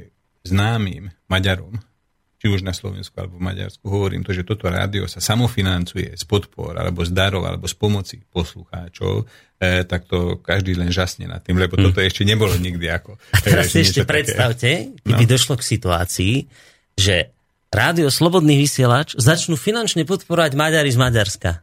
známym 0.47 1.11
Maďarom, 1.27 1.90
či 2.41 2.49
už 2.49 2.65
na 2.65 2.73
Slovensku 2.73 3.13
alebo 3.15 3.37
v 3.37 3.45
Maďarsku, 3.45 3.85
hovorím 3.85 4.25
to, 4.25 4.33
že 4.33 4.41
toto 4.41 4.65
rádio 4.65 5.05
sa 5.05 5.21
samofinancuje 5.21 6.17
z 6.17 6.23
podpor, 6.25 6.73
alebo 6.73 7.05
z 7.05 7.13
darov, 7.13 7.45
alebo 7.45 7.69
z 7.69 7.77
pomoci 7.77 8.18
poslucháčov, 8.26 9.30
e, 9.55 9.85
tak 9.85 10.09
to 10.09 10.41
každý 10.41 10.73
len 10.73 10.89
žasne 10.89 11.30
nad 11.30 11.38
tým, 11.39 11.55
lebo 11.55 11.77
toto 11.77 12.01
ešte 12.01 12.26
nebolo 12.26 12.57
nikdy 12.57 12.89
ako... 12.89 13.22
A 13.30 13.38
teraz 13.45 13.69
e, 13.69 13.69
si 13.69 13.77
ešte 13.85 14.01
niečo 14.01 14.01
také. 14.01 14.09
predstavte, 14.09 14.69
keby 15.05 15.23
No. 15.23 15.30
došlo 15.30 15.53
k 15.53 15.63
situácii, 15.63 16.34
že 16.97 17.30
rádio 17.69 18.09
Slobodný 18.09 18.57
vysielač 18.57 19.13
začnú 19.13 19.53
finančne 19.53 20.01
podporovať 20.03 20.57
Maďari 20.57 20.89
z 20.89 20.97
Maďarska. 20.97 21.61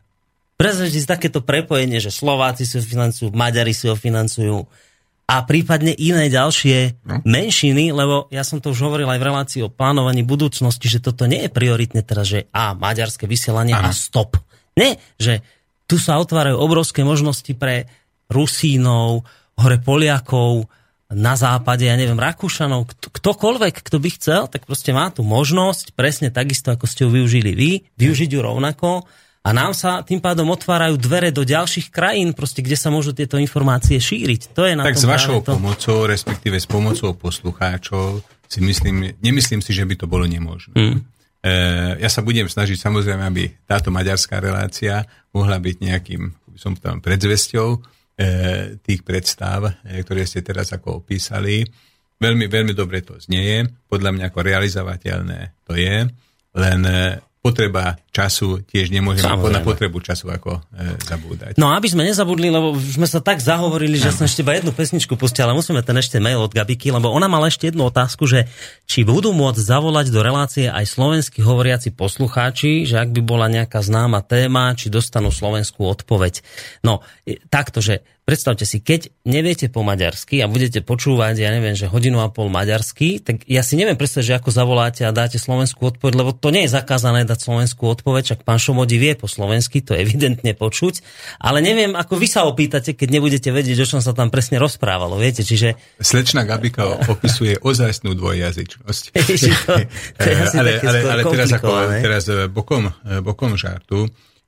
Predstavte 0.55 0.95
si 0.95 1.03
takéto 1.03 1.43
prepojenie, 1.43 1.99
že 1.99 2.15
Slováci 2.15 2.63
si 2.63 2.79
ho 2.79 2.83
financujú, 2.83 3.35
Maďari 3.35 3.75
si 3.75 3.91
ho 3.91 3.99
financujú 3.99 4.63
a 5.29 5.45
prípadne 5.45 5.93
iné 5.93 6.33
ďalšie 6.33 7.05
No. 7.05 7.21
menšiny, 7.23 7.93
lebo 7.93 8.33
ja 8.33 8.41
som 8.41 8.59
to 8.59 8.73
už 8.73 8.81
hovoril 8.81 9.05
aj 9.07 9.21
v 9.21 9.29
relácii 9.29 9.61
o 9.61 9.69
plánovaní 9.69 10.25
budúcnosti, 10.25 10.89
že 10.89 11.05
toto 11.05 11.29
nie 11.29 11.45
je 11.45 11.53
prioritne 11.53 12.01
teraz, 12.01 12.27
že 12.27 12.49
a 12.51 12.73
maďarské 12.73 13.29
vysielanie 13.29 13.77
a 13.77 13.85
Áno. 13.85 13.93
stop. 13.93 14.41
Nie, 14.73 14.97
že 15.21 15.45
tu 15.85 16.01
sa 16.01 16.17
otvárajú 16.17 16.57
obrovské 16.57 17.05
možnosti 17.05 17.53
pre 17.53 17.85
Rusínov, 18.33 19.25
hore 19.57 19.79
Poliakov, 19.79 20.69
na 21.09 21.41
západe, 21.41 21.89
ja 21.89 21.97
neviem, 21.97 22.21
Rakúšanov, 22.21 22.85
kto- 22.85 23.09
ktokoľvek, 23.09 23.81
kto 23.81 23.97
by 23.97 24.09
chcel, 24.13 24.43
tak 24.45 24.69
proste 24.69 24.93
má 24.93 25.09
tu 25.09 25.25
možnosť, 25.25 25.97
presne 25.97 26.29
takisto, 26.29 26.69
ako 26.69 26.85
ste 26.85 27.09
ju 27.09 27.11
využili 27.11 27.57
vy, 27.57 27.71
využiť 27.97 28.29
ju 28.29 28.41
rovnako 28.45 29.09
a 29.49 29.57
nám 29.57 29.73
sa 29.73 30.05
tým 30.05 30.21
pádom 30.21 30.53
otvárajú 30.53 31.01
dvere 31.01 31.33
do 31.33 31.41
ďalších 31.41 31.89
krajín, 31.89 32.37
proste, 32.37 32.61
kde 32.61 32.77
sa 32.77 32.93
môžu 32.93 33.17
tieto 33.17 33.41
informácie 33.41 33.97
šíriť. 33.97 34.53
To 34.53 34.69
je 34.69 34.77
na 34.77 34.85
Tak 34.85 35.01
s 35.01 35.09
vašou 35.09 35.41
to. 35.41 35.57
pomocou, 35.57 36.05
respektíve 36.05 36.61
s 36.61 36.69
pomocou 36.69 37.17
poslucháčov, 37.17 38.21
si 38.45 38.61
myslím, 38.61 39.17
nemyslím 39.25 39.65
si, 39.65 39.73
že 39.73 39.89
by 39.89 39.95
to 39.97 40.05
bolo 40.05 40.29
nemožné. 40.29 40.77
Hmm. 40.77 41.01
E, 41.41 41.53
ja 41.97 42.13
sa 42.13 42.21
budem 42.21 42.45
snažiť 42.45 42.77
samozrejme, 42.77 43.25
aby 43.25 43.49
táto 43.65 43.89
maďarská 43.89 44.37
relácia 44.37 45.09
mohla 45.33 45.57
byť 45.57 45.77
nejakým, 45.81 46.23
by 46.53 46.59
som 46.61 46.77
tam 46.77 47.01
predzvesťou 47.01 47.69
e, 47.73 47.79
tých 48.85 49.01
predstav, 49.01 49.65
e, 49.65 50.05
ktoré 50.05 50.29
ste 50.29 50.45
teraz 50.45 50.77
ako 50.77 51.05
opísali. 51.05 51.65
Veľmi, 52.21 52.53
veľmi 52.53 52.77
dobre 52.77 53.01
to 53.01 53.17
znieje, 53.17 53.65
podľa 53.89 54.13
mňa 54.13 54.25
ako 54.29 54.41
realizovateľné 54.45 55.41
to 55.65 55.73
je, 55.73 56.05
len 56.57 56.81
e, 56.85 57.28
potreba 57.49 57.97
času 58.13 58.61
tiež 58.67 58.93
nemôžeme 58.93 59.25
Samozrejme. 59.25 59.57
na 59.57 59.61
potrebu 59.65 59.99
času 60.05 60.29
ako 60.29 60.59
e, 60.59 61.01
zabúdať. 61.07 61.53
No 61.57 61.73
aby 61.73 61.89
sme 61.89 62.05
nezabudli, 62.05 62.53
lebo 62.53 62.77
sme 62.77 63.09
sa 63.09 63.25
tak 63.25 63.41
zahovorili, 63.41 63.97
že 63.97 64.13
som 64.13 64.29
ešte 64.29 64.45
iba 64.45 64.53
jednu 64.59 64.77
pesničku 64.77 65.17
pustil, 65.17 65.49
ale 65.49 65.57
musíme 65.57 65.81
ten 65.81 65.97
ešte 65.97 66.21
mail 66.21 66.43
od 66.45 66.53
Gabiky, 66.53 66.93
lebo 66.93 67.09
ona 67.09 67.31
mala 67.31 67.49
ešte 67.49 67.73
jednu 67.73 67.89
otázku, 67.89 68.29
že 68.29 68.51
či 68.85 69.09
budú 69.09 69.33
môcť 69.33 69.61
zavolať 69.61 70.13
do 70.13 70.21
relácie 70.21 70.67
aj 70.69 70.85
slovenskí 70.85 71.41
hovoriaci 71.41 71.97
poslucháči, 71.97 72.85
že 72.85 73.01
ak 73.01 73.15
by 73.15 73.23
bola 73.25 73.49
nejaká 73.49 73.81
známa 73.81 74.21
téma, 74.21 74.77
či 74.77 74.93
dostanú 74.93 75.33
slovenskú 75.33 75.89
odpoveď. 75.89 76.45
No, 76.85 77.01
e, 77.25 77.41
takto, 77.49 77.81
že 77.81 78.05
predstavte 78.29 78.69
si, 78.69 78.85
keď 78.85 79.09
neviete 79.25 79.73
po 79.73 79.81
maďarsky 79.81 80.45
a 80.45 80.53
budete 80.53 80.85
počúvať, 80.85 81.41
ja 81.41 81.49
neviem, 81.49 81.73
že 81.73 81.89
hodinu 81.89 82.21
a 82.21 82.29
pol 82.29 82.53
maďarsky, 82.53 83.25
tak 83.25 83.49
ja 83.49 83.65
si 83.65 83.81
neviem 83.81 83.97
predstaviť, 83.97 84.27
že 84.29 84.37
ako 84.37 84.53
zavoláte 84.53 85.09
a 85.09 85.17
dáte 85.17 85.41
slovenskú 85.41 85.89
odpoveď, 85.89 86.13
lebo 86.13 86.37
to 86.37 86.53
nie 86.53 86.69
je 86.69 86.77
zakázané 86.77 87.25
dať 87.25 87.41
slovenskú 87.41 87.89
odpoveď, 87.89 88.37
čak 88.37 88.45
pán 88.45 88.61
Šomodi 88.61 89.01
vie 89.01 89.17
po 89.17 89.33
slovensky, 89.33 89.81
to 89.81 89.97
je 89.97 90.05
evidentne 90.05 90.53
počuť, 90.53 91.01
ale 91.41 91.65
neviem, 91.65 91.97
ako 91.97 92.21
vy 92.21 92.29
sa 92.29 92.45
opýtate, 92.45 92.93
keď 92.93 93.09
nebudete 93.17 93.49
vedieť, 93.49 93.81
o 93.81 93.91
čom 93.97 94.05
sa 94.05 94.13
tam 94.13 94.29
presne 94.29 94.61
rozprávalo, 94.61 95.17
viete, 95.17 95.41
čiže 95.41 95.81
Slečna 95.97 96.45
Gabika 96.45 96.85
opisuje 97.17 97.57
ozajstnú 97.65 98.13
dvojjazyčnosť. 98.13 99.03
To- 99.17 99.89
to 100.21 100.29
je 100.29 100.37
asi 100.45 100.57
ale, 100.61 100.77
ale, 100.85 100.99
ale 101.01 101.23
teraz, 101.25 101.49
ako, 101.57 101.71
teraz 102.05 102.25
e, 102.29 102.45
bokom, 102.53 102.93
e, 102.93 103.25
bokom 103.25 103.57
žartu, 103.57 104.05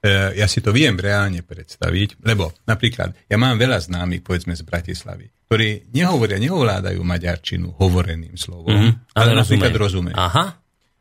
ja 0.09 0.47
si 0.49 0.65
to 0.65 0.73
viem 0.73 0.97
reálne 0.97 1.45
predstaviť, 1.45 2.25
lebo 2.25 2.57
napríklad 2.65 3.13
ja 3.29 3.37
mám 3.37 3.61
veľa 3.61 3.85
známych, 3.85 4.25
povedzme 4.25 4.57
z 4.57 4.65
Bratislavy, 4.65 5.29
ktorí 5.45 5.93
nehovoria, 5.93 6.41
neovládajú 6.41 7.01
maďarčinu 7.05 7.77
hovoreným 7.77 8.39
slovom, 8.41 8.73
Mhm, 8.73 8.91
ale, 9.13 9.37
napríklad 9.37 9.75
rozumejú. 9.77 10.17
Aha, 10.17 10.57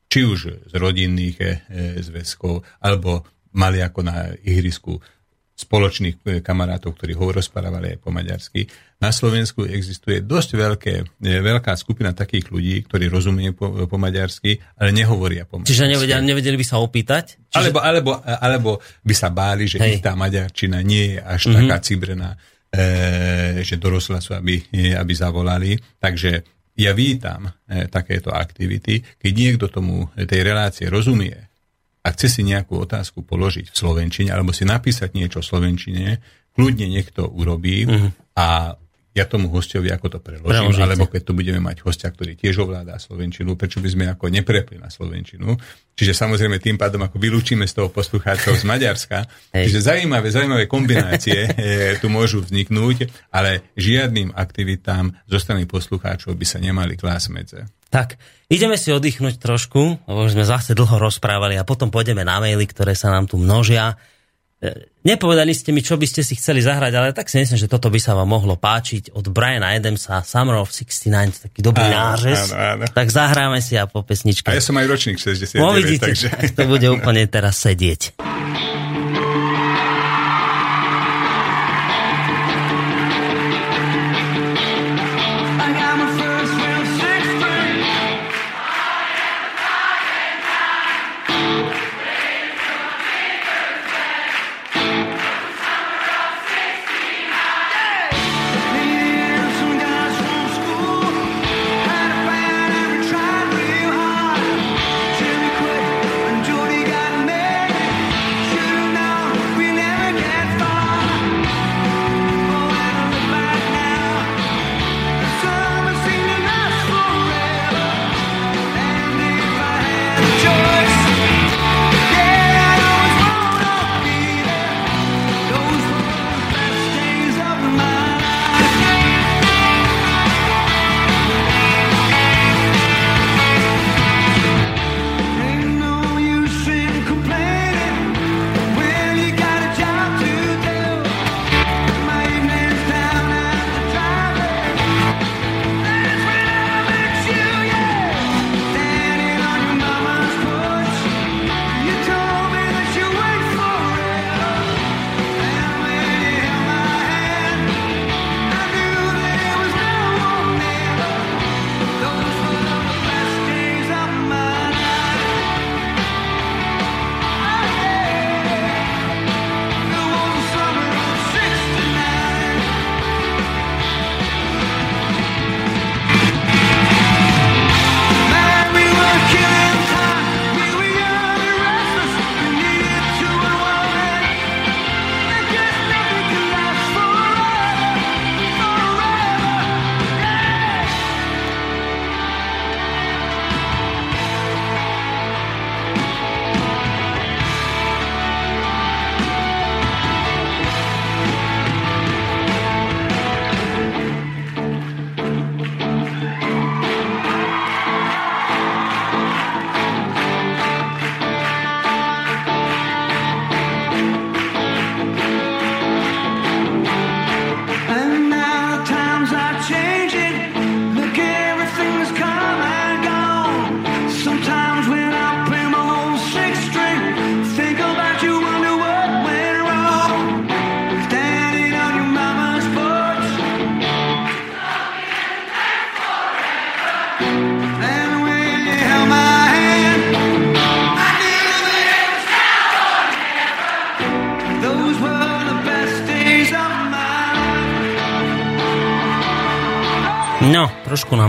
Či 0.09 0.19
už 0.25 0.39
z 0.67 0.73
rodinných 0.73 1.37
e, 1.37 1.45
e, 1.45 1.49
zväzkov, 2.01 2.65
alebo 2.81 3.23
mali 3.53 3.77
ako 3.77 3.99
na 4.01 4.33
ihrisku 4.41 4.97
spoločných 5.59 6.15
e, 6.23 6.27
kamarátov, 6.39 6.95
ktorí 6.95 7.19
ho 7.19 7.35
rozprávali 7.35 7.95
aj 7.95 7.97
po 7.99 8.15
maďarsky. 8.15 8.63
Na 9.03 9.11
Slovensku 9.11 9.67
existuje 9.67 10.23
dosť 10.23 10.49
veľké, 10.55 10.93
e, 11.19 11.39
veľká 11.43 11.75
skupina 11.75 12.15
takých 12.15 12.47
ľudí, 12.47 12.87
ktorí 12.87 13.11
rozumejú 13.11 13.51
po, 13.59 13.67
po 13.83 13.97
maďarsky, 13.99 14.55
ale 14.79 14.95
nehovoria 14.95 15.43
po 15.43 15.59
maďarsky. 15.59 15.75
čiže 15.75 15.91
nevedeli, 15.91 16.23
nevedeli 16.23 16.55
by 16.55 16.65
sa 16.65 16.79
opýtať? 16.79 17.35
Čiže, 17.51 17.59
Alebo, 17.59 17.79
alebo, 17.83 18.11
alebo 18.23 18.71
by 19.03 19.15
sa 19.15 19.27
báli, 19.35 19.67
že 19.67 19.83
Hej. 19.83 19.99
ich 19.99 20.03
tá 20.03 20.15
maďarčina 20.15 20.79
nie 20.79 21.15
je 21.15 21.19
až 21.19 21.51
mm-hmm. 21.51 21.57
taká 21.59 21.77
cibrená, 21.83 22.29
e, 22.71 23.59
že 23.59 23.75
dorosla 23.75 24.23
sú, 24.23 24.39
aby, 24.39 24.63
aby 24.95 25.11
zavolali. 25.11 25.75
Takže 25.99 26.31
ja 26.79 26.95
vítam 26.95 27.51
e, 27.67 27.91
takéto 27.91 28.31
aktivity. 28.31 29.03
Keď 29.19 29.31
niekto 29.35 29.67
tomu, 29.67 30.07
tej 30.15 30.47
relácie 30.47 30.87
rozumie, 30.87 31.48
a 31.99 32.07
chce 32.15 32.27
si 32.31 32.41
nejakú 32.47 32.79
otázku 32.79 33.27
položiť 33.27 33.71
v 33.71 33.75
Slovenčine, 33.75 34.29
alebo 34.31 34.55
si 34.55 34.63
napísať 34.63 35.11
niečo 35.13 35.43
v 35.43 35.49
Slovenčine, 35.51 36.05
kľudne 36.55 36.87
niekto 36.87 37.27
urobí 37.27 37.87
a 38.35 38.79
ja 39.09 39.25
tomu 39.25 39.49
hostovi 39.49 39.89
ako 39.89 40.07
to 40.07 40.19
preložím, 40.21 40.69
Preložíte. 40.69 40.85
alebo 40.85 41.05
keď 41.09 41.21
tu 41.25 41.31
budeme 41.33 41.57
mať 41.57 41.81
hostia, 41.81 42.13
ktorý 42.13 42.37
tiež 42.37 42.61
ovládá 42.61 43.01
Slovenčinu, 43.01 43.57
prečo 43.57 43.81
by 43.81 43.89
sme 43.89 44.05
ako 44.05 44.29
neprepli 44.29 44.77
na 44.77 44.93
Slovenčinu. 44.93 45.57
Čiže 45.97 46.13
samozrejme 46.13 46.61
tým 46.61 46.77
pádom 46.77 47.01
ako 47.03 47.17
vylúčime 47.17 47.65
z 47.65 47.73
toho 47.81 47.89
poslucháčov 47.89 48.55
z 48.55 48.63
Maďarska. 48.69 49.25
Hej. 49.57 49.73
Čiže 49.73 49.79
zaujímavé, 49.81 50.29
zaujímavé 50.29 50.65
kombinácie 50.69 51.49
e, 51.49 51.97
tu 51.97 52.07
môžu 52.07 52.45
vzniknúť, 52.45 53.09
ale 53.33 53.73
žiadnym 53.73 54.31
aktivitám 54.37 55.17
zo 55.25 55.37
strany 55.41 55.65
poslucháčov 55.65 56.37
by 56.37 56.45
sa 56.45 56.61
nemali 56.61 56.93
klásť 56.93 57.27
medze. 57.33 57.59
Tak, 57.89 58.21
ideme 58.53 58.77
si 58.77 58.93
oddychnúť 58.93 59.41
trošku, 59.41 60.05
lebo 60.05 60.21
sme 60.29 60.45
zase 60.45 60.77
dlho 60.77 61.01
rozprávali 61.01 61.57
a 61.57 61.65
potom 61.65 61.89
pôjdeme 61.89 62.21
na 62.21 62.37
maily, 62.37 62.69
ktoré 62.69 62.93
sa 62.93 63.09
nám 63.09 63.25
tu 63.25 63.41
množia. 63.41 63.97
E, 64.59 64.91
Nepovedali 64.99 65.55
ste 65.55 65.71
mi, 65.71 65.79
čo 65.79 65.95
by 65.95 66.03
ste 66.03 66.19
si 66.19 66.35
chceli 66.35 66.59
zahrať, 66.59 66.91
ale 66.91 67.15
tak 67.15 67.31
si 67.31 67.39
myslím, 67.39 67.55
že 67.55 67.71
toto 67.71 67.87
by 67.87 67.95
sa 67.97 68.11
vám 68.19 68.27
mohlo 68.27 68.59
páčiť 68.59 69.15
od 69.15 69.31
Briana 69.31 69.71
Adamsa, 69.71 70.19
Summer 70.21 70.59
of 70.59 70.67
69, 70.69 71.47
taký 71.47 71.59
dobrý 71.63 71.87
Áno, 71.87 72.19
nářez. 72.19 72.51
áno, 72.51 72.83
áno. 72.83 72.83
Tak 72.91 73.07
zahráme 73.07 73.63
si 73.63 73.79
a 73.79 73.87
po 73.87 74.03
pesničke. 74.03 74.51
A 74.51 74.59
ja 74.59 74.61
som 74.61 74.75
aj 74.75 74.85
ročník 74.85 75.15
69, 75.15 75.55
No 75.55 75.71
vidíte, 75.71 76.11
takže... 76.11 76.27
tak 76.35 76.51
to 76.59 76.63
bude 76.67 76.87
úplne 76.91 77.23
teraz 77.31 77.63
sedieť. 77.63 78.28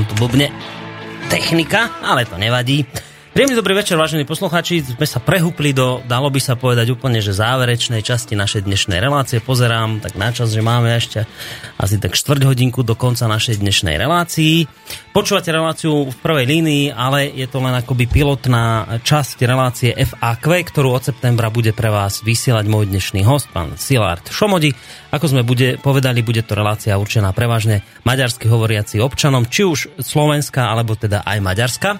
Nám 0.00 0.08
tu 0.08 0.16
bubne 0.16 0.48
technika, 1.28 1.92
ale 2.00 2.24
to 2.24 2.40
nevadí. 2.40 2.88
Príjemný 3.36 3.52
dobrý 3.52 3.76
večer, 3.76 4.00
vážení 4.00 4.24
poslucháči. 4.24 4.80
Sme 4.80 5.04
sa 5.04 5.20
prehúpli 5.20 5.76
do, 5.76 6.00
dalo 6.08 6.32
by 6.32 6.40
sa 6.40 6.56
povedať 6.56 6.88
úplne, 6.88 7.20
že 7.20 7.36
záverečnej 7.36 8.00
časti 8.00 8.32
našej 8.32 8.64
dnešnej 8.64 8.96
relácie. 8.96 9.44
Pozerám 9.44 10.00
tak 10.00 10.16
na 10.16 10.32
čas, 10.32 10.56
že 10.56 10.64
máme 10.64 10.88
ešte 10.96 11.28
asi 11.76 12.00
tak 12.00 12.16
štvrť 12.16 12.48
hodinku 12.48 12.80
do 12.80 12.96
konca 12.96 13.28
našej 13.28 13.60
dnešnej 13.60 14.00
relácii. 14.00 14.64
Počúvate 15.10 15.50
reláciu 15.50 16.06
v 16.06 16.16
prvej 16.22 16.46
línii, 16.46 16.94
ale 16.94 17.34
je 17.34 17.50
to 17.50 17.58
len 17.58 17.74
akoby 17.74 18.06
pilotná 18.06 18.86
časť 19.02 19.42
relácie 19.42 19.90
FAQ, 19.90 20.62
ktorú 20.70 20.94
od 20.94 21.02
septembra 21.02 21.50
bude 21.50 21.74
pre 21.74 21.90
vás 21.90 22.22
vysielať 22.22 22.70
môj 22.70 22.86
dnešný 22.86 23.26
host, 23.26 23.50
pán 23.50 23.74
Silard 23.74 24.22
Šomodi. 24.30 24.70
Ako 25.10 25.34
sme 25.34 25.42
bude, 25.42 25.82
povedali, 25.82 26.22
bude 26.22 26.46
to 26.46 26.54
relácia 26.54 26.94
určená 26.94 27.34
prevažne 27.34 27.82
maďarsky 28.06 28.46
hovoriaci 28.46 29.02
občanom, 29.02 29.50
či 29.50 29.66
už 29.66 29.98
Slovenska, 29.98 30.70
alebo 30.70 30.94
teda 30.94 31.26
aj 31.26 31.42
Maďarska. 31.42 31.98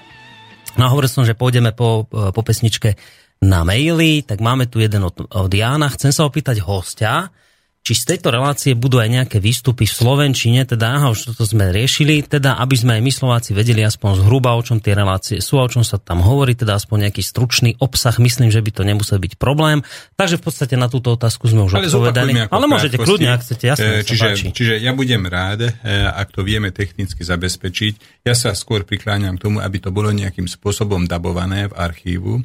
No 0.78 0.86
hovoril 0.86 1.10
som, 1.10 1.26
že 1.26 1.34
pôjdeme 1.34 1.74
po, 1.74 2.06
po 2.06 2.42
pesničke 2.46 2.94
na 3.42 3.66
maily, 3.66 4.22
tak 4.22 4.38
máme 4.38 4.70
tu 4.70 4.78
jeden 4.78 5.02
od, 5.02 5.18
od 5.18 5.50
Jána. 5.50 5.90
Chcem 5.90 6.14
sa 6.14 6.30
opýtať 6.30 6.62
hostia, 6.62 7.34
či 7.80 7.96
z 7.96 8.12
tejto 8.12 8.28
relácie 8.28 8.76
budú 8.76 9.00
aj 9.00 9.08
nejaké 9.08 9.38
výstupy 9.40 9.88
v 9.88 9.94
Slovenčine, 9.94 10.68
teda 10.68 11.00
aha, 11.00 11.16
už 11.16 11.32
toto 11.32 11.48
sme 11.48 11.72
riešili, 11.72 12.20
teda 12.20 12.60
aby 12.60 12.76
sme 12.76 13.00
aj 13.00 13.02
my 13.02 13.12
Slováci 13.12 13.50
vedeli 13.56 13.80
aspoň 13.80 14.20
zhruba, 14.20 14.52
o 14.52 14.60
čom 14.60 14.84
tie 14.84 14.92
relácie 14.92 15.40
sú 15.40 15.56
o 15.56 15.64
čom 15.64 15.80
sa 15.80 15.96
tam 15.96 16.20
hovorí, 16.20 16.52
teda 16.52 16.76
aspoň 16.76 17.08
nejaký 17.08 17.24
stručný 17.24 17.80
obsah, 17.80 18.12
myslím, 18.20 18.52
že 18.52 18.60
by 18.60 18.70
to 18.70 18.82
nemusel 18.84 19.16
byť 19.16 19.40
problém. 19.40 19.80
Takže 20.20 20.36
v 20.36 20.42
podstate 20.44 20.74
na 20.76 20.92
túto 20.92 21.16
otázku 21.16 21.48
sme 21.48 21.64
už 21.64 21.80
Ale 21.80 21.88
odpovedali. 21.88 22.52
Ale 22.52 22.64
môžete 22.68 23.00
kľudne, 23.00 23.32
ak 23.32 23.40
chcete, 23.48 23.64
jasne, 23.64 23.88
E, 23.90 24.04
sa 24.04 24.06
čiže, 24.06 24.52
čiže 24.52 24.74
ja 24.76 24.92
budem 24.92 25.24
rád, 25.24 25.72
e, 25.72 25.94
ak 26.04 26.36
to 26.36 26.44
vieme 26.44 26.68
technicky 26.68 27.24
zabezpečiť. 27.24 28.24
Ja 28.28 28.36
sa 28.36 28.52
skôr 28.52 28.84
prikláňam 28.84 29.40
k 29.40 29.48
tomu, 29.48 29.64
aby 29.64 29.80
to 29.80 29.88
bolo 29.88 30.12
nejakým 30.12 30.44
spôsobom 30.44 31.08
dabované 31.08 31.72
v 31.72 31.74
archívu. 31.80 32.32
E, 32.38 32.42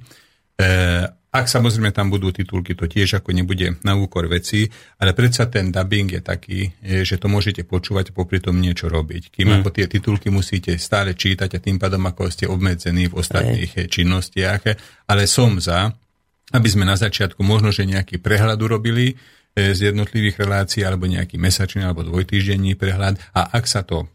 Ak 1.35 1.51
samozrejme 1.51 1.91
tam 1.91 2.07
budú 2.07 2.31
titulky, 2.31 2.79
to 2.79 2.87
tiež 2.87 3.19
ako 3.19 3.35
nebude 3.35 3.75
na 3.83 3.91
úkor 3.99 4.23
veci, 4.31 4.71
ale 5.03 5.11
predsa 5.11 5.51
ten 5.51 5.67
dubbing 5.67 6.15
je 6.15 6.21
taký, 6.23 6.71
e, 6.79 7.03
že 7.03 7.19
to 7.19 7.27
môžete 7.27 7.67
počúvať 7.67 8.11
a 8.11 8.15
popri 8.15 8.39
tom 8.39 8.55
niečo 8.63 8.87
robiť. 8.87 9.35
Kým 9.35 9.47
Mm. 9.51 9.55
ako 9.59 9.69
tie 9.75 9.91
titulky 9.91 10.31
musíte 10.31 10.71
stále 10.79 11.11
čítať 11.11 11.51
a 11.51 11.59
tým 11.59 11.75
pádom 11.75 12.07
ako 12.07 12.31
ste 12.31 12.47
obmedzení 12.47 13.11
v 13.11 13.19
ostatných 13.19 13.71
e, 13.75 13.91
činnostiach. 13.91 14.63
Ale 15.11 15.27
som 15.27 15.59
za, 15.59 15.91
aby 16.55 16.67
sme 16.71 16.87
na 16.87 16.95
začiatku 16.95 17.43
možno, 17.43 17.75
že 17.75 17.83
nejaký 17.83 18.23
prehľad 18.23 18.55
urobili 18.63 19.11
e, 19.11 19.75
z 19.75 19.91
jednotlivých 19.91 20.39
relácií, 20.39 20.87
alebo 20.87 21.03
nejaký 21.03 21.35
mesačný 21.35 21.83
alebo 21.83 22.07
dvojtýždenný 22.07 22.79
prehľad 22.79 23.19
a 23.35 23.51
ak 23.59 23.67
sa 23.67 23.83
to 23.83 24.07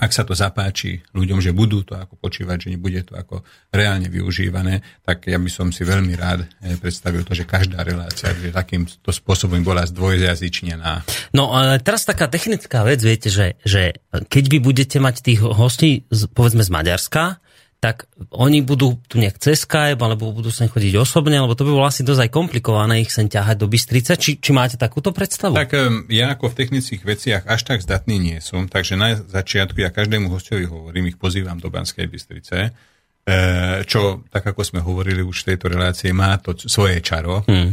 ak 0.00 0.10
sa 0.12 0.24
to 0.24 0.32
zapáči 0.32 1.00
ľuďom, 1.12 1.44
že 1.44 1.52
budú 1.52 1.84
to 1.84 1.96
ako 1.96 2.16
počívať, 2.20 2.68
že 2.68 2.68
nebude 2.72 3.00
to 3.04 3.16
ako 3.16 3.44
reálne 3.72 4.08
využívané, 4.08 4.80
tak 5.04 5.28
ja 5.28 5.36
by 5.36 5.50
som 5.52 5.68
si 5.72 5.84
veľmi 5.84 6.16
rád 6.16 6.44
eh, 6.44 6.76
predstavil 6.80 7.24
to, 7.24 7.36
že 7.36 7.48
každá 7.48 7.84
relácia 7.84 8.32
že 8.32 8.52
takýmto 8.52 9.12
spôsobom 9.12 9.60
bola 9.60 9.84
zdvojjazyčnená. 9.84 11.04
No 11.36 11.52
ale 11.52 11.80
teraz 11.84 12.08
taká 12.08 12.28
technická 12.28 12.84
vec, 12.84 13.04
viete, 13.04 13.28
že, 13.28 13.60
že 13.64 14.00
keď 14.12 14.44
vy 14.48 14.58
budete 14.64 14.96
mať 15.02 15.20
tých 15.20 15.40
hostí, 15.44 16.08
povedzme 16.32 16.64
z 16.64 16.70
Maďarska, 16.72 17.40
tak 17.80 18.04
oni 18.36 18.60
budú 18.60 19.00
tu 19.08 19.16
nejak 19.16 19.40
cez 19.40 19.64
Skype, 19.64 19.96
alebo 19.96 20.36
budú 20.36 20.52
sem 20.52 20.68
chodiť 20.68 21.00
osobne, 21.00 21.40
lebo 21.40 21.56
to 21.56 21.64
by 21.64 21.72
bolo 21.72 21.88
asi 21.88 22.04
dosť 22.04 22.28
aj 22.28 22.30
komplikované 22.30 23.00
ich 23.00 23.08
sem 23.08 23.24
ťahať 23.24 23.56
do 23.56 23.72
Bystrice. 23.72 24.20
Či, 24.20 24.36
či 24.36 24.52
máte 24.52 24.76
takúto 24.76 25.16
predstavu? 25.16 25.56
Tak 25.56 25.72
ja 26.12 26.36
ako 26.36 26.52
v 26.52 26.58
technických 26.60 27.02
veciach 27.08 27.42
až 27.48 27.64
tak 27.64 27.80
zdatný 27.80 28.20
nie 28.20 28.38
som, 28.44 28.68
takže 28.68 29.00
na 29.00 29.16
začiatku 29.16 29.80
ja 29.80 29.88
každému 29.88 30.28
hostovi 30.28 30.68
hovorím, 30.68 31.08
ich 31.08 31.16
pozývam 31.16 31.56
do 31.56 31.72
Banskej 31.72 32.04
Bystrice, 32.04 32.68
e, 32.68 32.70
čo, 33.88 34.28
tak 34.28 34.44
ako 34.44 34.60
sme 34.60 34.84
hovorili 34.84 35.24
už 35.24 35.40
v 35.40 35.56
tejto 35.56 35.72
relácie, 35.72 36.12
má 36.12 36.36
to 36.36 36.52
svoje 36.60 37.00
čaro, 37.00 37.48
hmm. 37.48 37.72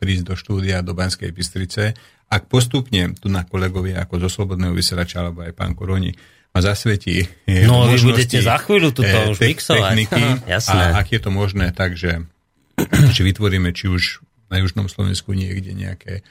prísť 0.00 0.32
do 0.32 0.34
štúdia 0.34 0.80
do 0.80 0.96
Banskej 0.96 1.28
Bystrice. 1.28 1.92
Ak 2.32 2.48
postupne 2.48 3.12
tu 3.20 3.28
na 3.28 3.44
kolegovia 3.44 4.00
ako 4.00 4.24
zo 4.24 4.32
Slobodného 4.32 4.72
vysielača, 4.72 5.20
alebo 5.28 5.44
aj 5.44 5.52
pán 5.52 5.76
Koroni, 5.76 6.39
ma 6.50 6.60
zasvetí 6.60 7.30
No, 7.46 7.86
vy 7.86 7.98
budete 8.02 8.42
za 8.42 8.58
chvíľu 8.58 8.90
tuto 8.90 9.16
už 9.30 9.38
mixovať. 9.38 9.80
techniky 9.94 10.22
Jasné. 10.58 10.94
a 10.94 10.98
ak 10.98 11.06
je 11.10 11.20
to 11.22 11.30
možné, 11.30 11.70
takže 11.70 12.26
že 13.16 13.22
vytvoríme 13.22 13.70
či 13.70 13.86
už 13.86 14.18
na 14.50 14.58
Južnom 14.58 14.90
Slovensku 14.90 15.30
niekde 15.30 15.70
nejaké 15.70 16.12
e, 16.20 16.22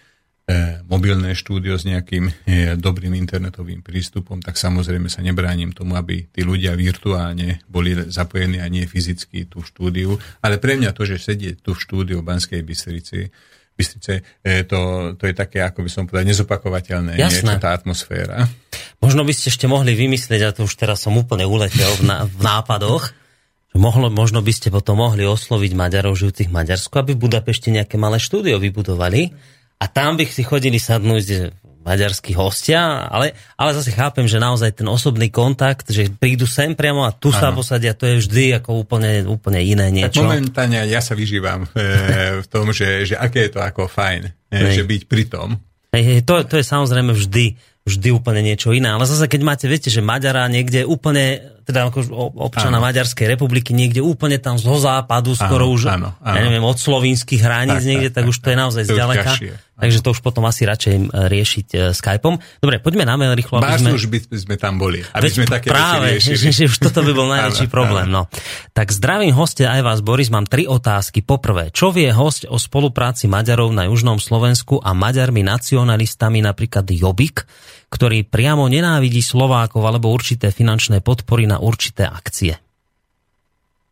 mobilné 0.92 1.38
štúdio 1.38 1.80
s 1.80 1.88
nejakým 1.88 2.28
e, 2.28 2.34
dobrým 2.76 3.16
internetovým 3.16 3.80
prístupom, 3.80 4.44
tak 4.44 4.60
samozrejme 4.60 5.08
sa 5.08 5.24
nebránim 5.24 5.72
tomu, 5.72 5.96
aby 5.96 6.28
tí 6.28 6.44
ľudia 6.44 6.76
virtuálne 6.76 7.64
boli 7.72 7.96
zapojení 7.96 8.60
a 8.60 8.68
nie 8.68 8.84
fyzicky 8.84 9.48
tú 9.48 9.64
štúdiu. 9.64 10.20
Ale 10.44 10.60
pre 10.60 10.76
mňa 10.76 10.92
to, 10.92 11.08
že 11.08 11.22
sedieť 11.22 11.64
tu 11.64 11.72
v 11.72 11.80
štúdiu 11.80 12.20
v 12.20 12.28
Banskej 12.28 12.60
Bystrici, 12.60 13.32
Bystrice, 13.80 14.20
e, 14.44 14.68
to, 14.68 15.16
to 15.16 15.24
je 15.24 15.32
také, 15.32 15.64
ako 15.64 15.88
by 15.88 15.90
som 15.90 16.04
povedal, 16.04 16.28
nezopakovateľné 16.28 17.16
Jasné. 17.16 17.56
niečo, 17.56 17.64
tá 17.64 17.72
atmosféra. 17.72 18.44
Možno 19.00 19.24
by 19.24 19.32
ste 19.32 19.48
ešte 19.48 19.72
mohli 19.72 19.96
vymyslieť, 19.96 20.42
a 20.44 20.52
to 20.52 20.68
už 20.68 20.76
teraz 20.76 21.08
som 21.08 21.16
úplne 21.16 21.48
uletel 21.48 21.88
v, 21.96 22.04
ná, 22.04 22.28
v 22.28 22.42
nápadoch, 22.44 23.16
mohlo, 23.80 24.12
možno 24.12 24.44
by 24.44 24.52
ste 24.52 24.68
potom 24.68 25.00
mohli 25.00 25.24
osloviť 25.24 25.72
Maďarov 25.72 26.20
žijúcich 26.20 26.52
v 26.52 26.58
Maďarsku, 26.60 26.92
aby 27.00 27.16
v 27.16 27.24
Budapešti 27.24 27.72
nejaké 27.72 27.96
malé 27.96 28.20
štúdio 28.20 28.60
vybudovali 28.60 29.32
a 29.80 29.86
tam 29.88 30.20
by 30.20 30.28
si 30.28 30.44
chodili 30.44 30.76
sadnúť 30.76 31.56
maďarskí 31.80 32.36
hostia, 32.36 33.08
ale, 33.08 33.34
ale 33.56 33.72
zase 33.72 33.96
chápem, 33.96 34.28
že 34.28 34.38
naozaj 34.38 34.84
ten 34.84 34.88
osobný 34.88 35.32
kontakt, 35.32 35.88
že 35.90 36.12
prídu 36.12 36.44
sem 36.44 36.76
priamo 36.76 37.08
a 37.08 37.16
tu 37.16 37.32
sa 37.32 37.50
Áno. 37.50 37.64
posadia, 37.64 37.96
to 37.96 38.06
je 38.06 38.22
vždy 38.26 38.60
ako 38.60 38.84
úplne, 38.84 39.24
úplne 39.26 39.64
iné 39.64 39.88
Tak 39.88 39.96
niečo. 39.96 40.28
momentálne 40.28 40.84
ja 40.86 41.00
sa 41.00 41.16
vyžívam 41.16 41.66
e, 41.72 42.40
v 42.44 42.48
tom, 42.52 42.76
že, 42.76 43.08
že 43.08 43.16
aké 43.16 43.48
je 43.48 43.52
to 43.56 43.60
ako 43.64 43.88
fajn, 43.88 44.22
e, 44.52 44.76
že 44.76 44.84
byť 44.84 45.02
pri 45.08 45.24
tom. 45.32 45.58
Hej, 45.90 46.04
hej, 46.06 46.20
to, 46.22 46.46
to 46.46 46.62
je 46.62 46.66
samozrejme 46.68 47.16
vždy, 47.18 47.58
vždy 47.88 48.10
úplne 48.14 48.46
niečo 48.46 48.70
iné. 48.70 48.94
Ale 48.94 49.10
zase, 49.10 49.26
keď 49.26 49.42
máte, 49.42 49.66
viete, 49.66 49.90
že 49.90 50.06
Maďara 50.06 50.46
niekde 50.46 50.86
úplne, 50.86 51.42
teda 51.70 51.86
ako 51.86 52.00
občana 52.42 52.82
Áno. 52.82 52.86
Maďarskej 52.90 53.30
republiky, 53.30 53.78
niekde 53.78 54.02
úplne 54.02 54.42
tam 54.42 54.58
zo 54.58 54.74
západu, 54.76 55.38
skoro 55.38 55.70
Áno, 55.70 55.76
už, 55.78 55.82
áno, 55.86 56.10
áno. 56.18 56.36
ja 56.36 56.42
neviem, 56.42 56.66
od 56.66 56.76
slovinských 56.76 57.40
hraníc 57.40 57.82
Tak, 57.82 57.88
niekde, 57.88 58.10
tak, 58.10 58.16
tak, 58.18 58.24
tak, 58.26 58.32
už 58.34 58.38
to 58.42 58.48
je 58.50 58.58
naozaj 58.58 58.84
To 58.84 58.94
zďaleka. 58.98 59.24
ťažšie. 59.30 59.54
Takže 59.80 60.04
to 60.04 60.12
už 60.12 60.20
potom 60.20 60.44
asi 60.44 60.68
radšej 60.68 60.92
e, 60.92 61.02
riešiť 61.08 61.68
e, 61.72 61.78
Skypeom. 61.96 62.36
Dobre, 62.60 62.84
poďme 62.84 63.08
na 63.08 63.16
mail 63.16 63.32
rýchlo, 63.32 63.64
aby 63.64 63.80
sme... 63.80 63.96
Už 63.96 64.12
by 64.12 64.20
sme 64.28 64.56
tam 64.60 64.76
boli, 64.76 65.00
aby 65.08 65.24
Veď 65.24 65.32
sme 65.32 65.46
také 65.48 65.68
práve, 65.72 66.20
veci 66.20 66.36
že, 66.36 66.52
riešili. 66.52 66.52
že 66.52 66.64
už 66.68 66.78
toto 66.84 67.00
by 67.00 67.12
bol 67.16 67.32
najväčší 67.38 67.64
Áno, 67.64 67.72
problém. 67.72 68.08
No. 68.12 68.28
Tak 68.76 68.92
zdravím 68.92 69.32
hostia 69.32 69.72
aj 69.72 69.82
vás, 69.82 70.00
Boris. 70.04 70.28
Mám 70.28 70.52
tri 70.52 70.68
otázky. 70.68 71.24
Poprvé, 71.24 71.72
čo 71.72 71.96
vie 71.96 72.12
host 72.12 72.44
o 72.44 72.60
spolupráci 72.60 73.32
Maďarov 73.32 73.72
na 73.72 73.88
Južnom 73.88 74.20
Slovensku 74.20 74.84
a 74.84 74.92
Maďarmi 74.92 75.48
nacionalistami, 75.48 76.44
napríklad 76.44 76.84
Jobbik, 76.92 77.48
ktorý 77.90 78.22
priamo 78.24 78.70
nenávidí 78.70 79.20
Slovákov 79.20 79.82
alebo 79.82 80.14
určité 80.14 80.54
finančné 80.54 81.02
podpory 81.02 81.50
na 81.50 81.58
určité 81.58 82.06
akcie? 82.06 82.54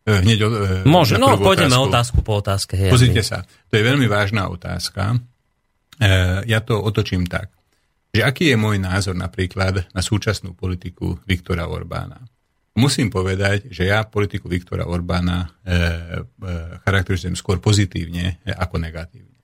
E, 0.06 0.22
Hneď 0.24 0.38
o, 0.40 0.48
e, 0.48 0.88
Môže, 0.88 1.18
no 1.20 1.34
poďme 1.36 1.76
otázku 1.76 2.22
po 2.24 2.38
otázke. 2.40 2.78
Hej, 2.78 2.94
Pozrite 2.94 3.20
aby- 3.20 3.28
sa, 3.28 3.38
to 3.44 3.74
je 3.76 3.84
veľmi 3.84 4.06
vážna 4.06 4.48
otázka. 4.48 5.18
E, 5.98 6.08
ja 6.46 6.62
to 6.62 6.78
otočím 6.80 7.26
tak, 7.26 7.50
že 8.14 8.24
aký 8.24 8.54
je 8.54 8.56
môj 8.56 8.80
názor 8.80 9.12
napríklad 9.18 9.84
na 9.92 10.00
súčasnú 10.00 10.56
politiku 10.56 11.20
Viktora 11.28 11.68
Orbána. 11.68 12.22
Musím 12.78 13.10
povedať, 13.10 13.74
že 13.74 13.90
ja 13.90 14.06
politiku 14.06 14.46
Viktora 14.46 14.86
Orbána 14.86 15.42
e, 15.42 15.46
e, 15.46 15.82
charakterizujem 16.86 17.34
skôr 17.34 17.58
pozitívne 17.58 18.38
e, 18.46 18.54
ako 18.54 18.78
negatívne. 18.78 19.34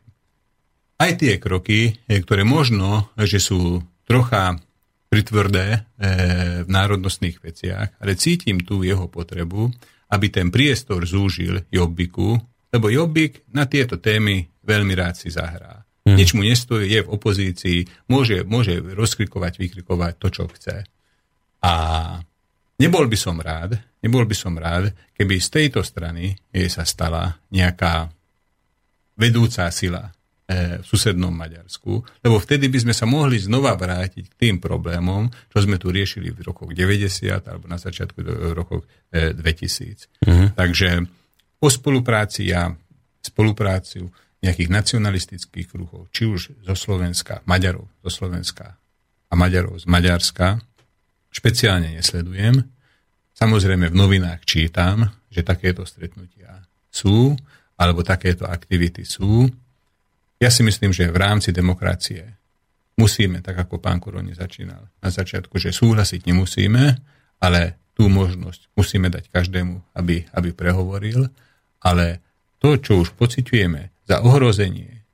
Aj 0.95 1.11
tie 1.19 1.43
kroky, 1.43 1.99
e, 2.07 2.23
ktoré 2.23 2.47
možno, 2.47 3.11
že 3.19 3.43
sú 3.43 3.83
trocha 4.05 4.57
pritvrdé 5.09 5.67
e, 5.71 5.79
v 6.65 6.69
národnostných 6.69 7.39
veciach, 7.39 8.03
ale 8.03 8.19
cítim 8.19 8.61
tu 8.67 8.83
jeho 8.83 9.07
potrebu, 9.07 9.71
aby 10.11 10.27
ten 10.31 10.51
priestor 10.51 11.07
zúžil 11.07 11.63
Jobbiku, 11.71 12.35
lebo 12.75 12.91
Jobbik 12.91 13.47
na 13.55 13.71
tieto 13.71 14.03
témy 14.03 14.51
veľmi 14.67 14.95
rád 14.99 15.15
si 15.15 15.31
zahrá. 15.31 15.87
Mm. 16.05 16.17
Nič 16.19 16.31
mu 16.35 16.43
nestojí, 16.43 16.91
je 16.91 17.01
v 17.07 17.13
opozícii, 17.15 17.79
môže, 18.11 18.43
môže 18.45 18.77
rozkrikovať, 18.77 19.57
vykrikovať 19.57 20.13
to, 20.21 20.29
čo 20.29 20.45
chce. 20.51 20.85
A 21.65 21.73
nebol 22.77 23.07
by 23.09 23.17
som 23.17 23.41
rád, 23.41 23.79
nebol 24.05 24.27
by 24.29 24.37
som 24.37 24.59
rád, 24.59 24.93
keby 25.17 25.41
z 25.41 25.49
tejto 25.49 25.81
strany 25.81 26.37
jej 26.53 26.69
sa 26.69 26.85
stala 26.85 27.41
nejaká 27.49 28.13
vedúca 29.15 29.71
sila 29.71 30.11
v 30.45 30.85
susednom 30.85 31.33
Maďarsku, 31.33 32.05
lebo 32.21 32.37
vtedy 32.37 32.69
by 32.69 32.85
sme 32.85 32.95
sa 32.95 33.09
mohli 33.09 33.41
znova 33.41 33.73
vrátiť 33.81 34.29
k 34.29 34.35
tým 34.37 34.57
problémom, 34.61 35.33
čo 35.49 35.65
sme 35.65 35.81
tu 35.81 35.89
riešili 35.89 36.29
v 36.37 36.45
rokoch 36.45 36.69
90 36.69 37.33
alebo 37.49 37.65
na 37.65 37.81
začiatku 37.81 38.21
e, 38.21 38.85
2000. 39.33 40.21
Mhm. 40.21 40.45
Takže 40.53 40.89
po 41.57 41.69
spolupráci 41.73 42.53
ja 42.53 42.69
spolupráciu 43.25 44.13
nejakých 44.45 44.69
nacionalistických 44.69 45.73
kruhov, 45.73 46.13
či 46.13 46.29
už 46.29 46.61
zo 46.61 46.75
Slovenska, 46.77 47.41
Maďarov 47.49 47.89
zo 48.05 48.11
Slovenska 48.13 48.77
a 49.33 49.35
Maďarov 49.35 49.81
z 49.81 49.89
Maďarska, 49.89 50.61
špeciálne 51.33 51.97
nesledujem. 51.97 52.69
Samozrejme 53.33 53.89
v 53.89 53.97
novinách 53.97 54.45
čítam, 54.45 55.09
že 55.33 55.41
takéto 55.41 55.89
stretnutia 55.89 56.69
sú, 56.93 57.33
alebo 57.81 58.05
takéto 58.05 58.45
aktivity 58.45 59.03
sú. 59.09 59.49
Ja 60.43 60.51
si 60.51 60.67
myslím, 60.67 60.91
že 60.91 61.11
v 61.11 61.19
rámci 61.19 61.55
demokracie 61.55 62.35
musíme, 62.99 63.43
tak 63.43 63.59
ako 63.67 63.79
pán 63.83 63.99
Koroni 63.99 64.35
začínal 64.35 64.91
na 65.03 65.11
začiatku, 65.11 65.59
že 65.59 65.75
súhlasiť 65.75 66.27
nemusíme, 66.31 66.85
ale 67.43 67.61
tú 67.95 68.11
možnosť 68.11 68.75
musíme 68.75 69.11
dať 69.11 69.31
každému, 69.31 69.95
aby, 69.95 70.27
aby 70.35 70.51
prehovoril, 70.51 71.31
ale 71.83 72.23
to, 72.59 72.81
čo 72.81 73.03
už 73.03 73.15
pociťujeme 73.15 74.07
za 74.09 74.25
ohrozenie 74.25 75.05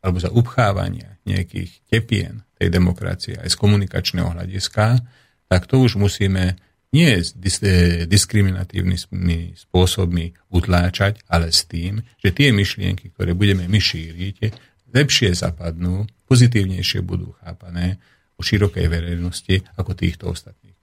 alebo 0.00 0.22
za 0.22 0.30
upchávanie 0.30 1.18
nejakých 1.26 1.82
tepien 1.90 2.46
tej 2.56 2.70
demokracie 2.70 3.36
aj 3.36 3.52
z 3.52 3.56
komunikačného 3.58 4.32
hľadiska, 4.38 5.02
tak 5.50 5.66
to 5.66 5.82
už 5.82 5.98
musíme 5.98 6.56
nie 6.94 7.22
dis- 7.34 7.62
eh, 7.62 8.06
diskriminatívnymi 8.06 9.58
spôsobmi 9.58 10.36
utláčať, 10.52 11.22
ale 11.26 11.50
s 11.50 11.66
tým, 11.66 12.04
že 12.20 12.30
tie 12.30 12.54
myšlienky, 12.54 13.10
ktoré 13.14 13.34
budeme 13.34 13.66
my 13.66 13.80
šíriť, 13.80 14.54
lepšie 14.94 15.34
zapadnú, 15.34 16.06
pozitívnejšie 16.30 17.02
budú 17.02 17.34
chápané 17.42 17.98
u 18.36 18.44
širokej 18.44 18.86
verejnosti 18.86 19.64
ako 19.76 19.92
týchto 19.96 20.30
ostatných. 20.30 20.76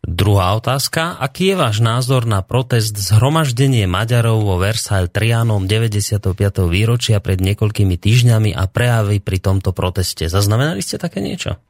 Druhá 0.00 0.56
otázka. 0.56 1.20
Aký 1.20 1.52
je 1.52 1.60
váš 1.60 1.84
názor 1.84 2.24
na 2.24 2.40
protest 2.40 2.96
zhromaždenie 2.96 3.84
Maďarov 3.84 4.42
vo 4.42 4.56
Versailles 4.56 5.12
Trianom 5.12 5.68
95. 5.68 6.72
výročia 6.72 7.20
pred 7.20 7.36
niekoľkými 7.36 8.00
týždňami 8.00 8.56
a 8.56 8.64
prejavy 8.64 9.20
pri 9.20 9.38
tomto 9.44 9.76
proteste? 9.76 10.24
Zaznamenali 10.32 10.80
ste 10.80 10.96
také 10.96 11.20
niečo? 11.20 11.60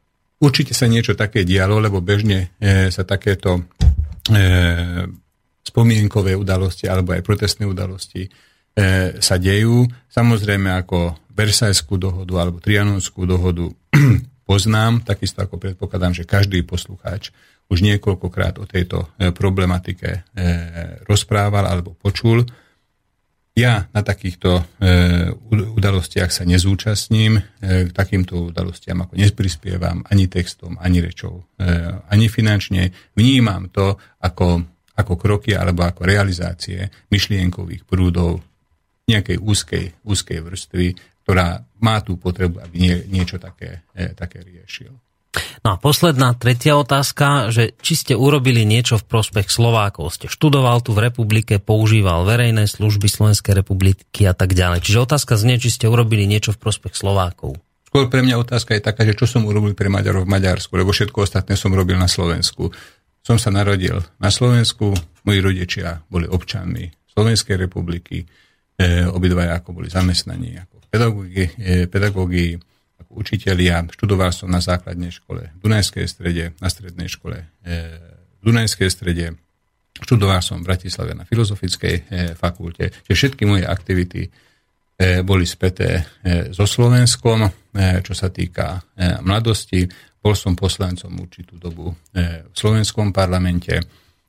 Určite 0.41 0.73
sa 0.73 0.89
niečo 0.89 1.13
také 1.13 1.45
dialo, 1.45 1.77
lebo 1.77 2.01
bežne 2.01 2.57
e, 2.57 2.89
sa 2.89 3.05
takéto 3.05 3.61
e, 3.61 4.41
spomienkové 5.61 6.33
udalosti 6.33 6.89
alebo 6.89 7.13
aj 7.13 7.21
protestné 7.21 7.69
udalosti 7.69 8.25
e, 8.25 8.29
sa 9.21 9.37
dejú. 9.37 9.85
Samozrejme 10.09 10.73
ako 10.81 11.29
Versajskú 11.31 12.01
dohodu 12.01 12.33
alebo 12.41 12.57
Trianonskú 12.57 13.29
dohodu 13.29 13.69
poznám, 14.49 15.05
takisto 15.05 15.45
ako 15.45 15.61
predpokladám, 15.61 16.17
že 16.17 16.25
každý 16.25 16.65
poslucháč 16.65 17.29
už 17.71 17.85
niekoľkokrát 17.87 18.59
o 18.59 18.67
tejto 18.67 19.07
problematike 19.31 20.27
rozprával 21.07 21.63
alebo 21.63 21.95
počul. 21.95 22.43
Ja 23.51 23.91
na 23.91 23.99
takýchto 23.99 24.63
e, 24.63 24.63
udalostiach 25.51 26.31
sa 26.31 26.47
nezúčastním, 26.47 27.35
e, 27.35 27.41
k 27.59 27.91
takýmto 27.91 28.47
udalostiam 28.47 29.03
ako 29.03 29.19
neprispievam 29.19 30.07
ani 30.07 30.31
textom, 30.31 30.79
ani 30.79 31.03
rečou, 31.03 31.43
e, 31.59 31.91
ani 32.07 32.31
finančne. 32.31 32.95
Vnímam 33.11 33.67
to 33.67 33.99
ako, 34.23 34.63
ako 34.95 35.13
kroky 35.19 35.51
alebo 35.51 35.83
ako 35.83 36.07
realizácie 36.07 36.87
myšlienkových 37.11 37.83
prúdov 37.83 38.39
nejakej 39.11 39.43
úzkej, 39.43 39.85
úzkej 40.07 40.39
vrstvy, 40.39 40.87
ktorá 41.27 41.59
má 41.83 41.99
tú 41.99 42.15
potrebu, 42.15 42.63
aby 42.63 42.75
nie, 42.79 42.95
niečo 43.11 43.35
také, 43.35 43.83
také 44.15 44.47
riešil. 44.47 44.95
No 45.61 45.73
a 45.73 45.75
posledná, 45.79 46.35
tretia 46.35 46.75
otázka, 46.75 47.53
že 47.53 47.71
či 47.79 47.93
ste 47.95 48.13
urobili 48.17 48.67
niečo 48.67 48.99
v 48.99 49.07
prospech 49.07 49.47
Slovákov. 49.47 50.17
Ste 50.17 50.27
študoval 50.27 50.83
tu 50.83 50.91
v 50.91 51.07
republike, 51.07 51.61
používal 51.61 52.27
verejné 52.27 52.67
služby 52.67 53.07
Slovenskej 53.07 53.63
republiky 53.63 54.27
a 54.27 54.35
tak 54.35 54.51
ďalej. 54.51 54.83
Čiže 54.83 55.05
otázka 55.07 55.39
znie, 55.39 55.61
či 55.61 55.71
ste 55.71 55.87
urobili 55.87 56.27
niečo 56.27 56.51
v 56.51 56.59
prospech 56.59 56.97
Slovákov. 56.97 57.55
Skôr 57.87 58.07
pre 58.11 58.23
mňa 58.23 58.41
otázka 58.41 58.75
je 58.75 58.83
taká, 58.83 59.03
že 59.07 59.15
čo 59.15 59.27
som 59.27 59.47
urobil 59.47 59.75
pre 59.75 59.91
Maďarov 59.91 60.27
v 60.27 60.33
Maďarsku, 60.35 60.75
lebo 60.75 60.91
všetko 60.91 61.27
ostatné 61.27 61.55
som 61.59 61.71
robil 61.71 61.95
na 61.95 62.07
Slovensku. 62.07 62.71
Som 63.21 63.37
sa 63.37 63.53
narodil 63.53 64.01
na 64.17 64.31
Slovensku, 64.33 64.95
moji 65.27 65.39
rodičia 65.39 66.01
boli 66.09 66.25
občanmi 66.25 66.89
Slovenskej 67.11 67.59
republiky, 67.59 68.23
e, 68.79 69.05
obidvaja 69.05 69.59
ako 69.59 69.77
boli 69.77 69.91
zamestnaní 69.91 70.57
ako 70.57 70.75
pedagógi, 70.87 71.45
e, 71.59 71.85
pedagógi 71.91 72.57
ako 72.57 72.70
učitelia. 73.13 73.83
Študoval 73.91 74.31
som 74.31 74.47
na 74.47 74.63
základnej 74.63 75.11
škole 75.11 75.51
v 75.53 75.59
Dunajskej 75.59 76.05
strede, 76.07 76.43
na 76.57 76.67
strednej 76.71 77.11
škole 77.11 77.37
e, 77.37 77.45
v 78.39 78.41
Dunajskej 78.43 78.89
strede. 78.89 79.35
Študoval 79.91 80.39
som 80.41 80.63
v 80.63 80.71
Bratislave 80.71 81.13
na 81.13 81.27
Filozofickej 81.27 81.95
e, 81.95 82.01
fakulte. 82.33 82.89
Čiže 82.89 83.17
všetky 83.17 83.43
moje 83.45 83.67
aktivity 83.67 84.21
e, 84.25 84.29
boli 85.21 85.43
späté 85.43 86.07
so 86.55 86.63
Slovenskom, 86.63 87.47
čo 88.03 88.13
sa 88.15 88.27
týka 88.27 88.83
mladosti. 89.23 89.87
Bol 90.19 90.35
som 90.35 90.59
poslancom 90.59 91.15
určitú 91.23 91.55
dobu 91.55 91.87
v 92.11 92.51
slovenskom 92.51 93.15
parlamente. 93.15 93.79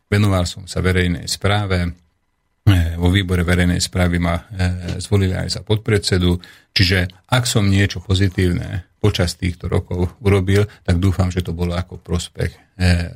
Venoval 0.06 0.46
som 0.46 0.64
sa 0.70 0.78
verejnej 0.78 1.26
správe, 1.26 2.01
vo 2.70 3.08
výbore 3.10 3.42
verejnej 3.42 3.82
správy 3.82 4.22
ma 4.22 4.38
zvolili 5.02 5.34
aj 5.34 5.58
za 5.58 5.60
podpredsedu. 5.66 6.38
Čiže 6.70 7.10
ak 7.26 7.44
som 7.44 7.66
niečo 7.66 7.98
pozitívne 7.98 8.86
počas 9.02 9.34
týchto 9.34 9.66
rokov 9.66 10.14
urobil, 10.22 10.70
tak 10.86 11.02
dúfam, 11.02 11.26
že 11.26 11.42
to 11.42 11.50
bolo 11.50 11.74
ako 11.74 11.98
prospech 11.98 12.54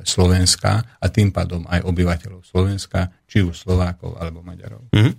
Slovenska 0.03 0.83
a 0.99 1.05
tým 1.07 1.31
pádom 1.31 1.63
aj 1.71 1.79
obyvateľov 1.87 2.43
Slovenska, 2.43 3.07
či 3.23 3.39
už 3.39 3.55
Slovákov 3.55 4.19
alebo 4.19 4.43
Maďarov. 4.43 4.91
Mm-hmm. 4.91 5.13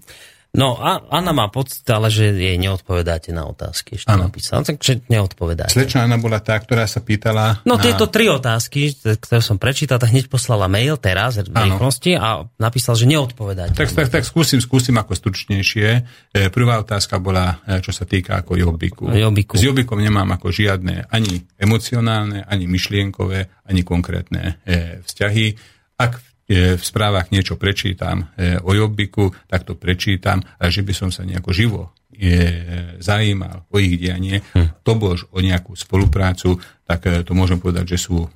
No 0.56 0.80
a 0.80 1.04
Anna 1.12 1.36
má 1.36 1.52
pocit, 1.52 1.84
ale 1.92 2.08
že 2.08 2.32
jej 2.32 2.56
neodpovedáte 2.56 3.36
na 3.36 3.44
otázky. 3.44 4.00
Ešte 4.00 4.08
Áno. 4.08 4.32
napísala, 4.32 4.64
takže 4.64 5.04
neodpovedáte. 5.04 5.76
Slečna 5.76 6.08
Anna 6.08 6.16
bola 6.16 6.40
tá, 6.40 6.56
ktorá 6.56 6.88
sa 6.88 7.04
pýtala... 7.04 7.60
No 7.68 7.76
na... 7.76 7.84
tieto 7.84 8.08
tri 8.08 8.32
otázky, 8.32 8.96
ktoré 8.96 9.44
som 9.44 9.60
prečítal, 9.60 10.00
tak 10.00 10.08
hneď 10.08 10.32
poslala 10.32 10.64
mail 10.64 10.96
teraz 10.96 11.36
v 11.36 11.52
rýchlosti 11.52 12.16
a 12.16 12.48
napísal, 12.56 12.96
že 12.96 13.04
neodpovedáte. 13.04 13.76
Tak, 13.76 13.92
tak, 13.92 14.08
tak 14.08 14.24
skúsim, 14.24 14.64
skúsim 14.64 14.96
ako 14.96 15.12
stručnejšie. 15.12 15.88
E, 16.32 16.48
Prvá 16.48 16.80
otázka 16.80 17.20
bola, 17.20 17.60
e, 17.68 17.84
čo 17.84 17.92
sa 17.92 18.08
týka 18.08 18.40
ako 18.40 18.56
jobbiku. 18.56 19.04
Jobbiku. 19.12 19.60
S 19.60 19.68
jobbikom 19.68 20.00
nemám 20.00 20.32
ako 20.32 20.48
žiadne 20.48 21.12
ani 21.12 21.44
emocionálne, 21.60 22.48
ani 22.48 22.64
myšlienkové, 22.64 23.68
ani 23.68 23.84
konkrétne 23.84 24.64
e, 24.64 25.04
vzťahy. 25.04 25.76
Ak 26.00 26.24
v 26.48 26.80
správach 26.80 27.28
niečo 27.28 27.60
prečítam 27.60 28.32
e, 28.34 28.56
o 28.64 28.72
jobbiku, 28.72 29.36
tak 29.44 29.68
to 29.68 29.76
prečítam, 29.76 30.40
a 30.56 30.72
že 30.72 30.80
by 30.80 30.96
som 30.96 31.12
sa 31.12 31.28
nejako 31.28 31.52
živo 31.52 31.82
e, 32.16 32.96
zajímal 33.04 33.68
o 33.68 33.76
ich 33.76 34.00
dianie, 34.00 34.40
Hm. 34.56 34.80
to 34.80 34.92
bož 34.96 35.28
o 35.28 35.44
nejakú 35.44 35.76
spoluprácu, 35.76 36.56
tak 36.88 37.04
e, 37.04 37.20
to 37.20 37.36
môžem 37.36 37.60
povedať, 37.60 37.94
že 37.94 38.08
sú 38.08 38.24
e, 38.24 38.28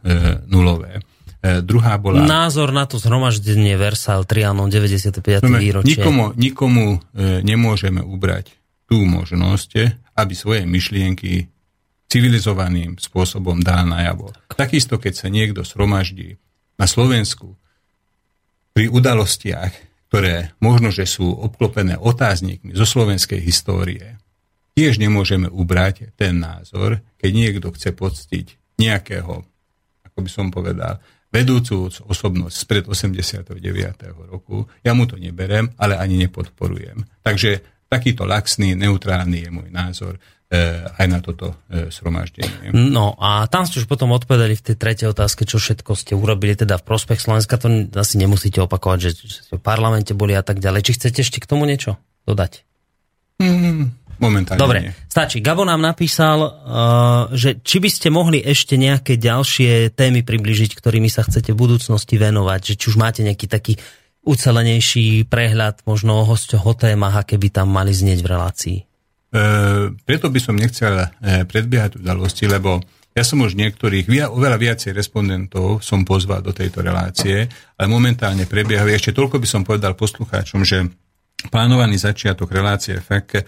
nulové. 0.44 1.00
E, 1.40 1.64
druhá 1.64 1.96
bola... 1.96 2.20
Názor 2.22 2.68
na 2.70 2.84
to 2.84 3.00
zhromaždenie 3.00 3.80
Versal 3.80 4.28
Trianon 4.28 4.68
95. 4.68 5.40
Znamená, 5.40 5.58
výročie. 5.58 5.96
Nikomu, 5.96 6.24
nikomu 6.36 6.86
e, 7.16 7.40
nemôžeme 7.40 8.04
ubrať 8.04 8.52
tú 8.84 9.08
možnosť, 9.08 9.88
aby 10.20 10.32
svoje 10.36 10.68
myšlienky 10.68 11.48
civilizovaným 12.12 13.00
spôsobom 13.00 13.64
dá 13.64 13.80
najavo. 13.88 14.36
Takisto, 14.52 15.00
keď 15.00 15.12
sa 15.16 15.32
niekto 15.32 15.64
sromaždí 15.64 16.36
na 16.76 16.84
Slovensku 16.84 17.56
pri 18.72 18.88
udalostiach, 18.88 19.72
ktoré 20.08 20.52
možno, 20.60 20.92
že 20.92 21.08
sú 21.08 21.28
obklopené 21.28 21.96
otáznikmi 21.96 22.76
zo 22.76 22.84
slovenskej 22.84 23.40
histórie, 23.40 24.20
tiež 24.76 25.00
nemôžeme 25.00 25.48
ubrať 25.48 26.12
ten 26.16 26.40
názor, 26.40 27.00
keď 27.20 27.30
niekto 27.32 27.68
chce 27.72 27.92
poctiť 27.92 28.46
nejakého, 28.80 29.44
ako 30.08 30.18
by 30.20 30.30
som 30.32 30.52
povedal, 30.52 31.00
vedúcu 31.32 31.88
osobnosť 31.88 32.56
spred 32.56 32.84
89. 32.84 33.56
roku. 34.28 34.68
Ja 34.84 34.92
mu 34.92 35.08
to 35.08 35.16
neberem, 35.16 35.72
ale 35.80 35.96
ani 35.96 36.20
nepodporujem. 36.28 37.08
Takže 37.24 37.64
takýto 37.88 38.28
laxný, 38.28 38.76
neutrálny 38.76 39.48
je 39.48 39.50
môj 39.52 39.68
názor 39.72 40.20
aj 41.00 41.06
na 41.08 41.24
toto 41.24 41.56
e, 41.72 41.88
sromaždenie. 41.88 42.76
No 42.76 43.16
a 43.16 43.48
tam 43.48 43.64
ste 43.64 43.80
už 43.80 43.88
potom 43.88 44.12
odpovedali 44.12 44.52
v 44.52 44.64
tej 44.68 44.76
tretej 44.76 45.08
otázke, 45.16 45.48
čo 45.48 45.56
všetko 45.56 45.96
ste 45.96 46.12
urobili 46.12 46.52
teda 46.52 46.76
v 46.76 46.84
prospech 46.84 47.24
Slovenska. 47.24 47.56
To 47.56 47.88
asi 47.96 48.20
nemusíte 48.20 48.60
opakovať, 48.60 48.98
že, 49.00 49.10
že 49.16 49.38
ste 49.48 49.54
v 49.56 49.64
parlamente 49.64 50.12
boli 50.12 50.36
a 50.36 50.44
tak 50.44 50.60
ďalej. 50.60 50.84
Či 50.84 50.92
chcete 51.00 51.18
ešte 51.24 51.38
k 51.40 51.48
tomu 51.48 51.64
niečo 51.64 51.96
dodať? 52.28 52.68
Mm, 53.40 53.96
momentálne 54.20 54.60
Dobre, 54.60 54.78
nie. 54.84 54.92
stačí. 55.08 55.40
Gabo 55.40 55.64
nám 55.64 55.80
napísal, 55.80 56.38
uh, 56.44 56.52
že 57.32 57.64
či 57.64 57.80
by 57.80 57.88
ste 57.88 58.08
mohli 58.12 58.44
ešte 58.44 58.76
nejaké 58.76 59.16
ďalšie 59.16 59.96
témy 59.96 60.20
približiť, 60.20 60.76
ktorými 60.76 61.08
sa 61.08 61.24
chcete 61.24 61.56
v 61.56 61.60
budúcnosti 61.64 62.20
venovať, 62.20 62.60
že 62.60 62.74
či 62.76 62.84
už 62.92 63.00
máte 63.00 63.24
nejaký 63.24 63.48
taký 63.48 63.80
ucelenejší 64.22 65.26
prehľad 65.26 65.82
možno 65.88 66.22
o 66.22 66.28
hosťoch, 66.28 66.62
o 66.62 66.74
témach, 66.76 67.18
aké 67.18 67.40
by 67.40 67.48
tam 67.50 67.72
mali 67.72 67.90
znieť 67.90 68.20
v 68.22 68.30
relácii. 68.30 68.78
E, 69.32 69.40
preto 70.04 70.28
by 70.28 70.40
som 70.44 70.52
nechcel 70.52 70.92
e, 70.92 71.06
predbiehať 71.48 71.96
udalosti, 71.96 72.44
lebo 72.44 72.84
ja 73.16 73.24
som 73.24 73.40
už 73.40 73.56
niektorých, 73.56 74.28
oveľa 74.28 74.58
viacej 74.60 74.92
respondentov 74.92 75.80
som 75.80 76.04
pozval 76.04 76.44
do 76.44 76.52
tejto 76.52 76.84
relácie, 76.84 77.48
ale 77.76 77.86
momentálne 77.88 78.44
prebiehajú. 78.44 78.92
Ešte 78.92 79.16
toľko 79.16 79.40
by 79.40 79.48
som 79.48 79.64
povedal 79.64 79.96
poslucháčom, 79.96 80.64
že 80.64 80.84
plánovaný 81.48 81.96
začiatok 81.96 82.52
relácie 82.52 83.00
FEK 83.00 83.28
e, 83.36 83.42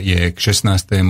je 0.00 0.20
k 0.32 0.38
16. 0.40 0.72
e, 0.72 1.04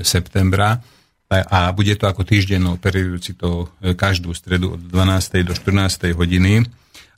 septembra 0.00 0.80
a, 1.28 1.68
bude 1.76 1.96
to 2.00 2.08
ako 2.08 2.24
týždennou 2.24 2.80
to 2.80 3.68
každú 3.96 4.32
stredu 4.36 4.76
od 4.76 4.80
12. 4.88 5.44
do 5.44 5.52
14. 5.56 6.16
hodiny 6.16 6.64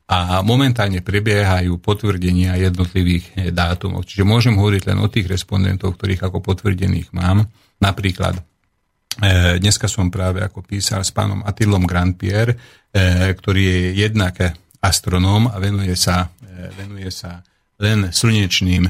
a 0.07 0.39
momentálne 0.47 1.03
prebiehajú 1.03 1.83
potvrdenia 1.83 2.55
jednotlivých 2.59 3.25
eh, 3.35 3.51
dátumov. 3.51 4.07
Čiže 4.07 4.23
môžem 4.23 4.55
hovoriť 4.55 4.83
len 4.95 4.99
o 5.03 5.11
tých 5.11 5.27
respondentov, 5.27 5.99
ktorých 5.99 6.31
ako 6.31 6.39
potvrdených 6.39 7.11
mám. 7.11 7.43
Napríklad 7.83 8.39
eh, 8.39 9.59
dneska 9.59 9.91
som 9.91 10.07
práve 10.15 10.47
ako 10.47 10.63
písal 10.63 11.03
s 11.03 11.11
pánom 11.11 11.43
Attilom 11.43 11.83
Grandpierre, 11.83 12.55
eh, 12.95 13.35
ktorý 13.35 13.63
je 13.67 14.07
jednak 14.07 14.39
astronóm 14.79 15.51
a 15.51 15.59
venuje 15.59 15.99
sa, 15.99 16.31
venuje 16.79 17.11
sa 17.11 17.43
len 17.83 18.15
slnečným 18.15 18.87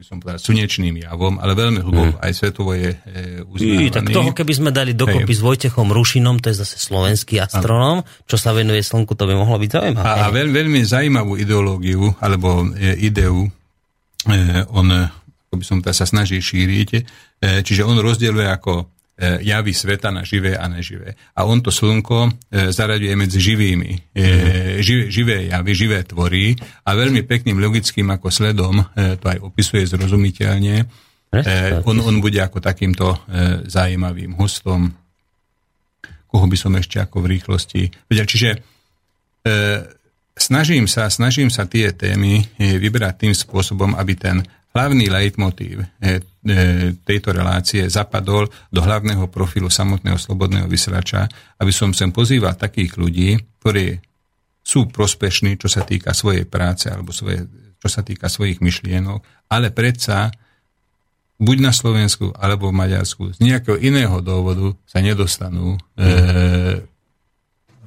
by 0.00 0.04
som 0.08 0.16
povedal, 0.16 0.40
slnečným 0.40 0.96
javom, 1.04 1.36
ale 1.44 1.52
veľmi 1.52 1.84
hlboko 1.84 2.16
aj 2.24 2.32
svetovo 2.32 2.72
je 2.72 2.96
e, 2.96 3.44
uznávaný. 3.44 3.84
I, 3.84 3.92
tak 3.92 4.08
toho, 4.08 4.32
keby 4.32 4.52
sme 4.56 4.70
dali 4.72 4.96
dokopy 4.96 5.28
Hej. 5.28 5.36
s 5.36 5.42
Vojtechom 5.44 5.92
Rušinom, 5.92 6.40
to 6.40 6.48
je 6.48 6.56
zase 6.56 6.80
slovenský 6.80 7.36
astronóm, 7.36 8.00
čo 8.24 8.40
sa 8.40 8.56
venuje 8.56 8.80
Slnku, 8.80 9.12
to 9.12 9.28
by 9.28 9.36
mohlo 9.36 9.60
byť 9.60 9.68
zaujímavé. 9.68 10.00
A, 10.00 10.24
a 10.24 10.32
veľ, 10.32 10.48
veľmi 10.48 10.80
zaujímavú 10.80 11.36
ideológiu, 11.36 12.16
alebo 12.16 12.64
e, 12.72 12.96
ideu, 13.04 13.44
e, 14.24 14.32
on, 14.72 14.88
ako 14.88 15.54
by 15.60 15.64
som 15.68 15.84
to 15.84 15.92
sa 15.92 16.08
snaží 16.08 16.40
šíriť, 16.40 16.90
e, 16.96 17.00
čiže 17.60 17.84
on 17.84 18.00
rozdieluje 18.00 18.48
ako 18.48 18.88
javy 19.20 19.76
sveta 19.76 20.08
na 20.08 20.24
živé 20.24 20.56
a 20.56 20.64
neživé. 20.64 21.12
A 21.36 21.44
on 21.44 21.60
to 21.60 21.68
slnko 21.68 22.28
e, 22.28 22.30
zaraďuje 22.72 23.14
medzi 23.16 23.36
živými, 23.36 24.16
e, 24.16 24.80
živé, 24.80 25.04
živé 25.12 25.36
javy, 25.52 25.70
živé 25.76 25.98
tvory 26.08 26.56
a 26.88 26.96
veľmi 26.96 27.20
pekným 27.28 27.60
logickým 27.60 28.08
ako 28.08 28.32
sledom 28.32 28.80
e, 28.80 29.20
to 29.20 29.26
aj 29.28 29.38
opisuje 29.44 29.84
zrozumiteľne. 29.84 30.88
E, 31.30 31.44
on, 31.84 32.00
on 32.00 32.16
bude 32.18 32.40
ako 32.40 32.64
takýmto 32.64 33.12
e, 33.12 33.18
zaujímavým 33.68 34.34
hostom. 34.40 34.88
Koho 36.30 36.46
by 36.46 36.56
som 36.56 36.72
ešte 36.78 37.02
ako 37.02 37.26
v 37.26 37.30
rýchlosti 37.36 37.82
vedel. 38.08 38.24
Čiže 38.24 38.50
e, 38.54 38.58
snažím 40.32 40.88
sa, 40.88 41.12
snažím 41.12 41.52
sa 41.52 41.68
tie 41.68 41.92
témy 41.92 42.40
e, 42.40 42.78
vyberať 42.80 43.28
tým 43.28 43.34
spôsobom, 43.36 43.92
aby 44.00 44.16
ten 44.16 44.36
hlavný 44.70 45.10
leitmotív 45.10 45.82
e, 45.82 45.86
e, 46.06 46.16
tejto 47.02 47.34
relácie 47.34 47.82
zapadol 47.90 48.46
do 48.70 48.80
hlavného 48.80 49.26
profilu 49.26 49.66
samotného 49.66 50.18
slobodného 50.18 50.70
vysielača, 50.70 51.26
aby 51.58 51.72
som 51.74 51.90
sem 51.90 52.14
pozýval 52.14 52.54
takých 52.54 52.94
ľudí, 52.94 53.38
ktorí 53.58 53.98
sú 54.62 54.86
prospešní, 54.86 55.58
čo 55.58 55.66
sa 55.66 55.82
týka 55.82 56.14
svojej 56.14 56.46
práce 56.46 56.86
alebo 56.86 57.10
svoje, 57.10 57.48
čo 57.82 57.88
sa 57.90 58.06
týka 58.06 58.30
svojich 58.30 58.62
myšlienok, 58.62 59.50
ale 59.50 59.74
predsa 59.74 60.30
buď 61.40 61.56
na 61.58 61.72
Slovensku 61.72 62.30
alebo 62.36 62.68
v 62.70 62.78
Maďarsku. 62.78 63.34
Z 63.34 63.38
nejakého 63.40 63.80
iného 63.80 64.20
dôvodu 64.20 64.76
sa 64.84 65.00
nedostanú 65.00 65.80
e, 65.96 66.84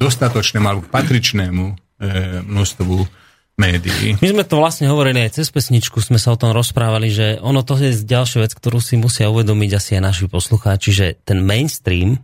dostatočnému 0.02 0.66
alebo 0.66 0.84
patričnému 0.90 1.66
e, 1.72 1.76
množstvu 2.44 3.23
médií. 3.58 4.18
My 4.18 4.28
sme 4.34 4.44
to 4.46 4.58
vlastne 4.58 4.90
hovorili 4.90 5.22
aj 5.26 5.42
cez 5.42 5.54
pesničku, 5.54 6.02
sme 6.02 6.18
sa 6.18 6.34
o 6.34 6.40
tom 6.40 6.52
rozprávali, 6.54 7.14
že 7.14 7.28
ono 7.40 7.62
to 7.62 7.78
je 7.78 7.94
ďalšia 8.02 8.46
vec, 8.46 8.52
ktorú 8.58 8.82
si 8.82 8.98
musia 8.98 9.30
uvedomiť 9.30 9.72
asi 9.78 9.92
aj 9.98 10.04
naši 10.04 10.26
poslucháči, 10.26 10.90
že 10.90 11.08
ten 11.22 11.42
mainstream 11.42 12.18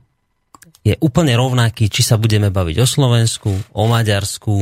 je 0.81 0.95
úplne 1.03 1.35
rovnaký, 1.37 1.91
či 1.91 2.01
sa 2.01 2.17
budeme 2.17 2.49
baviť 2.49 2.75
o 2.81 2.87
Slovensku, 2.87 3.51
o 3.75 3.83
Maďarsku, 3.85 4.57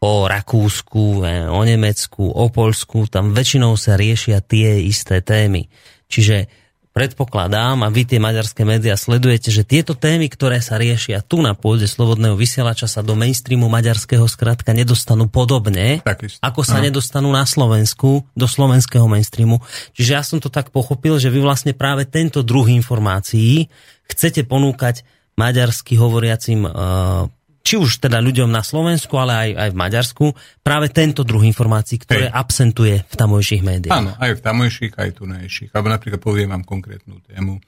o 0.00 0.12
Rakúsku, 0.28 1.04
eh, 1.24 1.48
o 1.48 1.60
Nemecku, 1.64 2.24
o 2.28 2.44
Polsku, 2.48 3.08
tam 3.08 3.32
väčšinou 3.36 3.76
sa 3.76 3.96
riešia 3.96 4.44
tie 4.44 4.84
isté 4.84 5.20
témy. 5.24 5.68
Čiže 6.10 6.59
predpokladám, 7.00 7.80
a 7.80 7.88
vy 7.88 8.04
tie 8.04 8.20
maďarské 8.20 8.60
médiá 8.68 8.92
sledujete, 8.92 9.48
že 9.48 9.64
tieto 9.64 9.96
témy, 9.96 10.28
ktoré 10.28 10.60
sa 10.60 10.76
riešia 10.76 11.24
tu 11.24 11.40
na 11.40 11.56
pôde 11.56 11.88
Slobodného 11.88 12.36
vysielača, 12.36 12.84
sa 12.84 13.00
do 13.00 13.16
mainstreamu 13.16 13.72
maďarského 13.72 14.28
skratka 14.28 14.76
nedostanú 14.76 15.24
podobne, 15.24 16.04
Takisto. 16.04 16.44
ako 16.44 16.60
sa 16.60 16.76
No. 16.76 16.84
nedostanú 16.84 17.32
na 17.32 17.48
Slovensku, 17.48 18.28
do 18.36 18.44
slovenského 18.44 19.08
mainstreamu. 19.08 19.64
Čiže 19.96 20.10
ja 20.12 20.20
som 20.20 20.44
to 20.44 20.52
tak 20.52 20.68
pochopil, 20.68 21.16
že 21.16 21.32
vy 21.32 21.40
vlastne 21.40 21.72
práve 21.72 22.04
tento 22.04 22.44
druh 22.44 22.68
informácií 22.68 23.72
chcete 24.04 24.44
ponúkať 24.44 25.00
maďarsky 25.40 25.96
hovoriacim 25.96 26.68
uh, 26.68 27.32
či 27.60 27.76
už 27.76 28.00
teda 28.00 28.18
ľuďom 28.24 28.48
na 28.48 28.64
Slovensku, 28.64 29.12
ale 29.20 29.32
aj, 29.32 29.50
aj 29.56 29.68
v 29.70 29.76
Maďarsku, 29.76 30.24
práve 30.64 30.88
tento 30.88 31.22
druh 31.22 31.44
informácií, 31.44 32.00
ktoré 32.00 32.32
Hej. 32.32 32.34
absentuje 32.34 32.94
v 33.04 33.14
tamojších 33.14 33.62
médiách. 33.62 33.92
Áno, 33.92 34.16
aj 34.16 34.32
v 34.36 34.40
tamojších, 34.40 34.94
aj 34.96 35.10
tunajších. 35.20 35.70
Alebo 35.76 35.88
napríklad 35.92 36.20
poviem 36.20 36.48
vám 36.50 36.64
konkrétnu 36.64 37.20
tému, 37.20 37.60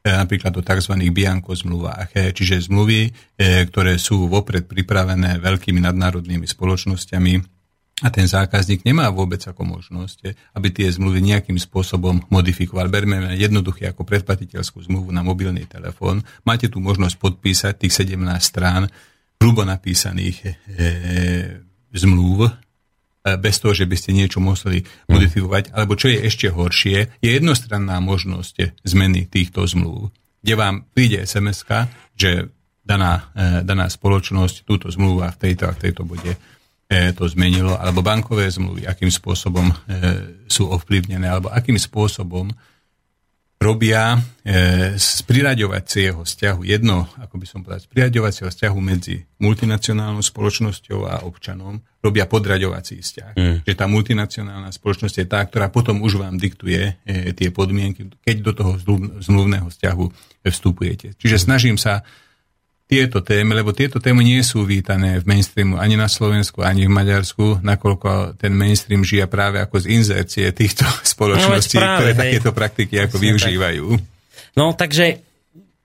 e, 0.00 0.08
napríklad 0.08 0.56
o 0.56 0.62
tzv. 0.64 0.94
Bianco 1.12 1.52
zmluvách, 1.52 2.08
e, 2.16 2.32
čiže 2.32 2.72
zmluvy, 2.72 3.00
e, 3.04 3.10
ktoré 3.68 4.00
sú 4.00 4.26
vopred 4.32 4.64
pripravené 4.64 5.36
veľkými 5.38 5.80
nadnárodnými 5.84 6.48
spoločnosťami 6.48 7.54
a 8.02 8.10
ten 8.10 8.26
zákazník 8.26 8.82
nemá 8.82 9.06
vôbec 9.14 9.38
ako 9.46 9.62
možnosť, 9.62 10.34
aby 10.58 10.68
tie 10.74 10.90
zmluvy 10.90 11.22
nejakým 11.22 11.54
spôsobom 11.54 12.26
modifikoval. 12.26 12.90
Berme 12.90 13.38
jednoduché 13.38 13.86
ako 13.86 14.02
predplatiteľskú 14.02 14.82
zmluvu 14.82 15.14
na 15.14 15.22
mobilný 15.22 15.62
telefón. 15.70 16.26
Máte 16.42 16.66
tu 16.66 16.82
možnosť 16.82 17.14
podpísať 17.22 17.86
tých 17.86 17.94
17 18.02 18.18
strán 18.42 18.90
hrubo 19.40 19.62
napísaných 19.66 20.36
e, 20.44 20.50
zmluv, 21.94 22.48
e, 22.48 22.50
bez 23.38 23.60
toho, 23.60 23.72
že 23.72 23.88
by 23.88 23.96
ste 23.98 24.10
niečo 24.12 24.38
museli 24.42 24.82
modifikovať, 25.10 25.72
alebo 25.72 25.94
čo 25.94 26.10
je 26.12 26.18
ešte 26.24 26.50
horšie, 26.50 27.22
je 27.22 27.30
jednostranná 27.30 27.98
možnosť 28.02 28.84
zmeny 28.84 29.26
týchto 29.28 29.64
zmluv, 29.64 30.10
kde 30.44 30.54
vám 30.54 30.84
príde 30.92 31.24
sms 31.24 31.64
že 32.14 32.52
daná, 32.84 33.32
e, 33.32 33.64
daná 33.64 33.88
spoločnosť 33.88 34.68
túto 34.68 34.92
zmluvu 34.92 35.24
a 35.24 35.32
v 35.32 35.40
tejto 35.40 35.64
a 35.66 35.72
v 35.72 35.80
tejto 35.80 36.04
bode 36.04 36.32
e, 36.36 36.38
to 37.16 37.24
zmenilo, 37.26 37.74
alebo 37.80 38.04
bankové 38.04 38.46
zmluvy, 38.52 38.84
akým 38.84 39.08
spôsobom 39.08 39.72
e, 39.72 39.76
sú 40.46 40.68
ovplyvnené, 40.68 41.24
alebo 41.26 41.48
akým 41.48 41.80
spôsobom 41.80 42.52
robia 43.64 44.20
e, 44.44 45.00
z 45.00 45.24
priraďovacieho 45.24 46.20
vzťahu 46.20 46.60
jedno, 46.68 47.08
ako 47.16 47.40
by 47.40 47.46
som 47.48 47.64
povedal, 47.64 47.80
z 47.80 47.88
priraďovacieho 47.88 48.52
vzťahu 48.52 48.78
medzi 48.84 49.24
multinacionálnou 49.40 50.20
spoločnosťou 50.20 51.08
a 51.08 51.24
občanom 51.24 51.80
robia 52.04 52.28
podraďovací 52.28 53.00
vzťah. 53.00 53.32
Mm. 53.32 53.56
Že 53.64 53.72
tá 53.72 53.88
multinacionálna 53.88 54.68
spoločnosť 54.68 55.24
je 55.24 55.26
tá, 55.26 55.40
ktorá 55.40 55.72
potom 55.72 56.04
už 56.04 56.20
vám 56.20 56.36
diktuje 56.36 57.00
e, 57.08 57.32
tie 57.32 57.48
podmienky, 57.48 58.12
keď 58.20 58.36
do 58.44 58.52
toho 58.52 58.72
zmluv- 58.76 59.24
zmluvného 59.24 59.72
vzťahu 59.72 60.04
vstupujete. 60.44 61.16
Čiže 61.16 61.40
snažím 61.40 61.80
sa 61.80 62.04
tieto 62.84 63.24
témy, 63.24 63.56
lebo 63.56 63.72
tieto 63.72 63.96
témy 63.96 64.20
nie 64.20 64.44
sú 64.44 64.68
vítané 64.68 65.16
v 65.16 65.24
mainstreamu 65.24 65.80
ani 65.80 65.96
na 65.96 66.04
Slovensku, 66.04 66.60
ani 66.60 66.84
v 66.84 66.92
Maďarsku, 66.92 67.64
nakoľko 67.64 68.36
ten 68.36 68.52
mainstream 68.52 69.00
žije 69.00 69.24
práve 69.24 69.56
ako 69.56 69.80
z 69.80 69.86
inzercie 69.96 70.46
týchto 70.52 70.84
spoločností, 71.16 71.80
práve, 71.80 71.96
ktoré 71.96 72.10
hej. 72.12 72.20
takéto 72.20 72.50
praktiky 72.52 72.94
ako 73.00 73.16
Presne 73.16 73.26
využívajú. 73.32 73.86
No, 74.54 74.76
takže 74.76 75.24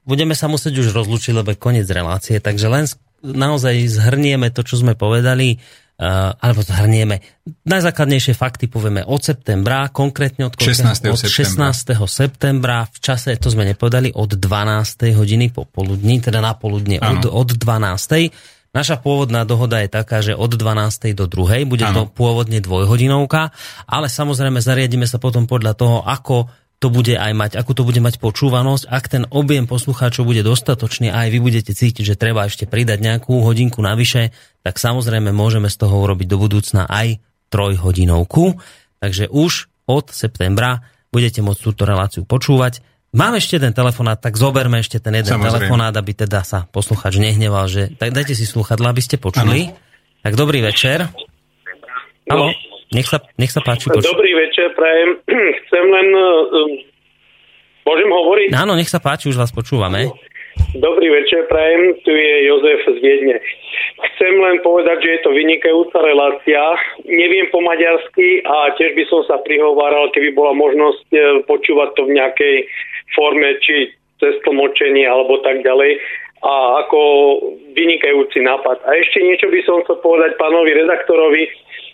budeme 0.04 0.36
sa 0.36 0.52
musieť 0.52 0.76
už 0.84 0.92
rozlučiť, 0.92 1.34
lebo 1.34 1.56
je 1.56 1.58
koniec 1.58 1.88
relácie, 1.88 2.38
takže 2.44 2.68
len 2.68 2.86
naozaj 3.24 3.76
zhrnieme 3.88 4.52
to, 4.52 4.64
čo 4.68 4.80
sme 4.84 4.96
povedali, 4.96 5.60
alebo 6.00 6.64
zhrnieme. 6.64 7.20
Najzákladnejšie 7.68 8.32
fakty 8.32 8.72
povieme 8.72 9.04
od 9.04 9.20
septembra, 9.20 9.92
konkrétne 9.92 10.48
od, 10.48 10.56
koľkého? 10.56 10.96
16. 10.96 11.12
od 11.12 11.20
septembra. 11.20 11.76
16. 11.76 12.08
septembra, 12.08 12.78
v 12.88 12.98
čase, 13.04 13.36
to 13.36 13.52
sme 13.52 13.68
nepovedali, 13.68 14.16
od 14.16 14.40
12. 14.40 15.12
hodiny 15.12 15.52
popoludní, 15.52 16.24
teda 16.24 16.40
na 16.40 16.56
poludne 16.56 17.04
od, 17.04 17.28
od 17.28 17.50
12. 17.52 18.32
Naša 18.70 19.02
pôvodná 19.02 19.44
dohoda 19.44 19.82
je 19.82 19.90
taká, 19.90 20.22
že 20.22 20.38
od 20.38 20.56
12. 20.56 21.18
do 21.18 21.26
2. 21.28 21.68
bude 21.68 21.84
to 21.90 22.06
Áno. 22.06 22.14
pôvodne 22.14 22.64
dvojhodinovka, 22.64 23.52
ale 23.90 24.08
samozrejme 24.08 24.62
zariadíme 24.62 25.10
sa 25.10 25.20
potom 25.20 25.50
podľa 25.50 25.74
toho, 25.76 25.98
ako 26.06 26.48
to 26.80 26.88
bude 26.88 27.12
aj 27.12 27.34
mať, 27.36 27.52
akú 27.60 27.76
to 27.76 27.84
bude 27.84 28.00
mať 28.00 28.24
počúvanosť, 28.24 28.88
ak 28.88 29.06
ten 29.12 29.24
objem 29.28 29.68
poslucháčov 29.68 30.24
bude 30.24 30.48
dostatočný 30.48 31.12
a 31.12 31.28
aj 31.28 31.30
vy 31.36 31.40
budete 31.44 31.72
cítiť, 31.76 32.08
že 32.08 32.16
treba 32.16 32.48
ešte 32.48 32.72
pridať 32.72 33.04
nejakú 33.04 33.44
hodinku 33.44 33.84
navyše, 33.84 34.32
tak 34.70 34.78
samozrejme 34.78 35.34
môžeme 35.34 35.66
z 35.66 35.82
toho 35.82 36.06
urobiť 36.06 36.30
do 36.30 36.38
budúcna 36.38 36.86
aj 36.86 37.18
trojhodinovku. 37.50 38.62
Takže 39.02 39.26
už 39.34 39.66
od 39.90 40.14
septembra 40.14 40.86
budete 41.10 41.42
môcť 41.42 41.62
túto 41.66 41.90
reláciu 41.90 42.22
počúvať. 42.22 42.86
Mám 43.10 43.42
ešte 43.42 43.58
ten 43.58 43.74
telefonát, 43.74 44.22
tak 44.22 44.38
zoberme 44.38 44.78
ešte 44.78 45.02
ten 45.02 45.18
jeden 45.18 45.42
Samozrejme. 45.42 45.66
telefonát, 45.66 45.94
aby 45.98 46.14
teda 46.14 46.46
sa 46.46 46.70
posluchač 46.70 47.18
nehneval, 47.18 47.66
že 47.66 47.90
tak 47.98 48.14
dajte 48.14 48.38
si 48.38 48.46
sluchadla, 48.46 48.94
aby 48.94 49.02
ste 49.02 49.18
počuli. 49.18 49.74
Tak 50.22 50.38
dobrý 50.38 50.62
večer. 50.62 51.10
Haló, 52.30 52.54
nech 52.94 53.10
sa, 53.10 53.18
nech 53.42 53.50
sa 53.50 53.66
páči. 53.66 53.90
Poč- 53.90 54.06
Dobrý 54.06 54.38
večer, 54.38 54.70
prajem. 54.78 55.10
Chcem 55.66 55.86
len... 55.90 56.08
um, 56.14 56.72
Môžem 57.90 58.10
hovoriť? 58.14 58.50
Áno, 58.54 58.78
nech 58.78 58.86
sa 58.86 59.02
páči, 59.02 59.34
už 59.34 59.42
vás 59.42 59.50
počúvame. 59.50 60.14
Dobrý 60.78 61.10
večer, 61.10 61.50
prajem. 61.50 61.98
Tu 62.06 62.14
je 62.14 62.34
Jozef 62.46 62.86
z 62.86 62.98
Viedne. 63.02 63.36
Chcem 64.00 64.34
len 64.40 64.64
povedať, 64.64 64.98
že 65.04 65.10
je 65.16 65.22
to 65.24 65.32
vynikajúca 65.32 66.00
relácia. 66.00 66.60
Neviem 67.04 67.52
po 67.52 67.60
maďarsky 67.60 68.44
a 68.44 68.72
tiež 68.76 68.96
by 68.96 69.04
som 69.08 69.22
sa 69.28 69.40
prihováral, 69.44 70.12
keby 70.12 70.32
bola 70.32 70.56
možnosť 70.56 71.06
e, 71.12 71.20
počúvať 71.44 71.90
to 71.96 72.02
v 72.08 72.16
nejakej 72.16 72.56
forme, 73.16 73.50
či 73.60 73.92
cez 74.20 74.36
tlmočenie 74.44 75.08
alebo 75.08 75.40
tak 75.44 75.64
ďalej. 75.64 76.00
A 76.40 76.84
ako 76.88 77.00
vynikajúci 77.76 78.40
nápad. 78.40 78.88
A 78.88 78.96
ešte 78.96 79.20
niečo 79.20 79.52
by 79.52 79.60
som 79.68 79.84
chcel 79.84 80.00
povedať 80.00 80.40
pánovi 80.40 80.72
redaktorovi, 80.72 81.44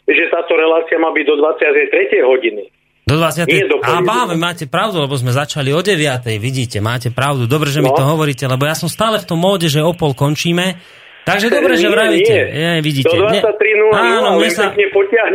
že 0.05 0.29
táto 0.29 0.53
relácia 0.53 1.01
má 1.01 1.09
byť 1.09 1.25
do 1.25 1.35
23. 1.41 2.21
hodiny. 2.21 2.69
Do 3.05 3.21
20. 3.21 3.45
Nie 3.45 3.69
do 3.69 3.77
A 3.85 4.01
báve, 4.01 4.33
máte 4.33 4.65
pravdu, 4.65 4.97
lebo 4.97 5.13
sme 5.13 5.29
začali 5.29 5.69
o 5.69 5.81
9. 5.81 6.25
Vidíte, 6.41 6.81
máte 6.81 7.13
pravdu. 7.13 7.45
Dobre, 7.45 7.69
že 7.69 7.81
mi 7.81 7.93
No. 7.93 7.97
to 7.97 8.01
hovoríte, 8.01 8.49
lebo 8.49 8.65
ja 8.65 8.73
som 8.73 8.89
stále 8.89 9.21
v 9.21 9.29
tom 9.29 9.37
móde, 9.37 9.69
že 9.69 9.85
o 9.85 9.93
pol 9.93 10.17
končíme. 10.17 10.73
Takže 11.25 11.49
dobre, 11.49 11.73
že 11.73 11.83
Nie, 11.83 11.91
vravíte. 11.91 12.29
nie. 12.31 12.45
Je, 12.53 12.71
vidíte. 12.79 13.09
Do 13.11 13.25
23.00 13.25 13.89
Áno, 13.91 14.29
mne 14.37 14.49
sa, 14.49 14.65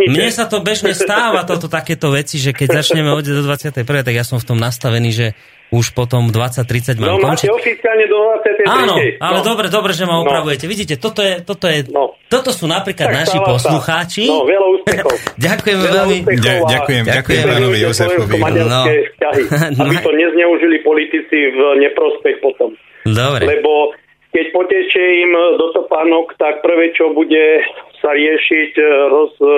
mne 0.06 0.28
sa 0.30 0.44
to 0.46 0.58
bežne 0.60 0.92
stáva, 0.92 1.42
toto 1.42 1.66
takéto 1.66 2.10
veci, 2.10 2.38
že 2.38 2.50
keď 2.50 2.80
začneme 2.80 3.10
od 3.10 3.20
do 3.20 3.42
21. 3.42 3.74
tak 3.82 4.14
ja 4.14 4.22
som 4.22 4.38
v 4.38 4.46
tom 4.46 4.56
nastavený, 4.56 5.10
že 5.10 5.26
už 5.68 5.90
potom 5.90 6.26
20.30 6.26 6.94
No 6.96 7.14
mám 7.14 7.30
máte 7.30 7.46
končiť. 7.46 7.48
oficiálne 7.48 8.06
do 8.06 8.18
23. 8.36 8.66
Áno, 8.66 8.94
ale 9.16 9.38
no. 9.38 9.44
dobre, 9.44 9.66
dobre, 9.66 9.90
že 9.90 10.02
ma 10.02 10.14
No. 10.14 10.22
opravujete. 10.22 10.66
Vidíte, 10.66 10.94
toto 10.96 11.22
je, 11.22 11.38
toto 11.40 11.66
je, 11.66 11.86
No. 11.88 12.14
toto 12.24 12.50
sú 12.50 12.66
napríklad 12.66 13.06
Tak 13.06 13.14
naši 13.16 13.38
poslucháči. 13.40 14.26
No, 14.26 14.42
veľa 14.42 14.66
úspechov. 14.72 15.14
Ďakujeme 15.46 15.80
Veľa 15.80 15.94
veľmi. 15.96 16.16
úspechov 16.20 16.66
ďakujem, 16.68 17.02
ďakujem 17.08 17.42
pánovi 17.44 17.78
Jozefovi. 17.80 18.38
No. 18.60 18.82
vzťahy, 18.86 19.42
aby 19.82 19.94
No. 19.96 20.02
to 20.02 20.10
nezneužili 20.12 20.76
politici 20.82 21.36
v 21.48 21.58
neprospech 21.80 22.36
potom. 22.40 22.74
Dobre. 23.02 23.42
Lebo 23.48 23.94
keď 24.30 24.46
potečie 24.54 25.26
im 25.26 25.32
do 25.58 25.74
topánok, 25.74 26.38
tak 26.38 26.62
prvé, 26.62 26.94
čo 26.94 27.10
bude 27.10 27.66
sa 27.98 28.14
riešiť, 28.14 28.72
e, 28.78 28.84
roz, 29.10 29.34
e, 29.42 29.54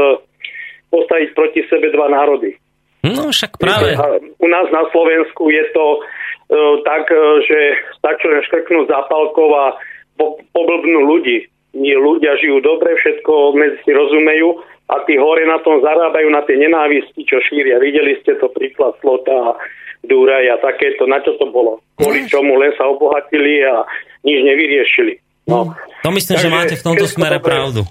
postaviť 0.88 1.28
proti 1.36 1.60
sebe 1.68 1.92
dva 1.92 2.08
národy. 2.08 2.56
No 3.04 3.28
však 3.28 3.58
práve. 3.58 3.98
U 4.38 4.46
nás 4.48 4.66
na 4.70 4.86
Slovensku 4.94 5.50
je 5.52 5.64
to 5.76 5.84
e, 5.96 5.98
tak, 6.88 7.04
že 7.44 7.58
stačí 8.00 8.24
len 8.28 8.40
škrknúť 8.48 8.88
zápalkov 8.88 9.48
a 9.52 9.66
po, 10.16 10.40
poblbnú 10.56 11.04
ľudí. 11.04 11.48
Nie, 11.72 11.96
ľudia 11.96 12.36
žijú 12.36 12.60
dobre, 12.60 12.92
všetko 12.96 13.56
medzi 13.56 13.80
si 13.84 13.90
rozumejú 13.96 14.60
a 14.92 15.00
tí 15.02 15.16
hore 15.16 15.42
na 15.42 15.56
tom 15.58 15.80
zarábajú 15.80 16.28
na 16.28 16.44
tie 16.44 16.60
nenávisti, 16.60 17.24
čo 17.24 17.40
šíria. 17.40 17.80
Videli 17.80 18.20
ste 18.20 18.36
to 18.36 18.48
príklad 18.48 18.92
Slota 18.98 19.32
a 19.32 19.50
Dúraj 20.02 20.44
a 20.48 20.58
takéto. 20.58 21.06
Na 21.06 21.18
čo 21.18 21.32
to 21.34 21.48
bolo? 21.48 21.80
Kvôli 21.94 22.26
čomu 22.26 22.58
len 22.58 22.74
sa 22.74 22.84
obohatili 22.84 23.62
a 23.62 23.86
nič 24.20 24.38
nevyriešili. 24.42 25.14
No. 25.42 25.74
To 26.02 26.10
myslím, 26.10 26.34
že 26.36 26.46
Takže 26.46 26.50
máte 26.52 26.74
v 26.74 26.84
tomto 26.84 27.06
smere 27.06 27.38
dobré. 27.38 27.46
pravdu. 27.48 27.82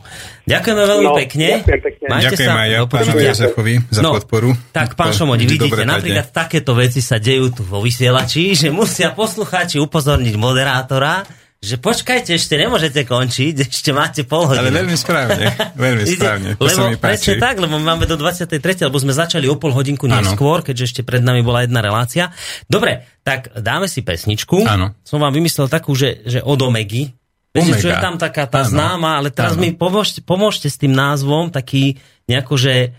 Ďakujeme 0.45 0.83
veľmi 0.85 1.03
No, 1.05 1.15
pekne. 1.17 1.47
ďakujem 1.57 1.81
pekne. 1.81 2.05
Majte 2.05 2.23
Ďakujem 2.25 2.47
sa. 2.47 2.55
aj 2.57 2.69
ja 2.69 2.79
pánovi. 2.85 3.21
Jozefovi 3.25 3.73
za 3.89 4.01
No, 4.01 4.09
podporu. 4.13 4.49
Tak, 4.71 4.89
pán 4.93 5.11
Šomodi, 5.11 5.43
vidíte, 5.45 5.67
dobre 5.67 5.83
napríklad 5.83 6.27
takéto 6.29 6.71
veci 6.73 6.99
sa 6.99 7.15
dejú 7.17 7.51
tu 7.51 7.63
vo 7.63 7.79
vysielači, 7.79 8.51
že 8.53 8.67
musia 8.69 9.11
poslucháči 9.11 9.79
upozorniť 9.79 10.35
moderátora, 10.35 11.23
že 11.61 11.77
počkajte, 11.77 12.33
ešte 12.33 12.57
nemôžete 12.57 13.05
končiť, 13.05 13.69
ešte 13.69 13.93
máte 13.93 14.25
pol 14.25 14.49
hodiny. 14.49 14.65
Ale 14.65 14.81
veľmi 14.81 14.97
správne, 14.97 15.45
veľmi 15.77 16.03
správne. 16.09 16.49
To 16.57 16.65
lebo 16.65 16.73
sa 16.73 16.89
mi 16.89 16.97
presne 16.97 17.37
páči. 17.37 17.39
tak, 17.39 17.55
lebo 17.61 17.77
máme 17.77 18.09
do 18.09 18.17
23. 18.17 18.57
lebo 18.81 18.97
sme 18.97 19.13
začali 19.13 19.45
o 19.45 19.53
pol 19.55 19.69
hodinku 19.69 20.09
neskôr, 20.09 20.65
keďže 20.65 20.83
ešte 20.89 21.01
pred 21.05 21.21
nami 21.21 21.45
bola 21.45 21.61
jedna 21.61 21.79
relácia. 21.79 22.33
Dobre, 22.65 23.05
tak 23.21 23.53
dáme 23.53 23.85
si 23.85 24.01
pesničku. 24.01 24.65
Áno. 24.65 24.97
Som 25.05 25.21
vám 25.21 25.29
vymyslel 25.31 25.69
takú, 25.69 25.93
že, 25.93 26.25
že 26.25 26.41
od 26.41 26.57
Omegy. 26.57 27.13
Viete, 27.53 27.77
čo 27.77 27.93
je 27.93 27.97
tam 27.99 28.17
taká 28.17 28.49
tá 28.49 28.65
Áno. 28.65 28.71
známa, 28.73 29.21
ale 29.21 29.29
teraz 29.29 29.53
Áno. 29.53 29.61
mi 29.61 29.69
pomôžte, 29.69 30.25
pomôžte 30.25 30.65
s 30.65 30.81
tým 30.81 30.97
názvom, 30.97 31.53
taký 31.53 32.01
nejako, 32.25 32.57
že... 32.57 32.89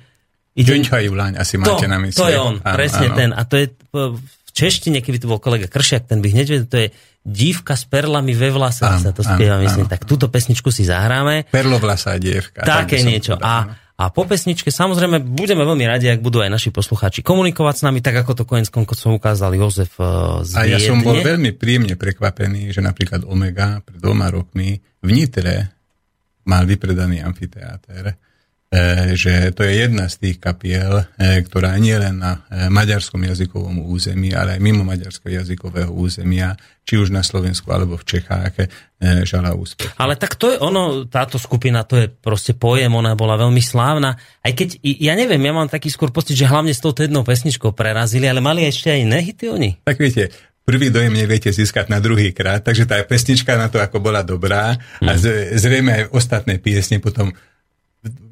ide- 0.55 0.71
Ďuňcha 0.79 1.03
Juláň 1.03 1.33
asi 1.35 1.59
to, 1.59 1.67
máte 1.67 1.89
na 1.89 1.99
mysli. 1.99 2.15
to 2.15 2.31
je 2.31 2.39
on, 2.39 2.55
Áno, 2.63 2.77
presne 2.79 3.07
áno. 3.11 3.17
ten. 3.19 3.31
A 3.35 3.43
to 3.43 3.55
je 3.59 3.67
češtine, 4.53 5.01
keby 5.01 5.19
to 5.19 5.27
bol 5.29 5.41
kolega 5.41 5.67
Kršiak, 5.67 6.09
ten 6.09 6.21
by 6.21 6.29
hneď 6.33 6.47
vedel, 6.53 6.69
to 6.69 6.79
je 6.79 6.89
dívka 7.23 7.79
s 7.79 7.89
perlami 7.89 8.35
ve 8.37 8.51
Áno, 8.53 8.69
sa 8.73 9.11
to 9.15 9.23
áno, 9.25 9.33
spieva, 9.35 9.57
myslím. 9.63 9.87
áno. 9.89 9.93
Tak 9.93 10.05
túto 10.05 10.29
pesničku 10.29 10.69
si 10.69 10.85
zahráme. 10.85 11.49
Perlovlasá 11.49 12.19
dievka. 12.21 12.67
Také 12.67 13.01
niečo. 13.01 13.39
povedal, 13.39 13.49
A, 13.49 13.57
áno. 13.65 13.73
a 13.97 14.05
po 14.11 14.23
pesničke 14.27 14.69
samozrejme 14.75 15.23
budeme 15.23 15.63
veľmi 15.63 15.87
radi, 15.87 16.11
ak 16.11 16.21
budú 16.21 16.43
aj 16.43 16.51
naši 16.51 16.71
poslucháči 16.75 17.23
komunikovať 17.23 17.75
s 17.79 17.83
nami, 17.87 17.99
tak 18.03 18.21
ako 18.21 18.43
to 18.43 18.45
konec 18.45 18.69
koncov 18.69 19.15
ukázal 19.15 19.55
Jozef 19.55 19.95
eh, 19.97 20.43
z 20.45 20.51
A 20.59 20.61
ja 20.67 20.79
som 20.83 21.01
bol 21.01 21.17
veľmi 21.17 21.55
príjemne 21.55 21.95
prekvapený, 21.95 22.75
že 22.75 22.83
napríklad 22.83 23.25
Omega 23.25 23.81
pred 23.81 24.03
dvoma 24.03 24.29
rokmi 24.29 24.77
v 25.03 25.11
Nitre 25.15 25.83
mal 26.43 26.67
vypredaný 26.67 27.23
amfiteáter, 27.23 28.03
e, 28.11 28.15
že 29.13 29.53
to 29.53 29.69
je 29.69 29.85
jedna 29.85 30.09
z 30.09 30.17
tých 30.17 30.37
kapiel, 30.41 31.05
e, 31.21 31.45
ktorá 31.45 31.77
nie 31.77 31.93
len 31.93 32.17
na 32.17 32.41
e, 32.49 32.73
maďarskom 32.73 33.21
jazykovom 33.21 33.85
území, 33.85 34.33
ale 34.33 34.57
aj 34.57 34.61
mimo 34.65 34.81
maďarského 34.81 35.45
jazykového 35.45 35.93
územia, 35.93 36.57
či 36.81 36.97
už 36.97 37.13
na 37.13 37.21
Slovensku 37.21 37.69
alebo 37.69 38.01
v 38.01 38.09
Čechách, 38.09 38.65
e, 38.65 38.67
žala 39.29 39.53
úspech. 39.53 39.93
Ale 40.01 40.17
tak 40.17 40.41
to 40.41 40.49
je 40.49 40.57
ono, 40.57 41.05
táto 41.05 41.37
skupina, 41.37 41.85
to 41.85 42.01
je 42.01 42.09
proste 42.09 42.57
pojem, 42.57 42.89
ona 42.97 43.13
bola 43.13 43.37
veľmi 43.37 43.61
slávna. 43.61 44.17
Aj 44.41 44.53
keď, 44.57 44.81
ja 44.81 45.13
neviem, 45.21 45.45
ja 45.45 45.53
mám 45.53 45.69
taký 45.69 45.93
skôr 45.93 46.09
pocit, 46.09 46.41
že 46.41 46.49
hlavne 46.49 46.73
s 46.73 46.81
touto 46.81 47.05
jednou 47.05 47.29
pesničkou 47.29 47.77
prerazili, 47.77 48.25
ale 48.25 48.41
mali 48.41 48.65
ešte 48.65 48.89
aj 48.89 48.99
iné 49.05 49.21
hity 49.21 49.53
oni. 49.53 49.71
Tak 49.85 50.01
viete, 50.01 50.33
prvý 50.65 50.89
dojem 50.89 51.13
neviete 51.13 51.53
získať 51.53 51.93
na 51.93 52.01
druhý 52.01 52.33
krát, 52.33 52.65
takže 52.65 52.89
tá 52.89 52.97
pesnička 53.05 53.53
na 53.61 53.69
to 53.69 53.85
ako 53.85 54.01
bola 54.01 54.25
dobrá 54.25 54.81
a 55.05 55.13
z, 55.21 55.53
zrejme 55.61 55.93
aj 55.93 56.05
ostatné 56.17 56.57
piesne 56.57 56.97
potom 57.03 57.37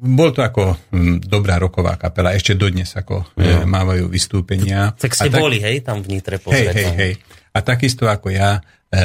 bol 0.01 0.35
to 0.35 0.43
ako 0.43 0.75
hm, 0.91 1.23
dobrá 1.23 1.55
roková 1.55 1.95
kapela, 1.95 2.35
ešte 2.35 2.59
dodnes 2.59 2.91
ako 2.91 3.31
e, 3.39 3.63
mávajú 3.63 4.11
vystúpenia. 4.11 4.91
Tak 4.91 5.15
ste 5.15 5.31
A 5.31 5.39
boli, 5.39 5.63
hej, 5.63 5.79
tam 5.79 6.03
v 6.03 6.19
Nitre 6.19 6.35
Hej, 6.35 6.43
pozrieť. 6.43 6.75
hej, 6.75 6.87
no. 6.91 6.95
hej. 6.99 7.13
A 7.51 7.57
takisto 7.63 8.03
ako 8.11 8.35
ja 8.35 8.59
e, 8.91 8.99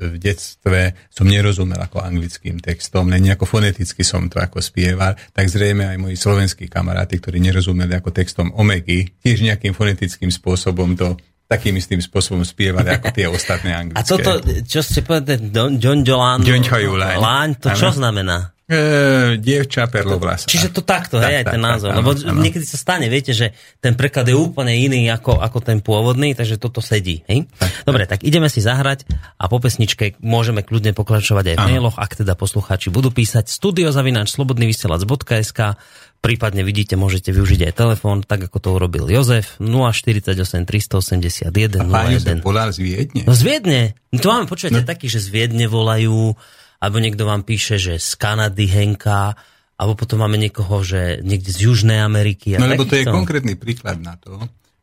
v 0.00 0.16
detstve 0.16 0.96
som 1.12 1.28
nerozumel 1.28 1.76
ako 1.76 2.00
anglickým 2.00 2.64
textom, 2.64 3.12
len 3.12 3.28
nejako 3.28 3.44
foneticky 3.44 4.00
som 4.00 4.32
to 4.32 4.40
ako 4.40 4.64
spieval, 4.64 5.12
tak 5.36 5.52
zrejme 5.52 5.84
aj 5.84 6.00
moji 6.00 6.16
slovenskí 6.16 6.72
kamaráti, 6.72 7.20
ktorí 7.20 7.36
nerozumeli 7.36 7.92
ako 7.92 8.08
textom 8.08 8.48
Omegy, 8.56 9.04
tiež 9.20 9.44
nejakým 9.44 9.76
fonetickým 9.76 10.32
spôsobom 10.32 10.96
to 10.96 11.20
takým 11.50 11.74
istým 11.74 11.98
spôsobom 11.98 12.46
spievali 12.46 12.86
ako 12.94 13.10
tie 13.10 13.26
ostatné 13.26 13.74
anglické. 13.74 13.98
A 14.00 14.06
toto, 14.06 14.38
čo 14.62 14.80
ste 14.86 15.02
povedali, 15.02 15.50
John 15.50 16.06
laň. 16.06 17.18
Láň, 17.18 17.50
to 17.58 17.68
čo 17.74 17.90
Áno. 17.90 17.98
znamená? 17.98 18.54
E, 18.70 19.34
dievča 19.42 19.90
perlovlasa. 19.90 20.46
Čiže 20.46 20.70
to 20.70 20.86
takto, 20.86 21.18
Tak, 21.18 21.26
hej, 21.26 21.42
aj 21.42 21.44
tak, 21.50 21.54
ten 21.58 21.62
tak, 21.66 21.70
názov. 21.74 21.88
áno, 21.90 21.98
Lebo 22.06 22.10
áno. 22.14 22.38
niekedy 22.38 22.62
sa 22.62 22.78
stane, 22.78 23.10
viete, 23.10 23.34
že 23.34 23.50
ten 23.82 23.98
preklad 23.98 24.30
je 24.30 24.38
úplne 24.38 24.70
iný 24.70 25.10
ako, 25.10 25.42
ako 25.42 25.58
ten 25.58 25.82
pôvodný, 25.82 26.38
takže 26.38 26.54
toto 26.54 26.78
sedí. 26.78 27.26
Hej? 27.26 27.50
Dobre, 27.82 28.06
tak 28.06 28.22
ideme 28.22 28.46
si 28.46 28.62
zahrať 28.62 29.10
a 29.42 29.50
po 29.50 29.58
pesničke 29.58 30.22
môžeme 30.22 30.62
kľudne 30.62 30.94
pokračovať 30.94 31.44
aj 31.50 31.56
v 31.58 31.62
Áno. 31.66 31.66
mailoch, 31.66 31.98
ak 31.98 32.22
teda 32.22 32.38
poslucháči 32.38 32.94
budú 32.94 33.10
písať 33.10 33.50
studiozavináč 33.50 34.38
slobodnyvysielac.sk 34.38 35.74
prípadne 36.20 36.60
vidíte, 36.62 36.94
môžete 36.94 37.32
využiť 37.32 37.68
aj 37.68 37.72
telefón, 37.74 38.20
tak 38.20 38.46
ako 38.46 38.56
to 38.60 38.68
urobil 38.76 39.08
Jozef 39.08 39.56
048 39.58 40.36
381 40.68 41.88
Pán 41.88 42.12
Jozef 42.12 42.38
01. 42.38 42.44
volal 42.44 42.70
z 42.70 42.78
Viedne. 42.78 43.22
No 43.24 43.32
z 43.32 43.42
Viedne. 43.42 43.80
No 44.12 44.18
to 44.20 44.28
máme, 44.28 44.46
počujete, 44.46 44.84
no. 44.84 44.88
taký, 44.88 45.08
že 45.08 45.18
z 45.18 45.28
Viedne 45.32 45.66
volajú, 45.66 46.36
alebo 46.78 46.96
niekto 47.00 47.24
vám 47.24 47.42
píše, 47.42 47.80
že 47.80 47.96
z 47.96 48.10
Kanady 48.14 48.68
Henka, 48.68 49.32
alebo 49.80 49.96
potom 49.96 50.20
máme 50.20 50.36
niekoho, 50.36 50.84
že 50.84 51.24
niekde 51.24 51.50
z 51.50 51.64
Južnej 51.64 52.04
Ameriky. 52.04 52.52
A 52.56 52.60
No 52.60 52.68
lebo 52.68 52.84
to 52.84 52.94
je 52.94 53.08
takýchto. 53.08 53.16
konkrétny 53.16 53.54
príklad 53.56 53.96
na 53.96 54.20
to, 54.20 54.36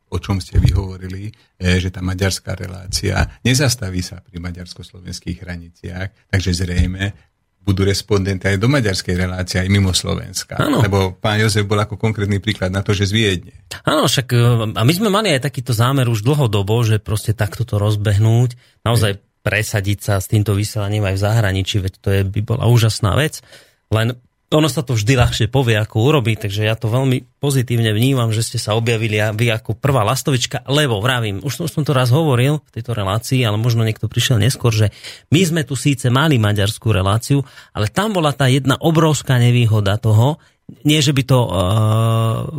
o 0.07 0.17
čom 0.17 0.41
ste 0.41 0.57
vyhovorili, 0.57 1.29
e, 1.59 1.77
že 1.77 1.93
tá 1.93 2.01
maďarská 2.01 2.55
relácia 2.55 3.27
nezastaví 3.43 3.99
sa 4.01 4.23
pri 4.23 4.41
maďarsko-slovenských 4.41 5.37
hraniciach, 5.37 6.31
takže 6.33 6.49
zrejme 6.55 7.26
budú 7.67 7.83
respondenty 7.83 8.55
aj 8.55 8.63
do 8.63 8.71
maďarskej 8.71 9.15
relácie, 9.19 9.59
aj 9.59 9.67
mimo 9.67 9.91
Slovenska. 9.91 10.55
Áno. 10.55 10.79
Lebo 10.79 11.19
pán 11.19 11.43
Jozef 11.43 11.67
bol 11.67 11.75
ako 11.75 11.99
konkrétny 11.99 12.39
príklad 12.39 12.71
na 12.71 12.79
to, 12.79 12.95
že 12.95 13.11
z 13.11 13.13
Viedne. 13.13 13.53
Áno, 13.83 14.07
však 14.07 14.27
e, 14.31 14.39
a 14.71 14.81
my 14.87 14.93
sme 14.95 15.11
mali 15.11 15.35
aj 15.35 15.51
takýto 15.51 15.75
zámer 15.75 16.07
už 16.07 16.23
dlhodobo, 16.23 16.79
že 16.87 17.03
proste 17.03 17.35
takto 17.35 17.67
to 17.67 17.75
rozbehnúť, 17.75 18.55
naozaj 18.87 19.19
presadiť 19.43 19.99
sa 19.99 20.15
s 20.23 20.31
týmto 20.31 20.55
vysielaním 20.55 21.03
aj 21.11 21.15
v 21.19 21.23
zahraničí, 21.27 21.75
veď 21.83 21.93
to 21.99 22.09
je, 22.15 22.21
by 22.23 22.39
bola 22.47 22.71
úžasná 22.71 23.15
vec. 23.19 23.43
Len 23.91 24.15
ono 24.47 24.71
sa 24.71 24.79
to 24.79 24.95
vždy 24.95 25.19
ľahšie 25.19 25.47
povie, 25.51 25.75
ako 25.75 26.07
urobiť, 26.07 26.47
takže 26.47 26.63
ja 26.63 26.79
to 26.79 26.87
veľmi 26.87 27.27
pozitívne 27.43 27.91
vnímam, 27.91 28.31
že 28.31 28.47
ste 28.47 28.57
sa 28.57 28.79
objavili 28.79 29.19
a 29.19 29.35
vy 29.35 29.51
ako 29.51 29.75
prvá 29.75 30.07
lastovička, 30.07 30.63
lebo 30.71 31.03
vravím, 31.03 31.43
už 31.43 31.67
som 31.67 31.83
to 31.83 31.91
raz 31.91 32.15
hovoril 32.15 32.63
v 32.63 32.73
tejto 32.79 32.95
relácii, 32.95 33.43
ale 33.43 33.59
možno 33.59 33.83
niekto 33.83 34.07
prišiel 34.07 34.39
neskôr, 34.39 34.71
že 34.71 34.95
my 35.35 35.41
sme 35.43 35.61
tu 35.67 35.75
síce 35.75 36.07
mali 36.07 36.39
maďarskú 36.39 36.95
reláciu, 36.95 37.43
ale 37.75 37.91
tam 37.91 38.15
bola 38.15 38.31
tá 38.31 38.47
jedna 38.47 38.79
obrovská 38.79 39.35
nevýhoda 39.35 39.99
toho, 39.99 40.39
nie, 40.67 40.99
že 40.99 41.15
by 41.15 41.23
to 41.23 41.39
uh, 41.47 41.49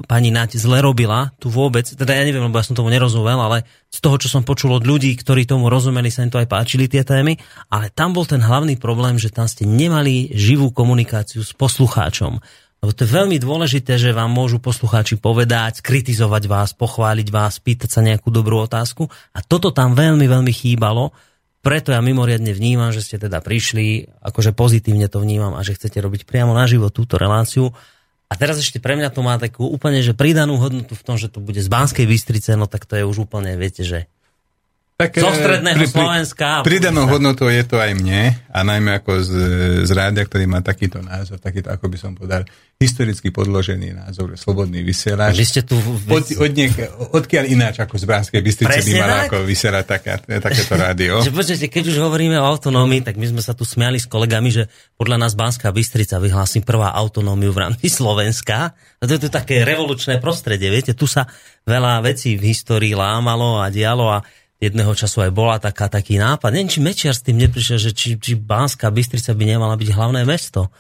pani 0.09 0.33
Nať 0.33 0.57
zle 0.57 0.81
robila, 0.81 1.29
tu 1.37 1.53
vôbec, 1.53 1.85
teda 1.85 2.17
ja 2.17 2.25
neviem, 2.25 2.41
lebo 2.41 2.57
ja 2.57 2.65
som 2.65 2.73
tomu 2.73 2.89
nerozumel, 2.89 3.37
ale 3.37 3.69
z 3.93 4.01
toho, 4.01 4.17
čo 4.17 4.33
som 4.33 4.49
počul 4.49 4.73
od 4.73 4.89
ľudí, 4.89 5.13
ktorí 5.13 5.45
tomu 5.45 5.69
rozumeli, 5.69 6.09
sa 6.09 6.25
im 6.25 6.33
to 6.33 6.41
aj 6.41 6.49
páčili 6.49 6.89
tie 6.89 7.05
témy, 7.05 7.37
ale 7.69 7.93
tam 7.93 8.17
bol 8.17 8.25
ten 8.25 8.41
hlavný 8.41 8.81
problém, 8.81 9.21
že 9.21 9.29
tam 9.29 9.45
ste 9.45 9.69
nemali 9.69 10.33
živú 10.33 10.73
komunikáciu 10.73 11.45
s 11.45 11.53
poslucháčom. 11.53 12.41
Lebo 12.79 12.93
to 12.97 13.05
je 13.05 13.11
veľmi 13.13 13.37
dôležité, 13.43 14.01
že 14.01 14.17
vám 14.17 14.33
môžu 14.33 14.57
poslucháči 14.57 15.21
povedať, 15.21 15.85
kritizovať 15.85 16.49
vás, 16.49 16.71
pochváliť 16.73 17.29
vás, 17.29 17.61
pýtať 17.61 17.91
sa 17.93 18.01
nejakú 18.01 18.33
dobrú 18.33 18.65
otázku 18.65 19.05
a 19.37 19.45
toto 19.45 19.69
tam 19.69 19.93
veľmi, 19.93 20.25
veľmi 20.25 20.53
chýbalo, 20.55 21.13
preto 21.59 21.91
ja 21.91 21.99
mimoriadne 21.99 22.55
vnímam, 22.55 22.95
že 22.95 23.03
ste 23.03 23.17
teda 23.19 23.43
prišli, 23.43 24.09
akože 24.23 24.55
pozitívne 24.55 25.11
to 25.11 25.19
vnímam 25.19 25.59
a 25.59 25.61
že 25.67 25.75
chcete 25.75 25.99
robiť 25.99 26.23
priamo 26.25 26.55
naživo 26.55 26.89
túto 26.89 27.19
reláciu. 27.19 27.75
A 28.29 28.37
teraz 28.37 28.61
ešte 28.61 28.77
pre 28.77 28.93
mňa 28.93 29.09
to 29.09 29.25
má 29.25 29.41
takú 29.41 29.65
úplne, 29.65 30.05
že 30.05 30.13
pridanú 30.13 30.61
hodnotu 30.61 30.93
v 30.93 31.05
tom, 31.05 31.17
že 31.17 31.33
to 31.33 31.41
bude 31.41 31.57
z 31.57 31.69
Banskej 31.73 32.05
Bystrice, 32.05 32.61
no 32.61 32.69
tak 32.69 32.85
to 32.85 33.01
je 33.01 33.09
už 33.09 33.25
úplne, 33.25 33.57
viete, 33.57 33.81
že 33.81 34.05
Tak, 34.99 35.15
Zo 35.15 35.31
e, 35.31 35.39
stredného 35.39 35.87
Slovenska. 35.87 36.67
Pridanou 36.67 37.07
hodnotou 37.07 37.47
je 37.47 37.63
to 37.63 37.79
aj 37.79 37.95
mne 37.95 38.35
a 38.35 38.59
najmä 38.67 38.99
ako 38.99 39.23
z, 39.23 39.31
z 39.87 39.91
rádia, 39.95 40.27
ktorý 40.27 40.51
má 40.51 40.59
takýto 40.59 40.99
názor, 41.07 41.39
takýto, 41.39 41.71
ako 41.71 41.87
by 41.87 41.95
som 42.03 42.19
povedal, 42.19 42.43
historicky 42.83 43.31
podložený 43.31 43.95
názor, 43.95 44.35
slobodný 44.35 44.83
vysielač. 44.83 45.39
vy 45.39 45.47
ste 45.47 45.63
tu... 45.63 45.79
Od, 45.79 46.43
od 46.43 46.51
niek- 46.51 46.91
odkiaľ 47.15 47.47
ináč 47.47 47.79
ako 47.79 47.95
z 47.95 48.05
Bránskej 48.11 48.43
Bystrice 48.43 48.83
by 48.83 48.93
mala 48.99 49.17
ako 49.31 49.47
vysielať 49.47 49.85
taká, 49.87 50.19
takéto 50.19 50.75
rádio. 50.75 51.13
Že 51.31 51.31
počujete, 51.31 51.67
keď 51.71 51.95
už 51.95 51.97
hovoríme 52.03 52.35
o 52.35 52.51
autonómii, 52.51 53.07
tak 53.07 53.23
my 53.23 53.31
sme 53.31 53.39
sa 53.39 53.55
tu 53.55 53.63
smiali 53.63 54.03
s 54.03 54.11
kolegami, 54.11 54.51
že 54.51 54.67
podľa 54.99 55.23
nás 55.23 55.39
Banská 55.39 55.71
Bystrica 55.71 56.19
vyhlási 56.19 56.67
prvá 56.67 56.91
autonómiu 56.91 57.55
v 57.55 57.71
rámci 57.71 57.87
Slovenska. 57.87 58.75
A 58.75 59.03
to 59.07 59.15
je 59.15 59.23
to 59.23 59.31
také 59.31 59.63
revolučné 59.63 60.19
prostredie, 60.19 60.67
viete, 60.75 60.91
tu 60.91 61.07
sa 61.07 61.31
veľa 61.71 62.03
vecí 62.03 62.35
v 62.35 62.51
histórii 62.51 62.99
lámalo 62.99 63.63
a 63.63 63.71
dialo 63.71 64.11
a 64.11 64.27
jedného 64.59 64.91
času 64.95 65.23
aj 65.23 65.33
bola 65.33 65.63
taká, 65.63 65.87
taký 65.87 66.19
nápad. 66.19 66.51
Neviem, 66.51 66.71
či 66.71 66.83
Mečiar 66.83 67.15
s 67.15 67.23
tým 67.23 67.39
neprišiel, 67.39 67.79
že 67.79 67.91
či, 67.95 68.19
či 68.19 68.35
Banská 68.35 68.91
Bystrica 68.91 69.31
by 69.33 69.45
nemala 69.47 69.79
byť 69.79 69.89
hlavné 69.95 70.27
mesto. 70.27 70.75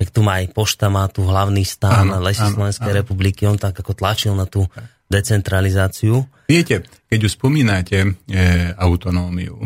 Že 0.00 0.14
tu 0.14 0.20
má 0.24 0.40
aj 0.40 0.56
pošta, 0.56 0.88
má 0.88 1.04
tu 1.12 1.26
hlavný 1.26 1.66
stán 1.66 2.08
Áno, 2.08 2.24
Lesy 2.24 2.40
áno, 2.40 2.54
Slovenskej 2.56 2.92
áno. 2.92 2.98
republiky, 3.04 3.44
on 3.44 3.60
tak 3.60 3.76
ako 3.76 3.92
tlačil 3.92 4.32
na 4.32 4.48
tú 4.48 4.64
decentralizáciu. 5.08 6.24
Viete, 6.48 6.88
keď 7.08 7.18
už 7.28 7.36
spomínate 7.36 7.96
e, 8.04 8.08
autonómiu, 8.78 9.60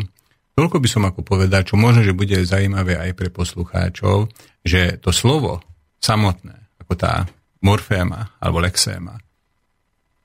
toľko 0.57 0.77
by 0.79 0.87
som 0.89 1.03
ako 1.07 1.21
povedal, 1.23 1.63
čo 1.63 1.79
možno, 1.79 2.03
že 2.03 2.17
bude 2.17 2.35
zaujímavé 2.43 2.99
aj 2.99 3.11
pre 3.15 3.29
poslucháčov, 3.29 4.27
že 4.63 4.99
to 4.99 5.13
slovo 5.13 5.61
samotné, 6.01 6.55
ako 6.83 6.93
tá 6.97 7.27
morféma 7.63 8.39
alebo 8.41 8.63
lexéma, 8.63 9.19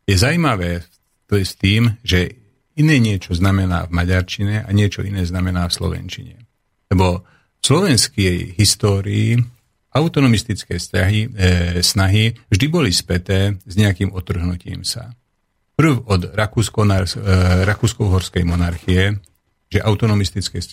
je 0.09 0.17
zaujímavé 0.17 0.89
to 1.29 1.37
je 1.37 1.45
s 1.45 1.55
tým, 1.61 1.93
že 2.01 2.38
iné 2.79 2.97
niečo 3.03 3.35
znamená 3.35 3.91
v 3.91 3.95
maďarčine 3.95 4.63
a 4.65 4.71
niečo 4.71 5.03
iné 5.03 5.27
znamená 5.27 5.67
v 5.67 5.77
slovenčine. 5.77 6.37
Lebo 6.89 7.27
slovenskej 7.61 8.55
histórii 8.57 9.37
autonomistické 9.93 10.79
snahy, 10.79 11.27
e, 11.27 11.83
snahy 11.83 12.33
vždy 12.49 12.67
boli 12.71 12.95
späté 12.95 13.59
s 13.67 13.75
nejakým 13.75 14.15
otrhnutím 14.15 14.87
sa. 14.87 15.11
Prv 15.75 16.07
od 16.07 16.33
Rakúsko-Uhorskej 17.67 18.43
e, 18.43 18.49
monarchie, 18.49 19.19
že 19.69 19.85
autonomistické 19.85 20.63
e, 20.63 20.73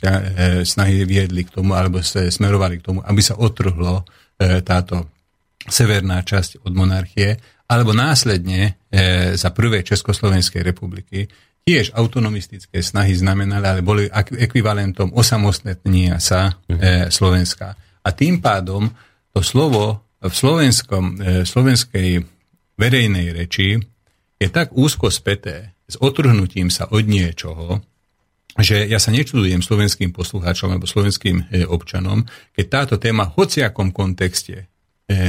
snahy 0.64 1.04
viedli 1.04 1.44
k 1.44 1.52
tomu, 1.60 1.76
alebo 1.76 2.00
sa 2.00 2.24
smerovali 2.24 2.80
k 2.80 2.86
tomu, 2.92 3.00
aby 3.04 3.22
sa 3.24 3.36
otrhlo 3.36 4.06
e, 4.40 4.62
táto 4.64 5.12
severná 5.66 6.22
časť 6.22 6.62
od 6.64 6.72
monarchie, 6.72 7.36
alebo 7.66 7.92
následne 7.92 8.78
e, 8.94 9.34
za 9.36 9.50
prvé 9.52 9.82
Československej 9.82 10.62
republiky 10.62 11.26
tiež 11.66 11.98
autonomistické 11.98 12.78
snahy 12.86 13.18
znamenali, 13.18 13.66
ale 13.66 13.82
boli 13.82 14.06
ekvivalentom 14.38 15.18
osamostatnenia 15.18 16.22
sa 16.22 16.62
e, 16.70 17.10
Slovenska. 17.10 17.74
A 18.06 18.10
tým 18.14 18.38
pádom 18.38 18.94
to 19.34 19.42
slovo 19.42 20.06
v 20.22 20.30
slovenskom, 20.30 21.18
e, 21.18 21.42
slovenskej 21.42 22.22
verejnej 22.78 23.34
reči 23.34 23.82
je 24.38 24.48
tak 24.54 24.78
úzko 24.78 25.10
späté 25.10 25.74
s 25.90 25.98
otrhnutím 25.98 26.70
sa 26.70 26.86
od 26.86 27.02
niečoho, 27.10 27.82
že 28.62 28.86
ja 28.86 29.02
sa 29.02 29.10
nečudujem 29.10 29.66
slovenským 29.66 30.14
poslucháčom 30.14 30.70
alebo 30.70 30.86
slovenským 30.86 31.50
e, 31.50 31.66
občanom, 31.66 32.30
keď 32.54 32.66
táto 32.70 32.96
téma 33.02 33.34
v 33.34 33.42
hociakom 33.42 33.90
kontexte 33.90 34.70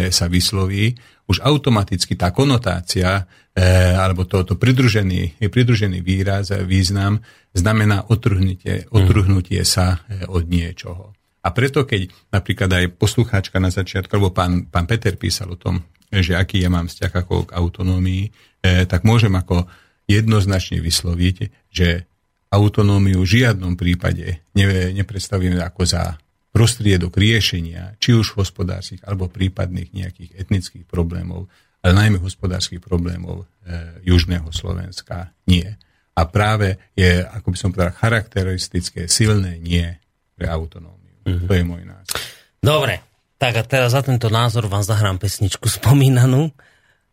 sa 0.08 0.24
vysloví, 0.32 0.96
už 1.26 1.42
automaticky 1.42 2.14
tá 2.14 2.30
konotácia 2.30 3.26
e, 3.50 3.62
alebo 3.94 4.24
toto 4.24 4.54
to 4.54 4.60
pridružený, 4.60 5.42
pridružený 5.42 5.98
výraz, 6.00 6.54
e, 6.54 6.62
význam 6.62 7.18
znamená 7.50 8.06
otrhnutie, 8.06 8.86
otrhnutie 8.94 9.66
sa 9.66 10.06
e, 10.06 10.22
od 10.30 10.46
niečoho. 10.46 11.10
A 11.42 11.50
preto, 11.54 11.86
keď 11.86 12.10
napríklad 12.30 12.70
aj 12.70 12.84
poslucháčka 12.98 13.58
na 13.58 13.70
začiatku, 13.70 14.10
alebo 14.18 14.34
pán, 14.34 14.66
pán 14.70 14.86
Peter 14.86 15.14
písal 15.18 15.54
o 15.54 15.58
tom, 15.58 15.82
že 16.10 16.38
aký 16.38 16.62
ja 16.62 16.70
mám 16.70 16.86
vzťah 16.86 17.12
ako 17.22 17.50
k 17.50 17.54
autonómii, 17.58 18.24
e, 18.62 18.86
tak 18.86 19.02
môžem 19.02 19.34
ako 19.34 19.66
jednoznačne 20.06 20.78
vysloviť, 20.78 21.36
že 21.74 22.06
autonómiu 22.54 23.26
v 23.26 23.32
žiadnom 23.42 23.74
prípade 23.74 24.46
ne, 24.54 24.64
nepredstavíme 24.94 25.58
ako 25.58 25.82
za 25.82 26.14
prostriedok 26.56 27.12
riešenia, 27.20 28.00
či 28.00 28.16
už 28.16 28.32
hospodárskych 28.40 29.04
alebo 29.04 29.28
prípadných 29.28 29.92
nejakých 29.92 30.40
etnických 30.40 30.88
problémov, 30.88 31.52
ale 31.84 31.92
najmä 31.92 32.16
hospodárskych 32.16 32.80
problémov 32.80 33.44
e, 33.44 34.00
južného 34.08 34.48
Slovenska 34.56 35.36
nie. 35.44 35.68
A 36.16 36.24
práve 36.24 36.80
je, 36.96 37.20
ako 37.20 37.52
by 37.52 37.56
som 37.60 37.68
povedal, 37.76 37.92
charakteristické 37.92 39.04
silné 39.04 39.60
nie 39.60 39.84
pre 40.32 40.48
autonómiu. 40.48 41.20
Mm-hmm. 41.28 41.44
To 41.44 41.52
je 41.52 41.64
môj 41.68 41.82
názor. 41.84 42.16
Dobre, 42.56 43.04
tak 43.36 43.60
a 43.60 43.62
teraz 43.68 43.92
za 43.92 44.00
tento 44.00 44.32
názor 44.32 44.64
vám 44.64 44.80
zahrám 44.80 45.20
pesničku 45.20 45.68
spomínanú 45.68 46.48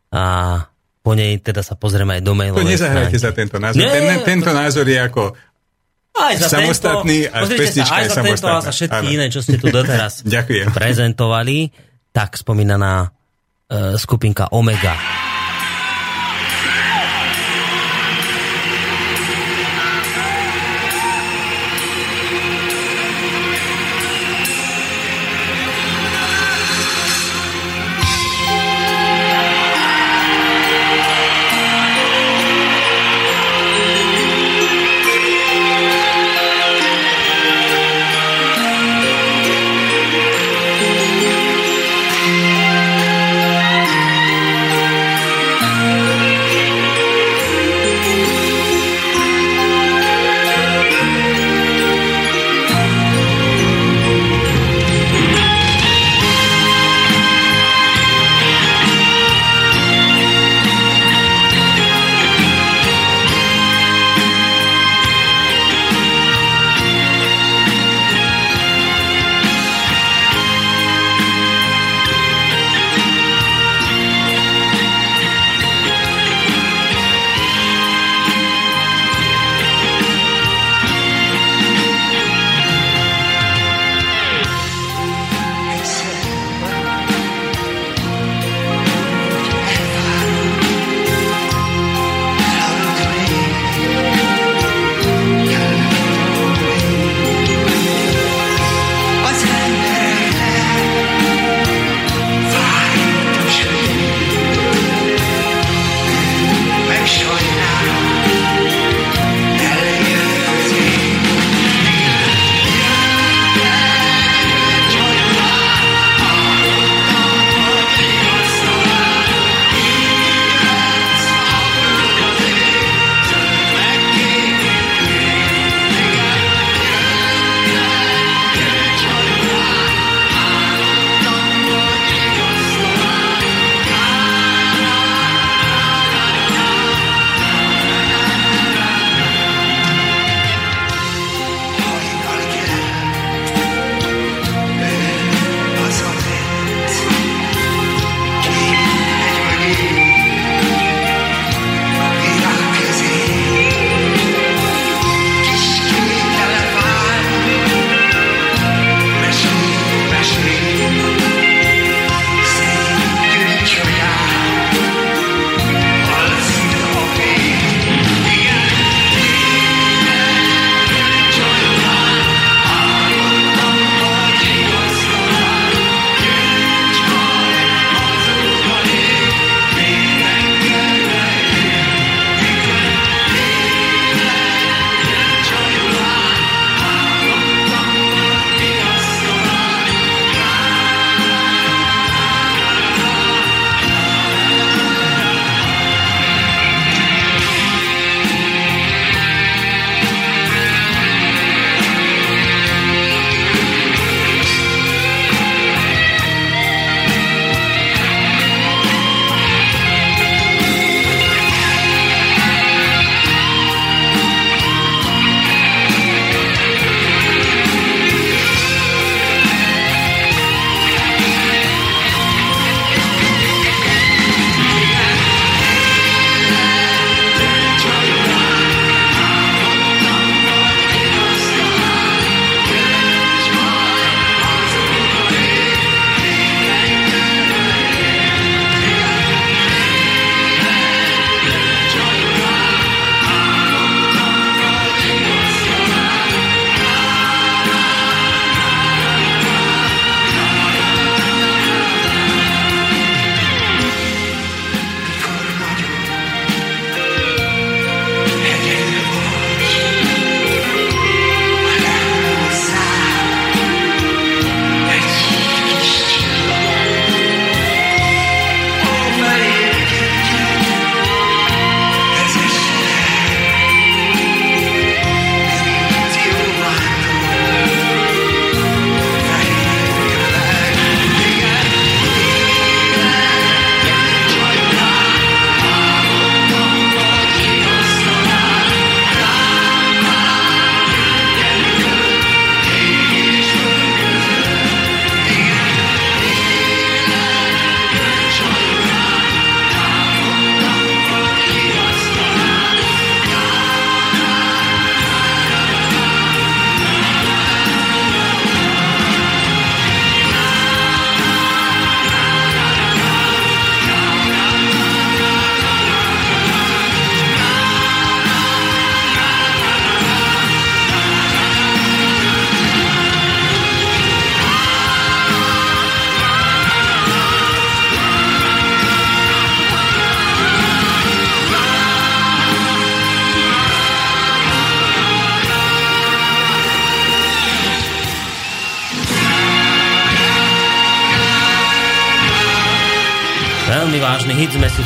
a 0.07 0.23
po 1.03 1.19
nej 1.19 1.35
teda 1.43 1.59
sa 1.59 1.75
pozrieme 1.75 2.15
aj 2.15 2.23
do 2.23 2.31
To 2.31 2.39
mailovej 2.39 2.79
nezahrajte 2.79 3.19
stránky. 3.19 3.27
za 3.27 3.31
tento 3.35 3.57
názor. 3.59 3.83
Nie, 3.83 3.91
ten, 3.91 4.07
to- 4.07 4.23
tento 4.23 4.51
názor 4.55 4.87
je 4.87 4.99
ako 5.03 5.35
Aj 6.13 6.37
za 6.37 6.45
samostatný 6.45 7.25
tento, 7.25 7.33
a 7.33 7.57
pesnička 7.57 7.95
aj 7.97 8.03
je 8.05 8.09
za 8.13 8.21
tento 8.21 8.45
a 8.45 8.61
za 8.61 8.71
všetky 8.71 9.05
Áno. 9.09 9.13
iné, 9.17 9.25
čo 9.33 9.41
ste 9.41 9.57
tu 9.57 9.73
doteraz 9.73 10.21
Ďakujem. 10.29 10.69
prezentovali, 10.69 11.73
tak 12.13 12.37
spomínaná 12.37 13.09
e, 13.65 13.97
skupinka 13.97 14.53
Omega. 14.53 14.93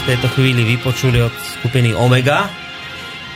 Tejto 0.08 0.32
chvíli 0.40 0.64
vypočuli 0.64 1.20
od 1.20 1.36
skupiny 1.36 1.92
Omega. 1.92 2.48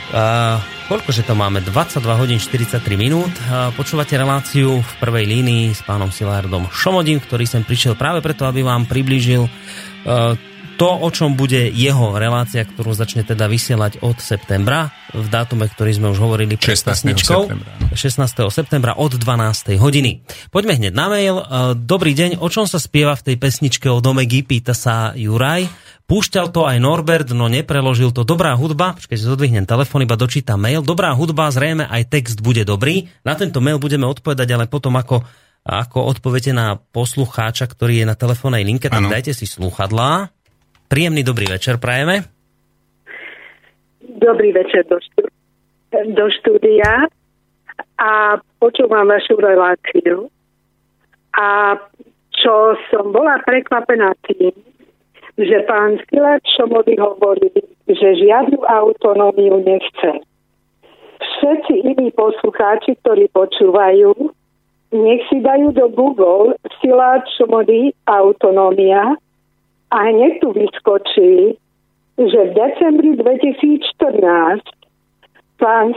Uh, 0.08 0.56
koľkože 0.88 1.20
to 1.28 1.36
máme? 1.36 1.60
22 1.60 2.00
hodín 2.16 2.40
43 2.40 2.80
minút. 2.96 3.28
Uh, 3.44 3.68
počúvate 3.76 4.16
reláciu 4.16 4.80
v 4.80 4.92
prvej 4.96 5.28
línii 5.28 5.76
s 5.76 5.84
pánom 5.84 6.08
Silárdom 6.08 6.72
Šomodím, 6.72 7.20
ktorý 7.20 7.44
sem 7.44 7.60
prišiel 7.60 7.92
práve 7.92 8.24
preto, 8.24 8.48
aby 8.48 8.64
vám 8.64 8.88
priblížil 8.88 9.44
uh, 9.44 10.32
to, 10.80 10.88
o 10.88 11.08
čom 11.12 11.36
bude 11.36 11.60
jeho 11.76 12.16
relácia, 12.16 12.64
ktorú 12.64 12.96
začne 12.96 13.20
teda 13.20 13.52
vysielať 13.52 14.00
od 14.00 14.16
septembra, 14.24 14.88
v 15.12 15.28
dátume, 15.28 15.68
ktorý 15.68 15.92
sme 15.92 16.08
už 16.08 16.24
hovorili 16.24 16.56
pred 16.56 16.72
16. 16.72 16.88
pesničkou. 16.88 17.52
septembra, 17.52 17.72
no. 17.84 17.86
16. 17.92 18.48
septembra 18.48 18.92
od 18.96 19.12
12. 19.12 19.76
hodiny. 19.76 20.24
Poďme 20.48 20.80
hneď 20.80 20.92
na 20.96 21.06
mail. 21.12 21.36
E, 21.36 21.44
Dobrý 21.76 22.16
deň, 22.16 22.40
o 22.40 22.48
čom 22.48 22.64
sa 22.64 22.80
spieva 22.80 23.12
v 23.12 23.28
tej 23.28 23.36
pesničke 23.36 23.92
od 23.92 24.00
Omegy, 24.00 24.40
pýta 24.40 24.72
sa 24.72 25.12
Juraj. 25.12 25.81
Púšťal 26.12 26.52
to 26.52 26.68
aj 26.68 26.76
Norbert, 26.76 27.32
no 27.32 27.48
nepreložil 27.48 28.12
to. 28.12 28.20
Dobrá 28.20 28.52
hudba, 28.52 28.92
počkaj, 29.00 29.16
si 29.16 29.24
zodvihnem 29.24 29.64
telefón, 29.64 30.04
iba 30.04 30.12
dočítam 30.12 30.60
mail. 30.60 30.84
Dobrá 30.84 31.08
hudba, 31.16 31.48
zrejme 31.48 31.88
aj 31.88 32.12
text 32.12 32.44
bude 32.44 32.68
dobrý. 32.68 33.08
Na 33.24 33.32
tento 33.32 33.64
mail 33.64 33.80
budeme 33.80 34.04
odpovedať, 34.04 34.44
ale 34.52 34.68
potom 34.68 34.92
ako, 35.00 35.24
ako 35.64 36.04
odpoviete 36.12 36.52
na 36.52 36.76
poslucháča, 36.76 37.64
ktorý 37.64 38.04
je 38.04 38.06
na 38.12 38.12
telefónnej 38.12 38.60
linke, 38.60 38.92
tak 38.92 39.00
Áno. 39.00 39.08
dajte 39.08 39.32
si 39.32 39.48
slúchadlá. 39.48 40.28
Príjemný 40.84 41.24
dobrý 41.24 41.48
večer 41.48 41.80
prajeme. 41.80 42.28
Dobrý 44.04 44.52
večer 44.52 44.84
do, 44.92 45.00
štú, 45.00 45.32
do 46.12 46.26
štúdia 46.28 47.08
a 47.96 48.36
počúvam 48.60 49.08
vašu 49.08 49.40
reláciu. 49.40 50.28
A 51.32 51.80
čo 52.36 52.76
som 52.92 53.16
bola 53.16 53.40
prekvapená 53.48 54.12
tým, 54.28 54.52
že 55.38 55.64
pán 55.64 55.96
Skilár 56.04 56.40
Šomody 56.44 56.96
hovorí, 57.00 57.48
že 57.88 58.08
žiadnu 58.20 58.60
autonómiu 58.68 59.64
nechce. 59.64 60.20
Všetci 61.22 61.74
iní 61.86 62.10
poslucháči, 62.12 62.98
ktorí 63.00 63.30
počúvajú, 63.32 64.12
nech 64.92 65.22
si 65.32 65.40
dajú 65.40 65.72
do 65.72 65.88
Google 65.88 66.58
Szilárd 66.78 67.24
Šomody 67.38 67.96
autonómia 68.04 69.16
a 69.88 69.98
hneď 70.12 70.44
tu 70.44 70.52
vyskočí, 70.52 71.56
že 72.20 72.40
v 72.44 72.52
decembri 72.52 73.16
2014 73.16 74.60
pán 75.56 75.96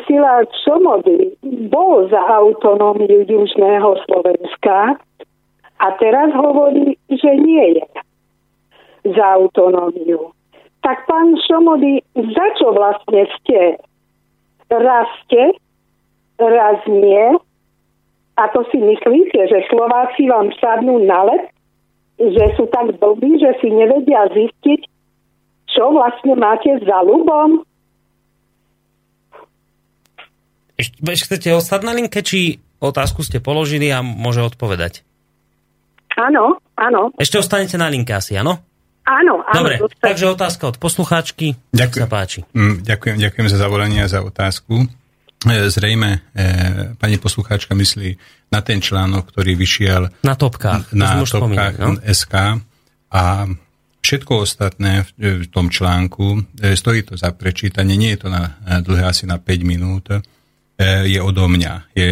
Šomody 0.64 1.36
bol 1.68 2.08
za 2.08 2.22
autonómiu 2.40 3.28
Južného 3.28 4.00
Slovenska 4.08 4.96
a 5.82 5.88
teraz 6.00 6.32
hovorí, 6.32 6.96
že 7.12 7.32
nie 7.36 7.82
je 7.82 7.86
za 9.06 9.26
autonómiu. 9.38 10.34
Tak 10.82 11.06
pán 11.06 11.34
Šomody, 11.46 12.02
za 12.14 12.48
čo 12.58 12.74
vlastne 12.74 13.26
ste? 13.38 13.78
Raz 14.70 15.10
ste, 15.26 15.58
raz 16.42 16.82
nie. 16.90 17.38
A 18.36 18.44
to 18.52 18.68
si 18.70 18.78
myslíte, 18.78 19.40
že 19.50 19.66
Slováci 19.72 20.28
vám 20.28 20.52
sadnú 20.58 21.02
na 21.06 21.22
lep? 21.26 21.44
Že 22.16 22.46
sú 22.58 22.64
tak 22.72 22.96
blbí, 22.98 23.40
že 23.40 23.60
si 23.60 23.72
nevedia 23.72 24.28
zistiť, 24.32 24.82
čo 25.68 25.92
vlastne 25.92 26.34
máte 26.40 26.72
za 26.84 26.98
ľubom? 27.04 27.64
Ešte, 30.76 31.00
chcete 31.02 31.50
ostať 31.56 31.82
na 31.84 31.96
linke, 31.96 32.20
či 32.24 32.60
otázku 32.84 33.24
ste 33.24 33.40
položili 33.40 33.92
a 33.92 34.04
môže 34.04 34.44
odpovedať? 34.44 35.04
Áno, 36.16 36.60
áno, 36.80 37.12
Ešte 37.20 37.40
ostanete 37.40 37.76
na 37.76 37.92
linke 37.92 38.16
asi, 38.16 38.40
áno? 38.40 38.64
Áno. 39.06 39.42
áno 39.42 39.56
Dobre, 39.56 39.76
dostať- 39.78 40.02
takže 40.04 40.26
otázka 40.28 40.64
od 40.68 40.78
poslucháčky. 40.78 41.54
Ďakujem. 41.72 42.02
sa 42.02 42.10
páči. 42.10 42.40
Mm, 42.52 42.82
Ďakujem, 42.82 43.16
ďakujem 43.22 43.48
za 43.48 43.58
zavolanie 43.58 44.00
a 44.00 44.08
za 44.08 44.20
otázku. 44.20 44.90
E, 45.44 45.70
Zrejme 45.70 46.10
e, 46.12 46.44
pani 46.96 47.16
poslucháčka 47.16 47.72
myslí 47.72 48.18
na 48.50 48.60
ten 48.60 48.80
článok, 48.80 49.30
ktorý 49.30 49.54
vyšiel 49.54 50.10
Na 50.22 50.34
topkách. 50.34 50.90
to 50.90 50.96
na 50.96 51.22
topkách 51.22 51.76
no? 51.78 52.02
SK 52.02 52.34
a 53.10 53.24
všetko 54.02 54.32
ostatné 54.40 55.06
v, 55.18 55.42
v 55.42 55.48
tom 55.48 55.70
článku, 55.70 56.42
e, 56.56 56.74
stojí 56.74 57.02
to 57.04 57.14
za 57.14 57.30
prečítanie, 57.30 57.94
nie 57.94 58.14
je 58.14 58.26
to 58.26 58.30
na 58.30 58.58
e, 58.60 58.82
dlhé 58.82 59.06
asi 59.06 59.26
na 59.26 59.38
5 59.38 59.46
minút, 59.62 60.10
e, 60.10 60.22
je 61.06 61.18
odo 61.18 61.46
mňa, 61.46 61.74
je, 61.92 62.08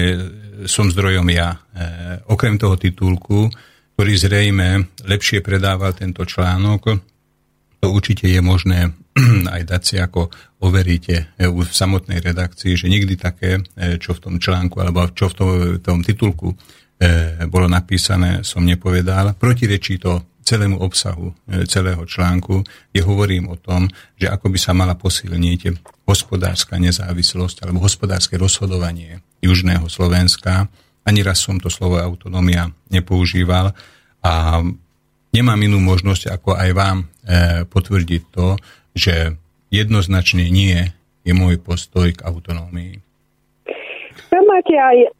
som 0.65 0.85
zdrojom 0.87 1.25
ja. 1.27 1.57
E, 1.69 1.85
Okrem 2.27 2.57
toho 2.57 2.77
titulku, 2.77 3.49
ktorý 3.93 4.13
zrejme 4.17 4.89
lepšie 5.05 5.45
predával 5.45 5.93
tento 5.93 6.25
článok, 6.25 6.97
to 7.83 7.91
určite 7.91 8.31
je 8.31 8.39
možné 8.39 8.95
aj 9.55 9.61
dať 9.69 9.81
si 9.83 9.95
ako 9.99 10.31
overíte 10.63 11.35
e, 11.37 11.45
v 11.51 11.67
samotnej 11.67 12.23
redakcii, 12.23 12.73
že 12.79 12.87
nikdy 12.89 13.19
také, 13.19 13.61
e, 13.75 13.99
čo 13.99 14.15
v 14.15 14.23
tom 14.23 14.35
článku 14.39 14.79
alebo 14.79 15.11
čo 15.13 15.29
v 15.29 15.35
tom, 15.35 15.49
tom 15.83 15.97
titulku 16.01 16.55
e, 16.55 16.55
bolo 17.51 17.67
napísané, 17.69 18.41
som 18.41 18.65
nepovedal. 18.65 19.35
Protirečí 19.37 19.99
to 20.01 20.39
celému 20.43 20.75
obsahu 20.83 21.31
celého 21.71 22.03
článku, 22.03 22.67
kde 22.91 23.01
hovorím 23.07 23.47
o 23.47 23.55
tom, 23.55 23.87
že 24.19 24.27
ako 24.27 24.51
by 24.51 24.59
sa 24.59 24.75
mala 24.75 24.91
posilniť 24.91 25.87
hospodárska 26.03 26.75
nezávislosť 26.75 27.63
alebo 27.63 27.79
hospodárske 27.79 28.35
rozhodovanie 28.35 29.23
Južného 29.39 29.87
Slovenska. 29.87 30.67
Ani 31.03 31.19
raz 31.23 31.43
som 31.43 31.59
to 31.59 31.67
slovo 31.67 31.99
autonómia 31.99 32.71
nepoužíval 32.87 33.75
a 34.23 34.33
nemám 35.35 35.59
inú 35.59 35.83
možnosť, 35.83 36.31
ako 36.31 36.55
aj 36.55 36.69
vám 36.71 36.97
e, 37.03 37.05
potvrdiť 37.67 38.21
to, 38.31 38.55
že 38.95 39.35
jednoznačne 39.73 40.47
nie 40.47 40.79
je 41.27 41.33
môj 41.35 41.59
postoj 41.59 42.07
k 42.13 42.23
autonómii. 42.23 43.01
Tam 44.31 44.43
máte 44.47 44.75
aj 44.77 45.11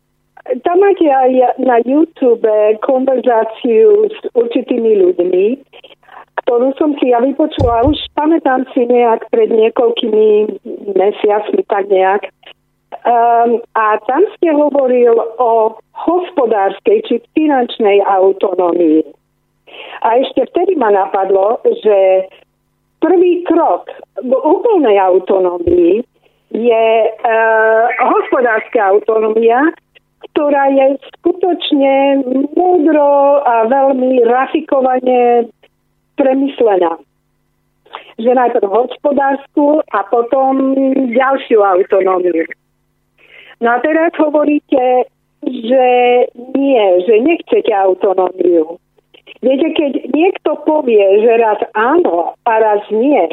tam 0.44 0.76
máte 0.84 1.08
aj 1.08 1.56
na 1.64 1.80
YouTube 1.88 2.44
konverzáciu 2.84 4.12
s 4.12 4.20
určitými 4.36 5.00
ľuďmi, 5.00 5.46
ktorú 6.44 6.76
som 6.76 7.00
si 7.00 7.16
ja 7.16 7.24
vypočula, 7.24 7.88
už 7.88 7.96
pamätám 8.12 8.68
si 8.76 8.84
nejak 8.84 9.32
pred 9.32 9.48
niekoľkými 9.48 10.60
mesiacmi, 11.00 11.62
tak 11.72 11.88
nejak. 11.88 12.28
Um, 13.02 13.60
a 13.74 13.98
tam 14.06 14.22
ste 14.38 14.54
hovoril 14.54 15.18
o 15.42 15.76
hospodárskej 15.98 17.02
či 17.10 17.16
finančnej 17.34 18.06
autonómii. 18.06 19.02
A 20.06 20.22
ešte 20.22 20.46
vtedy 20.54 20.78
ma 20.78 20.94
napadlo, 20.94 21.58
že 21.82 22.30
prvý 23.02 23.44
krok 23.50 23.90
v 24.22 24.32
úplnej 24.32 25.02
autonómii 25.02 26.06
je 26.54 26.86
uh, 27.10 27.84
hospodárska 27.98 28.94
autonómia, 28.94 29.74
ktorá 30.32 30.70
je 30.72 31.02
skutočne 31.20 32.24
múdro 32.54 33.42
a 33.44 33.68
veľmi 33.68 34.24
rafikovane 34.30 35.50
premyslená. 36.16 37.02
Že 38.22 38.32
najprv 38.38 38.70
hospodárskú 38.70 39.82
a 39.82 40.00
potom 40.08 40.78
ďalšiu 41.10 41.60
autonómiu. 41.66 42.46
No 43.64 43.72
a 43.72 43.80
teraz 43.80 44.12
hovoríte, 44.20 45.08
že 45.48 45.86
nie, 46.52 46.84
že 47.08 47.16
nechcete 47.24 47.72
autonómiu. 47.72 48.76
Viete, 49.40 49.68
keď 49.72 49.92
niekto 50.12 50.60
povie, 50.68 51.04
že 51.24 51.32
raz 51.40 51.60
áno 51.76 52.36
a 52.44 52.54
raz 52.60 52.84
nie, 52.92 53.24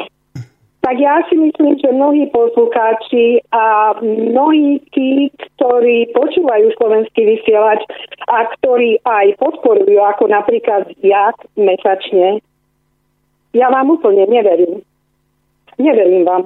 tak 0.81 0.97
ja 0.97 1.21
si 1.29 1.37
myslím, 1.37 1.77
že 1.77 1.93
mnohí 1.93 2.31
poslucháči 2.33 3.43
a 3.53 3.95
mnohí 4.01 4.81
tí, 4.95 5.29
ktorí 5.55 6.09
počúvajú 6.15 6.73
slovenský 6.79 7.21
vysielač 7.37 7.85
a 8.25 8.49
ktorí 8.55 8.97
aj 9.03 9.35
podporujú, 9.37 9.99
ako 9.99 10.31
napríklad 10.31 10.89
ja 11.05 11.35
mesačne, 11.53 12.41
ja 13.53 13.67
vám 13.69 13.93
úplne 13.93 14.25
neverím. 14.25 14.81
Neverím 15.77 16.23
vám. 16.23 16.43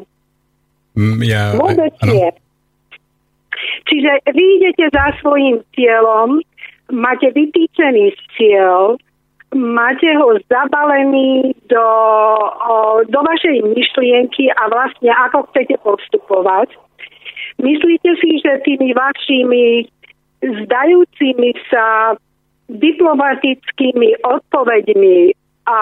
Mm, 0.97 1.19
Ja, 1.23 1.53
Vôbec 1.55 1.95
áno. 2.01 2.11
nie. 2.11 2.27
Čiže 3.87 4.11
vy 4.33 4.43
idete 4.61 4.85
za 4.93 5.15
svojím 5.21 5.61
cieľom, 5.73 6.41
máte 6.91 7.31
vytýčený 7.33 8.13
cieľ, 8.37 8.97
máte 9.55 10.09
ho 10.17 10.35
zabalený 10.49 11.55
do, 11.69 11.87
do 13.07 13.19
vašej 13.23 13.63
myšlienky 13.71 14.51
a 14.51 14.67
vlastne 14.67 15.11
ako 15.29 15.47
chcete 15.51 15.79
postupovať. 15.81 16.73
Myslíte 17.61 18.11
si, 18.19 18.43
že 18.43 18.65
tými 18.67 18.91
vašimi 18.91 19.87
zdajúcimi 20.43 21.49
sa 21.71 22.19
diplomatickými 22.67 24.25
odpoveďmi 24.25 25.17
a 25.65 25.79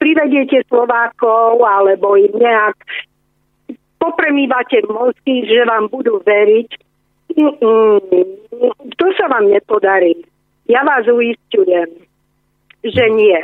privediete 0.00 0.64
Slovákov 0.68 1.60
alebo 1.60 2.16
im 2.16 2.32
nejak 2.36 2.76
popremývate 4.00 4.84
mozky, 4.88 5.48
že 5.48 5.64
vám 5.64 5.88
budú 5.88 6.20
veriť. 6.20 6.68
Mm-mm. 7.34 7.98
To 8.94 9.06
sa 9.18 9.26
vám 9.26 9.50
nepodarí. 9.50 10.22
Ja 10.70 10.86
vás 10.86 11.04
uistujem, 11.10 11.90
že 12.80 13.04
nie. 13.12 13.36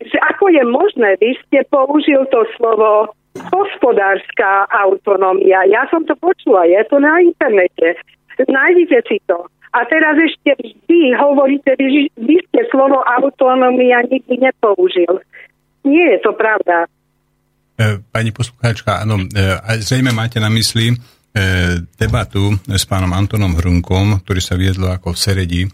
že 0.00 0.18
ako 0.20 0.52
je 0.52 0.62
možné, 0.68 1.08
vy 1.20 1.36
ste 1.46 1.64
použil 1.72 2.28
to 2.28 2.44
slovo 2.56 3.08
hospodárska 3.36 4.68
autonómia. 4.68 5.64
Ja 5.68 5.88
som 5.88 6.04
to 6.04 6.16
počula, 6.16 6.68
je 6.68 6.80
to 6.88 7.00
na 7.00 7.20
internete. 7.20 8.00
Nájdite 8.36 8.98
si 9.08 9.16
to. 9.24 9.48
A 9.72 9.84
teraz 9.88 10.16
ešte 10.16 10.56
vy 10.88 11.12
hovoríte, 11.16 11.76
vy, 11.76 12.08
vy 12.16 12.36
ste 12.48 12.60
slovo 12.72 13.00
autonómia 13.04 14.04
nikdy 14.08 14.40
nepoužil. 14.40 15.20
Nie 15.84 16.16
je 16.16 16.18
to 16.24 16.32
pravda. 16.32 16.88
E, 17.76 18.00
Pani 18.08 18.32
poslucháčka, 18.32 19.04
áno, 19.04 19.20
e, 19.20 19.52
zrejme 19.84 20.16
máte 20.16 20.40
na 20.40 20.48
mysli 20.48 20.96
debatu 22.00 22.56
s 22.64 22.88
pánom 22.88 23.12
Antonom 23.12 23.52
Hrunkom, 23.60 24.24
ktorý 24.24 24.40
sa 24.40 24.56
viedlo 24.56 24.88
ako 24.88 25.12
v 25.12 25.20
Seredi 25.20 25.62
e, 25.64 25.68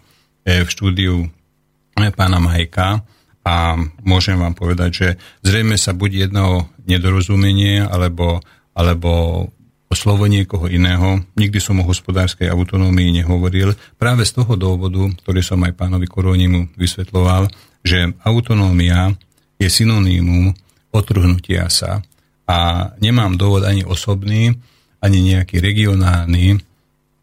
v 0.66 0.68
štúdiu 0.68 1.22
e, 1.22 2.08
pána 2.10 2.42
Majka 2.42 2.98
a 3.46 3.78
môžem 4.02 4.38
vám 4.38 4.58
povedať, 4.58 4.90
že 4.90 5.08
zrejme 5.46 5.78
sa 5.78 5.94
buď 5.94 6.30
jedno 6.30 6.70
nedorozumenie 6.86 7.86
alebo, 7.86 8.42
alebo 8.74 9.46
slovo 9.94 10.26
niekoho 10.26 10.66
iného. 10.66 11.22
Nikdy 11.36 11.58
som 11.62 11.78
o 11.78 11.86
hospodárskej 11.86 12.48
autonómii 12.48 13.22
nehovoril. 13.22 13.76
Práve 14.00 14.26
z 14.26 14.42
toho 14.42 14.56
dôvodu, 14.56 15.04
ktorý 15.22 15.44
som 15.44 15.62
aj 15.62 15.78
pánovi 15.78 16.08
Koronimu 16.08 16.74
vysvetloval, 16.74 17.46
že 17.86 18.14
autonómia 18.24 19.14
je 19.62 19.68
synonymum 19.70 20.54
otrhnutia 20.90 21.70
sa 21.70 22.02
a 22.50 22.90
nemám 22.98 23.38
dôvod 23.38 23.62
ani 23.62 23.86
osobný, 23.86 24.58
ani 25.02 25.34
nejaký 25.34 25.58
regionálny, 25.58 26.56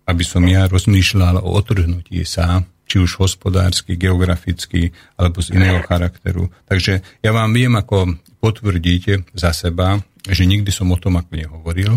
aby 0.06 0.24
som 0.28 0.44
ja 0.44 0.68
rozmýšľal 0.68 1.40
o 1.40 1.50
otrhnutí 1.56 2.22
sa, 2.28 2.62
či 2.90 2.98
už 2.98 3.22
hospodársky, 3.22 3.96
geograficky, 3.96 4.90
alebo 5.16 5.40
z 5.46 5.54
iného 5.56 5.80
charakteru. 5.86 6.50
Takže 6.66 7.06
ja 7.22 7.32
vám 7.32 7.54
viem 7.54 7.72
ako 7.78 8.18
potvrdiť 8.42 9.34
za 9.38 9.54
seba, 9.54 10.02
že 10.26 10.50
nikdy 10.50 10.74
som 10.74 10.90
o 10.90 10.98
tom 10.98 11.22
ako 11.22 11.32
nehovoril. 11.38 11.94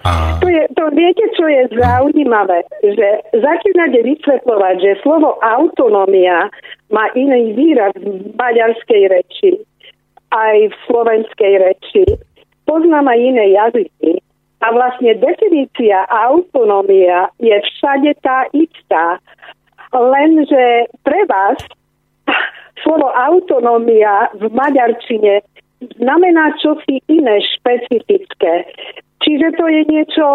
A 0.00 0.40
To, 0.40 0.48
je, 0.48 0.64
to 0.72 0.84
viete, 0.96 1.26
čo 1.36 1.44
je 1.44 1.76
zaujímavé, 1.76 2.64
že 2.80 3.08
začínate 3.36 4.00
vysvetľovať, 4.00 4.74
že 4.80 5.00
slovo 5.04 5.36
autonómia 5.44 6.48
má 6.88 7.12
iný 7.12 7.52
výraz 7.52 7.92
v 8.00 8.32
maďarskej 8.32 9.02
reči, 9.12 9.60
aj 10.32 10.56
v 10.72 10.74
slovenskej 10.88 11.52
reči. 11.60 12.04
Poznám 12.64 13.12
aj 13.12 13.18
iné 13.20 13.44
jazyky. 13.52 14.24
A 14.60 14.66
vlastne 14.76 15.16
definícia 15.16 16.04
autonómia 16.08 17.32
je 17.40 17.56
všade 17.56 18.12
tá 18.20 18.44
istá. 18.52 19.16
Lenže 19.90 20.92
pre 21.00 21.20
vás 21.26 21.58
slovo 22.84 23.08
autonómia 23.08 24.28
v 24.36 24.52
maďarčine 24.52 25.40
znamená 25.96 26.52
čosi 26.60 27.00
iné 27.08 27.40
špecifické. 27.56 28.68
Čiže 29.20 29.56
to 29.56 29.64
je 29.68 29.80
niečo, 29.88 30.26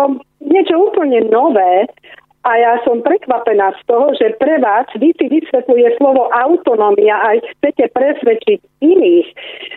niečo 0.41 0.75
úplne 0.77 1.25
nové 1.29 1.85
a 2.45 2.51
ja 2.61 2.77
som 2.85 3.01
prekvapená 3.01 3.73
z 3.77 3.81
toho, 3.89 4.13
že 4.21 4.37
pre 4.37 4.61
vás 4.61 4.85
vy 4.93 5.09
si 5.17 5.25
vysvetľuje 5.25 5.97
slovo 5.97 6.29
autonómia 6.29 7.17
a 7.17 7.41
chcete 7.41 7.89
presvedčiť 7.89 8.59
iných, 8.85 9.27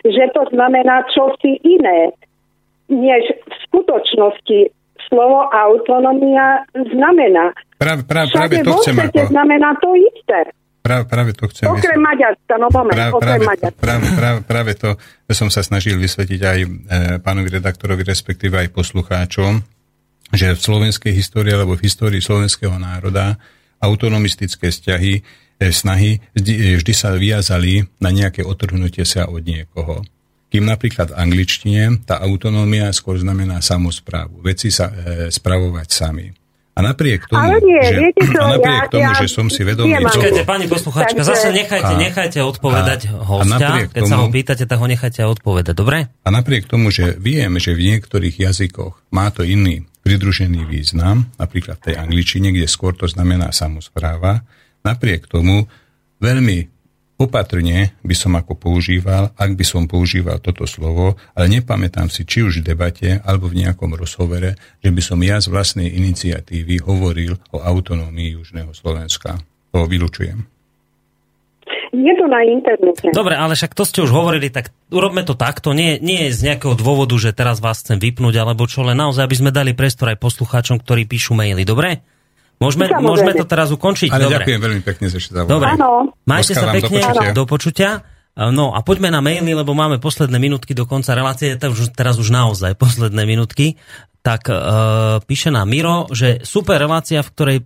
že 0.05 0.23
to 0.37 0.45
znamená 0.53 1.01
čosi 1.09 1.57
iné, 1.65 2.13
než 2.89 3.23
v 3.45 3.53
skutočnosti 3.69 4.59
slovo 5.09 5.47
autonómia 5.49 6.65
znamená. 6.73 7.55
práve, 7.77 8.01
práve, 8.05 8.29
práve 8.29 8.55
to 8.61 8.71
chcem 8.81 8.95
ako... 8.99 9.19
znamená 9.29 9.69
to 9.81 9.89
isté. 9.97 10.53
Práve, 10.79 11.03
práve 11.11 11.31
to 11.35 11.45
chcem 11.51 11.67
Okrem. 11.67 11.99
Maďarska, 11.99 12.55
no 12.55 12.71
moment, 12.71 12.95
Práve, 12.95 13.11
okrem 13.13 13.39
práve, 13.43 13.71
práve, 13.75 14.05
práve, 14.15 14.39
práve 14.47 14.71
to 14.79 14.89
som 15.35 15.51
sa 15.51 15.59
snažil 15.59 15.99
vysvetliť 15.99 16.41
aj 16.41 16.59
e, 16.63 16.67
pánovi 17.19 17.59
redaktorovi, 17.59 18.07
respektíve 18.07 18.55
aj 18.55 18.71
poslucháčom, 18.71 19.59
že 20.31 20.55
v 20.55 20.59
slovenskej 20.59 21.11
histórii 21.11 21.51
alebo 21.51 21.75
v 21.75 21.83
histórii 21.83 22.23
slovenského 22.23 22.79
národa 22.79 23.35
autonomistické 23.83 24.71
vzťahy, 24.71 25.13
e, 25.19 25.21
snahy 25.67 26.23
vždy, 26.31 26.53
e, 26.55 26.63
vždy 26.79 26.93
sa 26.95 27.11
viazali 27.13 27.83
na 27.99 28.09
nejaké 28.15 28.47
otrhnutie 28.47 29.03
sa 29.03 29.27
od 29.27 29.43
niekoho. 29.43 29.99
Kým 30.49 30.65
napríklad 30.65 31.13
v 31.13 31.17
angličtine 31.19 31.81
tá 32.03 32.17
autonómia 32.19 32.89
skôr 32.89 33.15
znamená 33.15 33.61
samozprávu, 33.61 34.41
veci 34.41 34.73
sa 34.73 34.89
e, 34.89 34.93
spravovať 35.29 35.87
sami. 35.87 36.25
A 36.73 36.81
napriek 36.81 37.27
tomu, 37.27 37.43
Ale 37.43 37.59
nie, 37.59 37.75
že, 37.83 37.95
viete 37.99 38.23
čo, 38.23 38.39
a 38.39 38.55
napriek 38.55 38.81
ja- 38.81 38.87
tomu, 38.87 39.03
ja 39.03 39.19
že 39.19 39.27
som 39.27 39.45
si 39.45 39.61
vedomý 39.61 39.99
toho, 39.99 40.09
Počkajte, 40.09 40.41
pani 40.47 40.65
poslucháčka, 40.65 41.21
Takže- 41.21 41.27
zase 41.27 41.47
nechajte, 41.51 41.93
A- 41.93 41.99
nechajte 41.99 42.39
odpovedať 42.39 42.99
a- 43.03 43.09
a 43.13 43.23
hostia. 43.27 43.51
napriek 43.51 43.87
Keď 43.91 44.01
sa 44.01 44.15
ho 44.15 44.23
tomu- 44.23 44.33
pýtate, 44.33 44.63
tak 44.63 44.77
ho 44.79 44.87
nechajte 44.87 45.21
odpovedať, 45.21 45.73
dobre? 45.75 45.97
A 46.23 46.29
napriek 46.31 46.65
tomu, 46.65 46.87
že 46.89 47.19
viem, 47.19 47.51
že 47.59 47.75
v 47.75 47.81
niektorých 47.93 48.39
jazykoch 48.39 48.95
má 49.11 49.27
to 49.29 49.43
iný 49.43 49.83
pridružený 50.01 50.65
význam, 50.65 51.27
napríklad 51.35 51.77
v 51.77 51.85
tej 51.91 51.95
angličtine, 51.99 52.49
kde 52.49 52.65
skôr 52.65 52.95
to 52.95 53.05
znamená 53.05 53.51
samozpráva, 53.51 54.47
napriek 54.81 55.27
tomu 55.27 55.67
veľmi 56.17 56.78
opatrne 57.19 57.93
by 57.99 58.15
som 58.15 58.33
ako 58.39 58.55
používal, 58.55 59.35
ak 59.35 59.51
by 59.59 59.65
som 59.67 59.85
používal 59.85 60.39
toto 60.39 60.63
slovo, 60.63 61.19
ale 61.35 61.51
nepamätám 61.51 62.07
si, 62.07 62.23
či 62.23 62.47
už 62.47 62.63
v 62.63 62.73
debate 62.73 63.19
alebo 63.27 63.51
v 63.51 63.67
nejakom 63.67 63.91
rozhovore, 63.93 64.55
že 64.79 64.89
by 64.89 65.01
som 65.03 65.19
ja 65.19 65.43
z 65.43 65.51
vlastnej 65.51 65.91
iniciatívy 65.91 66.79
hovoril 66.81 67.35
o 67.51 67.59
autonómii 67.59 68.39
Južného 68.39 68.71
Slovenska. 68.71 69.35
To 69.75 69.83
vylučujem. 69.85 70.47
Je 71.89 72.13
to 72.17 72.25
na 72.29 72.45
internete. 72.45 73.09
Dobre, 73.13 73.33
ale 73.33 73.57
však 73.57 73.73
to 73.73 73.81
ste 73.81 74.05
už 74.05 74.13
hovorili, 74.13 74.53
tak 74.53 74.69
urobme 74.93 75.25
to 75.25 75.33
takto. 75.33 75.73
Nie, 75.73 75.97
nie 75.97 76.29
z 76.29 76.53
nejakého 76.53 76.77
dôvodu, 76.77 77.17
že 77.17 77.33
teraz 77.33 77.57
vás 77.61 77.81
chcem 77.81 77.97
vypnúť, 77.97 78.41
alebo 78.41 78.69
čo, 78.69 78.85
len 78.85 78.97
naozaj, 78.97 79.25
aby 79.25 79.35
sme 79.37 79.51
dali 79.53 79.73
priestor 79.73 80.13
aj 80.13 80.21
poslucháčom, 80.21 80.81
ktorí 80.81 81.09
píšu 81.09 81.33
maily, 81.33 81.65
dobre? 81.65 82.05
Môžeme, 82.59 82.91
môžeme 82.99 83.31
to 83.31 83.47
teraz 83.47 83.71
ukončiť? 83.71 84.11
Ale 84.11 84.27
dobre. 84.27 84.43
ďakujem 84.43 84.59
veľmi 84.59 84.81
pekne 84.83 85.07
za 85.07 85.17
všetko. 85.17 85.47
Dobre. 85.47 85.69
Áno. 85.79 86.11
Majte 86.27 86.53
sa 86.53 86.67
Oskávam, 86.67 86.75
do 86.75 86.75
pekne, 86.75 86.99
počutia. 86.99 87.31
do 87.31 87.43
počutia. 87.47 87.91
No 88.39 88.71
a 88.71 88.79
poďme 88.83 89.11
na 89.11 89.19
maily, 89.19 89.51
lebo 89.51 89.75
máme 89.75 89.99
posledné 89.99 90.39
minútky 90.39 90.71
do 90.71 90.87
konca 90.87 91.11
relácie, 91.11 91.59
to 91.59 91.71
už, 91.71 91.91
teraz 91.91 92.15
už 92.19 92.31
naozaj 92.31 92.75
posledné 92.79 93.27
minútky. 93.27 93.75
Tak 94.19 94.51
e, 94.51 94.55
píše 95.23 95.51
nám 95.51 95.71
Miro, 95.71 96.11
že 96.11 96.43
super 96.43 96.79
relácia, 96.79 97.23
v 97.23 97.31
ktorej 97.35 97.57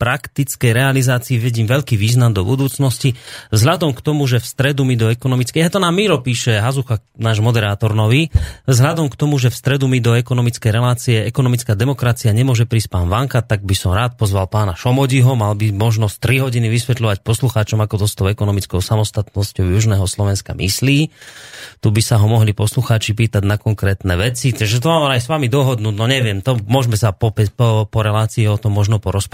praktickej 0.00 0.72
realizácii 0.72 1.36
vidím 1.36 1.68
veľký 1.68 2.00
význam 2.00 2.32
do 2.32 2.48
budúcnosti. 2.48 3.12
Vzhľadom 3.52 3.92
k 3.92 4.00
tomu, 4.00 4.24
že 4.24 4.40
v 4.40 4.46
stredu 4.48 4.88
mi 4.88 4.96
do 4.96 5.12
ekonomickej... 5.12 5.60
Ja 5.60 5.68
to 5.68 5.84
nám 5.84 5.92
Miro 5.92 6.24
píše, 6.24 6.64
Hazucha, 6.64 7.04
náš 7.20 7.44
moderátor 7.44 7.92
nový. 7.92 8.32
Vzhľadom 8.64 9.12
k 9.12 9.18
tomu, 9.20 9.36
že 9.36 9.52
v 9.52 9.56
stredu 9.60 9.84
mi 9.84 10.00
do 10.00 10.16
ekonomickej 10.16 10.70
relácie 10.72 11.16
ekonomická 11.28 11.76
demokracia 11.76 12.32
nemôže 12.32 12.64
prísť 12.64 12.96
pán 12.96 13.06
Vanka, 13.12 13.44
tak 13.44 13.68
by 13.68 13.76
som 13.76 13.92
rád 13.92 14.16
pozval 14.16 14.48
pána 14.48 14.72
Šomodiho. 14.72 15.36
Mal 15.36 15.52
by 15.60 15.76
možnosť 15.76 16.16
3 16.24 16.44
hodiny 16.48 16.72
vysvetľovať 16.72 17.20
poslucháčom, 17.20 17.84
ako 17.84 18.00
to 18.00 18.06
s 18.08 18.16
tou 18.16 18.26
ekonomickou 18.32 18.80
samostatnosťou 18.80 19.68
Južného 19.68 20.08
Slovenska 20.08 20.56
myslí. 20.56 21.12
Tu 21.84 21.88
by 21.92 22.00
sa 22.00 22.16
ho 22.16 22.24
mohli 22.24 22.56
poslucháči 22.56 23.12
pýtať 23.12 23.44
na 23.44 23.60
konkrétne 23.60 24.16
veci. 24.16 24.56
Takže 24.56 24.80
to 24.80 24.88
mám 24.88 25.12
aj 25.12 25.20
s 25.20 25.28
vami 25.28 25.52
dohodnúť, 25.52 25.92
no 25.92 26.08
neviem, 26.08 26.40
to 26.40 26.56
môžeme 26.64 26.96
sa 26.96 27.12
po, 27.12 27.28
po, 27.28 27.84
po 27.84 28.00
relácii 28.00 28.48
o 28.48 28.56
tom 28.56 28.72
možno 28.72 28.96
porozprávať. 28.96 29.33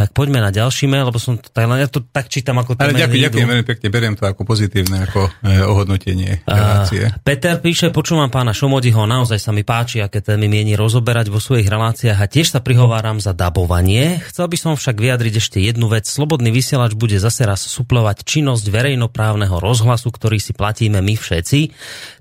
Tak 0.00 0.16
poďme 0.16 0.40
na 0.40 0.48
ďalší 0.48 0.88
mail, 0.88 1.12
lebo 1.12 1.20
som 1.20 1.36
to, 1.36 1.52
tak, 1.52 1.68
ja 1.68 1.84
to 1.84 2.00
tak 2.00 2.32
čítam, 2.32 2.56
ako 2.56 2.72
maily 2.72 3.04
ďakujem, 3.04 3.26
ďakujem 3.28 3.48
veľmi 3.52 3.66
pekne, 3.68 3.86
beriem 3.92 4.14
to 4.16 4.24
ako 4.24 4.48
pozitívne, 4.48 5.04
ako 5.04 5.28
e, 5.44 5.60
ohodnotenie 5.60 6.40
relácie. 6.48 7.12
A 7.12 7.20
Peter 7.20 7.60
píše, 7.60 7.92
počúvam 7.92 8.32
pána 8.32 8.56
Šomodiho, 8.56 9.04
naozaj 9.04 9.36
sa 9.36 9.52
mi 9.52 9.60
páči, 9.60 10.00
aké 10.00 10.24
témy 10.24 10.48
mieni 10.48 10.72
rozoberať 10.72 11.28
vo 11.28 11.36
svojich 11.36 11.68
reláciách 11.68 12.16
a 12.16 12.30
tiež 12.32 12.48
sa 12.48 12.64
prihováram 12.64 13.20
za 13.20 13.36
dabovanie. 13.36 14.24
Chcel 14.24 14.48
by 14.48 14.56
som 14.56 14.72
však 14.72 14.96
vyjadriť 14.96 15.34
ešte 15.36 15.58
jednu 15.60 15.92
vec. 15.92 16.08
Slobodný 16.08 16.48
vysielač 16.48 16.96
bude 16.96 17.20
zase 17.20 17.44
raz 17.44 17.60
suplovať 17.60 18.24
činnosť 18.24 18.72
verejnoprávneho 18.72 19.60
rozhlasu, 19.60 20.08
ktorý 20.08 20.40
si 20.40 20.56
platíme 20.56 21.04
my 21.04 21.12
všetci. 21.12 21.60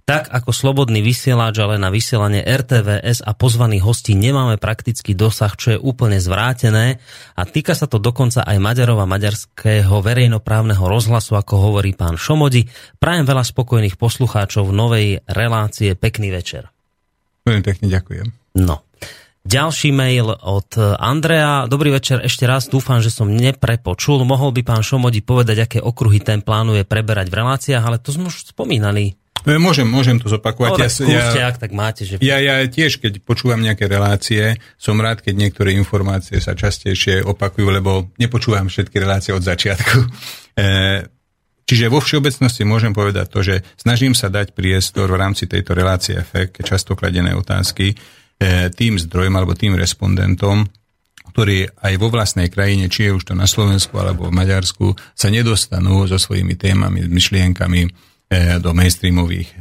Tak 0.10 0.34
ako 0.34 0.50
slobodný 0.50 1.06
vysielač, 1.06 1.62
ale 1.62 1.78
na 1.78 1.94
vysielanie 1.94 2.42
RTVS 2.42 3.22
a 3.22 3.38
pozvaných 3.38 3.86
hostí 3.86 4.18
nemáme 4.18 4.58
praktický 4.58 5.14
dosah, 5.14 5.54
čo 5.54 5.78
je 5.78 5.78
úplne 5.78 6.18
zvrátené 6.18 6.98
a 7.38 7.46
týka 7.46 7.78
sa 7.78 7.86
to 7.86 8.02
dokonca 8.02 8.42
aj 8.42 8.58
Maďarova 8.58 9.06
maďarského 9.06 10.02
verejnoprávneho 10.02 10.82
rozhlasu, 10.82 11.38
ako 11.38 11.62
hovorí 11.62 11.94
pán 11.94 12.18
Šomodi. 12.18 12.66
Prajem 12.98 13.22
veľa 13.22 13.46
spokojných 13.54 14.02
poslucháčov 14.02 14.74
novej 14.74 15.22
relácie. 15.30 15.94
Pekný 15.94 16.34
večer. 16.34 16.74
Veľmi 17.46 17.62
pekne 17.62 17.94
ďakujem. 17.94 18.26
No. 18.66 18.82
Ďalší 19.46 19.94
mail 19.94 20.34
od 20.34 20.74
Andrea. 20.98 21.70
Dobrý 21.70 21.94
večer 21.94 22.26
ešte 22.26 22.50
raz. 22.50 22.66
Dúfam, 22.66 22.98
že 22.98 23.14
som 23.14 23.30
neprepočul. 23.30 24.26
Mohol 24.26 24.58
by 24.58 24.62
pán 24.74 24.82
Šomodi 24.82 25.22
povedať, 25.22 25.70
aké 25.70 25.78
okruhy 25.78 26.18
ten 26.18 26.42
plánuje 26.42 26.82
preberať 26.82 27.30
v 27.30 27.46
reláciách, 27.46 27.84
ale 27.86 28.02
to 28.02 28.10
sme 28.10 28.34
už 28.34 28.58
spomínali. 28.58 29.14
E, 29.46 29.56
Môžem, 29.56 29.88
môžem 29.88 30.18
to 30.20 30.28
zopakovať. 30.28 30.72
No, 30.72 30.80
ja, 30.80 30.90
skúste, 30.90 31.40
ja, 31.40 31.48
ak 31.48 31.58
tak 31.62 31.72
máte. 31.72 32.04
Že... 32.04 32.20
ja, 32.20 32.38
ja 32.40 32.64
tiež, 32.68 33.00
keď 33.00 33.24
počúvam 33.24 33.60
nejaké 33.64 33.88
relácie, 33.88 34.60
som 34.76 35.00
rád, 35.00 35.24
keď 35.24 35.36
niektoré 35.48 35.76
informácie 35.76 36.40
sa 36.44 36.58
častejšie 36.58 37.24
opakujú, 37.24 37.68
lebo 37.72 38.12
nepočúvam 38.20 38.68
všetky 38.68 39.00
relácie 39.00 39.32
od 39.36 39.44
začiatku. 39.44 40.00
E, 40.60 41.08
Čiže 41.70 41.86
vo 41.86 42.02
všeobecnosti 42.02 42.66
môžem 42.66 42.98
povedať 42.98 43.30
to, 43.30 43.46
že 43.46 43.62
snažím 43.78 44.18
sa 44.18 44.26
dať 44.26 44.58
priestor 44.58 45.06
v 45.06 45.22
rámci 45.22 45.46
tejto 45.46 45.78
relácie 45.78 46.18
efekt, 46.18 46.66
často 46.66 46.98
kladené 46.98 47.38
otázky, 47.38 47.94
e, 47.94 47.96
tým 48.74 48.98
zdrojom 48.98 49.38
alebo 49.38 49.54
tým 49.54 49.78
respondentom, 49.78 50.66
ktorí 51.30 51.70
aj 51.70 51.94
vo 52.02 52.10
vlastnej 52.10 52.50
krajine, 52.50 52.90
či 52.90 53.08
je 53.08 53.14
už 53.14 53.22
to 53.30 53.34
na 53.38 53.46
Slovensku 53.46 53.94
alebo 54.02 54.34
v 54.34 54.36
Maďarsku, 54.42 54.98
sa 55.14 55.30
nedostanú 55.30 56.10
so 56.10 56.18
svojimi 56.18 56.58
témami, 56.58 57.06
myšlienkami 57.06 58.09
do 58.62 58.78
mainstreamových 58.78 59.50
e, 59.50 59.56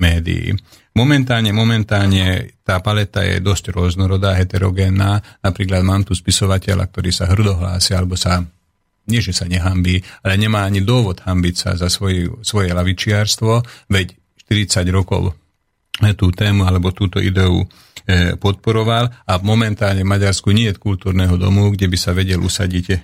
médií. 0.00 0.56
Momentálne, 0.96 1.52
momentálne 1.52 2.56
tá 2.64 2.80
paleta 2.80 3.20
je 3.20 3.42
dosť 3.44 3.76
rôznorodá, 3.76 4.32
heterogénna. 4.38 5.42
Napríklad 5.44 5.84
mám 5.84 6.08
tu 6.08 6.16
spisovateľa, 6.16 6.88
ktorý 6.88 7.10
sa 7.12 7.28
hrdohlási 7.28 7.92
alebo 7.92 8.16
sa 8.16 8.40
nie 9.04 9.20
že 9.20 9.36
sa 9.36 9.44
nehambí, 9.44 10.00
ale 10.24 10.40
nemá 10.40 10.64
ani 10.64 10.80
dôvod 10.80 11.20
hambiť 11.20 11.54
sa 11.54 11.70
za 11.76 11.92
svoje, 11.92 12.24
svoje 12.40 12.72
lavičiarstvo, 12.72 13.60
veď 13.92 14.16
40 14.48 14.88
rokov 14.88 15.36
tú 16.16 16.32
tému 16.34 16.66
alebo 16.66 16.90
túto 16.90 17.22
ideu 17.22 17.62
e, 17.62 17.66
podporoval 18.34 19.12
a 19.28 19.32
momentálne 19.44 20.02
v 20.02 20.10
Maďarsku 20.10 20.50
nie 20.50 20.72
je 20.72 20.80
kultúrneho 20.80 21.38
domu, 21.38 21.70
kde 21.70 21.86
by 21.86 21.98
sa 22.00 22.16
vedel 22.16 22.42
usadiť 22.42 22.86
e, 22.90 22.96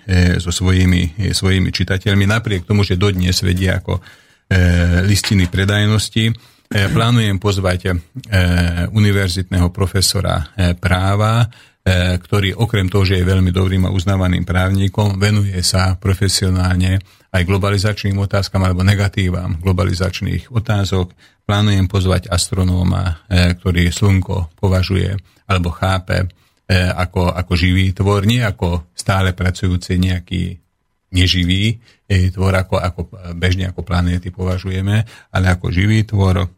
so 0.43 0.51
svojimi, 0.51 1.21
e, 1.21 1.31
svojimi 1.31 1.71
čitateľmi, 1.71 2.27
napriek 2.27 2.67
tomu, 2.67 2.83
že 2.83 2.99
dodnes 2.99 3.39
vedie 3.47 3.71
ako 3.71 4.03
listiny 5.07 5.47
predajnosti. 5.47 6.35
Plánujem 6.71 7.39
pozvať 7.39 7.95
univerzitného 8.91 9.71
profesora 9.71 10.51
práva, 10.79 11.47
E, 11.81 12.21
ktorý 12.21 12.61
okrem 12.61 12.93
toho, 12.93 13.09
že 13.09 13.17
je 13.17 13.25
veľmi 13.25 13.49
dobrým 13.57 13.89
a 13.89 13.95
uznávaným 13.95 14.45
právnikom, 14.45 15.17
venuje 15.17 15.57
sa 15.65 15.97
profesionálne 15.97 17.01
aj 17.33 17.43
globalizačným 17.49 18.21
otázkam 18.21 18.61
alebo 18.69 18.85
negatívam 18.85 19.57
globalizačných 19.65 20.53
otázok. 20.53 21.17
Plánujem 21.49 21.89
pozvať 21.89 22.29
astronóma, 22.29 23.25
e, 23.33 23.57
ktorý 23.57 23.89
slnko 23.89 24.61
považuje 24.61 25.17
alebo 25.49 25.73
chápe 25.73 26.21
e, 26.21 26.27
ako, 26.77 27.33
ako 27.33 27.53
živý 27.57 27.97
tvor, 27.97 28.29
nie 28.29 28.45
ako 28.45 28.93
stále 28.93 29.33
pracujúci 29.33 29.97
nejaký 29.97 30.61
neživý 31.17 31.81
tvor, 32.35 32.53
ako, 32.59 32.75
ako 32.83 33.01
bežne 33.39 33.71
ako 33.71 33.87
planéty 33.87 34.35
považujeme, 34.35 35.07
ale 35.31 35.47
ako 35.47 35.71
živý 35.71 36.03
tvor 36.03 36.51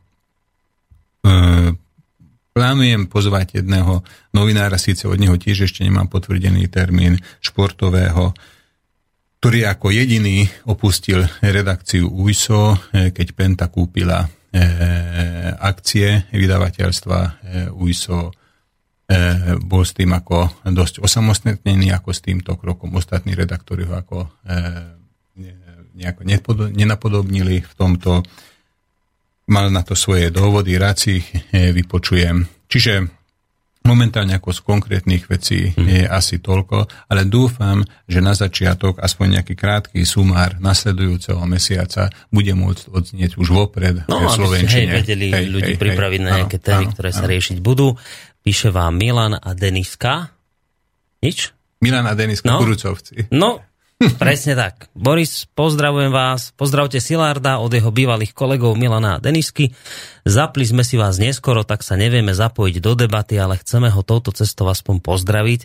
Plánujem 2.52 3.08
pozvať 3.08 3.64
jedného 3.64 4.04
novinára, 4.36 4.76
síce 4.76 5.08
od 5.08 5.16
neho 5.16 5.40
tiež 5.40 5.72
ešte 5.72 5.88
nemám 5.88 6.12
potvrdený 6.12 6.68
termín 6.68 7.16
športového, 7.40 8.36
ktorý 9.40 9.72
ako 9.72 9.88
jediný 9.88 10.44
opustil 10.68 11.24
redakciu 11.40 12.12
UISO, 12.12 12.76
eh, 12.92 13.08
keď 13.08 13.26
Penta 13.32 13.66
kúpila 13.72 14.28
e, 14.52 14.60
akcie 15.64 16.28
vydavateľstva 16.28 17.18
e, 17.24 17.30
UISO. 17.72 18.28
E, 18.28 18.32
bol 19.56 19.82
s 19.88 19.96
tým 19.96 20.12
ako 20.12 20.60
dosť 20.68 21.00
osamostatnený, 21.00 21.88
ako 21.96 22.12
s 22.12 22.20
týmto 22.20 22.60
krokom 22.60 22.92
ostatní 22.92 23.32
redaktori 23.32 23.88
ho 23.88 23.96
ako 23.96 24.18
e, 24.20 24.28
nejako 25.94 26.24
nenapodobnili 26.72 27.62
v 27.62 27.72
tomto 27.76 28.24
mal 29.50 29.68
na 29.68 29.82
to 29.82 29.98
svoje 29.98 30.30
dôvody, 30.30 30.78
rád 30.78 30.96
si 30.96 31.20
ich 31.20 31.26
e, 31.52 31.74
vypočujem. 31.74 32.46
Čiže 32.70 33.22
momentálne 33.82 34.38
ako 34.38 34.54
z 34.54 34.60
konkrétnych 34.62 35.26
vecí 35.26 35.74
hmm. 35.74 35.86
je 35.86 36.02
asi 36.06 36.38
toľko, 36.38 36.86
ale 37.10 37.26
dúfam, 37.26 37.82
že 38.06 38.22
na 38.22 38.32
začiatok 38.32 39.02
aspoň 39.02 39.42
nejaký 39.42 39.54
krátky 39.58 40.06
sumár 40.06 40.56
nasledujúceho 40.62 41.42
mesiaca 41.50 42.08
bude 42.30 42.54
môcť 42.54 42.84
odznieť 42.94 43.36
už 43.36 43.48
vopred 43.50 44.06
no, 44.06 44.22
v 44.22 44.30
Slovenčine. 44.30 44.94
Hej, 44.94 44.98
vedeli 45.02 45.26
hej, 45.34 45.46
ľudí 45.50 45.74
hej, 45.74 45.80
pripraviť 45.82 46.20
hej, 46.22 46.26
na 46.26 46.30
nejaké 46.42 46.58
áno, 46.62 46.66
témy, 46.70 46.84
áno, 46.86 46.92
ktoré 46.94 47.10
áno. 47.10 47.18
sa 47.18 47.24
riešiť 47.26 47.58
budú. 47.58 47.88
Píše 48.42 48.68
vám 48.70 48.94
Milan 48.98 49.34
a 49.34 49.50
Deniska. 49.54 50.30
Nič? 51.22 51.54
Milan 51.82 52.06
a 52.06 52.14
Deniska, 52.14 52.46
no? 52.46 52.62
Kurucovci. 52.62 53.30
No, 53.34 53.58
Presne 54.22 54.58
tak. 54.58 54.90
Boris, 54.98 55.46
pozdravujem 55.54 56.10
vás. 56.10 56.50
Pozdravte 56.58 56.98
Silarda 56.98 57.62
od 57.62 57.70
jeho 57.70 57.94
bývalých 57.94 58.34
kolegov 58.34 58.74
Milana 58.74 59.18
a 59.18 59.22
Denisky. 59.22 59.70
Zapli 60.26 60.66
sme 60.66 60.82
si 60.82 60.98
vás 60.98 61.22
neskoro, 61.22 61.62
tak 61.62 61.86
sa 61.86 61.94
nevieme 61.94 62.34
zapojiť 62.34 62.76
do 62.82 62.92
debaty, 62.98 63.38
ale 63.38 63.58
chceme 63.62 63.90
ho 63.90 64.02
touto 64.02 64.34
cestou 64.34 64.66
aspoň 64.66 65.02
pozdraviť 65.02 65.60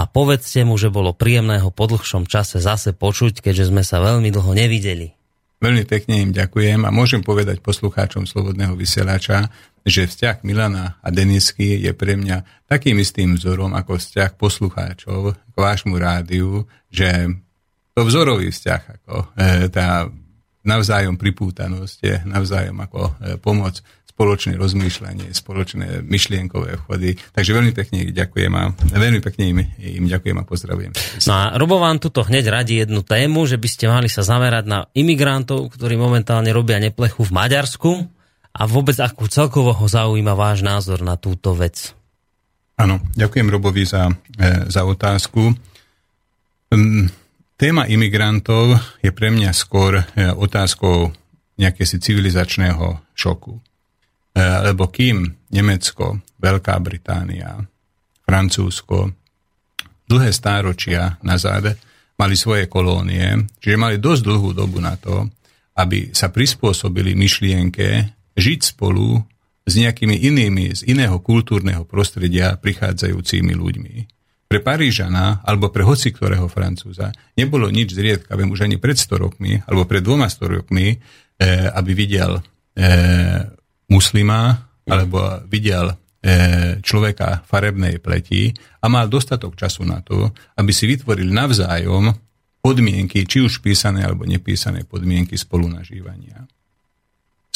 a 0.00 0.08
povedzte 0.08 0.64
mu, 0.64 0.80
že 0.80 0.92
bolo 0.92 1.12
príjemné 1.12 1.60
ho 1.60 1.68
po 1.68 1.88
dlhšom 1.88 2.24
čase 2.28 2.60
zase 2.60 2.96
počuť, 2.96 3.44
keďže 3.44 3.68
sme 3.68 3.84
sa 3.84 4.00
veľmi 4.00 4.28
dlho 4.32 4.52
nevideli. 4.56 5.12
Veľmi 5.62 5.84
pekne 5.86 6.26
im 6.26 6.30
ďakujem 6.34 6.82
a 6.82 6.90
môžem 6.90 7.22
povedať 7.22 7.62
poslucháčom 7.62 8.26
Slobodného 8.26 8.74
vysielača, 8.74 9.46
že 9.86 10.10
vzťah 10.10 10.42
Milana 10.42 10.98
a 10.98 11.08
Denisky 11.14 11.78
je 11.78 11.94
pre 11.94 12.18
mňa 12.18 12.66
takým 12.66 12.98
istým 12.98 13.38
vzorom 13.38 13.70
ako 13.74 13.98
vzťah 13.98 14.34
poslucháčov 14.34 15.38
k 15.38 15.54
vášmu 15.54 15.94
rádiu, 16.02 16.66
že 16.90 17.30
to 17.92 18.00
vzorový 18.08 18.48
vzťah, 18.48 18.82
ako 19.00 19.14
e, 19.14 19.26
tá 19.68 20.08
navzájom 20.62 21.18
pripútanosť 21.18 21.96
je 22.00 22.14
navzájom 22.24 22.78
ako 22.80 23.00
e, 23.00 23.12
pomoc, 23.42 23.82
spoločné 24.12 24.60
rozmýšľanie, 24.60 25.32
spoločné 25.32 26.04
myšlienkové 26.04 26.76
vchody. 26.84 27.16
Takže 27.32 27.50
veľmi 27.56 27.72
pekne 27.72 28.12
ďakujem 28.12 28.52
a 28.52 28.70
veľmi 28.76 29.24
pekne 29.24 29.44
im, 29.50 29.58
im 29.80 30.04
ďakujem 30.04 30.36
a 30.36 30.44
pozdravujem. 30.44 30.92
No 31.26 31.32
a 31.32 31.42
Robo 31.56 31.80
vám 31.80 31.96
tuto 31.96 32.20
hneď 32.22 32.44
radí 32.52 32.84
jednu 32.84 33.00
tému, 33.00 33.48
že 33.48 33.56
by 33.56 33.68
ste 33.72 33.88
mali 33.88 34.12
sa 34.12 34.20
zamerať 34.20 34.64
na 34.68 34.84
imigrantov, 34.92 35.72
ktorí 35.72 35.96
momentálne 35.96 36.52
robia 36.52 36.76
neplechu 36.76 37.24
v 37.24 37.34
Maďarsku 37.34 37.90
a 38.52 38.62
vôbec 38.68 39.00
ako 39.00 39.32
celkovo 39.32 39.72
ho 39.72 39.86
zaujíma 39.88 40.36
váš 40.36 40.60
názor 40.60 41.00
na 41.00 41.16
túto 41.16 41.56
vec. 41.56 41.96
Áno, 42.76 43.00
ďakujem 43.16 43.48
Robovi 43.48 43.88
za, 43.88 44.12
e, 44.36 44.68
za 44.68 44.84
otázku. 44.84 45.56
Um, 46.68 47.08
Téma 47.62 47.86
imigrantov 47.86 48.74
je 48.98 49.14
pre 49.14 49.30
mňa 49.30 49.54
skôr 49.54 50.02
e, 50.02 50.34
otázkou 50.34 51.14
si 51.62 51.96
civilizačného 52.02 53.14
šoku. 53.14 53.54
E, 53.54 53.60
lebo 54.66 54.90
kým 54.90 55.30
Nemecko, 55.54 56.18
Veľká 56.42 56.74
Británia, 56.82 57.62
Francúzsko 58.26 59.14
dlhé 60.10 60.34
stáročia 60.34 61.22
nazad 61.22 61.78
mali 62.18 62.34
svoje 62.34 62.66
kolónie, 62.66 63.46
čiže 63.62 63.78
mali 63.78 64.02
dosť 64.02 64.22
dlhú 64.26 64.58
dobu 64.58 64.82
na 64.82 64.98
to, 64.98 65.30
aby 65.78 66.10
sa 66.10 66.34
prispôsobili 66.34 67.14
myšlienke 67.14 68.10
žiť 68.34 68.74
spolu 68.74 69.22
s 69.62 69.78
nejakými 69.78 70.18
inými 70.18 70.82
z 70.82 70.90
iného 70.90 71.22
kultúrneho 71.22 71.86
prostredia 71.86 72.58
prichádzajúcimi 72.58 73.54
ľuďmi. 73.54 74.21
Pre 74.52 74.60
Parížana 74.60 75.40
alebo 75.48 75.72
pre 75.72 75.80
hoci 75.80 76.12
ktorého 76.12 76.44
Francúza 76.44 77.08
nebolo 77.40 77.72
nič 77.72 77.96
zriedkavé 77.96 78.44
už 78.44 78.68
ani 78.68 78.76
pred 78.76 79.00
100 79.00 79.16
rokmi 79.16 79.56
alebo 79.64 79.88
pred 79.88 80.04
dvoma 80.04 80.28
100 80.28 80.44
rokmi, 80.60 80.92
e, 80.92 80.96
aby 81.72 81.96
videl 81.96 82.36
e, 82.36 82.42
muslima 83.88 84.60
alebo 84.84 85.40
videl 85.48 85.88
e, 85.88 85.94
človeka 86.84 87.48
farebnej 87.48 87.96
pleti 87.96 88.52
a 88.84 88.92
mal 88.92 89.08
dostatok 89.08 89.56
času 89.56 89.88
na 89.88 90.04
to, 90.04 90.28
aby 90.60 90.68
si 90.68 90.84
vytvoril 90.84 91.32
navzájom 91.32 92.12
podmienky, 92.60 93.24
či 93.24 93.40
už 93.40 93.64
písané 93.64 94.04
alebo 94.04 94.28
nepísané 94.28 94.84
podmienky 94.84 95.32
spolunažívania. 95.32 96.44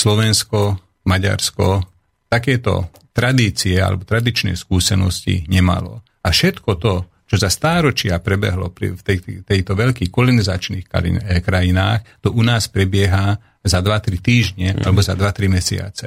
Slovensko, 0.01 0.81
Maďarsko 1.05 1.85
takéto 2.33 2.89
tradície 3.13 3.77
alebo 3.85 4.09
tradičné 4.09 4.57
skúsenosti 4.57 5.45
nemalo. 5.45 6.01
A 6.27 6.35
všetko 6.35 6.71
to, 6.83 6.95
čo 7.27 7.37
za 7.39 7.51
stáročia 7.51 8.19
prebehlo 8.19 8.71
pri, 8.75 8.99
v 8.99 9.03
tej, 9.03 9.19
tejto 9.47 9.79
veľkých 9.79 10.11
kolonizačných 10.11 10.87
eh, 10.91 11.39
krajinách, 11.43 12.23
to 12.23 12.35
u 12.35 12.43
nás 12.43 12.67
prebieha 12.67 13.39
za 13.63 13.79
2-3 13.83 14.19
týždne 14.19 14.69
mm. 14.75 14.83
alebo 14.83 15.03
za 15.03 15.15
2-3 15.15 15.47
mesiace. 15.51 16.07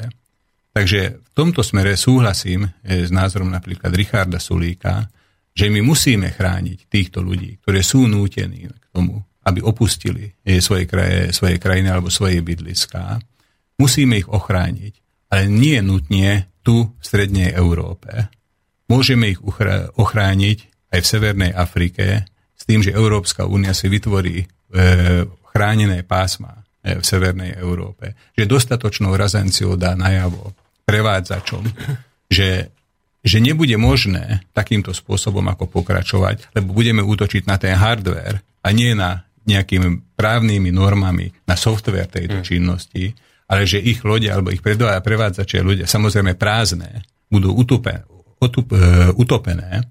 Takže 0.69 0.99
v 1.19 1.31
tomto 1.35 1.63
smere 1.63 1.99
súhlasím 1.99 2.67
eh, 2.67 3.07
s 3.07 3.11
názorom 3.11 3.51
napríklad 3.51 3.91
Richarda 3.95 4.39
Sulíka, 4.39 5.07
že 5.51 5.67
my 5.67 5.83
musíme 5.83 6.31
chrániť 6.31 6.87
týchto 6.87 7.19
ľudí, 7.19 7.59
ktorí 7.63 7.79
sú 7.83 8.07
nútení 8.07 8.71
k 8.71 8.85
tomu, 8.91 9.19
aby 9.43 9.59
opustili 9.63 10.35
eh, 10.43 10.59
svoje, 10.63 10.87
kraje, 10.87 11.35
svoje 11.35 11.59
krajiny 11.59 11.91
alebo 11.91 12.07
svoje 12.07 12.39
bydliská. 12.39 13.19
Musíme 13.79 14.19
ich 14.19 14.27
ochrániť, 14.27 15.27
ale 15.31 15.47
nie 15.47 15.79
nutne 15.79 16.51
tu 16.63 16.95
v 16.95 17.03
strednej 17.03 17.55
Európe. 17.55 18.38
Môžeme 18.89 19.37
ich 19.37 19.39
ochrániť 19.95 20.57
aj 20.89 20.99
v 20.99 21.07
Severnej 21.07 21.51
Afrike 21.53 22.25
s 22.57 22.63
tým, 22.65 22.81
že 22.81 22.91
Európska 22.91 23.45
únia 23.45 23.77
si 23.77 23.85
vytvorí 23.85 24.41
e, 24.41 24.45
chránené 25.53 26.01
pásma 26.01 26.65
e, 26.81 26.97
v 26.97 27.03
Severnej 27.05 27.55
Európe. 27.61 28.17
Že 28.33 28.49
dostatočnou 28.49 29.13
razenciou 29.13 29.77
dá 29.77 29.93
najavo 29.93 30.57
prevádzačom, 30.89 31.63
že, 32.33 32.73
že 33.21 33.37
nebude 33.37 33.77
možné 33.77 34.41
takýmto 34.57 34.91
spôsobom 34.97 35.45
ako 35.53 35.69
pokračovať, 35.69 36.57
lebo 36.57 36.73
budeme 36.73 37.05
útočiť 37.05 37.45
na 37.45 37.61
ten 37.61 37.77
hardware 37.77 38.41
a 38.65 38.67
nie 38.73 38.97
na 38.97 39.29
nejakými 39.45 40.17
právnymi 40.17 40.69
normami 40.73 41.29
na 41.45 41.55
software 41.57 42.09
tejto 42.09 42.41
Hm. 42.41 42.45
činnosti, 42.45 43.13
ale 43.49 43.65
že 43.65 43.81
ich 43.81 44.05
lode 44.05 44.29
alebo 44.29 44.53
ich 44.53 44.61
predová 44.61 44.97
prevádzačia 45.01 45.65
ľudia, 45.65 45.85
samozrejme 45.89 46.37
prázdne, 46.37 47.01
budú 47.29 47.53
utupe, 47.53 48.05
otup, 48.39 48.71
e, 48.73 49.11
utopené, 49.15 49.83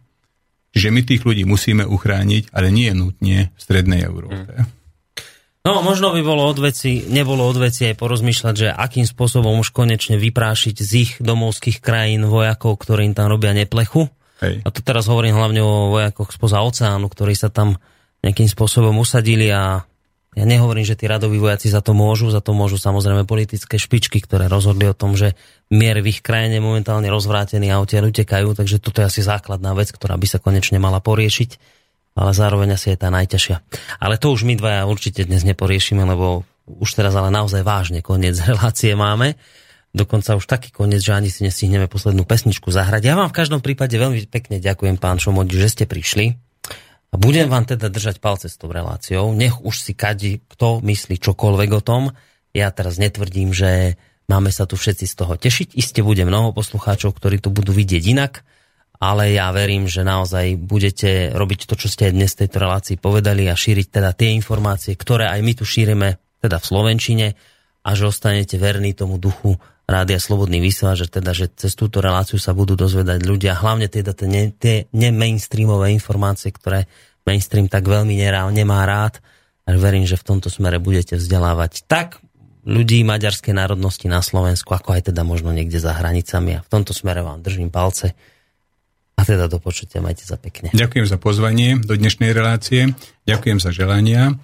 Čiže 0.79 0.95
my 0.95 1.01
tých 1.03 1.25
ľudí 1.25 1.49
musíme 1.49 1.89
uchrániť, 1.89 2.53
ale 2.53 2.69
nie 2.69 2.93
nutne 2.93 3.51
v 3.51 3.61
strednej 3.61 4.05
Európe. 4.05 4.69
No, 5.67 5.85
možno 5.85 6.15
by 6.15 6.23
bolo 6.25 6.49
odveci, 6.49 7.11
nebolo 7.11 7.45
odveci 7.45 7.93
aj 7.93 7.99
porozmýšľať, 7.99 8.55
že 8.55 8.69
akým 8.73 9.05
spôsobom 9.05 9.59
už 9.61 9.75
konečne 9.75 10.17
vyprášiť 10.17 10.77
z 10.81 10.91
ich 10.97 11.13
domovských 11.21 11.83
krajín 11.83 12.25
vojakov, 12.25 12.79
ktorí 12.81 13.11
im 13.11 13.15
tam 13.17 13.29
robia 13.29 13.53
neplechu. 13.53 14.09
Hej. 14.39 14.63
A 14.65 14.69
to 14.71 14.81
teraz 14.81 15.11
hovorím 15.11 15.37
hlavne 15.37 15.61
o 15.61 15.93
vojakoch 15.99 16.31
spoza 16.31 16.63
oceánu, 16.63 17.11
ktorí 17.11 17.35
sa 17.35 17.51
tam 17.51 17.77
nejakým 18.23 18.49
spôsobom 18.49 18.95
usadili 19.03 19.51
a 19.51 19.83
ja 20.39 20.47
nehovorím, 20.47 20.87
že 20.87 20.95
tí 20.95 21.11
radoví 21.11 21.43
vojaci 21.43 21.67
za 21.67 21.83
to 21.83 21.99
môžu, 21.99 22.31
za 22.31 22.39
to 22.39 22.55
môžu 22.55 22.79
samozrejme 22.79 23.27
politické 23.27 23.75
špičky, 23.75 24.23
ktoré 24.23 24.47
rozhodli 24.47 24.87
o 24.87 24.95
tom, 24.95 25.19
že 25.19 25.35
mier 25.67 25.99
v 25.99 26.15
ich 26.15 26.23
krajine 26.23 26.63
momentálne 26.63 27.11
rozvrátený 27.11 27.75
a 27.75 27.83
odtiaľ 27.83 28.15
utekajú, 28.15 28.55
takže 28.55 28.79
toto 28.79 29.03
je 29.03 29.11
asi 29.11 29.21
základná 29.27 29.75
vec, 29.75 29.91
ktorá 29.91 30.15
by 30.15 30.31
sa 30.31 30.39
konečne 30.39 30.79
mala 30.79 31.03
poriešiť, 31.03 31.51
ale 32.15 32.31
zároveň 32.31 32.79
asi 32.79 32.95
je 32.95 32.99
tá 33.03 33.11
najťažšia. 33.11 33.57
Ale 33.99 34.15
to 34.15 34.31
už 34.31 34.47
my 34.47 34.55
dvaja 34.55 34.87
určite 34.87 35.27
dnes 35.27 35.43
neporiešime, 35.43 36.07
lebo 36.07 36.47
už 36.71 36.95
teraz 36.95 37.19
ale 37.19 37.35
naozaj 37.35 37.67
vážne 37.67 37.99
koniec 37.99 38.39
relácie 38.51 38.95
máme. 38.95 39.35
Dokonca 39.91 40.39
už 40.39 40.47
taký 40.47 40.71
koniec, 40.71 41.03
že 41.03 41.19
ani 41.19 41.35
si 41.35 41.43
nestihneme 41.43 41.91
poslednú 41.91 42.23
pesničku 42.23 42.71
zahrať. 42.71 43.11
Ja 43.11 43.19
vám 43.19 43.35
v 43.35 43.39
každom 43.43 43.59
prípade 43.59 43.99
veľmi 43.99 44.23
pekne 44.31 44.63
ďakujem, 44.63 45.03
pán 45.03 45.19
Šomodi, 45.19 45.59
že 45.59 45.75
ste 45.75 45.85
prišli. 45.91 46.48
A 47.09 47.17
budem 47.17 47.49
vám 47.49 47.65
teda 47.65 47.89
držať 47.89 48.21
palce 48.21 48.53
s 48.53 48.61
tou 48.61 48.69
reláciou. 48.69 49.33
Nech 49.33 49.65
už 49.65 49.81
si 49.81 49.93
kadí, 49.97 50.45
kto 50.45 50.85
myslí 50.85 51.17
čokoľvek 51.17 51.71
o 51.73 51.81
tom. 51.81 52.03
Ja 52.53 52.69
teraz 52.69 53.01
netvrdím, 53.01 53.57
že 53.57 53.97
máme 54.29 54.53
sa 54.53 54.69
tu 54.69 54.77
všetci 54.77 55.09
z 55.09 55.15
toho 55.17 55.35
tešiť. 55.41 55.73
Iste 55.73 56.05
bude 56.05 56.29
mnoho 56.29 56.53
poslucháčov, 56.53 57.17
ktorí 57.17 57.41
to 57.41 57.49
budú 57.49 57.73
vidieť 57.73 58.05
inak, 58.13 58.45
ale 59.01 59.33
ja 59.33 59.49
verím, 59.55 59.89
že 59.89 60.05
naozaj 60.05 60.61
budete 60.61 61.33
robiť 61.33 61.65
to, 61.65 61.75
čo 61.81 61.89
ste 61.89 62.11
aj 62.11 62.15
dnes 62.19 62.31
v 62.37 62.41
tejto 62.45 62.59
relácii 62.61 62.97
povedali 63.01 63.49
a 63.49 63.57
šíriť 63.57 63.89
teda 63.89 64.11
tie 64.13 64.37
informácie, 64.37 64.93
ktoré 64.99 65.33
aj 65.33 65.41
my 65.41 65.53
tu 65.57 65.65
šírime 65.65 66.21
teda 66.45 66.61
v 66.61 66.69
Slovenčine 66.69 67.27
a 67.87 67.91
že 67.97 68.11
ostanete 68.11 68.61
verní 68.61 68.93
tomu 68.93 69.17
duchu 69.17 69.57
Rádia 69.89 70.21
Slobodný 70.21 70.61
vysielač, 70.61 71.09
teda, 71.09 71.33
že 71.33 71.49
cez 71.49 71.73
túto 71.73 72.05
reláciu 72.05 72.37
sa 72.37 72.53
budú 72.53 72.77
dozvedať 72.77 73.25
ľudia, 73.25 73.57
hlavne 73.57 73.89
teda 73.89 74.13
tie, 74.13 74.29
ne, 74.93 75.09
informácie, 75.89 76.53
ktoré 76.53 76.85
mainstream 77.25 77.73
tak 77.73 77.89
veľmi 77.89 78.13
nerá, 78.13 78.45
nemá 78.53 78.85
rád. 78.85 79.25
A 79.65 79.73
verím, 79.77 80.05
že 80.05 80.21
v 80.21 80.37
tomto 80.37 80.53
smere 80.53 80.77
budete 80.77 81.17
vzdelávať 81.17 81.89
tak 81.89 82.21
ľudí 82.69 83.01
maďarskej 83.01 83.57
národnosti 83.57 84.13
na 84.13 84.21
Slovensku, 84.21 84.77
ako 84.77 84.93
aj 84.93 85.09
teda 85.09 85.25
možno 85.25 85.57
niekde 85.57 85.81
za 85.81 85.97
hranicami. 85.97 86.61
A 86.61 86.65
v 86.65 86.69
tomto 86.69 86.93
smere 86.93 87.25
vám 87.25 87.41
držím 87.41 87.73
palce. 87.73 88.13
A 89.17 89.25
teda 89.25 89.49
do 89.49 89.57
počutia, 89.57 90.05
majte 90.05 90.23
sa 90.29 90.37
pekne. 90.37 90.69
Ďakujem 90.77 91.09
za 91.09 91.17
pozvanie 91.17 91.81
do 91.81 91.97
dnešnej 91.97 92.31
relácie. 92.37 92.93
Ďakujem 93.25 93.59
za 93.59 93.73
želania, 93.73 94.37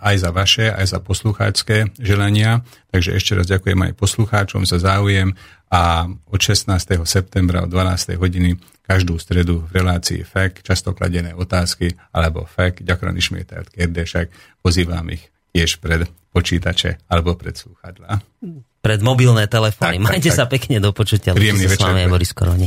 aj 0.00 0.16
za 0.20 0.30
vaše, 0.30 0.66
aj 0.70 0.86
za 0.96 0.98
poslucháčské 0.98 1.92
želania. 1.98 2.64
Takže 2.90 3.16
ešte 3.16 3.32
raz 3.36 3.46
ďakujem 3.46 3.78
aj 3.90 3.92
poslucháčom 3.98 4.66
za 4.66 4.78
záujem 4.80 5.34
a 5.70 6.10
od 6.28 6.40
16. 6.40 6.70
septembra 7.06 7.64
o 7.64 7.68
12. 7.70 8.18
hodiny 8.18 8.58
každú 8.90 9.22
stredu 9.22 9.62
v 9.70 9.78
relácii 9.78 10.26
FEK, 10.26 10.66
často 10.66 10.90
kladené 10.90 11.30
otázky, 11.30 11.94
alebo 12.10 12.42
FEK, 12.42 12.82
ďakujem 12.82 13.14
Išmietajat 13.14 13.66
Kerdešak, 13.70 14.26
pozývam 14.66 15.06
ich 15.14 15.30
tiež 15.54 15.78
pred 15.78 16.10
počítače 16.30 16.98
alebo 17.10 17.34
pred 17.34 17.54
slúchadla. 17.54 18.22
Pred 18.80 19.00
mobilné 19.02 19.46
telefóny. 19.46 20.00
Tak, 20.00 20.02
tak, 20.02 20.06
Majte 20.10 20.30
tak. 20.30 20.38
sa 20.38 20.44
pekne 20.46 20.76
do 20.80 20.90
počutia. 20.94 21.36
Príjemný 21.36 21.68
sa 21.68 21.70
s 21.70 21.72
večer. 21.76 21.86
vami 21.90 22.02
Boris 22.10 22.32
Koroni. 22.32 22.66